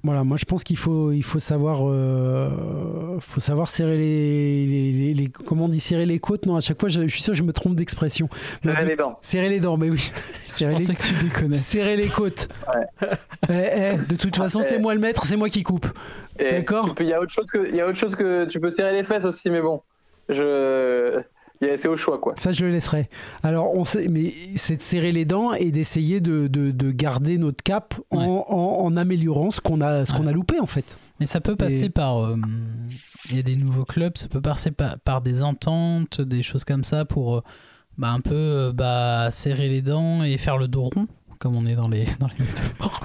voilà, 0.06 0.24
moi 0.26 0.36
je 0.38 0.44
pense 0.46 0.64
qu'il 0.66 0.76
faut, 0.78 1.12
il 1.14 1.24
faut 1.24 1.40
savoir, 1.40 1.80
euh, 1.84 3.18
faut 3.22 3.40
savoir 3.40 3.70
serrer 3.70 3.98
les, 3.98 4.66
les, 4.66 4.92
les- 4.92 5.14
les- 5.14 5.30
comment 5.30 5.66
on 5.66 5.70
dit 5.70 5.80
serrer 5.80 6.06
les 6.06 6.20
côtes. 6.20 6.46
Non, 6.46 6.56
à 6.58 6.62
chaque 6.62 6.80
fois, 6.80 6.90
je, 6.90 7.02
je 7.04 7.08
suis 7.08 7.22
sûr 7.22 7.32
que 7.34 7.38
je 7.40 7.44
me 7.44 7.54
trompe 7.54 7.76
d'expression. 7.76 8.28
Serrer 8.64 8.86
les 8.86 8.96
dents. 8.98 9.18
serrer 9.22 9.50
les 9.50 9.60
dents, 9.62 9.78
mais 9.78 9.90
oui. 9.90 10.12
Je 10.46 10.52
serrer, 10.52 10.74
les, 10.76 10.80
pensais 10.86 10.96
que 10.96 11.04
tu 11.04 11.14
déconnais. 11.24 11.58
serrer 11.58 11.96
les 11.98 12.10
côtes. 12.10 12.48
Eh, 13.50 13.54
eh, 13.54 13.98
de 13.98 14.16
toute 14.16 14.36
façon, 14.36 14.60
Eh. 14.62 14.66
c'est 14.66 14.78
moi 14.80 14.94
le 14.94 15.00
maître, 15.00 15.26
c'est 15.26 15.38
moi 15.38 15.50
qui 15.50 15.64
coupe. 15.64 15.88
Et 16.38 16.52
D'accord. 16.52 16.96
Il 17.00 17.08
y 17.08 17.14
a 17.14 17.20
autre 17.22 17.32
chose 17.32 17.46
que, 17.52 17.68
il 17.70 17.76
y 17.76 17.82
a 17.82 17.88
autre 17.88 17.98
chose 17.98 18.16
que 18.16 18.46
tu 18.46 18.60
peux 18.60 18.72
serrer 18.72 18.94
les 18.94 19.04
fesses 19.06 19.24
aussi, 19.26 19.50
mais 19.50 19.62
bon, 19.62 19.82
je, 20.30 21.22
c'est 21.82 21.88
au 21.88 21.98
choix 21.98 22.18
quoi. 22.20 22.34
Ça, 22.36 22.52
je 22.52 22.66
le 22.66 22.72
laisserai. 22.72 23.10
Alors, 23.44 23.74
on 23.76 23.84
sait, 23.84 24.08
mais 24.10 24.34
c'est 24.56 24.78
de 24.78 24.82
serrer 24.82 25.12
les 25.12 25.26
dents 25.26 25.54
et 25.54 25.72
d'essayer 25.72 26.22
de, 26.22 26.48
de- 26.48 26.72
de 26.72 26.92
garder 26.92 27.38
notre 27.38 27.64
cap 27.64 27.94
en, 28.12 28.18
Ouais. 28.18 28.44
en- 28.48 28.86
en 28.86 28.98
améliorant 28.98 29.52
ce 29.52 29.62
qu'on 29.62 29.82
a, 29.82 30.06
ce 30.06 30.14
qu'on 30.14 30.24
Ouais. 30.24 30.30
a 30.30 30.34
loupé 30.34 30.60
en 30.60 30.66
fait. 30.66 30.98
Mais 31.20 31.26
ça 31.26 31.42
peut 31.42 31.56
passer 31.56 31.86
Et- 31.86 31.90
par. 31.90 32.24
euh, 32.24 32.36
Il 33.30 33.38
y 33.38 33.40
a 33.40 33.44
des 33.44 33.56
nouveaux 33.56 33.86
clubs, 33.86 34.18
ça 34.18 34.28
peut 34.28 34.42
passer 34.42 34.72
par, 34.72 35.00
par 35.00 35.22
des 35.22 35.44
ententes, 35.44 36.20
des 36.20 36.44
choses 36.44 36.66
comme 36.66 36.84
ça 36.84 37.06
pour 37.06 37.38
euh, 37.38 37.42
bah, 37.98 38.10
un 38.10 38.20
peu 38.20 38.34
euh, 38.36 38.72
bah, 38.74 39.30
serrer 39.32 39.70
les 39.70 39.82
dents 39.82 40.24
et 40.24 40.38
faire 40.38 40.58
le 40.58 40.68
dos 40.68 40.84
rond, 40.94 41.08
comme 41.40 41.56
on 41.56 41.66
est 41.66 41.76
dans 41.76 41.88
les, 41.88 42.06
dans 42.20 42.28
les 42.28 42.44
métaphores. 42.46 43.00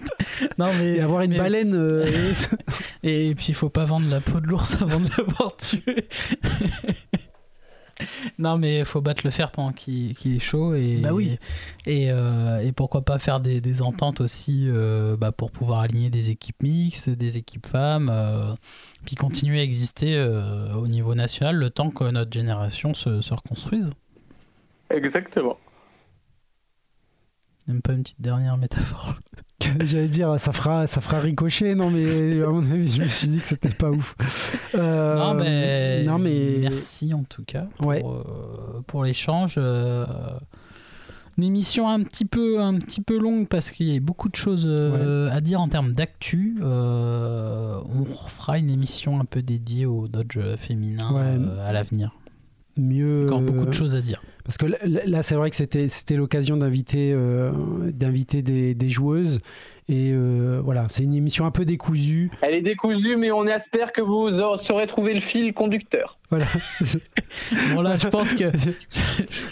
non, 0.58 0.66
mais. 0.78 0.94
Et 0.96 1.00
avoir 1.00 1.22
une 1.22 1.30
mais- 1.32 1.38
baleine. 1.38 1.74
euh, 1.74 2.04
Et 3.04 3.34
puis 3.36 3.46
il 3.50 3.54
faut 3.54 3.68
pas 3.70 3.84
vendre 3.84 4.08
la 4.10 4.20
peau 4.20 4.40
de 4.40 4.46
l'ours 4.46 4.80
avant 4.82 4.98
de 5.00 5.08
l'avoir 5.16 5.56
tué. 5.56 6.08
non 8.38 8.58
mais 8.58 8.80
il 8.80 8.84
faut 8.84 9.00
battre 9.00 9.22
le 9.24 9.30
fer 9.30 9.50
pendant 9.52 9.72
qu'il 9.72 10.10
est 10.24 10.38
chaud 10.38 10.74
et 10.74 10.98
Bah 11.02 11.12
oui. 11.12 11.38
et, 11.86 12.10
euh, 12.10 12.60
et 12.60 12.72
pourquoi 12.72 13.02
pas 13.02 13.18
faire 13.18 13.40
des, 13.40 13.60
des 13.60 13.82
ententes 13.82 14.20
aussi 14.20 14.66
euh, 14.68 15.16
bah, 15.16 15.32
pour 15.32 15.50
pouvoir 15.50 15.80
aligner 15.80 16.10
des 16.10 16.30
équipes 16.30 16.62
mixtes, 16.62 17.10
des 17.10 17.36
équipes 17.36 17.66
femmes, 17.66 18.10
euh, 18.12 18.54
puis 19.04 19.14
continuer 19.16 19.60
à 19.60 19.62
exister 19.62 20.16
euh, 20.16 20.72
au 20.74 20.88
niveau 20.88 21.14
national 21.14 21.56
le 21.56 21.70
temps 21.70 21.90
que 21.90 22.04
notre 22.10 22.32
génération 22.32 22.94
se, 22.94 23.20
se 23.20 23.34
reconstruise. 23.34 23.90
Exactement. 24.90 25.56
Même 27.68 27.82
pas 27.82 27.92
une 27.92 28.02
petite 28.02 28.20
dernière 28.20 28.56
métaphore. 28.56 29.14
J'allais 29.80 30.08
dire, 30.08 30.38
ça 30.40 30.52
fera, 30.52 30.86
ça 30.86 31.00
fera 31.00 31.20
ricocher. 31.20 31.74
Non, 31.74 31.90
mais 31.90 32.40
à 32.42 32.48
mon 32.48 32.62
avis, 32.70 32.90
je 32.90 33.00
me 33.02 33.08
suis 33.08 33.28
dit 33.28 33.38
que 33.38 33.46
c'était 33.46 33.68
pas 33.68 33.90
ouf. 33.90 34.14
Euh, 34.74 35.16
non, 35.16 35.34
non, 36.12 36.18
mais 36.18 36.56
merci 36.60 37.12
en 37.14 37.24
tout 37.24 37.44
cas 37.44 37.66
pour, 37.76 37.86
Ouais. 37.88 38.02
euh, 38.04 38.80
pour 38.86 39.04
l'échange. 39.04 39.54
euh, 39.58 40.06
une 41.38 41.44
émission 41.44 41.88
un 41.88 42.02
petit 42.02 42.24
peu, 42.26 42.60
un 42.60 42.76
petit 42.78 43.00
peu 43.00 43.18
longue 43.18 43.48
parce 43.48 43.70
qu'il 43.70 43.88
y 43.90 43.96
a 43.96 44.00
beaucoup 44.00 44.28
de 44.28 44.36
choses 44.36 44.66
à 45.32 45.40
dire 45.40 45.60
en 45.60 45.68
termes 45.68 45.92
d'actu. 45.92 46.58
On 46.62 48.04
refera 48.04 48.58
une 48.58 48.70
émission 48.70 49.20
un 49.20 49.24
peu 49.24 49.40
dédiée 49.40 49.86
au 49.86 50.06
Dodge 50.08 50.38
féminin 50.56 51.10
Ouais. 51.12 51.62
à 51.66 51.72
l'avenir. 51.72 52.12
Mieux. 52.84 53.24
Encore 53.26 53.40
beaucoup 53.42 53.62
euh, 53.62 53.66
de 53.66 53.72
choses 53.74 53.94
à 53.96 54.00
dire. 54.00 54.22
Parce 54.44 54.56
que 54.58 54.66
là, 54.66 54.78
là, 55.06 55.22
c'est 55.22 55.34
vrai 55.36 55.50
que 55.50 55.56
c'était 55.56 55.86
c'était 55.88 56.16
l'occasion 56.16 56.56
d'inviter 56.56 57.12
euh, 57.14 57.52
d'inviter 57.92 58.42
des, 58.42 58.74
des 58.74 58.88
joueuses. 58.88 59.40
Et 59.88 60.12
euh, 60.12 60.60
voilà, 60.64 60.86
c'est 60.88 61.02
une 61.02 61.14
émission 61.14 61.46
un 61.46 61.50
peu 61.50 61.64
décousue. 61.64 62.30
Elle 62.42 62.54
est 62.54 62.62
décousue, 62.62 63.16
mais 63.16 63.32
on 63.32 63.44
espère 63.46 63.92
que 63.92 64.00
vous 64.00 64.38
aurez- 64.38 64.62
saurez 64.64 64.86
trouver 64.86 65.14
le 65.14 65.20
fil 65.20 65.52
conducteur. 65.52 66.18
Voilà. 66.30 66.46
Bon 67.74 67.80
là, 67.82 67.96
je 67.96 68.06
pense 68.08 68.34
que. 68.34 68.44
je 68.52 68.68
non, 68.68 68.74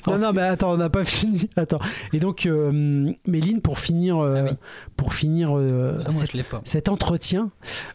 pense 0.04 0.20
non, 0.20 0.30
que- 0.30 0.36
mais 0.36 0.42
attends, 0.42 0.72
on 0.72 0.76
n'a 0.76 0.90
pas 0.90 1.04
fini. 1.04 1.48
Attends. 1.56 1.80
Et 2.12 2.20
donc, 2.20 2.46
euh, 2.46 3.12
Méline, 3.26 3.60
pour 3.60 3.78
finir, 3.80 4.18
euh, 4.18 4.34
Ah 4.46 4.50
oui. 4.50 4.56
pour 4.96 5.12
finir 5.14 5.56
euh, 5.58 5.96
Ça, 5.96 6.10
moi, 6.10 6.60
cet 6.64 6.88
entretien, 6.88 7.50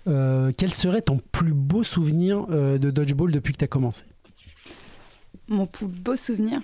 euh, 0.08 0.52
quel 0.58 0.74
serait 0.74 1.02
ton 1.02 1.20
plus 1.32 1.54
beau 1.54 1.84
souvenir 1.84 2.46
euh, 2.52 2.78
de 2.78 2.92
dodgeball 2.92 3.32
depuis 3.32 3.54
que 3.54 3.60
tu 3.60 3.66
as 3.66 3.70
commencé? 3.70 4.04
Mon 5.50 5.66
plus 5.66 5.88
beau 5.88 6.16
souvenir, 6.16 6.62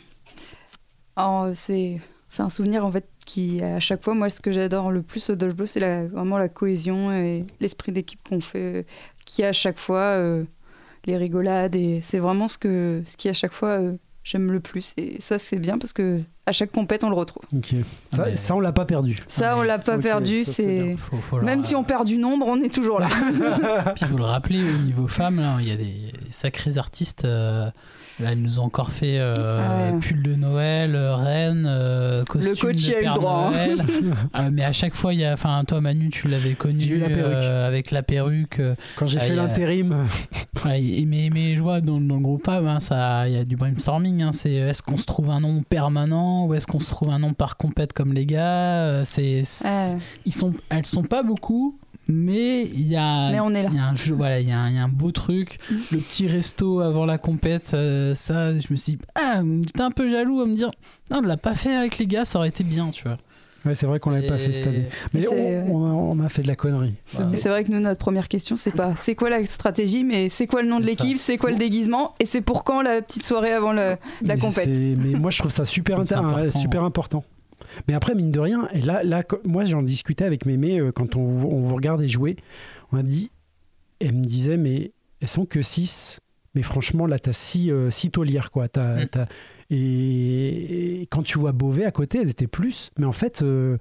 euh, 1.20 1.52
c'est 1.56 2.00
c'est 2.30 2.44
un 2.44 2.50
souvenir 2.50 2.86
en 2.86 2.92
fait 2.92 3.06
qui 3.26 3.62
à 3.62 3.80
chaque 3.80 4.04
fois 4.04 4.14
moi 4.14 4.30
ce 4.30 4.40
que 4.40 4.52
j'adore 4.52 4.92
le 4.92 5.02
plus 5.02 5.30
au 5.30 5.36
dodgeball 5.36 5.68
c'est 5.68 5.80
la- 5.80 6.08
vraiment 6.08 6.38
la 6.38 6.48
cohésion 6.48 7.12
et 7.12 7.46
l'esprit 7.60 7.92
d'équipe 7.92 8.20
qu'on 8.28 8.40
fait 8.40 8.86
qui 9.26 9.44
à 9.44 9.52
chaque 9.52 9.80
fois 9.80 10.00
euh, 10.18 10.44
les 11.06 11.18
rigolades 11.18 11.76
et 11.76 12.02
c'est 12.02 12.20
vraiment 12.20 12.48
ce 12.48 12.58
que 12.58 13.02
ce 13.06 13.18
qui 13.18 13.30
à 13.30 13.34
chaque 13.34 13.52
fois 13.54 13.80
euh, 13.80 13.94
j'aime 14.24 14.52
le 14.52 14.60
plus 14.60 14.94
et 14.98 15.20
ça 15.20 15.40
c'est 15.40 15.58
bien 15.60 15.78
parce 15.80 15.92
que 15.94 16.22
à 16.46 16.52
chaque 16.52 16.72
compète 16.72 17.04
on 17.04 17.10
le 17.10 17.16
retrouve. 17.16 17.44
Ok. 17.56 17.76
Ça, 18.14 18.26
mais- 18.26 18.36
ça, 18.36 18.56
on 18.56 18.60
l'a 18.60 18.72
pas 18.72 18.86
perdu. 18.86 19.18
Ça 19.28 19.52
Ah, 19.52 19.58
on 19.58 19.62
mais- 19.62 19.68
l'a 19.68 19.78
pas 19.80 19.98
perdu, 20.00 20.44
ça, 20.46 20.52
c'est 20.54 20.66
bien. 20.66 20.84
c'est 20.92 20.98
Faut- 20.98 21.18
faut 21.22 21.38
le 21.40 21.46
même 21.46 21.62
si 21.64 21.76
on 21.76 21.84
perd 21.84 22.08
du 22.08 22.18
nombre, 22.18 22.48
on 22.48 22.60
est 22.62 22.74
toujours 22.74 23.00
là. 23.00 23.08
Puis 23.96 24.06
vous 24.10 24.18
le 24.18 24.24
rappelez, 24.24 24.64
au 24.64 24.78
niveau 24.80 25.08
femmes, 25.08 25.58
il 25.60 25.68
y 25.68 25.72
a 25.72 25.76
des 25.76 25.96
sacrés 26.32 26.78
artistes. 26.80 27.26
euh, 27.26 27.70
là, 28.22 28.34
ils 28.34 28.42
nous 28.42 28.60
ont 28.60 28.64
encore 28.64 28.92
fait 28.92 29.18
euh, 29.20 29.34
Ah 29.40 29.94
ouais. 29.94 30.00
pull 30.00 30.22
de 30.24 30.36
Noël, 30.36 30.96
euh, 30.96 31.16
reine, 31.16 31.66
euh, 31.68 32.24
costume 32.26 32.56
coach 32.56 32.76
de 32.76 32.82
y 32.82 32.94
a 32.94 32.98
eu 32.98 33.00
le 33.00 33.02
Père 33.04 33.14
droit, 33.14 33.48
hein. 33.48 33.52
Noël. 33.52 33.82
Euh, 34.36 34.50
mais 34.52 34.64
à 34.64 34.72
chaque 34.74 34.94
fois, 34.94 35.14
il 35.14 35.20
y 35.22 35.26
a, 35.26 35.34
enfin, 35.34 35.64
toi 35.68 35.82
Manu, 35.82 36.10
tu 36.10 36.28
l'avais 36.28 36.54
connu 36.54 36.98
la 36.98 37.08
euh, 37.08 37.68
avec 37.68 37.92
la 37.92 38.04
perruque. 38.04 38.62
Quand 38.96 39.06
j'ai 39.08 39.20
fait 39.20 39.36
l'intérim, 39.36 40.06
ouais, 40.66 41.04
mais, 41.08 41.30
mais 41.34 41.56
je 41.58 41.62
vois 41.64 41.82
dans, 41.82 42.00
dans 42.00 42.16
le 42.16 42.22
groupe 42.22 42.46
femme, 42.46 42.68
hein, 42.68 42.80
ça, 42.80 43.28
il 43.28 43.34
y 43.34 43.38
a 43.38 43.44
du 43.46 43.56
brainstorming. 43.56 44.22
hein, 44.22 44.32
c'est 44.32 44.54
est-ce 44.54 44.84
qu'on 44.84 44.98
se 44.98 45.06
trouve 45.06 45.30
un 45.32 45.40
nom 45.42 45.64
permanent 45.68 46.46
ou 46.46 46.54
est-ce 46.54 46.68
qu'on 46.68 46.80
se 46.80 46.90
trouve 46.90 47.10
un 47.10 47.20
nom 47.20 47.34
par 47.34 47.58
compète 47.58 47.94
comme 47.94 48.14
les 48.14 48.26
gars 48.26 49.04
C'est, 49.06 49.42
c'est- 49.44 49.66
Ouais. 49.68 49.98
ils 50.26 50.34
sont, 50.34 50.54
elles 50.70 50.86
sont 50.86 51.04
pas 51.04 51.24
beaucoup, 51.24 51.78
mais 52.10 52.64
il 52.64 52.88
y 52.88 52.96
a, 52.98 53.30
Mais 53.32 53.40
on 53.40 53.52
est 53.54 53.64
là. 53.64 53.70
il 53.72 53.78
y 53.78 53.80
a 53.80 53.86
un 53.86 53.94
jeu, 53.96 54.14
voilà, 54.16 54.40
il 54.40 54.50
y, 54.50 54.52
a 54.52 54.60
un- 54.60 54.70
il 54.70 54.76
y 54.76 54.80
a 54.80 54.84
un 54.84 54.88
beau 54.90 55.12
truc. 55.12 55.60
Mm. 55.72 55.76
Le 55.92 55.98
petit 56.00 56.28
resto 56.28 56.80
avant 56.82 57.06
la 57.06 57.18
compète, 57.18 57.72
euh, 57.76 58.16
ça, 58.16 58.50
je 58.58 58.68
me 58.72 58.76
suis, 58.76 58.94
dit, 58.94 59.00
ah, 59.16 59.42
j'étais 59.66 59.82
un 59.82 59.92
peu 59.92 60.10
jaloux 60.10 60.42
à 60.42 60.46
me 60.46 60.56
dire, 60.56 60.72
non, 61.12 61.20
on 61.20 61.22
l'a 61.22 61.38
pas 61.38 61.56
fait 61.56 61.74
avec 61.76 61.98
les 62.00 62.08
gars, 62.08 62.26
ça 62.26 62.40
aurait 62.40 62.50
été 62.50 62.64
bien, 62.64 62.90
tu 62.90 63.04
vois. 63.04 63.18
ouais, 63.66 63.76
c'est 63.76 63.86
vrai 63.86 64.00
qu'on 64.00 64.10
l'avait 64.10 64.28
pas 64.28 64.38
fait 64.38 64.52
cette 64.54 64.68
année. 64.68 64.88
Mais 65.14 65.28
on, 65.28 65.86
a, 65.86 65.90
on 65.92 66.20
a 66.20 66.30
fait 66.30 66.42
de 66.42 66.48
la 66.48 66.56
connerie. 66.56 66.96
Voilà. 67.14 67.36
C'est 67.38 67.50
vrai 67.50 67.64
que 67.64 67.72
nous, 67.72 67.80
notre 67.80 68.00
première 68.00 68.28
question, 68.28 68.56
c'est 68.58 68.72
pas 68.72 68.96
c'est 68.98 69.16
quoi 69.16 69.30
la 69.30 69.46
stratégie, 69.46 70.04
mais 70.04 70.30
c'est 70.30 70.48
quoi 70.48 70.62
le 70.64 70.68
nom 70.70 70.80
de 70.80 70.86
l'équipe, 70.86 71.18
c'est 71.18 71.38
quoi 71.38 71.52
le 71.52 71.58
déguisement, 71.58 72.16
et 72.20 72.26
c'est 72.26 72.42
pour 72.42 72.64
quand 72.64 72.82
la 72.82 73.02
petite 73.02 73.24
soirée 73.24 73.52
avant 73.54 73.72
le, 73.74 73.98
la 74.22 74.36
Mais 74.36 74.38
compète? 74.38 74.70
Mais 74.70 75.20
moi, 75.20 75.30
je 75.30 75.38
trouve 75.40 75.52
ça 75.52 75.66
super, 75.66 76.00
important. 76.00 76.58
super 76.60 76.84
important. 76.84 77.24
Mais 77.88 77.94
après, 77.94 78.16
mine 78.16 78.32
de 78.32 78.40
rien, 78.40 78.68
et 78.74 78.82
là, 78.82 79.04
là 79.04 79.24
moi, 79.46 79.66
j'en 79.66 79.84
discutais 79.84 80.26
avec 80.26 80.46
Mémé 80.46 80.80
euh, 80.80 80.92
quand 80.92 81.16
on, 81.16 81.24
vous- 81.26 81.48
on 81.48 81.60
vous 81.62 81.76
regardait 81.76 82.08
jouer. 82.08 82.36
On 82.92 82.98
a 82.98 83.04
dit, 83.04 83.32
elle 84.00 84.14
me 84.16 84.24
disait, 84.24 84.58
mais 84.58 84.92
elles 85.22 85.28
sont 85.28 85.46
que 85.46 85.62
6. 85.62 86.20
Mais 86.56 86.64
franchement, 86.64 87.06
là, 87.06 87.20
t'as 87.20 87.34
6 87.34 87.72
six 87.92 88.10
taulières, 88.12 88.50
quoi. 88.52 88.68
T'as- 88.68 89.04
Mm. 89.06 89.08
t'as- 89.10 89.28
et, 89.70 91.02
et 91.02 91.06
quand 91.08 91.24
tu 91.24 91.38
vois 91.40 91.52
Beauvais 91.52 91.86
à 91.86 91.92
côté, 91.92 92.20
elles 92.20 92.30
étaient 92.30 92.48
plus. 92.48 92.90
Mais 92.98 93.06
en 93.06 93.12
fait, 93.12 93.42
euh, 93.42 93.78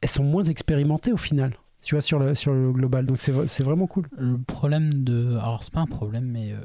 elles 0.00 0.08
sont 0.08 0.24
moins 0.24 0.42
expérimentées 0.44 1.12
au 1.12 1.16
final. 1.16 1.54
Tu 1.82 1.94
vois, 1.94 2.00
sur 2.02 2.18
le, 2.18 2.34
sur 2.34 2.52
le 2.52 2.72
global. 2.72 3.06
Donc, 3.06 3.18
c'est 3.18 3.62
vraiment 3.62 3.86
cool. 3.86 4.06
Le 4.18 4.38
problème 4.38 4.92
de. 4.92 5.32
Alors, 5.36 5.62
c'est 5.62 5.72
pas 5.72 5.80
un 5.80 5.86
problème, 5.86 6.24
mais. 6.26 6.52
euh, 6.52 6.56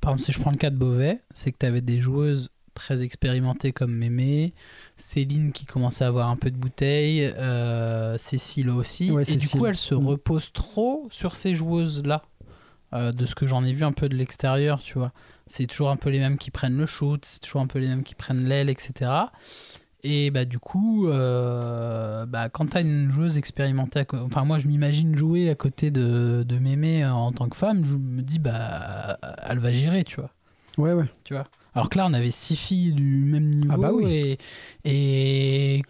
Par 0.00 0.12
exemple, 0.12 0.24
si 0.24 0.32
je 0.32 0.40
prends 0.40 0.50
le 0.50 0.56
cas 0.58 0.70
de 0.70 0.76
Beauvais, 0.76 1.20
c'est 1.34 1.52
que 1.52 1.58
tu 1.58 1.66
avais 1.66 1.80
des 1.80 2.00
joueuses 2.00 2.50
très 2.74 3.02
expérimentées 3.02 3.72
comme 3.72 3.92
Mémé, 3.94 4.52
Céline 5.00 5.52
qui 5.52 5.64
commençait 5.66 6.04
à 6.04 6.08
avoir 6.08 6.28
un 6.28 6.36
peu 6.36 6.50
de 6.50 6.56
bouteille, 6.56 7.24
euh, 7.24 8.16
Cécile 8.18 8.70
aussi. 8.70 9.10
Ouais, 9.10 9.22
et 9.28 9.36
du 9.36 9.48
coup, 9.48 9.66
elle 9.66 9.76
se 9.76 9.94
Mm. 9.94 10.06
repose 10.06 10.52
trop 10.52 11.08
sur 11.10 11.34
ces 11.36 11.54
joueuses-là. 11.54 12.22
Euh, 12.92 13.12
de 13.12 13.24
ce 13.24 13.36
que 13.36 13.46
j'en 13.46 13.64
ai 13.64 13.72
vu 13.72 13.84
un 13.84 13.92
peu 13.92 14.08
de 14.08 14.16
l'extérieur, 14.16 14.80
tu 14.80 14.94
vois. 14.98 15.12
C'est 15.46 15.66
toujours 15.66 15.90
un 15.90 15.96
peu 15.96 16.10
les 16.10 16.18
mêmes 16.18 16.38
qui 16.38 16.50
prennent 16.50 16.76
le 16.76 16.86
shoot, 16.86 17.24
c'est 17.24 17.38
toujours 17.38 17.60
un 17.60 17.68
peu 17.68 17.78
les 17.78 17.86
mêmes 17.86 18.02
qui 18.02 18.16
prennent 18.16 18.44
l'aile, 18.44 18.68
etc. 18.68 19.10
Et 20.02 20.32
bah 20.32 20.44
du 20.44 20.58
coup, 20.58 21.06
euh, 21.08 22.26
bah, 22.26 22.48
quand 22.48 22.70
t'as 22.70 22.80
une 22.80 23.08
joueuse 23.10 23.38
expérimentée, 23.38 24.04
enfin 24.12 24.44
moi 24.44 24.58
je 24.58 24.66
m'imagine 24.66 25.14
jouer 25.14 25.50
à 25.50 25.54
côté 25.54 25.92
de, 25.92 26.42
de 26.44 26.58
Mémé 26.58 27.04
en 27.06 27.30
tant 27.30 27.48
que 27.48 27.56
femme, 27.56 27.84
je 27.84 27.94
me 27.96 28.22
dis 28.22 28.38
bah 28.40 29.18
elle 29.46 29.58
va 29.60 29.70
gérer, 29.70 30.02
tu 30.02 30.16
vois. 30.20 30.30
Ouais, 30.78 30.92
ouais. 30.92 31.04
Tu 31.22 31.34
vois. 31.34 31.46
Alors 31.74 31.88
que 31.90 31.98
là 31.98 32.06
on 32.06 32.12
avait 32.12 32.30
six 32.30 32.56
filles 32.56 32.92
du 32.92 33.24
même 33.24 33.50
niveau 33.50 33.72
Ah 33.72 33.76
bah 33.76 33.90
oui. 33.92 34.36
et, 34.84 35.76
et 35.76 35.82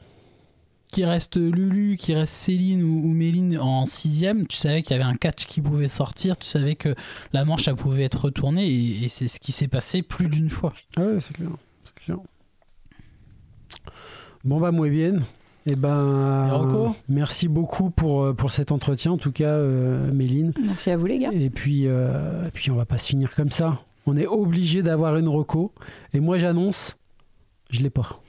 qui 0.92 1.04
reste 1.04 1.36
Lulu, 1.36 1.96
qui 1.96 2.14
reste 2.14 2.32
Céline 2.32 2.82
ou, 2.82 3.04
ou 3.04 3.12
Méline 3.12 3.58
en 3.58 3.86
sixième, 3.86 4.46
tu 4.46 4.56
savais 4.56 4.82
qu'il 4.82 4.96
y 4.96 5.00
avait 5.00 5.08
un 5.08 5.14
catch 5.14 5.46
qui 5.46 5.60
pouvait 5.60 5.86
sortir, 5.88 6.36
tu 6.36 6.46
savais 6.48 6.74
que 6.74 6.94
la 7.32 7.44
manche 7.44 7.68
elle 7.68 7.76
pouvait 7.76 8.02
être 8.04 8.24
retournée 8.24 8.66
et, 8.68 9.04
et 9.04 9.08
c'est 9.08 9.28
ce 9.28 9.38
qui 9.38 9.52
s'est 9.52 9.68
passé 9.68 10.02
plus 10.02 10.28
d'une 10.28 10.50
fois. 10.50 10.72
Ah 10.96 11.02
ouais, 11.02 11.20
c'est 11.20 11.32
clair. 11.34 11.50
c'est 11.84 12.04
clair. 12.04 12.18
Bon, 14.44 14.58
bah, 14.58 14.72
muy 14.72 14.90
bien. 14.90 15.18
Eh 15.66 15.76
ben, 15.76 16.94
merci 17.08 17.46
beaucoup 17.46 17.90
pour, 17.90 18.22
euh, 18.24 18.32
pour 18.32 18.50
cet 18.50 18.72
entretien, 18.72 19.12
en 19.12 19.18
tout 19.18 19.30
cas, 19.32 19.50
euh, 19.50 20.10
Méline. 20.10 20.52
Merci 20.64 20.90
à 20.90 20.96
vous 20.96 21.04
les 21.06 21.18
gars. 21.18 21.30
Et 21.32 21.50
puis, 21.50 21.82
euh, 21.86 22.48
et 22.48 22.50
puis, 22.50 22.70
on 22.70 22.76
va 22.76 22.86
pas 22.86 22.96
se 22.96 23.08
finir 23.08 23.34
comme 23.34 23.50
ça. 23.50 23.82
On 24.06 24.16
est 24.16 24.26
obligé 24.26 24.82
d'avoir 24.82 25.16
une 25.16 25.28
reco. 25.28 25.72
Et 26.14 26.20
moi, 26.20 26.36
j'annonce, 26.38 26.96
je 27.70 27.80
l'ai 27.80 27.90
pas. 27.90 28.20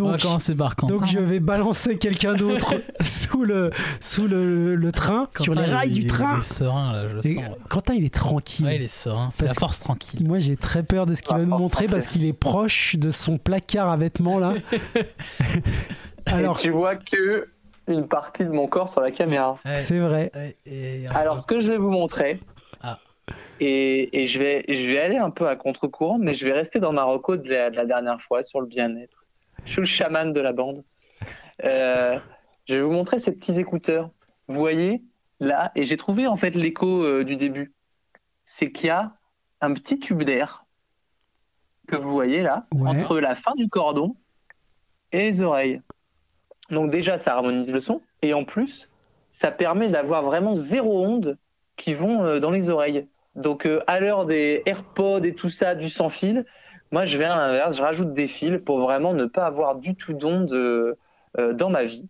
On 0.00 0.06
va 0.06 0.16
Donc, 0.16 0.88
donc 0.88 1.06
je 1.06 1.18
vais 1.18 1.40
balancer 1.40 1.98
quelqu'un 1.98 2.32
d'autre 2.32 2.74
sous 3.04 3.44
le 3.44 3.70
sous 4.00 4.26
le, 4.26 4.74
le 4.76 4.92
train, 4.92 5.28
sur 5.38 5.52
les 5.54 5.64
rails 5.66 5.90
il- 5.90 5.94
du 5.94 6.06
train. 6.06 6.36
Il 6.36 6.38
est 6.38 6.42
serein, 6.42 6.92
là, 6.92 7.08
je 7.08 7.14
le 7.16 7.22
sens. 7.22 7.34
Quentin, 7.68 7.92
il 7.92 8.04
est 8.06 8.14
tranquille. 8.14 8.64
Ouais, 8.64 8.76
il 8.76 8.82
est 8.82 8.88
serein. 8.88 9.28
C'est 9.34 9.46
la 9.46 9.52
force 9.52 9.80
tranquille. 9.80 10.26
Moi, 10.26 10.38
j'ai 10.38 10.56
très 10.56 10.82
peur 10.82 11.04
de 11.04 11.12
ce 11.12 11.22
qu'il 11.22 11.36
va 11.36 11.42
nous 11.44 11.58
montrer 11.58 11.86
parce 11.86 12.06
qu'il 12.06 12.24
est 12.24 12.32
proche 12.32 12.96
de 12.96 13.10
son 13.10 13.36
placard 13.36 13.90
à 13.90 13.96
vêtements 13.98 14.38
là. 14.38 14.54
Alors, 16.26 16.58
Et 16.58 16.62
tu 16.62 16.70
vois 16.70 16.96
que 16.96 17.48
une 17.88 18.06
partie 18.06 18.44
de 18.44 18.50
mon 18.50 18.68
corps 18.68 18.90
sur 18.90 19.00
la 19.00 19.10
caméra. 19.10 19.58
Ouais, 19.64 19.80
c'est 19.80 19.98
vrai. 19.98 20.30
et- 20.64 21.06
Alors, 21.08 21.42
ce 21.42 21.46
que 21.46 21.60
je 21.60 21.68
vais 21.68 21.78
vous 21.78 21.90
montrer, 21.90 22.40
Ah. 22.40 22.51
Et, 23.60 24.22
et 24.22 24.26
je, 24.26 24.38
vais, 24.38 24.64
je 24.68 24.86
vais 24.86 24.98
aller 24.98 25.16
un 25.18 25.30
peu 25.30 25.48
à 25.48 25.56
contre-courant, 25.56 26.18
mais 26.18 26.34
je 26.34 26.44
vais 26.44 26.52
rester 26.52 26.80
dans 26.80 26.92
ma 26.92 27.04
reco 27.04 27.36
de 27.36 27.48
la, 27.48 27.70
de 27.70 27.76
la 27.76 27.84
dernière 27.86 28.20
fois 28.22 28.42
sur 28.42 28.60
le 28.60 28.66
bien-être. 28.66 29.24
Je 29.64 29.72
suis 29.72 29.80
le 29.80 29.86
chaman 29.86 30.32
de 30.32 30.40
la 30.40 30.52
bande. 30.52 30.82
Euh, 31.64 32.18
je 32.66 32.74
vais 32.74 32.80
vous 32.82 32.90
montrer 32.90 33.20
ces 33.20 33.32
petits 33.32 33.58
écouteurs. 33.58 34.10
Vous 34.48 34.58
voyez, 34.58 35.02
là, 35.40 35.70
et 35.76 35.84
j'ai 35.84 35.96
trouvé 35.96 36.26
en 36.26 36.36
fait 36.36 36.50
l'écho 36.50 37.04
euh, 37.04 37.24
du 37.24 37.36
début. 37.36 37.72
C'est 38.46 38.72
qu'il 38.72 38.86
y 38.86 38.90
a 38.90 39.12
un 39.60 39.72
petit 39.74 39.98
tube 39.98 40.22
d'air 40.24 40.64
que 41.88 41.96
vous 41.96 42.10
voyez 42.12 42.42
là, 42.42 42.66
Ouais. 42.74 42.88
entre 42.90 43.20
la 43.20 43.34
fin 43.34 43.52
du 43.56 43.68
cordon 43.68 44.16
et 45.12 45.30
les 45.30 45.40
oreilles. 45.40 45.80
Donc 46.70 46.90
déjà, 46.90 47.18
ça 47.18 47.34
harmonise 47.34 47.70
le 47.70 47.80
son, 47.80 48.00
et 48.22 48.34
en 48.34 48.44
plus, 48.44 48.88
ça 49.40 49.50
permet 49.50 49.90
d'avoir 49.90 50.22
vraiment 50.22 50.56
zéro 50.56 51.04
onde 51.04 51.36
qui 51.76 51.94
vont 51.94 52.24
euh, 52.24 52.40
dans 52.40 52.50
les 52.50 52.70
oreilles. 52.70 53.06
Donc 53.36 53.66
euh, 53.66 53.80
à 53.86 54.00
l'heure 54.00 54.26
des 54.26 54.62
AirPods 54.66 55.24
et 55.24 55.34
tout 55.34 55.50
ça, 55.50 55.74
du 55.74 55.88
sans 55.88 56.10
fil, 56.10 56.44
moi 56.90 57.06
je 57.06 57.16
vais 57.16 57.24
à 57.24 57.36
l'inverse, 57.36 57.76
je 57.76 57.82
rajoute 57.82 58.12
des 58.12 58.28
fils 58.28 58.60
pour 58.64 58.80
vraiment 58.80 59.14
ne 59.14 59.24
pas 59.24 59.46
avoir 59.46 59.76
du 59.76 59.94
tout 59.94 60.12
d'onde 60.12 60.52
euh, 60.52 60.94
euh, 61.38 61.54
dans 61.54 61.70
ma 61.70 61.84
vie. 61.84 62.06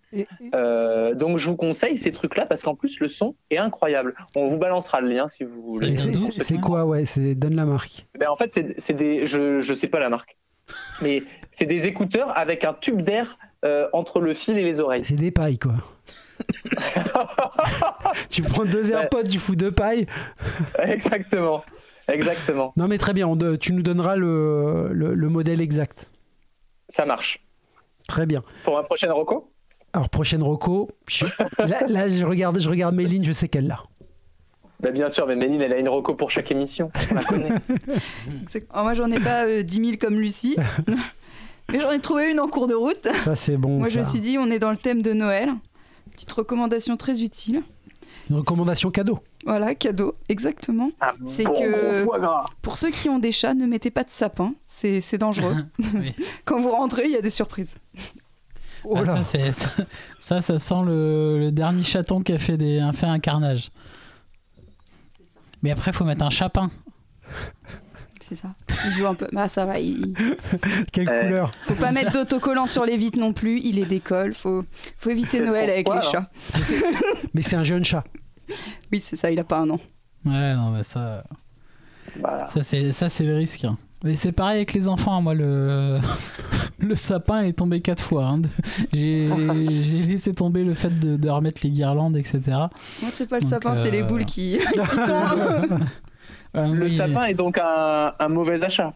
Euh, 0.52 1.14
donc 1.14 1.38
je 1.38 1.48
vous 1.48 1.54
conseille 1.54 1.96
ces 1.96 2.10
trucs-là 2.10 2.44
parce 2.44 2.62
qu'en 2.62 2.74
plus 2.74 2.98
le 2.98 3.08
son 3.08 3.36
est 3.50 3.58
incroyable. 3.58 4.16
On 4.34 4.48
vous 4.48 4.56
balancera 4.56 5.00
le 5.00 5.10
lien 5.10 5.28
si 5.28 5.44
vous 5.44 5.62
voulez. 5.62 5.94
C'est 5.96 6.60
quoi, 6.60 6.84
ouais 6.84 7.04
C'est 7.04 7.36
donne 7.36 7.54
la 7.54 7.64
marque. 7.64 8.06
Ben, 8.18 8.28
en 8.28 8.36
fait, 8.36 8.50
c'est 8.52 8.74
c'est 8.80 8.94
des, 8.94 9.28
je, 9.28 9.60
je 9.60 9.74
sais 9.74 9.86
pas 9.86 10.00
la 10.00 10.10
marque, 10.10 10.36
mais 11.02 11.22
c'est 11.56 11.66
des 11.66 11.84
écouteurs 11.86 12.36
avec 12.36 12.64
un 12.64 12.74
tube 12.74 13.02
d'air 13.02 13.38
euh, 13.64 13.86
entre 13.92 14.18
le 14.18 14.34
fil 14.34 14.58
et 14.58 14.64
les 14.64 14.80
oreilles. 14.80 15.04
C'est 15.04 15.14
des 15.14 15.30
pailles, 15.30 15.58
quoi. 15.58 15.74
tu 18.28 18.43
prends 18.43 18.64
deux 18.64 18.90
AirPods, 18.90 19.24
tu 19.24 19.38
fous 19.38 19.57
deux 19.57 19.70
pailles. 19.70 20.07
exactement, 20.82 21.64
exactement. 22.09 22.72
Non, 22.76 22.88
mais 22.88 22.99
très 22.99 23.12
bien. 23.12 23.26
on 23.26 23.36
tu 23.57 23.72
nous 23.72 23.82
donneras 23.82 24.16
le, 24.16 24.88
le, 24.93 25.14
le 25.14 25.28
modèle 25.28 25.61
exact. 25.61 26.09
Ça 26.97 27.05
marche. 27.07 27.40
Très 28.09 28.26
bien. 28.26 28.43
Pour 28.64 28.74
ma 28.76 28.82
prochaine 28.82 29.11
reco? 29.12 29.51
Alors, 29.93 30.09
prochaine 30.09 30.43
reco. 30.43 30.88
je- 31.09 31.26
là, 31.59 31.86
là, 31.88 32.09
je 32.09 32.24
regarde, 32.24 32.59
je 32.59 32.68
regarde 32.68 32.95
Méline, 32.95 33.24
je 33.24 33.32
sais 33.32 33.49
qu'elle 33.49 33.66
l'a. 33.66 33.78
ben, 34.80 34.93
Bien 34.93 35.11
sûr, 35.11 35.26
mais 35.26 35.36
Méline, 35.36 35.61
elle 35.61 35.72
a 35.72 35.78
une 35.78 35.88
reco 35.88 36.14
pour 36.14 36.30
chaque 36.30 36.51
émission. 36.51 36.88
On 37.11 37.14
la 37.14 37.24
connaît. 37.24 37.49
Alors, 38.70 38.84
moi, 38.84 38.95
j'en 38.95 39.11
ai 39.11 39.20
pas 39.20 39.45
euh, 39.47 39.62
10 39.62 39.84
000 39.84 39.97
comme 40.01 40.18
Lucie. 40.20 40.57
Mais 41.70 41.78
j'en 41.80 41.90
ai 41.93 42.01
trouvé 42.01 42.30
une 42.32 42.40
en 42.40 42.49
cours 42.49 42.66
de 42.66 42.74
route. 42.74 43.07
Ça, 43.14 43.34
c'est 43.34 43.57
bon. 43.57 43.78
Moi, 43.78 43.88
je 43.88 44.01
me 44.01 44.05
suis 44.05 44.20
dit, 44.20 44.36
on 44.38 44.51
est 44.51 44.59
dans 44.59 44.72
le 44.72 44.76
thème 44.76 45.01
de 45.01 45.12
Noël. 45.14 45.49
Petite 46.22 46.32
recommandation 46.38 46.96
très 46.96 47.20
utile. 47.20 47.62
Une 48.30 48.36
recommandation 48.36 48.92
cadeau. 48.92 49.18
Voilà, 49.44 49.74
cadeau, 49.74 50.14
exactement. 50.28 50.90
Un 51.00 51.10
C'est 51.26 51.42
bon 51.42 51.54
que-. 51.54 52.06
Pour 52.62 52.78
ceux 52.78 52.90
qui 52.90 53.08
ont 53.08 53.18
des 53.18 53.32
chats, 53.32 53.54
ne 53.54 53.66
mettez 53.66 53.90
pas 53.90 54.04
de 54.04 54.10
sapin. 54.10 54.54
C'est 54.64 55.00
c'est 55.00 55.18
dangereux. 55.18 55.56
Oui. 55.94 56.14
Quand 56.44 56.60
vous 56.60 56.70
rentrez, 56.70 57.06
il 57.06 57.10
y 57.10 57.16
a 57.16 57.22
des 57.22 57.30
surprises. 57.30 57.74
Oh 58.84 58.94
Ah, 58.96 59.04
ça, 59.04 59.22
ça, 59.52 59.68
ça, 60.20 60.40
ça 60.40 60.58
sent 60.60 60.82
le, 60.86 61.38
le 61.40 61.50
dernier 61.50 61.82
chaton 61.82 62.22
qui 62.22 62.32
a 62.32 62.38
fait, 62.38 62.56
des, 62.56 62.78
a 62.78 62.92
fait 62.92 63.06
un 63.06 63.18
carnage. 63.18 63.70
Mais 65.62 65.72
après, 65.72 65.90
il 65.90 65.94
faut 65.94 66.04
mettre 66.04 66.24
un 66.24 66.30
chapin. 66.30 66.70
C'est 68.34 68.40
ça. 68.40 68.52
Il 68.86 68.92
joue 68.92 69.06
un 69.06 69.14
peu. 69.14 69.26
Bah, 69.32 69.46
ça 69.48 69.66
va. 69.66 69.78
Il... 69.78 70.14
Quelle 70.92 71.08
Euh, 71.08 71.22
couleur 71.24 71.50
Faut 71.64 71.74
pas 71.74 71.92
mettre 71.92 72.12
d'autocollant 72.12 72.66
sur 72.66 72.86
les 72.86 72.96
vitres 72.96 73.18
non 73.18 73.34
plus. 73.34 73.60
Il 73.62 73.74
les 73.76 73.84
décolle. 73.84 74.32
Faut, 74.32 74.64
faut 74.96 75.10
éviter 75.10 75.40
Noël 75.40 75.68
avec 75.68 75.86
les 75.92 76.00
chats. 76.00 76.30
Mais 77.34 77.42
c'est 77.42 77.56
un 77.56 77.62
jeune 77.62 77.84
chat. 77.84 78.04
Oui, 78.90 79.00
c'est 79.00 79.16
ça. 79.16 79.30
Il 79.30 79.38
a 79.38 79.44
pas 79.44 79.58
un 79.58 79.68
an. 79.70 79.78
Ouais, 80.24 80.54
non, 80.54 80.70
mais 80.70 80.82
ça, 80.82 81.24
Voilà. 82.18 82.46
ça 82.46 82.62
c'est, 82.62 82.92
ça, 82.92 83.08
c'est 83.10 83.24
le 83.24 83.36
risque. 83.36 83.64
hein. 83.64 83.76
Mais 84.04 84.16
c'est 84.16 84.32
pareil 84.32 84.56
avec 84.56 84.72
les 84.72 84.88
enfants. 84.88 85.16
hein. 85.16 85.20
Moi, 85.20 85.34
le, 85.34 85.98
le 86.78 86.94
sapin, 86.96 87.42
il 87.42 87.48
est 87.48 87.52
tombé 87.52 87.82
quatre 87.82 88.02
fois. 88.02 88.24
hein. 88.28 88.40
J'ai, 88.94 89.28
j'ai 89.82 90.02
laissé 90.04 90.32
tomber 90.32 90.64
le 90.64 90.72
fait 90.74 90.98
de, 90.98 91.16
de 91.16 91.28
remettre 91.28 91.60
les 91.64 91.70
guirlandes, 91.70 92.16
etc. 92.16 92.40
Moi, 93.02 93.10
c'est 93.10 93.26
pas 93.26 93.36
le 93.36 93.42
Donc, 93.42 93.50
sapin, 93.50 93.74
c'est 93.76 93.90
les 93.90 94.02
euh, 94.02 94.06
boules 94.06 94.24
qui, 94.24 94.58
qui 94.58 94.78
tombent. 94.96 95.80
Euh, 96.55 96.66
Le 96.74 96.86
oui, 96.86 96.98
sapin 96.98 97.24
est 97.24 97.34
donc 97.34 97.59
un, 97.59 98.12
un 98.18 98.28
mauvais 98.28 98.62
achat. 98.62 98.92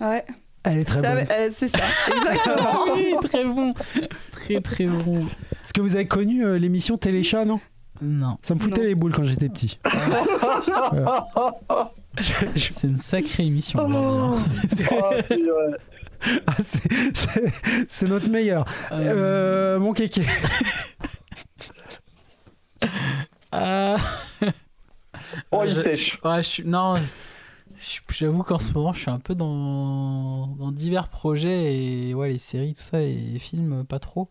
ouais. 0.00 0.24
Elle 0.66 0.78
est 0.78 0.84
très 0.84 1.02
Ça- 1.02 1.14
bonne. 1.14 1.26
euh, 1.30 1.50
c'est 1.54 1.68
ça. 1.68 1.78
Exactement. 2.16 2.84
oui, 2.94 3.14
très 3.22 3.44
bon. 3.44 3.70
Très, 4.32 4.60
très 4.62 4.86
bon. 4.86 5.26
Est-ce 5.62 5.74
que 5.74 5.82
vous 5.82 5.94
avez 5.94 6.06
connu 6.06 6.42
euh, 6.42 6.56
l'émission 6.58 6.96
Téléchat, 6.96 7.44
non? 7.44 7.60
Non. 8.00 8.38
Ça 8.42 8.54
me 8.54 8.60
foutait 8.60 8.80
Non. 8.80 8.86
les 8.86 8.94
boules 8.94 9.12
quand 9.12 9.24
j'étais 9.24 9.50
petit. 9.50 9.78
C'est 12.16 12.86
une 12.86 12.96
sacrée 12.96 13.44
émission. 13.44 13.80
Oh. 13.86 14.36
Oh. 14.48 14.64
Ah, 16.46 16.54
c'est- 16.60 18.06
notre 18.08 18.30
meilleur. 18.30 18.64
Euh, 18.92 19.78
mon 19.78 19.92
kéké. 19.92 20.22
Euh, 23.54 23.98
Oh, 25.50 25.58
Ouais, 25.58 25.68
il 25.68 25.74
sèche. 25.74 26.18
Ouais, 26.24 26.42
je 26.42 26.48
suis. 26.48 26.64
Non, 26.64 26.96
j'avoue 28.10 28.42
qu'en 28.42 28.58
ce 28.58 28.72
moment, 28.72 28.92
je 28.92 29.00
suis 29.00 29.10
un 29.10 29.18
peu 29.18 29.34
dans, 29.34 30.46
dans 30.46 30.70
divers 30.70 31.08
projets 31.08 31.74
et 31.74 32.14
ouais, 32.14 32.30
les 32.30 32.38
séries, 32.38 32.74
tout 32.74 32.82
ça, 32.82 33.00
et 33.02 33.14
les 33.14 33.38
films, 33.38 33.84
pas 33.84 33.98
trop. 33.98 34.28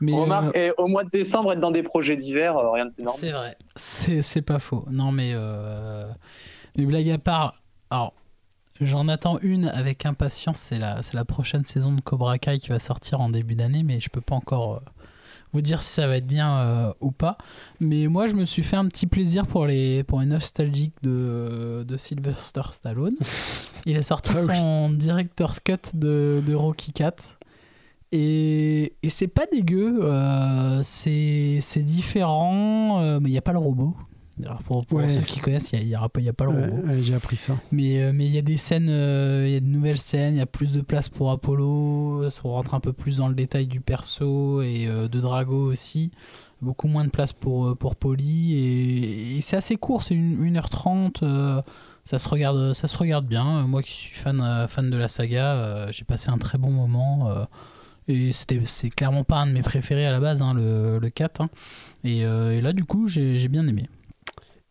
Mais 0.00 0.12
Remarque, 0.12 0.56
euh, 0.56 0.68
et 0.68 0.72
au 0.78 0.86
mois 0.86 1.04
de 1.04 1.10
décembre, 1.10 1.52
être 1.52 1.60
dans 1.60 1.70
des 1.70 1.82
projets 1.82 2.16
divers, 2.16 2.56
euh, 2.56 2.70
rien 2.70 2.86
d'énorme. 2.86 3.16
c'est 3.18 3.30
vrai, 3.30 3.56
c'est 3.76 4.42
pas 4.42 4.58
faux. 4.58 4.84
Non, 4.90 5.12
mais. 5.12 5.32
Euh, 5.34 6.10
mais 6.76 6.86
blague 6.86 7.10
à 7.10 7.18
part, 7.18 7.54
alors. 7.90 8.14
J'en 8.80 9.06
attends 9.06 9.38
une 9.42 9.68
avec 9.68 10.06
impatience, 10.06 10.58
c'est 10.58 10.78
la, 10.78 11.02
la 11.12 11.24
prochaine 11.24 11.62
saison 11.62 11.92
de 11.92 12.00
Cobra 12.00 12.38
Kai 12.38 12.58
qui 12.58 12.70
va 12.70 12.80
sortir 12.80 13.20
en 13.20 13.28
début 13.28 13.54
d'année, 13.54 13.84
mais 13.84 14.00
je 14.00 14.08
peux 14.08 14.22
pas 14.22 14.34
encore 14.34 14.76
euh, 14.76 14.80
vous 15.52 15.60
dire 15.60 15.82
si 15.82 15.90
ça 15.92 16.06
va 16.06 16.16
être 16.16 16.26
bien 16.26 16.58
euh, 16.58 16.92
ou 17.00 17.10
pas. 17.10 17.36
Mais 17.80 18.06
moi, 18.06 18.26
je 18.26 18.34
me 18.34 18.44
suis 18.44 18.62
fait 18.62 18.76
un 18.76 18.86
petit 18.86 19.06
plaisir 19.06 19.46
pour 19.46 19.66
les, 19.66 20.02
pour 20.04 20.20
les 20.20 20.26
nostalgiques 20.26 20.94
de, 21.02 21.84
de 21.86 21.96
Sylvester 21.96 22.62
Stallone. 22.70 23.16
Il 23.86 23.96
a 23.96 24.02
sorti 24.02 24.32
Ah 24.34 24.40
oui. 24.48 24.56
son 24.56 24.90
director's 24.90 25.60
cut 25.60 25.74
de, 25.94 26.42
de 26.46 26.54
Rocky 26.54 26.92
4. 26.92 27.38
Et, 28.14 28.92
et 29.02 29.08
c'est 29.08 29.26
pas 29.28 29.46
dégueu, 29.50 30.00
euh, 30.02 30.80
c'est 30.82 31.60
c'est 31.62 31.82
différent, 31.82 33.00
euh, 33.00 33.18
mais 33.20 33.30
il 33.30 33.32
n'y 33.32 33.38
a 33.38 33.42
pas 33.42 33.52
le 33.52 33.58
robot. 33.58 33.96
Alors, 34.44 34.62
Pour, 34.62 34.86
pour 34.86 34.98
Ouais. 34.98 35.08
ceux 35.08 35.22
qui 35.22 35.40
connaissent, 35.40 35.72
il 35.72 35.86
n'y 35.86 35.94
a, 35.94 36.08
y 36.18 36.28
a 36.28 36.32
pas 36.32 36.44
le 36.44 36.50
robot. 36.50 36.86
ouais, 36.88 37.02
J'ai 37.02 37.14
appris 37.14 37.36
ça. 37.36 37.56
Mais 37.70 38.02
euh, 38.02 38.12
mais 38.14 38.26
il 38.26 38.32
y 38.32 38.38
a 38.38 38.42
des 38.42 38.56
scènes, 38.56 38.88
euh, 38.88 39.44
il 39.46 39.52
y 39.52 39.56
a 39.56 39.60
de 39.60 39.66
nouvelles 39.66 39.98
scènes, 39.98 40.34
il 40.34 40.38
y 40.38 40.42
a 40.42 40.46
plus 40.46 40.72
de 40.72 40.80
place 40.80 41.08
pour 41.08 41.30
Apollo, 41.30 42.28
ça 42.30 42.42
rentre 42.44 42.74
un 42.74 42.80
peu 42.80 42.92
plus 42.92 43.18
dans 43.18 43.28
le 43.28 43.34
détail 43.34 43.66
du 43.66 43.80
perso 43.80 44.62
et 44.62 44.86
euh, 44.86 45.08
de 45.08 45.20
Drago 45.20 45.70
aussi. 45.70 46.10
Beaucoup 46.60 46.86
moins 46.86 47.04
de 47.04 47.10
place 47.10 47.32
pour, 47.32 47.76
pour 47.76 47.96
Polly 47.96 48.54
et, 48.54 49.36
et 49.36 49.40
c'est 49.40 49.56
assez 49.56 49.76
court, 49.76 50.04
c'est 50.04 50.14
une- 50.14 50.36
1h30. 50.52 51.22
euh, 51.24 51.60
ça, 52.04 52.18
se 52.18 52.28
regarde, 52.28 52.72
ça 52.72 52.86
se 52.88 52.96
regarde 52.96 53.26
bien. 53.26 53.66
Moi 53.66 53.82
qui 53.82 53.90
suis 53.92 54.14
fan, 54.16 54.66
fan 54.68 54.88
de 54.90 54.96
la 54.96 55.08
saga, 55.08 55.54
euh, 55.54 55.88
j'ai 55.92 56.04
passé 56.04 56.30
un 56.30 56.38
très 56.38 56.58
bon 56.58 56.70
moment. 56.70 57.28
euh, 57.30 57.44
et 58.08 58.32
c'était- 58.32 58.60
c'est 58.64 58.90
clairement 58.90 59.22
pas 59.24 59.36
un 59.38 59.46
de 59.46 59.52
mes 59.52 59.62
préférés 59.62 60.06
à 60.06 60.10
la 60.10 60.18
base, 60.20 60.42
hein, 60.42 60.54
le, 60.54 60.98
le 61.00 61.10
4. 61.10 61.40
hein. 61.40 61.50
Et, 62.04 62.24
euh, 62.24 62.50
et 62.52 62.60
là, 62.60 62.72
du 62.72 62.84
coup, 62.84 63.06
j'ai 63.06 63.38
j'ai 63.38 63.46
bien 63.48 63.64
aimé. 63.66 63.88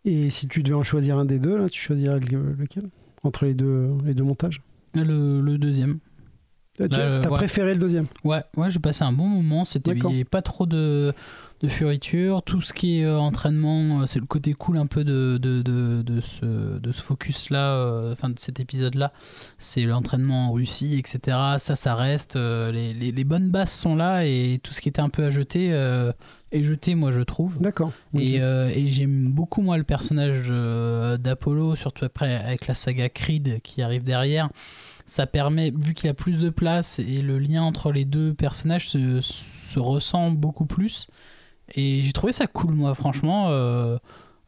Et 0.06 0.30
si 0.30 0.48
tu 0.48 0.64
devais 0.64 0.76
en 0.76 0.84
choisir 0.84 1.18
un 1.18 1.26
des 1.26 1.40
deux, 1.40 1.58
là, 1.58 1.70
tu 1.70 1.80
choisirais 1.82 2.20
le- 2.20 2.54
lequel? 2.54 2.86
Entre 3.24 3.46
les 3.46 3.54
deux, 3.54 3.90
les 4.04 4.14
deux 4.14 4.24
montages? 4.24 4.62
Le, 4.96 5.42
le 5.42 5.58
deuxième. 5.58 6.00
Tu 6.78 6.88
Euh, 6.94 7.22
ouais. 7.22 7.30
préféré 7.30 7.74
le 7.74 7.80
deuxième? 7.80 8.06
Ouais, 8.24 8.44
ouais, 8.58 8.70
j'ai 8.72 8.80
passé 8.80 9.04
un 9.04 9.12
bon 9.12 9.28
moment. 9.28 9.64
C'était 9.66 9.94
pas 10.24 10.42
trop 10.42 10.66
de, 10.66 11.14
de 11.62 11.68
fioritures. 11.68 12.42
Tout 12.44 12.62
ce 12.62 12.74
qui 12.74 13.00
est 13.02 13.06
euh, 13.06 13.20
entraînement, 13.20 14.02
euh, 14.02 14.06
c'est 14.08 14.20
le 14.20 14.26
côté 14.26 14.54
cool 14.54 14.78
un 14.78 14.88
peu 14.88 15.04
de, 15.04 15.38
de, 15.40 15.62
de, 15.62 16.02
de 16.02 16.22
ce, 16.22 16.80
de 16.80 16.92
ce 16.92 17.02
focus-là, 17.02 17.76
euh, 17.76 18.14
enfin 18.14 18.30
de 18.30 18.40
cet 18.40 18.60
épisode-là. 18.60 19.14
C'est 19.60 19.84
l'entraînement 19.84 20.48
en 20.48 20.52
Russie, 20.54 20.98
etc. 20.98 21.38
Ça, 21.60 21.76
ça 21.76 21.94
reste. 21.94 22.38
euh, 22.38 22.72
les, 22.72 22.94
les, 22.94 23.12
les 23.12 23.24
bonnes 23.26 23.50
bases 23.50 23.72
sont 23.72 23.96
là 23.96 24.26
et 24.26 24.60
tout 24.64 24.74
ce 24.74 24.82
qui 24.82 24.90
était 24.90 25.02
un 25.02 25.10
peu 25.10 25.26
à 25.26 25.30
jeter 25.30 25.72
est 26.52 26.64
jeté, 26.64 26.96
moi, 26.96 27.12
je 27.12 27.22
trouve. 27.22 27.58
D'accord. 27.60 27.92
Et, 28.18 28.42
euh, 28.42 28.70
et 28.70 28.88
j'aime 28.88 29.28
beaucoup 29.30 29.62
moi 29.62 29.78
le 29.78 29.84
personnage 29.84 30.48
euh, 30.50 31.18
d'Apollo, 31.18 31.76
surtout 31.76 32.06
après 32.06 32.36
avec 32.36 32.68
la 32.68 32.74
saga 32.74 33.10
Creed 33.10 33.62
qui 33.62 33.82
arrive 33.82 34.04
derrière. 34.04 34.50
Ça 35.06 35.28
permet, 35.28 35.72
vu 35.76 35.94
qu'il 35.94 36.10
a 36.10 36.14
plus 36.14 36.42
de 36.42 36.50
place 36.50 37.00
et 37.00 37.22
le 37.22 37.38
lien 37.40 37.64
entre 37.64 37.92
les 37.92 38.06
deux 38.06 38.34
personnages 38.34 38.90
se, 38.90 39.20
se 39.22 39.80
ressent 39.80 40.32
beaucoup 40.32 40.66
plus. 40.66 41.08
Et 41.76 42.02
j'ai 42.04 42.14
trouvé 42.14 42.34
ça 42.34 42.48
cool 42.48 42.74
moi, 42.74 42.94
franchement. 42.96 43.48
euh, 43.50 43.98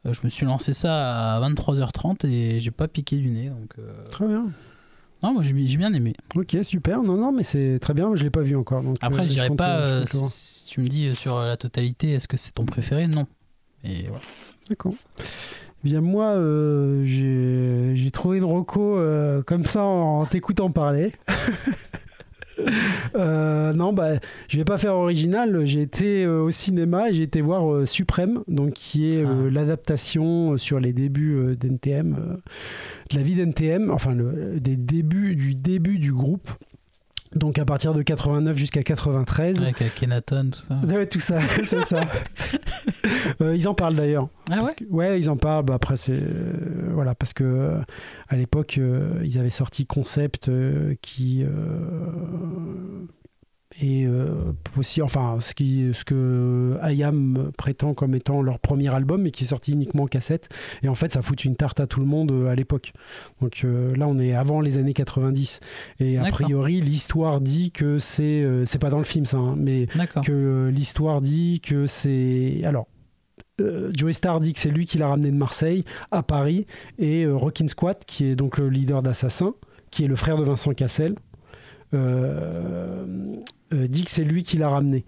je 0.05 0.19
me 0.25 0.29
suis 0.29 0.45
lancé 0.45 0.73
ça 0.73 1.35
à 1.35 1.49
23h30 1.49 2.27
et 2.27 2.59
j'ai 2.59 2.71
pas 2.71 2.87
piqué 2.89 3.17
du 3.17 3.29
nez. 3.29 3.49
Donc, 3.49 3.73
euh, 3.79 4.03
Très 4.09 4.27
bien. 4.27 4.45
Non, 5.23 5.33
moi 5.33 5.41
j'ai 5.41 5.53
bien 5.53 5.93
aimé. 5.93 6.13
Ok, 6.35 6.57
super. 6.63 7.01
Non, 7.01 7.15
non, 7.15 7.31
mais 7.31 7.45
c'est 7.45 7.79
très 7.79 7.93
bien. 7.93 8.13
Je 8.13 8.23
l'ai 8.25 8.29
pas 8.29 8.41
vu 8.41 8.57
encore. 8.57 8.83
Donc, 8.83 8.97
Après, 8.99 9.23
euh, 9.23 9.27
je 9.27 9.31
dirais 9.31 9.49
pas, 9.51 9.79
euh, 9.79 10.05
si, 10.05 10.25
si 10.25 10.65
tu 10.65 10.81
me 10.81 10.87
dis 10.87 11.07
euh, 11.07 11.15
sur 11.15 11.39
la 11.39 11.55
totalité, 11.55 12.11
est-ce 12.11 12.27
que 12.27 12.35
c'est 12.35 12.51
ton 12.51 12.65
préféré? 12.65 13.07
Non. 13.07 13.25
Et 13.85 14.03
voilà. 14.07 14.21
D'accord. 14.69 14.93
Eh 15.19 15.23
Bien 15.83 16.01
moi, 16.01 16.25
euh, 16.27 17.03
j'ai 17.05 18.11
trouvé 18.11 18.39
une 18.39 18.43
reco 18.43 18.99
comme 19.45 19.65
ça 19.65 19.83
en 19.83 20.25
t'écoutant 20.25 20.71
parler. 20.71 21.13
Euh, 23.15 23.73
non, 23.73 23.93
bah, 23.93 24.13
je 24.47 24.57
vais 24.57 24.63
pas 24.65 24.77
faire 24.79 24.95
original. 24.95 25.65
J'ai 25.65 25.81
été 25.81 26.23
euh, 26.25 26.41
au 26.41 26.51
cinéma 26.51 27.09
et 27.09 27.13
j'ai 27.13 27.23
été 27.23 27.41
voir 27.41 27.71
euh, 27.71 27.85
Suprême, 27.85 28.39
donc 28.47 28.73
qui 28.73 29.13
est 29.13 29.23
Ah. 29.23 29.49
l'adaptation 29.51 30.57
sur 30.57 30.79
les 30.79 30.93
débuts 30.93 31.55
d'NTM, 31.59 32.39
de 33.11 33.15
la 33.15 33.21
vie 33.21 33.35
d'NTM, 33.35 33.91
enfin 33.91 34.13
le, 34.15 34.59
des 34.59 34.75
débuts 34.75 35.35
du 35.35 35.53
début 35.53 35.99
du 35.99 36.11
groupe. 36.11 36.49
Donc 37.35 37.57
à 37.59 37.65
partir 37.65 37.93
de 37.93 38.01
89 38.01 38.55
jusqu'à 38.57 38.83
93. 38.83 39.61
Avec 39.63 39.81
Akhenaton, 39.81 40.51
tout 40.51 40.59
ça. 40.67 40.95
Ouais, 40.95 41.05
tout 41.07 41.19
ça, 41.19 41.39
c'est 41.65 41.85
ça. 41.85 42.01
Euh, 43.41 43.55
ils 43.55 43.67
en 43.67 43.73
parlent 43.73 43.95
d'ailleurs. 43.95 44.27
Ah 44.51 44.63
ouais 44.63 44.73
que- 44.75 44.83
ouais, 44.89 45.19
ils 45.19 45.29
en 45.29 45.37
parlent. 45.37 45.65
Bah, 45.65 45.73
après, 45.75 45.95
c'est 45.95 46.13
euh, 46.21 46.53
voilà 46.93 47.15
parce 47.15 47.33
que 47.33 47.43
euh, 47.43 47.77
à 48.29 48.35
l'époque, 48.35 48.79
ils 49.23 49.37
avaient 49.39 49.49
sorti 49.49 49.85
Concept 49.85 50.49
qui 51.01 51.43
est 53.81 54.05
euh, 54.05 54.53
aussi, 54.77 55.01
enfin, 55.01 55.37
ce 55.39 55.53
qui, 55.53 55.89
ce 55.93 56.03
que 56.05 56.77
IAM 56.83 57.51
prétend 57.57 57.93
comme 57.93 58.15
étant 58.15 58.41
leur 58.41 58.59
premier 58.59 58.93
album, 58.93 59.21
mais 59.23 59.31
qui 59.31 59.43
est 59.43 59.47
sorti 59.47 59.71
uniquement 59.71 60.03
en 60.03 60.07
cassette. 60.07 60.49
Et 60.81 60.87
en 60.87 60.95
fait, 60.95 61.13
ça 61.13 61.21
fout 61.21 61.43
une 61.45 61.55
tarte 61.55 61.79
à 61.79 61.87
tout 61.87 61.99
le 61.99 62.05
monde 62.05 62.31
euh, 62.31 62.47
à 62.47 62.55
l'époque. 62.55 62.93
Donc 63.41 63.61
euh, 63.63 63.95
là, 63.95 64.07
on 64.07 64.17
est 64.19 64.33
avant 64.33 64.61
les 64.61 64.77
années 64.77 64.93
90. 64.93 65.59
Et 65.99 66.17
a 66.17 66.25
priori, 66.25 66.81
l'histoire 66.81 67.41
dit 67.41 67.71
que 67.71 67.99
c'est, 67.99 68.45
c'est 68.65 68.79
pas 68.79 68.89
dans 68.89 68.97
le 68.97 69.03
film 69.03 69.25
ça, 69.25 69.37
hein, 69.37 69.55
mais 69.57 69.87
que 70.25 70.69
l'histoire 70.73 71.21
dit 71.21 71.61
que 71.61 71.87
c'est. 71.87 72.61
Alors, 72.63 72.87
euh, 73.61 73.91
Joey 73.95 74.13
Starr 74.13 74.39
dit 74.39 74.53
que 74.53 74.59
c'est 74.59 74.69
lui 74.69 74.85
qui 74.85 74.97
l'a 74.97 75.07
ramené 75.07 75.31
de 75.31 75.35
Marseille 75.35 75.83
à 76.11 76.23
Paris, 76.23 76.65
et 76.97 77.25
Rockin' 77.27 77.67
Squat, 77.67 78.03
qui 78.05 78.25
est 78.25 78.35
donc 78.35 78.57
le 78.57 78.69
leader 78.69 79.01
d'Assassin, 79.01 79.53
qui 79.91 80.03
est 80.03 80.07
le 80.07 80.15
frère 80.15 80.37
de 80.37 80.43
Vincent 80.43 80.73
Cassel, 80.73 81.15
euh, 81.93 83.05
dit 83.87 84.03
que 84.05 84.11
c'est 84.11 84.23
lui 84.23 84.43
qui 84.43 84.57
l'a 84.57 84.69
ramené. 84.69 85.05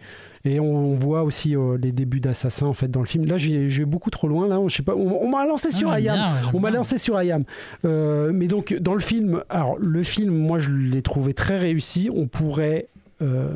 Et 0.47 0.59
on, 0.59 0.91
on 0.91 0.95
voit 0.95 1.23
aussi 1.23 1.55
euh, 1.55 1.75
les 1.81 1.91
débuts 1.91 2.19
d'Assassin 2.19 2.67
en 2.67 2.73
fait 2.73 2.87
dans 2.89 2.99
le 2.99 3.07
film. 3.07 3.25
Là, 3.25 3.35
j'ai 3.37 3.67
j'ai 3.67 3.83
beaucoup 3.85 4.11
trop 4.11 4.27
loin. 4.27 4.47
Là, 4.47 4.59
je 4.67 4.75
sais 4.75 4.83
pas. 4.83 4.93
On, 4.95 5.23
on 5.23 5.29
m'a 5.29 5.45
lancé 5.45 5.71
sur 5.71 5.89
Ah, 5.89 5.99
IAM. 5.99 6.15
bien, 6.15 6.41
j'aime 6.43 6.51
On 6.53 6.59
m'a 6.59 6.69
lancé 6.69 6.97
sur. 6.99 7.19
Euh, 7.85 8.31
mais 8.33 8.47
donc, 8.47 8.73
dans 8.79 8.93
le 8.93 8.99
film, 8.99 9.43
alors 9.49 9.77
le 9.79 10.03
film, 10.03 10.35
moi, 10.35 10.59
je 10.59 10.71
l'ai 10.71 11.01
trouvé 11.01 11.33
très 11.33 11.57
réussi. 11.57 12.09
On 12.13 12.27
pourrait, 12.27 12.89
euh, 13.23 13.49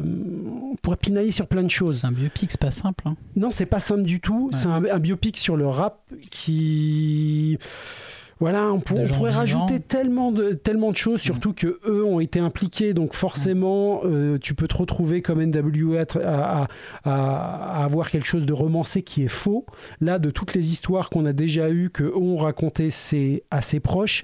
on 0.71 0.75
pourrait 0.81 0.97
pinailler 0.97 1.31
sur 1.31 1.45
plein 1.45 1.61
de 1.61 1.69
choses. 1.69 1.99
C'est 2.01 2.07
un 2.07 2.11
biopic, 2.11 2.49
c'est 2.51 2.59
pas 2.59 2.71
simple. 2.71 3.03
hein. 3.07 3.15
Non, 3.35 3.51
c'est 3.51 3.67
pas 3.67 3.79
simple 3.79 4.01
du 4.01 4.19
tout. 4.19 4.49
Ouais. 4.51 4.57
C'est 4.57 4.67
un, 4.67 4.83
un 4.83 4.99
biopic 4.99 5.37
sur 5.37 5.57
le 5.57 5.67
rap 5.67 5.99
qui. 6.31 7.59
Voilà, 8.39 8.71
on, 8.71 8.79
pour- 8.79 8.95
pourrait 8.95 9.29
vivants. 9.31 9.39
rajouter 9.39 9.79
tellement 9.81 10.31
de, 10.31 10.51
tellement 10.53 10.91
de 10.91 10.95
choses, 10.97 11.19
surtout 11.19 11.53
que 11.53 11.79
eux 11.85 12.05
ont 12.05 12.19
été 12.21 12.39
impliqués, 12.39 12.93
donc 12.93 13.13
forcément, 13.13 14.01
euh, 14.05 14.37
tu 14.37 14.55
peux 14.55 14.67
te 14.67 14.77
retrouver 14.77 15.21
comme 15.21 15.41
NWA 15.43 16.05
à, 16.23 16.61
à- 16.63 16.67
à- 17.03 17.81
à 17.81 17.83
avoir 17.83 18.09
quelque 18.09 18.27
chose 18.27 18.45
de 18.45 18.53
romancé 18.53 19.01
qui 19.03 19.23
est 19.23 19.27
faux. 19.27 19.65
Là, 19.99 20.19
de 20.19 20.31
toutes 20.31 20.53
les 20.53 20.71
histoires 20.71 21.09
qu'on 21.09 21.25
a 21.25 21.33
déjà 21.33 21.69
eues, 21.69 21.89
que 21.89 22.03
ont 22.15 22.35
racontées, 22.37 22.89
c'est 22.89 23.43
assez 23.51 23.79
proche. 23.79 24.23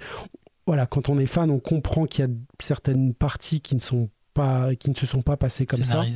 Voilà, 0.67 0.85
quand 0.85 1.09
on 1.09 1.17
est 1.19 1.27
fan, 1.27 1.51
on 1.51 1.59
comprend 1.59 2.05
qu'il 2.05 2.25
y 2.25 2.27
a 2.27 2.31
certaines 2.59 3.13
parties 3.13 3.61
qui 3.61 3.75
ne 3.75 3.79
sont 3.81 4.09
pas, 4.35 4.75
qui 4.75 4.89
ne 4.91 4.95
se 4.95 5.05
sont 5.07 5.21
pas 5.23 5.37
passées 5.37 5.65
comme 5.65 5.83
ça 5.83 6.01
ouais. 6.01 6.09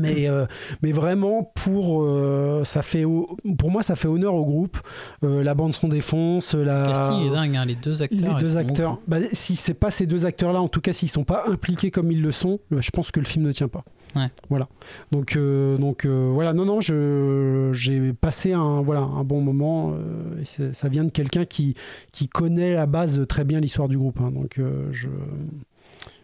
mais 0.00 0.28
euh, 0.28 0.46
mais 0.82 0.92
vraiment 0.92 1.42
pour 1.54 2.02
euh, 2.04 2.62
ça 2.64 2.80
fait 2.82 3.04
au- 3.04 3.36
pour 3.58 3.70
moi 3.70 3.82
ça 3.82 3.96
fait 3.96 4.08
honneur 4.08 4.34
au 4.34 4.44
groupe 4.44 4.78
Euh, 5.24 5.42
la 5.42 5.54
bande 5.54 5.74
son 5.74 5.88
défonce 5.88 6.54
la 6.54 6.80
Le 6.80 6.86
casting 6.92 7.20
est 7.26 7.30
dingue, 7.30 7.56
hein, 7.56 7.64
les 7.66 7.74
deux 7.74 7.90
les 7.92 8.02
acteurs. 8.02 8.36
ils 8.38 8.40
deux 8.44 8.56
acteurs 8.56 8.92
hein. 8.92 8.98
bah, 9.08 9.18
si 9.32 9.56
c'est 9.56 9.74
pas 9.74 9.90
ces 9.90 10.06
deux 10.06 10.24
acteurs 10.24 10.52
là 10.52 10.60
en 10.62 10.68
tout 10.68 10.80
cas 10.80 10.92
s'ils 10.92 11.10
sont 11.10 11.24
pas 11.24 11.44
impliqués 11.48 11.90
comme 11.90 12.10
ils 12.12 12.22
le 12.22 12.30
sont 12.30 12.58
je 12.70 12.90
pense 12.90 13.10
que 13.10 13.20
le 13.20 13.26
film 13.26 13.44
ne 13.44 13.52
tient 13.52 13.68
pas 13.68 13.84
Ouais. 14.14 14.28
voilà 14.50 14.68
donc 15.10 15.36
euh, 15.36 15.78
donc 15.78 16.04
euh, 16.04 16.30
voilà 16.34 16.52
non 16.52 16.66
non 16.66 16.80
j'ai 16.82 18.12
passé 18.12 18.52
un 18.52 18.82
voilà 18.82 19.00
un 19.00 19.24
bon 19.24 19.40
moment 19.40 19.94
euh, 19.94 20.40
et 20.42 20.72
ça 20.74 20.88
vient 20.90 21.04
de 21.04 21.10
quelqu'un 21.10 21.46
qui 21.46 21.74
qui 22.12 22.28
connaît 22.28 22.76
à 22.76 22.84
base 22.84 23.24
très 23.26 23.44
bien 23.44 23.58
l'histoire 23.60 23.88
du 23.88 23.96
groupe 23.96 24.20
hein, 24.20 24.30
donc 24.30 24.60
je 24.90 25.08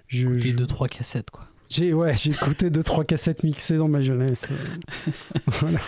je, 0.08 0.28
Écoutez, 0.28 0.38
je- 0.50 0.56
deux 0.56 0.66
trois 0.66 0.88
cassettes 0.88 1.30
quoi. 1.30 1.44
j'ai 1.68 1.92
ouais, 1.92 2.16
j'ai 2.16 2.30
écouté 2.30 2.70
deux 2.70 2.82
trois 2.82 3.04
cassettes 3.04 3.42
mixées 3.44 3.76
dans 3.76 3.88
ma 3.88 4.00
jeunesse. 4.00 4.48
Voilà. 5.46 5.78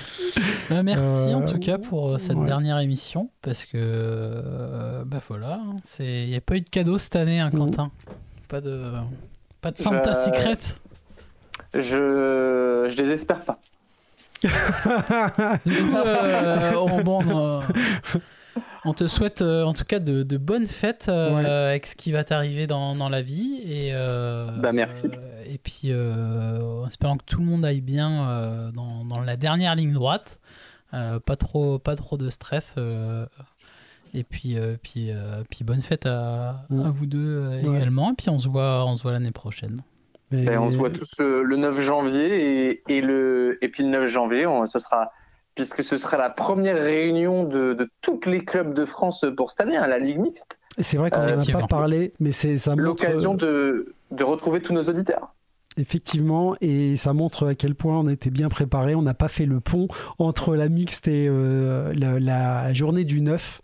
Euh, 0.70 0.82
merci 0.82 1.02
Euh, 1.30 1.34
en 1.34 1.44
tout 1.44 1.58
cas 1.58 1.78
pour 1.78 2.10
euh, 2.10 2.18
cette 2.18 2.36
ouais. 2.36 2.46
dernière 2.46 2.78
émission 2.78 3.30
parce 3.42 3.64
que 3.64 3.72
euh, 3.76 5.02
bah 5.04 5.20
voilà, 5.28 5.54
hein, 5.54 5.76
c'est 5.82 6.24
il 6.24 6.30
y 6.30 6.36
a 6.36 6.40
pas 6.40 6.56
eu 6.56 6.60
de 6.60 6.68
cadeau 6.70 6.96
cette 6.98 7.16
année, 7.16 7.40
hein, 7.40 7.50
Non. 7.52 7.66
Quentin. 7.66 7.90
Pas 8.48 8.60
de 8.60 8.92
pas 9.60 9.70
de 9.72 9.78
Santa 9.78 10.10
Euh, 10.10 10.14
Secret. 10.14 10.58
Je, 11.74 12.90
je 12.94 13.02
les 13.02 13.14
espère 13.14 13.40
pas. 13.44 13.58
Du 14.42 14.48
coup, 15.82 15.96
euh, 15.96 16.72
on, 16.76 17.02
bon, 17.02 17.20
euh, 17.38 17.60
on 18.84 18.92
te 18.94 19.06
souhaite 19.08 19.42
euh, 19.42 19.64
en 19.64 19.72
tout 19.72 19.84
cas 19.84 19.98
de, 19.98 20.22
de 20.22 20.36
bonnes 20.36 20.66
fêtes 20.66 21.06
euh, 21.08 21.34
Ouais. 21.36 21.44
avec 21.46 21.86
ce 21.86 21.96
qui 21.96 22.12
va 22.12 22.24
t'arriver 22.24 22.66
dans, 22.66 22.94
dans 22.94 23.08
la 23.08 23.22
vie. 23.22 23.60
Et, 23.64 23.90
euh, 23.92 24.46
Bah, 24.58 24.72
merci. 24.72 25.06
euh, 25.06 25.44
et 25.46 25.58
puis, 25.58 25.84
euh, 25.92 26.82
en 26.82 26.86
espérant 26.86 27.16
que 27.16 27.24
tout 27.24 27.40
le 27.40 27.46
monde 27.46 27.64
aille 27.64 27.80
bien 27.80 28.28
euh, 28.28 28.70
dans, 28.72 29.04
dans 29.04 29.20
la 29.20 29.36
dernière 29.36 29.74
ligne 29.74 29.92
droite. 29.92 30.40
Euh, 30.92 31.20
pas, 31.20 31.36
trop, 31.36 31.78
pas 31.78 31.94
trop 31.96 32.16
de 32.16 32.30
stress. 32.30 32.74
euh, 32.78 33.26
et 34.12 34.24
puis, 34.24 34.58
euh, 34.58 34.76
puis, 34.82 35.10
euh, 35.12 35.44
puis 35.48 35.62
bonne 35.64 35.82
fête 35.82 36.04
à, 36.06 36.64
Mm. 36.68 36.80
à 36.86 36.90
vous 36.90 37.06
deux 37.06 37.18
euh, 37.18 37.62
Ouais. 37.62 37.76
également. 37.76 38.10
Et 38.10 38.14
puis 38.14 38.28
on 38.28 38.38
se 38.40 38.48
voit, 38.48 38.84
on 38.86 38.96
se 38.96 39.02
voit 39.04 39.12
l'année 39.12 39.30
prochaine. 39.30 39.82
Et- 40.32 40.44
Et 40.44 40.56
on 40.58 40.70
se 40.70 40.76
voit 40.76 40.90
tous 40.90 41.08
le, 41.18 41.42
le 41.44 41.56
9 41.56 41.80
janvier 41.82 42.70
et, 42.70 42.82
et, 42.88 43.00
le, 43.02 43.58
et 43.62 43.68
puis 43.68 43.82
le 43.84 43.88
9 43.90 44.08
janvier, 44.08 44.46
on, 44.46 44.66
ce 44.66 44.78
sera, 44.80 45.12
puisque 45.60 45.84
ce 45.84 45.98
sera 45.98 46.16
la 46.16 46.30
première 46.30 46.76
réunion 46.76 47.44
de, 47.44 47.74
de 47.74 47.90
tous 48.00 48.20
les 48.26 48.44
clubs 48.44 48.74
de 48.74 48.86
France 48.86 49.24
pour 49.36 49.50
cette 49.50 49.60
année, 49.62 49.76
hein, 49.76 49.86
la 49.86 49.98
Ligue 49.98 50.18
Mixte, 50.18 50.44
c'est 50.78 50.96
vrai 50.96 51.10
qu'on 51.10 51.20
Euh, 51.20 51.36
n'en 51.36 51.42
a 51.42 51.46
pas 51.52 51.62
effectivement. 51.62 51.66
parlé, 51.68 52.12
mais 52.20 52.32
c'est 52.32 52.56
ça 52.56 52.76
montre 52.76 52.82
l'occasion 52.82 53.34
de, 53.34 53.94
de 54.10 54.24
retrouver 54.24 54.62
tous 54.62 54.72
nos 54.72 54.84
auditeurs. 54.84 55.34
effectivement 55.76 56.56
et 56.60 56.96
ça 56.96 57.12
montre 57.12 57.48
à 57.48 57.54
quel 57.54 57.74
point 57.74 57.98
on 57.98 58.08
était 58.08 58.30
bien 58.30 58.48
préparé. 58.48 58.94
On 58.94 59.02
n'a 59.02 59.14
pas 59.14 59.28
fait 59.28 59.46
le 59.46 59.60
pont 59.60 59.88
entre 60.18 60.56
la 60.56 60.68
mixte 60.68 61.08
et 61.08 61.26
euh, 61.28 61.92
la, 61.94 62.18
la 62.20 62.72
journée 62.72 63.04
du 63.04 63.20
9. 63.20 63.60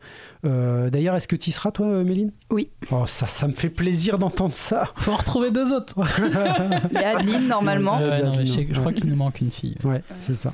Euh, 0.47 0.89
D'ailleurs, 0.90 1.14
est-ce 1.16 1.28
que 1.28 1.36
tu 1.36 1.51
y 1.51 1.52
seras 1.52 1.70
toi, 1.73 1.86
euh, 1.86 2.05
Méline? 2.05 2.32
Oui. 2.51 2.68
Oh, 2.90 3.05
ça, 3.06 3.27
ça 3.27 3.48
me 3.48 3.52
fait 3.52 3.68
plaisir 3.68 4.18
d'entendre 4.18 4.55
ça. 4.55 4.89
Faut 4.97 5.12
en 5.12 5.16
retrouver 5.16 5.51
deux 5.51 5.73
autres. 5.73 5.94
Il 6.90 6.94
y 6.94 7.02
a 7.02 7.18
Adeline 7.18 7.48
normalement. 7.48 7.98
Ouais, 7.98 8.23
non, 8.23 8.32
mais 8.36 8.47
je, 8.47 8.52
sais- 8.52 8.56
Diablo, 8.59 8.74
je 8.74 8.81
crois 8.81 8.93
qu'il 8.93 9.10
nous 9.10 9.16
manque 9.16 9.40
une 9.40 9.51
fille. 9.51 9.77
Ouais, 9.85 10.02
c'est 10.20 10.35
ça. 10.35 10.52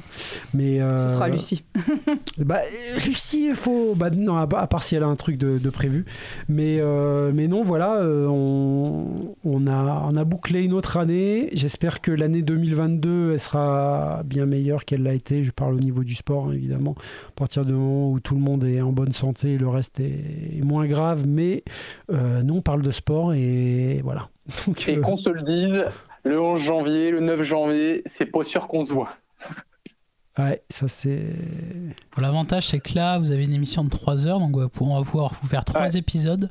Mais 0.55 0.79
Ce 0.79 0.83
euh, 0.83 1.11
sera 1.11 1.29
Lucie. 1.29 1.65
Bah, 2.39 2.61
Lucie, 3.05 3.49
il 3.51 3.55
faut. 3.55 3.95
Bah, 3.95 4.11
non, 4.11 4.37
à, 4.37 4.43
à 4.43 4.67
part 4.67 4.83
si 4.83 4.97
elle 4.97 5.03
a 5.03 5.07
un 5.07 5.17
truc 5.17 5.37
de, 5.37 5.59
de 5.59 5.71
prévu. 5.71 6.07
Mais, 6.49 6.79
euh, 6.81 7.31
mais 7.35 7.47
non, 7.49 7.63
voilà, 7.63 7.97
euh, 7.97 8.27
on, 8.27 9.35
on, 9.45 9.67
a, 9.67 10.07
on 10.11 10.17
a 10.17 10.25
bouclé 10.25 10.63
une 10.63 10.73
autre 10.73 10.97
année. 10.97 11.51
J'espère 11.53 12.01
que 12.01 12.11
l'année 12.11 12.43
2022, 12.43 13.33
elle 13.33 13.39
sera 13.39 14.23
bien 14.25 14.47
meilleure 14.47 14.85
qu'elle 14.85 15.03
l'a 15.03 15.15
été. 15.15 15.45
Je 15.45 15.51
parle 15.51 15.75
au 15.75 15.81
niveau 15.81 16.05
du 16.05 16.15
sport, 16.15 16.53
évidemment. 16.53 16.95
À 17.29 17.33
partir 17.37 17.65
du 17.65 17.73
moment 17.73 18.11
où 18.11 18.21
tout 18.21 18.35
le 18.35 18.41
monde 18.41 18.65
est 18.65 18.81
en 18.81 18.93
bonne 18.93 19.13
santé, 19.13 19.59
le 19.59 19.69
reste 19.69 19.82
est, 20.01 20.63
moins 20.65 20.87
grave. 20.87 21.25
Mais 21.27 21.65
euh, 22.11 22.43
nous, 22.43 22.57
on 22.57 22.63
parle 22.63 22.83
de 22.83 22.91
sport 22.91 23.35
et 23.35 24.01
voilà. 24.03 24.29
Donc, 24.67 24.89
et 24.89 24.99
qu'on 24.99 25.17
se 25.17 25.31
le 25.31 25.43
dise, 25.43 25.85
le 26.25 26.41
11 26.41 26.61
janvier, 26.63 27.11
le 27.11 27.21
9 27.21 27.43
janvier, 27.43 28.05
c'est 28.19 28.27
pas 28.27 28.45
sûr 28.45 28.67
qu'on 28.69 28.85
se 28.85 28.93
voit. 28.93 29.11
Ouais, 30.39 30.63
ça 30.71 30.89
c'est. 30.89 31.27
L'avantage, 32.17 32.69
c'est 32.69 32.81
que 32.81 32.95
là, 32.95 33.19
vous 33.19 33.33
avez 33.33 33.45
une 33.45 33.53
émission 33.53 33.85
de 33.85 33.91
3 33.91 34.27
heures, 34.27 34.39
donc 34.39 34.57
on 34.57 34.61
va 34.61 34.69
pouvoir 34.69 35.35
vous 35.35 35.49
faire 35.49 35.65
3 35.65 35.95
épisodes. 35.97 36.51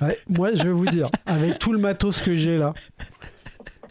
Ouais, 0.00 0.18
moi, 0.28 0.52
je 0.52 0.64
vais 0.64 0.72
vous 0.72 0.86
dire, 0.86 1.08
avec 1.26 1.60
tout 1.60 1.72
le 1.72 1.78
matos 1.78 2.22
que 2.22 2.34
j'ai 2.34 2.58
là, 2.58 2.74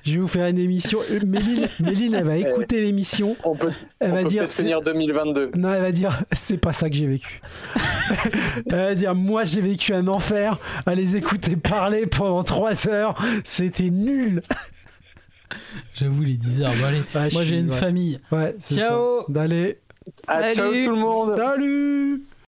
je 0.04 0.14
vais 0.14 0.20
vous 0.20 0.28
faire 0.28 0.48
une 0.48 0.58
émission. 0.58 1.00
Euh, 1.10 1.20
Méline, 1.26 1.68
Méline 1.80 2.16
elle 2.16 2.24
va 2.26 2.38
écouter 2.38 2.82
l'émission. 2.82 3.36
On 3.44 3.56
peut, 3.56 3.72
elle 4.00 4.12
va 4.12 4.24
dire. 4.24 4.50
finir 4.52 4.82
2022. 4.82 5.52
Non, 5.56 5.74
elle 5.74 5.82
va 5.82 5.92
dire, 5.92 6.22
c'est 6.32 6.58
pas 6.58 6.74
ça 6.74 6.90
que 6.90 6.96
j'ai 6.96 7.08
vécu. 7.08 7.42
elle 8.66 8.76
va 8.76 8.96
dire, 8.96 9.16
moi, 9.16 9.44
j'ai 9.44 9.62
vécu 9.62 9.94
un 9.94 10.08
enfer 10.08 10.58
à 10.86 10.96
les 10.96 11.16
écouter 11.16 11.56
parler 11.56 12.08
pendant 12.08 12.44
3 12.44 12.90
heures. 12.90 13.22
C'était 13.44 13.90
nul. 13.90 14.42
J'avoue, 15.94 16.24
les 16.24 16.38
10 16.38 16.62
heures. 16.62 16.74
Bon, 16.74 16.86
allez, 16.86 17.34
moi 17.34 17.44
j'ai 17.44 17.58
une 17.58 17.72
famille. 17.72 18.20
Ouais, 18.32 18.56
ciao. 18.60 19.26
Allez. 19.36 19.78
ciao 20.28 20.72
tout 20.72 20.92
le 20.92 20.96
monde. 20.96 21.36
Salut. 21.36 22.24